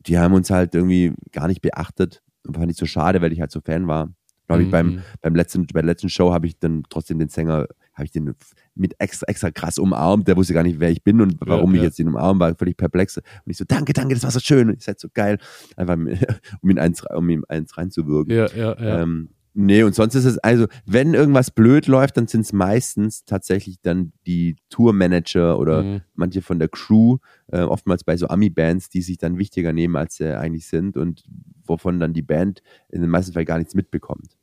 die 0.00 0.18
haben 0.18 0.34
uns 0.34 0.50
halt 0.50 0.74
irgendwie 0.74 1.12
gar 1.30 1.46
nicht 1.46 1.62
beachtet 1.62 2.24
fand 2.52 2.70
ich 2.70 2.76
so 2.76 2.86
schade, 2.86 3.20
weil 3.20 3.32
ich 3.32 3.40
halt 3.40 3.50
so 3.50 3.60
Fan 3.60 3.86
war. 3.86 4.10
Glaube 4.46 4.62
ich, 4.62 4.68
mhm. 4.68 4.72
beim, 4.72 5.02
beim 5.22 5.34
letzten, 5.34 5.66
bei 5.66 5.80
der 5.80 5.86
letzten 5.86 6.10
Show 6.10 6.32
habe 6.32 6.46
ich 6.46 6.58
dann 6.58 6.82
trotzdem 6.90 7.18
den 7.18 7.28
Sänger, 7.28 7.66
habe 7.94 8.04
ich 8.04 8.10
den 8.10 8.34
mit 8.74 8.94
extra, 8.98 9.26
extra 9.26 9.50
krass 9.50 9.78
umarmt. 9.78 10.28
Der 10.28 10.36
wusste 10.36 10.52
gar 10.52 10.62
nicht, 10.62 10.80
wer 10.80 10.90
ich 10.90 11.02
bin 11.02 11.22
und 11.22 11.36
warum 11.40 11.70
ja, 11.70 11.76
ich 11.76 11.82
ja. 11.82 11.84
jetzt 11.86 11.98
den 11.98 12.08
umarmt, 12.08 12.40
war 12.40 12.54
völlig 12.54 12.76
perplex. 12.76 13.16
Und 13.16 13.24
ich 13.46 13.56
so, 13.56 13.64
danke, 13.66 13.94
danke, 13.94 14.14
das 14.14 14.22
war 14.22 14.30
so 14.30 14.40
schön. 14.40 14.68
Und 14.68 14.76
ich 14.76 14.84
seid 14.84 15.00
so 15.00 15.08
geil. 15.12 15.38
Einfach, 15.76 15.96
um 16.60 16.70
ihn 16.70 16.78
eins, 16.78 17.02
um 17.10 17.28
ihm 17.30 17.44
eins 17.48 17.78
reinzuwirken. 17.78 18.34
Ja, 18.34 18.46
ja, 18.48 18.78
ja. 18.78 19.02
Ähm, 19.02 19.30
Nee, 19.56 19.84
und 19.84 19.94
sonst 19.94 20.16
ist 20.16 20.24
es, 20.24 20.38
also, 20.38 20.66
wenn 20.84 21.14
irgendwas 21.14 21.52
blöd 21.52 21.86
läuft, 21.86 22.16
dann 22.16 22.26
sind 22.26 22.40
es 22.40 22.52
meistens 22.52 23.24
tatsächlich 23.24 23.80
dann 23.80 24.12
die 24.26 24.56
Tourmanager 24.68 25.60
oder 25.60 25.84
mhm. 25.84 26.00
manche 26.14 26.42
von 26.42 26.58
der 26.58 26.68
Crew, 26.68 27.18
äh, 27.52 27.60
oftmals 27.60 28.02
bei 28.02 28.16
so 28.16 28.26
Ami-Bands, 28.26 28.88
die 28.88 29.00
sich 29.00 29.16
dann 29.16 29.38
wichtiger 29.38 29.72
nehmen, 29.72 29.94
als 29.94 30.16
sie 30.16 30.36
eigentlich 30.36 30.66
sind 30.66 30.96
und 30.96 31.24
wovon 31.64 32.00
dann 32.00 32.12
die 32.12 32.22
Band 32.22 32.62
in 32.88 33.00
den 33.00 33.10
meisten 33.10 33.32
Fällen 33.32 33.46
gar 33.46 33.58
nichts 33.58 33.76
mitbekommt. 33.76 34.36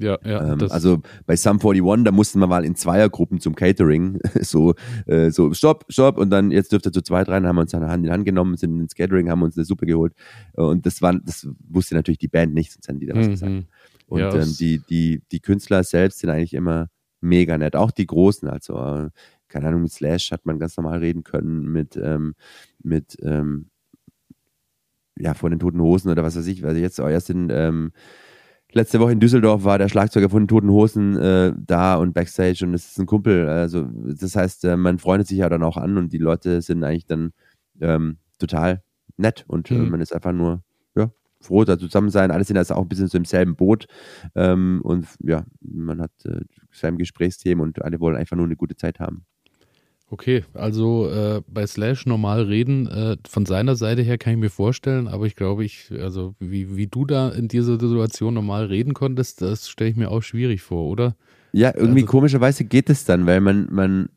Ja, 0.00 0.18
ja. 0.24 0.54
Ähm, 0.54 0.66
also 0.70 1.02
bei 1.26 1.36
Sum 1.36 1.60
41, 1.60 2.04
da 2.04 2.10
mussten 2.10 2.40
wir 2.40 2.46
mal 2.46 2.64
in 2.64 2.74
Zweiergruppen 2.74 3.38
zum 3.38 3.54
Catering 3.54 4.18
so, 4.40 4.74
äh, 5.06 5.30
so, 5.30 5.52
stopp, 5.52 5.84
stopp, 5.88 6.18
und 6.18 6.30
dann 6.30 6.50
jetzt 6.50 6.72
dürft 6.72 6.86
ihr 6.86 6.92
zu 6.92 7.02
zweit 7.02 7.28
rein, 7.28 7.46
haben 7.46 7.56
wir 7.56 7.62
uns 7.62 7.74
eine 7.74 7.88
Hand 7.88 8.04
in 8.04 8.10
Hand 8.10 8.24
genommen, 8.24 8.56
sind 8.56 8.80
ins 8.80 8.94
Catering, 8.94 9.30
haben 9.30 9.42
uns 9.42 9.56
eine 9.56 9.64
Suppe 9.64 9.86
geholt. 9.86 10.14
Und 10.54 10.86
das 10.86 11.02
war, 11.02 11.12
das 11.22 11.46
wusste 11.68 11.94
natürlich 11.94 12.18
die 12.18 12.28
Band 12.28 12.54
nicht, 12.54 12.72
sonst 12.72 12.88
hätten 12.88 13.00
die 13.00 13.06
da 13.06 13.14
was 13.14 13.26
mhm. 13.26 13.30
gesagt. 13.30 13.52
Und 14.10 14.20
ja, 14.20 14.34
ähm, 14.34 14.54
die, 14.58 14.78
die, 14.78 15.22
die 15.30 15.40
Künstler 15.40 15.84
selbst 15.84 16.18
sind 16.18 16.30
eigentlich 16.30 16.54
immer 16.54 16.88
mega 17.20 17.56
nett. 17.56 17.76
Auch 17.76 17.92
die 17.92 18.06
Großen, 18.06 18.48
also 18.48 18.74
äh, 18.76 19.10
keine 19.48 19.68
Ahnung, 19.68 19.82
mit 19.82 19.92
Slash 19.92 20.32
hat 20.32 20.46
man 20.46 20.58
ganz 20.58 20.76
normal 20.76 20.98
reden 20.98 21.22
können, 21.22 21.70
mit, 21.70 21.96
ähm, 21.96 22.34
mit 22.82 23.16
ähm, 23.22 23.70
ja, 25.16 25.34
von 25.34 25.50
den 25.50 25.60
Toten 25.60 25.80
Hosen 25.80 26.10
oder 26.10 26.24
was 26.24 26.36
weiß 26.36 26.46
ich, 26.48 26.62
weil 26.62 26.70
also 26.70 26.80
jetzt 26.80 27.00
auch 27.00 27.08
erst 27.08 27.30
in 27.30 27.50
ähm, 27.50 27.92
letzte 28.72 28.98
Woche 28.98 29.12
in 29.12 29.20
Düsseldorf 29.20 29.62
war 29.62 29.78
der 29.78 29.88
Schlagzeuger 29.88 30.28
von 30.28 30.42
den 30.42 30.48
Toten 30.48 30.70
Hosen 30.70 31.16
äh, 31.16 31.52
da 31.56 31.94
und 31.94 32.12
Backstage 32.12 32.64
und 32.64 32.74
es 32.74 32.90
ist 32.90 32.98
ein 32.98 33.06
Kumpel. 33.06 33.48
Also 33.48 33.88
das 33.92 34.34
heißt, 34.34 34.64
äh, 34.64 34.76
man 34.76 34.98
freundet 34.98 35.28
sich 35.28 35.38
ja 35.38 35.48
dann 35.48 35.62
auch 35.62 35.76
an 35.76 35.98
und 35.98 36.12
die 36.12 36.18
Leute 36.18 36.62
sind 36.62 36.82
eigentlich 36.82 37.06
dann 37.06 37.32
ähm, 37.80 38.18
total 38.40 38.82
nett 39.16 39.44
und 39.46 39.70
äh, 39.70 39.74
mhm. 39.74 39.90
man 39.90 40.00
ist 40.00 40.12
einfach 40.12 40.32
nur 40.32 40.62
froh, 41.40 41.64
da 41.64 41.78
zusammen 41.78 42.10
sein. 42.10 42.30
Alle 42.30 42.44
sind 42.44 42.56
also 42.56 42.74
auch 42.74 42.82
ein 42.82 42.88
bisschen 42.88 43.08
so 43.08 43.18
im 43.18 43.24
selben 43.24 43.56
Boot. 43.56 43.86
Ähm, 44.34 44.80
und 44.82 45.06
ja, 45.22 45.44
man 45.60 46.00
hat 46.00 46.12
äh, 46.24 46.40
sein 46.72 46.98
Gesprächsthemen 46.98 47.62
und 47.62 47.82
alle 47.82 48.00
wollen 48.00 48.16
einfach 48.16 48.36
nur 48.36 48.46
eine 48.46 48.56
gute 48.56 48.76
Zeit 48.76 49.00
haben. 49.00 49.24
Okay, 50.12 50.42
also 50.54 51.08
äh, 51.08 51.40
bei 51.46 51.64
Slash 51.68 52.04
normal 52.04 52.42
reden, 52.42 52.88
äh, 52.88 53.16
von 53.28 53.46
seiner 53.46 53.76
Seite 53.76 54.02
her 54.02 54.18
kann 54.18 54.32
ich 54.32 54.40
mir 54.40 54.50
vorstellen, 54.50 55.06
aber 55.06 55.26
ich 55.26 55.36
glaube, 55.36 55.64
ich, 55.64 55.92
also 55.92 56.34
wie, 56.40 56.76
wie 56.76 56.88
du 56.88 57.04
da 57.04 57.28
in 57.28 57.46
dieser 57.46 57.78
Situation 57.78 58.34
normal 58.34 58.64
reden 58.64 58.92
konntest, 58.92 59.40
das 59.40 59.68
stelle 59.68 59.90
ich 59.90 59.96
mir 59.96 60.10
auch 60.10 60.22
schwierig 60.22 60.62
vor, 60.62 60.88
oder? 60.88 61.14
Ja, 61.52 61.72
irgendwie 61.76 62.02
also, 62.02 62.10
komischerweise 62.10 62.64
geht 62.64 62.90
es 62.90 63.04
dann, 63.04 63.24
weil 63.26 63.40
man, 63.40 63.68
man, 63.70 64.08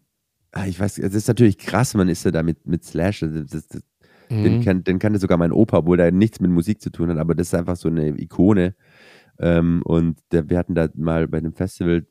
ah, 0.51 0.65
ich 0.65 0.80
weiß, 0.80 0.97
es 0.97 1.13
ist 1.13 1.28
natürlich 1.28 1.59
krass, 1.59 1.93
man 1.93 2.09
ist 2.09 2.26
ja 2.26 2.32
da 2.32 2.41
mit, 2.41 2.65
mit 2.65 2.84
Slash, 2.84 3.19
das, 3.19 3.67
das, 3.67 3.84
Mhm. 4.40 4.44
Den, 4.44 4.64
kann, 4.64 4.84
den 4.84 5.00
kannte 5.00 5.20
sogar 5.20 5.38
mein 5.38 5.52
Opa, 5.52 5.80
obwohl 5.80 5.98
der 5.98 6.12
nichts 6.12 6.40
mit 6.40 6.52
Musik 6.52 6.82
zu 6.82 6.90
tun 6.90 7.10
hat, 7.10 7.18
aber 7.18 7.36
das 7.36 7.48
ist 7.48 7.56
einfach 7.56 7.76
so 7.76 7.90
eine 7.90 8.20
Ikone. 8.20 8.76
Ähm, 9.40 9.82
und 9.84 10.20
der, 10.32 10.50
wir 10.50 10.58
hatten 10.58 10.76
da 10.76 10.90
mal 10.96 11.28
bei 11.28 11.40
dem 11.40 11.54
Festival 11.54 12.06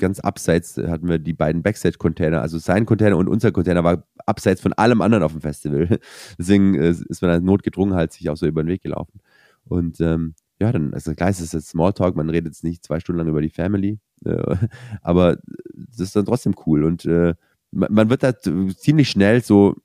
ganz 0.00 0.18
abseits 0.18 0.76
hatten 0.78 1.08
wir 1.08 1.18
die 1.18 1.34
beiden 1.34 1.62
Backstage-Container, 1.62 2.40
also 2.40 2.58
sein 2.58 2.86
Container 2.86 3.16
und 3.16 3.28
unser 3.28 3.52
Container 3.52 3.84
war 3.84 4.04
abseits 4.26 4.60
von 4.60 4.72
allem 4.72 5.02
anderen 5.02 5.22
auf 5.22 5.32
dem 5.32 5.42
Festival. 5.42 6.00
Deswegen 6.38 6.74
äh, 6.74 6.90
ist 6.90 7.22
man 7.22 7.44
notgedrungen 7.44 7.94
halt 7.94 8.12
sich 8.12 8.28
auch 8.30 8.36
so 8.36 8.46
über 8.46 8.64
den 8.64 8.68
Weg 8.68 8.82
gelaufen. 8.82 9.20
Und 9.64 10.00
ähm, 10.00 10.34
ja, 10.60 10.72
dann, 10.72 10.92
also 10.92 11.14
klar, 11.14 11.30
es 11.30 11.40
ist 11.40 11.54
jetzt 11.54 11.68
Smalltalk, 11.68 12.16
man 12.16 12.30
redet 12.30 12.52
jetzt 12.52 12.64
nicht 12.64 12.84
zwei 12.84 12.98
Stunden 12.98 13.18
lang 13.18 13.28
über 13.28 13.40
die 13.40 13.50
Family, 13.50 13.98
äh, 14.24 14.56
aber 15.02 15.38
das 15.74 16.00
ist 16.00 16.16
dann 16.16 16.24
trotzdem 16.24 16.54
cool 16.66 16.84
und 16.84 17.04
äh, 17.04 17.34
man, 17.70 17.92
man, 17.92 18.10
wird 18.10 18.22
da 18.22 18.36
ziemlich 18.36 19.10
schnell 19.10 19.42
so, 19.42 19.76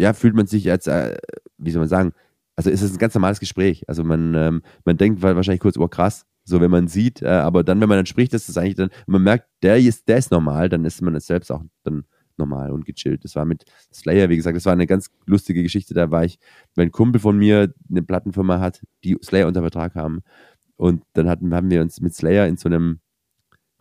ja, 0.00 0.14
fühlt 0.14 0.34
man 0.34 0.46
sich 0.46 0.70
als, 0.70 0.86
äh, 0.86 1.16
wie 1.58 1.70
soll 1.70 1.80
man 1.80 1.88
sagen, 1.88 2.12
also 2.56 2.70
ist 2.70 2.82
es 2.82 2.92
ein 2.92 2.98
ganz 2.98 3.14
normales 3.14 3.38
Gespräch. 3.38 3.88
Also 3.88 4.02
man, 4.02 4.34
ähm, 4.34 4.62
man 4.84 4.96
denkt 4.96 5.22
wahrscheinlich 5.22 5.60
kurz, 5.60 5.76
oh 5.76 5.88
krass, 5.88 6.26
so 6.44 6.60
wenn 6.60 6.70
man 6.70 6.88
sieht, 6.88 7.22
äh, 7.22 7.28
aber 7.28 7.62
dann, 7.64 7.80
wenn 7.80 7.88
man 7.88 7.98
dann 7.98 8.06
spricht, 8.06 8.32
ist 8.32 8.48
es 8.48 8.56
eigentlich 8.56 8.76
dann, 8.76 8.90
man 9.06 9.22
merkt, 9.22 9.46
der 9.62 9.78
ist, 9.78 10.08
der 10.08 10.16
ist 10.18 10.30
normal, 10.30 10.68
dann 10.70 10.84
ist 10.84 11.02
man 11.02 11.18
selbst 11.20 11.52
auch 11.52 11.62
dann 11.84 12.04
normal 12.38 12.70
und 12.70 12.86
gechillt. 12.86 13.24
Das 13.24 13.36
war 13.36 13.44
mit 13.44 13.64
Slayer, 13.92 14.30
wie 14.30 14.36
gesagt, 14.36 14.56
das 14.56 14.64
war 14.64 14.72
eine 14.72 14.86
ganz 14.86 15.10
lustige 15.26 15.62
Geschichte. 15.62 15.92
Da 15.92 16.10
war 16.10 16.24
ich, 16.24 16.38
weil 16.74 16.86
ein 16.86 16.92
Kumpel 16.92 17.20
von 17.20 17.36
mir 17.36 17.74
eine 17.90 18.02
Plattenfirma 18.02 18.58
hat, 18.58 18.82
die 19.04 19.18
Slayer 19.22 19.46
unter 19.46 19.60
Vertrag 19.60 19.94
haben. 19.94 20.22
Und 20.76 21.04
dann 21.12 21.28
hatten, 21.28 21.54
haben 21.54 21.70
wir 21.70 21.82
uns 21.82 22.00
mit 22.00 22.14
Slayer 22.14 22.46
in 22.46 22.56
so 22.56 22.70
einem 22.70 23.00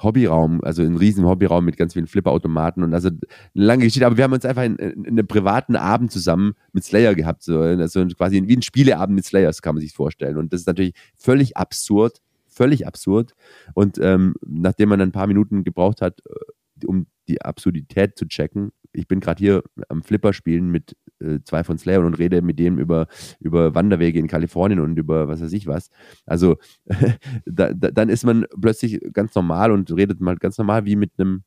Hobbyraum, 0.01 0.63
also 0.63 0.81
in 0.81 0.89
einem 0.89 0.97
riesen 0.97 1.25
Hobbyraum 1.25 1.65
mit 1.65 1.77
ganz 1.77 1.93
vielen 1.93 2.07
Flipperautomaten 2.07 2.83
und 2.83 2.93
also 2.93 3.09
eine 3.09 3.19
lange 3.53 3.83
Geschichte, 3.83 4.05
aber 4.05 4.17
wir 4.17 4.23
haben 4.23 4.33
uns 4.33 4.45
einfach 4.45 4.63
in, 4.63 4.75
in, 4.77 5.03
in 5.03 5.19
einem 5.19 5.27
privaten 5.27 5.75
Abend 5.75 6.11
zusammen 6.11 6.53
mit 6.71 6.83
Slayer 6.83 7.15
gehabt, 7.15 7.43
so 7.43 7.59
also 7.59 8.05
quasi 8.07 8.41
wie 8.47 8.55
ein 8.55 8.61
Spieleabend 8.61 9.15
mit 9.15 9.25
Slayers, 9.25 9.61
kann 9.61 9.75
man 9.75 9.81
sich 9.81 9.93
vorstellen. 9.93 10.37
Und 10.37 10.53
das 10.53 10.61
ist 10.61 10.67
natürlich 10.67 10.93
völlig 11.15 11.57
absurd, 11.57 12.21
völlig 12.47 12.87
absurd. 12.87 13.33
Und 13.73 13.97
ähm, 14.01 14.35
nachdem 14.45 14.89
man 14.89 15.01
ein 15.01 15.11
paar 15.11 15.27
Minuten 15.27 15.63
gebraucht 15.63 16.01
hat, 16.01 16.21
äh, 16.25 16.85
um 16.85 17.07
die 17.27 17.41
Absurdität 17.41 18.17
zu 18.17 18.25
checken, 18.27 18.71
ich 18.93 19.07
bin 19.07 19.19
gerade 19.19 19.39
hier 19.39 19.63
am 19.89 20.01
Flipper 20.01 20.33
spielen 20.33 20.69
mit 20.69 20.95
äh, 21.21 21.39
zwei 21.43 21.63
von 21.63 21.77
Slayer 21.77 22.05
und 22.05 22.15
rede 22.17 22.41
mit 22.41 22.59
dem 22.59 22.79
über, 22.79 23.07
über 23.39 23.75
Wanderwege 23.75 24.19
in 24.19 24.27
Kalifornien 24.27 24.79
und 24.79 24.97
über 24.97 25.27
was 25.27 25.41
weiß 25.41 25.53
ich 25.53 25.67
was. 25.67 25.89
Also 26.25 26.57
da, 27.45 27.73
da, 27.73 27.91
dann 27.91 28.09
ist 28.09 28.25
man 28.25 28.45
plötzlich 28.61 28.99
ganz 29.13 29.35
normal 29.35 29.71
und 29.71 29.91
redet 29.95 30.19
mal 30.21 30.37
ganz 30.37 30.57
normal 30.57 30.85
wie 30.85 30.95
mit 30.95 31.11
einem 31.17 31.43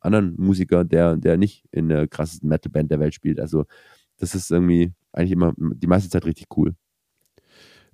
anderen 0.00 0.36
Musiker, 0.38 0.84
der, 0.84 1.16
der 1.16 1.36
nicht 1.36 1.64
in 1.72 1.88
der 1.88 2.06
krassesten 2.06 2.48
Metalband 2.48 2.90
der 2.90 3.00
Welt 3.00 3.14
spielt. 3.14 3.40
Also 3.40 3.64
das 4.18 4.34
ist 4.34 4.50
irgendwie 4.50 4.92
eigentlich 5.12 5.32
immer 5.32 5.54
die 5.56 5.86
meiste 5.86 6.10
Zeit 6.10 6.26
richtig 6.26 6.46
cool. 6.56 6.74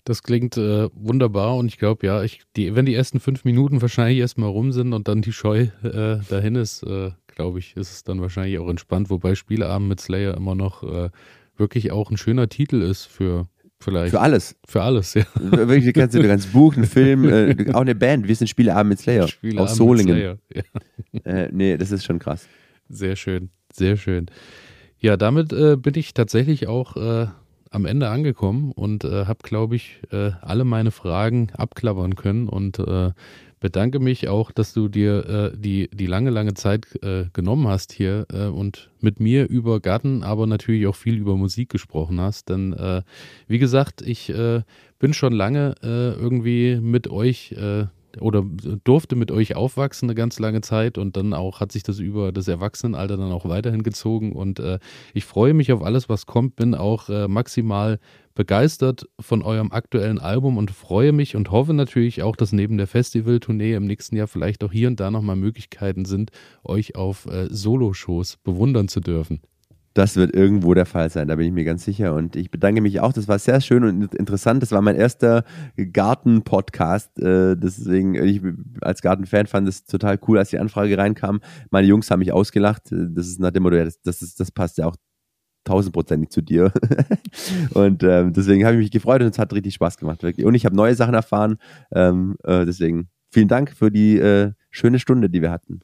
Das 0.04 0.22
klingt 0.22 0.58
äh, 0.58 0.90
wunderbar 0.92 1.56
und 1.56 1.66
ich 1.66 1.78
glaube, 1.78 2.06
ja, 2.06 2.22
ich, 2.22 2.42
die, 2.56 2.74
wenn 2.74 2.84
die 2.84 2.94
ersten 2.94 3.20
fünf 3.20 3.44
Minuten 3.44 3.80
wahrscheinlich 3.80 4.18
erstmal 4.18 4.50
rum 4.50 4.70
sind 4.70 4.92
und 4.92 5.08
dann 5.08 5.22
die 5.22 5.32
Scheu 5.32 5.68
äh, 5.82 6.18
dahin 6.28 6.56
ist, 6.56 6.82
äh, 6.82 7.12
glaube 7.26 7.58
ich, 7.58 7.74
ist 7.76 7.90
es 7.90 8.04
dann 8.04 8.20
wahrscheinlich 8.20 8.58
auch 8.58 8.68
entspannt, 8.68 9.08
wobei 9.08 9.34
Spieleabend 9.34 9.88
mit 9.88 10.00
Slayer 10.00 10.36
immer 10.36 10.54
noch 10.54 10.82
äh, 10.82 11.08
wirklich 11.56 11.90
auch 11.90 12.10
ein 12.10 12.18
schöner 12.18 12.50
Titel 12.50 12.82
ist 12.82 13.06
für 13.06 13.48
vielleicht. 13.80 14.10
Für 14.10 14.20
alles. 14.20 14.56
Für 14.66 14.82
alles, 14.82 15.14
ja. 15.14 15.24
Wirklich, 15.36 15.86
du 15.86 15.92
kannst, 15.94 16.14
du 16.14 16.22
kannst 16.22 16.52
Buch, 16.52 16.76
einen 16.76 16.84
Film, 16.84 17.24
äh, 17.26 17.72
auch 17.72 17.80
eine 17.80 17.94
Band. 17.94 18.28
Wir 18.28 18.36
sind 18.36 18.48
Spieleabend 18.48 18.90
mit 18.90 18.98
Slayer. 18.98 19.26
Spieleabend 19.26 19.70
aus 19.70 19.76
Solingen. 19.76 20.14
Mit 20.14 20.22
Slayer. 20.22 20.38
Ja. 20.54 20.62
Äh, 21.24 21.48
nee, 21.52 21.76
das 21.76 21.92
ist 21.92 22.04
schon 22.04 22.18
krass. 22.18 22.48
Sehr 22.88 23.14
schön, 23.14 23.50
sehr 23.72 23.96
schön. 23.96 24.26
Ja, 24.98 25.16
damit 25.16 25.50
bin 25.50 25.94
ich 25.94 26.12
tatsächlich 26.12 26.66
auch 26.66 26.96
am 27.74 27.86
Ende 27.86 28.08
angekommen 28.08 28.72
und 28.72 29.04
äh, 29.04 29.26
habe, 29.26 29.40
glaube 29.42 29.76
ich, 29.76 30.00
äh, 30.12 30.30
alle 30.40 30.64
meine 30.64 30.90
Fragen 30.92 31.50
abklappern 31.52 32.14
können 32.14 32.48
und 32.48 32.78
äh, 32.78 33.10
bedanke 33.64 33.98
mich 33.98 34.28
auch, 34.28 34.52
dass 34.52 34.74
du 34.74 34.88
dir 34.88 35.52
äh, 35.54 35.56
die, 35.56 35.88
die 35.90 36.06
lange, 36.06 36.30
lange 36.30 36.54
Zeit 36.54 36.86
äh, 37.02 37.24
genommen 37.32 37.66
hast 37.66 37.92
hier 37.92 38.26
äh, 38.30 38.44
und 38.44 38.90
mit 39.00 39.20
mir 39.20 39.48
über 39.48 39.80
Garten, 39.80 40.22
aber 40.22 40.46
natürlich 40.46 40.86
auch 40.86 40.94
viel 40.94 41.16
über 41.16 41.36
Musik 41.36 41.70
gesprochen 41.70 42.20
hast. 42.20 42.48
Denn 42.48 42.74
wie 43.48 43.58
gesagt, 43.58 44.02
ich 44.02 44.32
bin 44.98 45.12
schon 45.12 45.32
lange 45.34 45.74
irgendwie 45.82 46.78
mit 46.80 47.08
euch 47.08 47.54
oder 48.20 48.44
durfte 48.84 49.16
mit 49.16 49.30
euch 49.30 49.56
aufwachsen 49.56 50.08
eine 50.08 50.14
ganz 50.14 50.38
lange 50.38 50.60
Zeit 50.60 50.98
und 50.98 51.16
dann 51.16 51.32
auch 51.32 51.60
hat 51.60 51.72
sich 51.72 51.82
das 51.82 51.98
über 51.98 52.32
das 52.32 52.48
Erwachsenenalter 52.48 53.16
dann 53.16 53.32
auch 53.32 53.48
weiterhin 53.48 53.82
gezogen 53.82 54.32
und 54.32 54.60
äh, 54.60 54.78
ich 55.12 55.24
freue 55.24 55.54
mich 55.54 55.72
auf 55.72 55.82
alles, 55.82 56.08
was 56.08 56.26
kommt, 56.26 56.56
bin 56.56 56.74
auch 56.74 57.08
äh, 57.08 57.28
maximal 57.28 57.98
begeistert 58.34 59.06
von 59.20 59.42
eurem 59.42 59.70
aktuellen 59.72 60.18
Album 60.18 60.56
und 60.56 60.70
freue 60.70 61.12
mich 61.12 61.36
und 61.36 61.50
hoffe 61.50 61.72
natürlich 61.72 62.22
auch, 62.22 62.36
dass 62.36 62.52
neben 62.52 62.76
der 62.76 62.86
Festivaltournee 62.86 63.74
im 63.74 63.86
nächsten 63.86 64.16
Jahr 64.16 64.26
vielleicht 64.26 64.64
auch 64.64 64.72
hier 64.72 64.88
und 64.88 64.98
da 64.98 65.10
nochmal 65.10 65.36
Möglichkeiten 65.36 66.04
sind, 66.04 66.30
euch 66.64 66.96
auf 66.96 67.26
äh, 67.26 67.46
Soloshows 67.48 68.38
bewundern 68.38 68.88
zu 68.88 69.00
dürfen. 69.00 69.40
Das 69.94 70.16
wird 70.16 70.34
irgendwo 70.34 70.74
der 70.74 70.86
Fall 70.86 71.08
sein, 71.08 71.28
da 71.28 71.36
bin 71.36 71.46
ich 71.46 71.52
mir 71.52 71.64
ganz 71.64 71.84
sicher. 71.84 72.14
Und 72.14 72.34
ich 72.34 72.50
bedanke 72.50 72.80
mich 72.80 72.98
auch. 72.98 73.12
Das 73.12 73.28
war 73.28 73.38
sehr 73.38 73.60
schön 73.60 73.84
und 73.84 74.12
interessant. 74.14 74.60
Das 74.60 74.72
war 74.72 74.82
mein 74.82 74.96
erster 74.96 75.44
Garten-Podcast. 75.76 77.16
Äh, 77.20 77.56
deswegen, 77.56 78.16
ich 78.16 78.42
als 78.80 79.02
Gartenfan 79.02 79.46
fand 79.46 79.68
es 79.68 79.84
total 79.84 80.18
cool, 80.26 80.38
als 80.38 80.50
die 80.50 80.58
Anfrage 80.58 80.98
reinkam. 80.98 81.40
Meine 81.70 81.86
Jungs 81.86 82.10
haben 82.10 82.18
mich 82.18 82.32
ausgelacht. 82.32 82.82
Das 82.90 83.28
ist 83.28 83.38
nach 83.38 83.52
dem 83.52 83.62
Motto, 83.62 83.76
das, 83.76 84.02
das, 84.02 84.20
ist, 84.20 84.40
das 84.40 84.50
passt 84.50 84.78
ja 84.78 84.86
auch 84.86 84.96
tausendprozentig 85.62 86.30
zu 86.30 86.42
dir. 86.42 86.72
und 87.74 88.02
ähm, 88.02 88.32
deswegen 88.32 88.64
habe 88.64 88.74
ich 88.74 88.82
mich 88.82 88.90
gefreut 88.90 89.22
und 89.22 89.28
es 89.28 89.38
hat 89.38 89.52
richtig 89.52 89.74
Spaß 89.74 89.98
gemacht. 89.98 90.24
Und 90.24 90.54
ich 90.54 90.66
habe 90.66 90.74
neue 90.74 90.96
Sachen 90.96 91.14
erfahren. 91.14 91.58
Ähm, 91.92 92.36
äh, 92.42 92.66
deswegen 92.66 93.10
vielen 93.30 93.48
Dank 93.48 93.70
für 93.70 93.92
die 93.92 94.18
äh, 94.18 94.52
schöne 94.70 94.98
Stunde, 94.98 95.30
die 95.30 95.40
wir 95.40 95.52
hatten. 95.52 95.80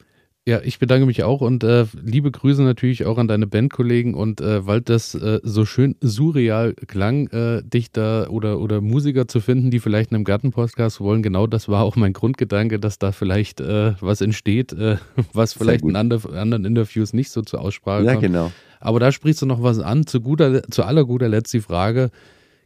Ja, 0.47 0.59
ich 0.63 0.79
bedanke 0.79 1.05
mich 1.05 1.23
auch 1.23 1.41
und 1.41 1.63
äh, 1.63 1.85
liebe 2.03 2.31
Grüße 2.31 2.63
natürlich 2.63 3.05
auch 3.05 3.19
an 3.19 3.27
deine 3.27 3.45
Bandkollegen 3.45 4.15
und 4.15 4.41
äh, 4.41 4.65
weil 4.65 4.81
das 4.81 5.13
äh, 5.13 5.39
so 5.43 5.65
schön 5.65 5.95
surreal 6.01 6.73
klang, 6.87 7.27
äh, 7.27 7.61
Dichter 7.63 8.31
oder, 8.31 8.59
oder 8.59 8.81
Musiker 8.81 9.27
zu 9.27 9.39
finden, 9.39 9.69
die 9.69 9.79
vielleicht 9.79 10.11
einen 10.11 10.23
Gartenpodcast 10.23 10.99
wollen, 10.99 11.21
genau 11.21 11.45
das 11.45 11.69
war 11.69 11.83
auch 11.83 11.95
mein 11.95 12.13
Grundgedanke, 12.13 12.79
dass 12.79 12.97
da 12.97 13.11
vielleicht 13.11 13.61
äh, 13.61 13.93
was 13.99 14.21
entsteht, 14.21 14.73
äh, 14.73 14.97
was 15.31 15.53
vielleicht 15.53 15.83
in 15.83 15.95
andre, 15.95 16.35
anderen 16.35 16.65
Interviews 16.65 17.13
nicht 17.13 17.29
so 17.29 17.43
zur 17.43 17.61
Aussprache 17.61 18.03
ja, 18.03 18.13
kommt. 18.13 18.23
Ja, 18.23 18.27
genau. 18.27 18.51
Aber 18.79 18.99
da 18.99 19.11
sprichst 19.11 19.43
du 19.43 19.45
noch 19.45 19.61
was 19.61 19.77
an. 19.77 20.07
Zu, 20.07 20.21
guter, 20.21 20.63
zu 20.63 20.81
aller 20.81 21.05
guter 21.05 21.29
Letzt 21.29 21.53
die 21.53 21.61
Frage, 21.61 22.09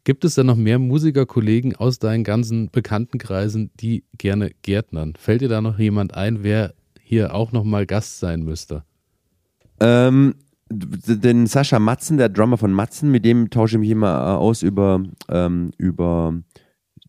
Gibt 0.06 0.24
es 0.24 0.36
denn 0.36 0.46
noch 0.46 0.56
mehr 0.56 0.78
Musikerkollegen 0.78 1.76
aus 1.76 1.98
deinen 1.98 2.24
ganzen 2.24 2.70
Bekanntenkreisen, 2.70 3.72
die 3.82 4.04
gerne 4.20 4.52
Gärtnern? 4.62 5.16
Fällt 5.18 5.42
dir 5.42 5.50
da 5.50 5.62
noch 5.62 5.80
jemand 5.80 6.14
ein, 6.14 6.44
wer 6.44 6.76
hier 7.06 7.36
auch 7.36 7.52
nochmal 7.52 7.86
Gast 7.86 8.20
sein 8.20 8.42
müsste? 8.42 8.84
Ähm, 9.80 10.36
den 10.72 11.46
Sascha 11.46 11.78
Matzen, 11.78 12.18
der 12.18 12.30
Drummer 12.30 12.58
von 12.58 12.74
Matzen, 12.74 13.12
mit 13.12 13.24
dem 13.24 13.52
tausche 13.52 13.76
ich 13.76 13.80
mich 13.82 13.90
immer 13.92 14.08
äh, 14.08 14.38
aus 14.38 14.64
über, 14.64 15.04
ähm, 15.30 15.72
über 15.78 16.34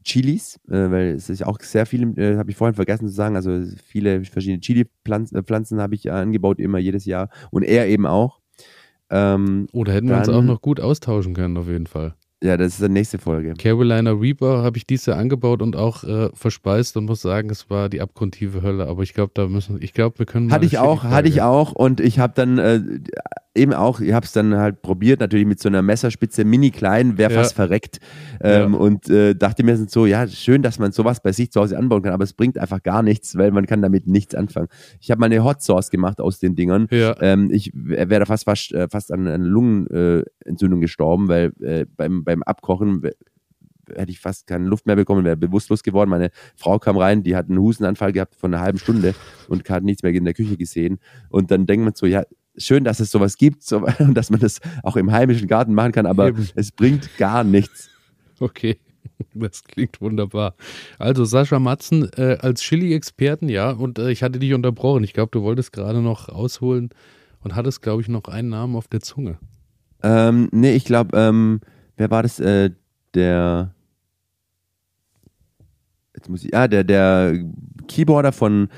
Chilis, 0.04 0.60
äh, 0.68 0.90
weil 0.90 1.06
es 1.14 1.30
ist 1.30 1.44
auch 1.44 1.58
sehr 1.60 1.86
viel, 1.86 2.18
äh, 2.18 2.36
habe 2.36 2.50
ich 2.50 2.56
vorhin 2.56 2.74
vergessen 2.74 3.08
zu 3.08 3.14
sagen, 3.14 3.36
also 3.36 3.62
viele 3.86 4.22
verschiedene 4.24 4.60
Chili-Pflanzen 4.60 5.38
äh, 5.38 5.42
Pflanzen 5.42 5.80
habe 5.80 5.94
ich 5.94 6.12
angebaut, 6.12 6.58
immer 6.58 6.78
jedes 6.78 7.06
Jahr 7.06 7.30
und 7.50 7.62
er 7.62 7.88
eben 7.88 8.06
auch. 8.06 8.40
Ähm, 9.08 9.66
Oder 9.72 9.94
hätten 9.94 10.08
wir 10.08 10.18
uns 10.18 10.28
auch 10.28 10.42
noch 10.42 10.60
gut 10.60 10.78
austauschen 10.78 11.32
können, 11.32 11.56
auf 11.56 11.68
jeden 11.68 11.86
Fall. 11.86 12.14
Ja, 12.42 12.58
das 12.58 12.74
ist 12.74 12.82
die 12.82 12.88
nächste 12.90 13.18
Folge. 13.18 13.54
Carolina 13.54 14.10
Reaper 14.10 14.62
habe 14.62 14.76
ich 14.76 14.86
dieses 14.86 15.06
Jahr 15.06 15.16
angebaut 15.16 15.62
und 15.62 15.74
auch 15.74 16.04
äh, 16.04 16.28
verspeist 16.34 16.96
und 16.98 17.06
muss 17.06 17.22
sagen, 17.22 17.48
es 17.48 17.70
war 17.70 17.88
die 17.88 18.02
abgrundtiefe 18.02 18.60
Hölle. 18.60 18.86
Aber 18.86 19.02
ich 19.02 19.14
glaube, 19.14 19.32
da 19.34 19.48
müssen, 19.48 19.80
ich 19.80 19.94
glaube, 19.94 20.18
wir 20.18 20.26
können. 20.26 20.52
Hatte 20.52 20.66
ich 20.66 20.78
auch, 20.78 21.04
hatte 21.04 21.28
ich 21.28 21.40
auch 21.40 21.72
und 21.72 22.00
ich 22.00 22.18
habe 22.18 22.34
dann 22.36 22.58
äh, 22.58 22.80
eben 23.56 23.72
auch, 23.72 24.00
ich 24.00 24.12
habe 24.12 24.24
es 24.24 24.32
dann 24.32 24.54
halt 24.56 24.82
probiert, 24.82 25.20
natürlich 25.20 25.46
mit 25.46 25.60
so 25.60 25.68
einer 25.68 25.82
Messerspitze, 25.82 26.44
mini 26.44 26.70
klein, 26.70 27.18
wäre 27.18 27.32
ja. 27.32 27.40
fast 27.40 27.54
verreckt. 27.54 27.98
Ähm, 28.40 28.72
ja. 28.72 28.78
Und 28.78 29.08
äh, 29.08 29.34
dachte 29.34 29.64
mir 29.64 29.76
so, 29.88 30.06
ja, 30.06 30.26
schön, 30.28 30.62
dass 30.62 30.78
man 30.78 30.92
sowas 30.92 31.22
bei 31.22 31.32
sich 31.32 31.50
zu 31.50 31.60
Hause 31.60 31.78
anbauen 31.78 32.02
kann, 32.02 32.12
aber 32.12 32.24
es 32.24 32.32
bringt 32.32 32.58
einfach 32.58 32.82
gar 32.82 33.02
nichts, 33.02 33.36
weil 33.36 33.50
man 33.50 33.66
kann 33.66 33.82
damit 33.82 34.06
nichts 34.06 34.34
anfangen. 34.34 34.68
Ich 35.00 35.10
habe 35.10 35.20
mal 35.20 35.26
eine 35.26 35.42
Hot 35.44 35.62
Sauce 35.62 35.90
gemacht 35.90 36.20
aus 36.20 36.38
den 36.38 36.54
Dingern. 36.54 36.86
Ja. 36.90 37.16
Ähm, 37.20 37.50
ich 37.50 37.72
wäre 37.74 38.26
fast, 38.26 38.44
fast, 38.44 38.72
äh, 38.72 38.88
fast 38.88 39.12
an 39.12 39.26
einer 39.26 39.38
Lungenentzündung 39.38 40.80
gestorben, 40.80 41.28
weil 41.28 41.52
äh, 41.60 41.86
beim, 41.96 42.24
beim 42.24 42.42
Abkochen 42.42 43.02
hätte 43.94 44.10
ich 44.10 44.20
fast 44.20 44.46
keine 44.46 44.66
Luft 44.66 44.86
mehr 44.86 44.96
bekommen, 44.96 45.24
wäre 45.24 45.36
bewusstlos 45.36 45.82
geworden. 45.82 46.10
Meine 46.10 46.30
Frau 46.56 46.78
kam 46.78 46.96
rein, 46.96 47.22
die 47.22 47.36
hat 47.36 47.48
einen 47.48 47.58
Hustenanfall 47.58 48.12
gehabt 48.12 48.34
von 48.34 48.52
einer 48.52 48.62
halben 48.62 48.78
Stunde 48.78 49.14
und 49.48 49.68
hat 49.68 49.84
nichts 49.84 50.02
mehr 50.02 50.12
in 50.12 50.24
der 50.24 50.34
Küche 50.34 50.56
gesehen. 50.56 50.98
Und 51.28 51.50
dann 51.50 51.66
denkt 51.66 51.84
man 51.84 51.94
so, 51.94 52.06
ja, 52.06 52.24
schön, 52.58 52.84
dass 52.84 53.00
es 53.00 53.10
sowas 53.10 53.36
gibt 53.36 53.62
so, 53.62 53.84
und 53.98 54.14
dass 54.14 54.30
man 54.30 54.40
das 54.40 54.60
auch 54.82 54.96
im 54.96 55.12
heimischen 55.12 55.48
Garten 55.48 55.74
machen 55.74 55.92
kann, 55.92 56.06
aber 56.06 56.28
Eben. 56.28 56.48
es 56.54 56.72
bringt 56.72 57.16
gar 57.18 57.44
nichts. 57.44 57.90
Okay. 58.40 58.78
Das 59.32 59.64
klingt 59.64 60.00
wunderbar. 60.02 60.56
Also 60.98 61.24
Sascha 61.24 61.58
Matzen 61.58 62.10
äh, 62.16 62.36
als 62.40 62.60
Chili-Experten, 62.60 63.48
ja, 63.48 63.70
und 63.70 63.98
äh, 63.98 64.10
ich 64.10 64.22
hatte 64.22 64.38
dich 64.38 64.52
unterbrochen. 64.52 65.04
Ich 65.04 65.14
glaube, 65.14 65.30
du 65.30 65.42
wolltest 65.42 65.72
gerade 65.72 66.02
noch 66.02 66.28
ausholen 66.28 66.90
und 67.40 67.54
hattest, 67.54 67.80
glaube 67.80 68.02
ich, 68.02 68.08
noch 68.08 68.24
einen 68.24 68.50
Namen 68.50 68.76
auf 68.76 68.88
der 68.88 69.00
Zunge. 69.00 69.38
Ähm, 70.02 70.48
nee, 70.52 70.74
ich 70.74 70.84
glaube, 70.84 71.16
ähm, 71.16 71.60
wer 71.96 72.10
war 72.10 72.22
das? 72.22 72.40
Äh, 72.40 72.72
der 73.14 73.74
jetzt 76.16 76.28
muss 76.28 76.44
ich, 76.44 76.54
ah, 76.54 76.66
der, 76.66 76.84
der 76.84 77.38
Keyboarder 77.88 78.32
von 78.32 78.68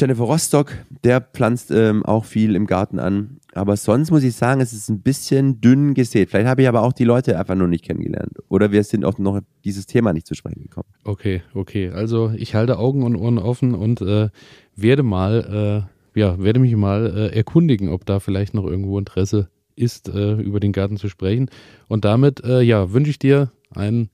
Jennifer 0.00 0.24
Rostock, 0.24 0.72
der 1.04 1.20
pflanzt 1.20 1.70
ähm, 1.70 2.04
auch 2.06 2.24
viel 2.24 2.56
im 2.56 2.66
Garten 2.66 2.98
an. 2.98 3.36
Aber 3.52 3.76
sonst 3.76 4.10
muss 4.10 4.22
ich 4.22 4.34
sagen, 4.34 4.62
es 4.62 4.72
ist 4.72 4.88
ein 4.88 5.02
bisschen 5.02 5.60
dünn 5.60 5.92
gesät. 5.92 6.30
Vielleicht 6.30 6.48
habe 6.48 6.62
ich 6.62 6.68
aber 6.68 6.82
auch 6.82 6.94
die 6.94 7.04
Leute 7.04 7.38
einfach 7.38 7.54
nur 7.54 7.68
nicht 7.68 7.84
kennengelernt. 7.84 8.38
Oder 8.48 8.72
wir 8.72 8.82
sind 8.84 9.04
auch 9.04 9.18
noch 9.18 9.40
dieses 9.64 9.86
Thema 9.86 10.14
nicht 10.14 10.26
zu 10.26 10.34
sprechen 10.34 10.62
gekommen. 10.62 10.88
Okay, 11.04 11.42
okay. 11.52 11.90
Also 11.90 12.32
ich 12.34 12.54
halte 12.54 12.78
Augen 12.78 13.02
und 13.02 13.14
Ohren 13.14 13.38
offen 13.38 13.74
und 13.74 14.00
äh, 14.00 14.30
werde 14.74 15.02
mal, 15.02 15.86
äh, 16.14 16.18
ja, 16.18 16.42
werde 16.42 16.60
mich 16.60 16.74
mal 16.76 17.06
äh, 17.14 17.36
erkundigen, 17.36 17.90
ob 17.90 18.06
da 18.06 18.20
vielleicht 18.20 18.54
noch 18.54 18.64
irgendwo 18.64 18.98
Interesse 18.98 19.50
ist, 19.76 20.08
äh, 20.08 20.34
über 20.34 20.60
den 20.60 20.72
Garten 20.72 20.96
zu 20.96 21.08
sprechen. 21.08 21.50
Und 21.88 22.06
damit, 22.06 22.42
äh, 22.42 22.62
ja, 22.62 22.92
wünsche 22.94 23.10
ich 23.10 23.18
dir 23.18 23.50
ein, 23.74 24.08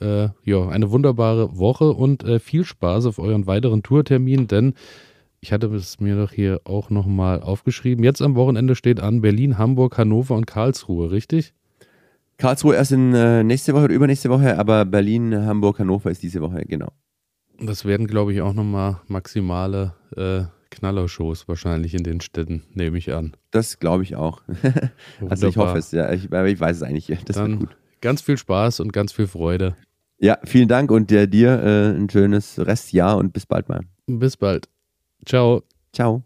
äh, 0.00 0.28
ja, 0.44 0.68
eine 0.68 0.90
wunderbare 0.90 1.58
Woche 1.58 1.92
und 1.92 2.24
viel 2.40 2.64
Spaß 2.64 3.04
auf 3.04 3.18
euren 3.18 3.46
weiteren 3.46 3.82
Tourterminen, 3.82 4.48
denn 4.48 4.74
ich 5.40 5.52
hatte 5.52 5.66
es 5.74 6.00
mir 6.00 6.16
doch 6.16 6.32
hier 6.32 6.60
auch 6.64 6.90
nochmal 6.90 7.40
aufgeschrieben. 7.40 8.04
Jetzt 8.04 8.22
am 8.22 8.34
Wochenende 8.34 8.74
steht 8.74 9.00
an 9.00 9.20
Berlin, 9.20 9.58
Hamburg, 9.58 9.98
Hannover 9.98 10.34
und 10.34 10.46
Karlsruhe, 10.46 11.10
richtig? 11.10 11.54
Karlsruhe 12.38 12.74
erst 12.74 12.92
in 12.92 13.14
äh, 13.14 13.42
nächste 13.42 13.72
Woche 13.74 13.84
oder 13.84 13.94
übernächste 13.94 14.28
Woche, 14.28 14.58
aber 14.58 14.84
Berlin, 14.84 15.34
Hamburg, 15.34 15.78
Hannover 15.78 16.10
ist 16.10 16.22
diese 16.22 16.40
Woche, 16.40 16.62
genau. 16.66 16.92
Das 17.58 17.84
werden, 17.84 18.06
glaube 18.06 18.32
ich, 18.32 18.42
auch 18.42 18.52
nochmal 18.52 19.00
maximale 19.08 19.94
äh, 20.16 20.44
Knallershows 20.70 21.48
wahrscheinlich 21.48 21.94
in 21.94 22.02
den 22.02 22.20
Städten, 22.20 22.64
nehme 22.74 22.98
ich 22.98 23.12
an. 23.12 23.34
Das 23.50 23.78
glaube 23.78 24.02
ich 24.02 24.16
auch. 24.16 24.42
also 25.28 25.48
ich 25.48 25.56
hoffe 25.56 25.78
es, 25.78 25.92
ja. 25.92 26.12
Ich, 26.12 26.24
ich 26.24 26.60
weiß 26.60 26.76
es 26.76 26.82
eigentlich. 26.82 27.06
Das 27.24 27.36
Dann 27.36 27.60
gut. 27.60 27.76
Ganz 28.02 28.20
viel 28.20 28.36
Spaß 28.36 28.80
und 28.80 28.92
ganz 28.92 29.12
viel 29.12 29.26
Freude. 29.26 29.76
Ja, 30.18 30.38
vielen 30.44 30.68
Dank 30.68 30.90
und 30.90 31.10
äh, 31.12 31.26
dir 31.26 31.62
äh, 31.62 31.96
ein 31.96 32.08
schönes 32.10 32.58
Restjahr 32.58 33.16
und 33.16 33.32
bis 33.32 33.46
bald 33.46 33.68
mal. 33.68 33.80
Bis 34.06 34.36
bald. 34.36 34.68
Ciao. 35.24 35.62
Ciao. 35.92 36.25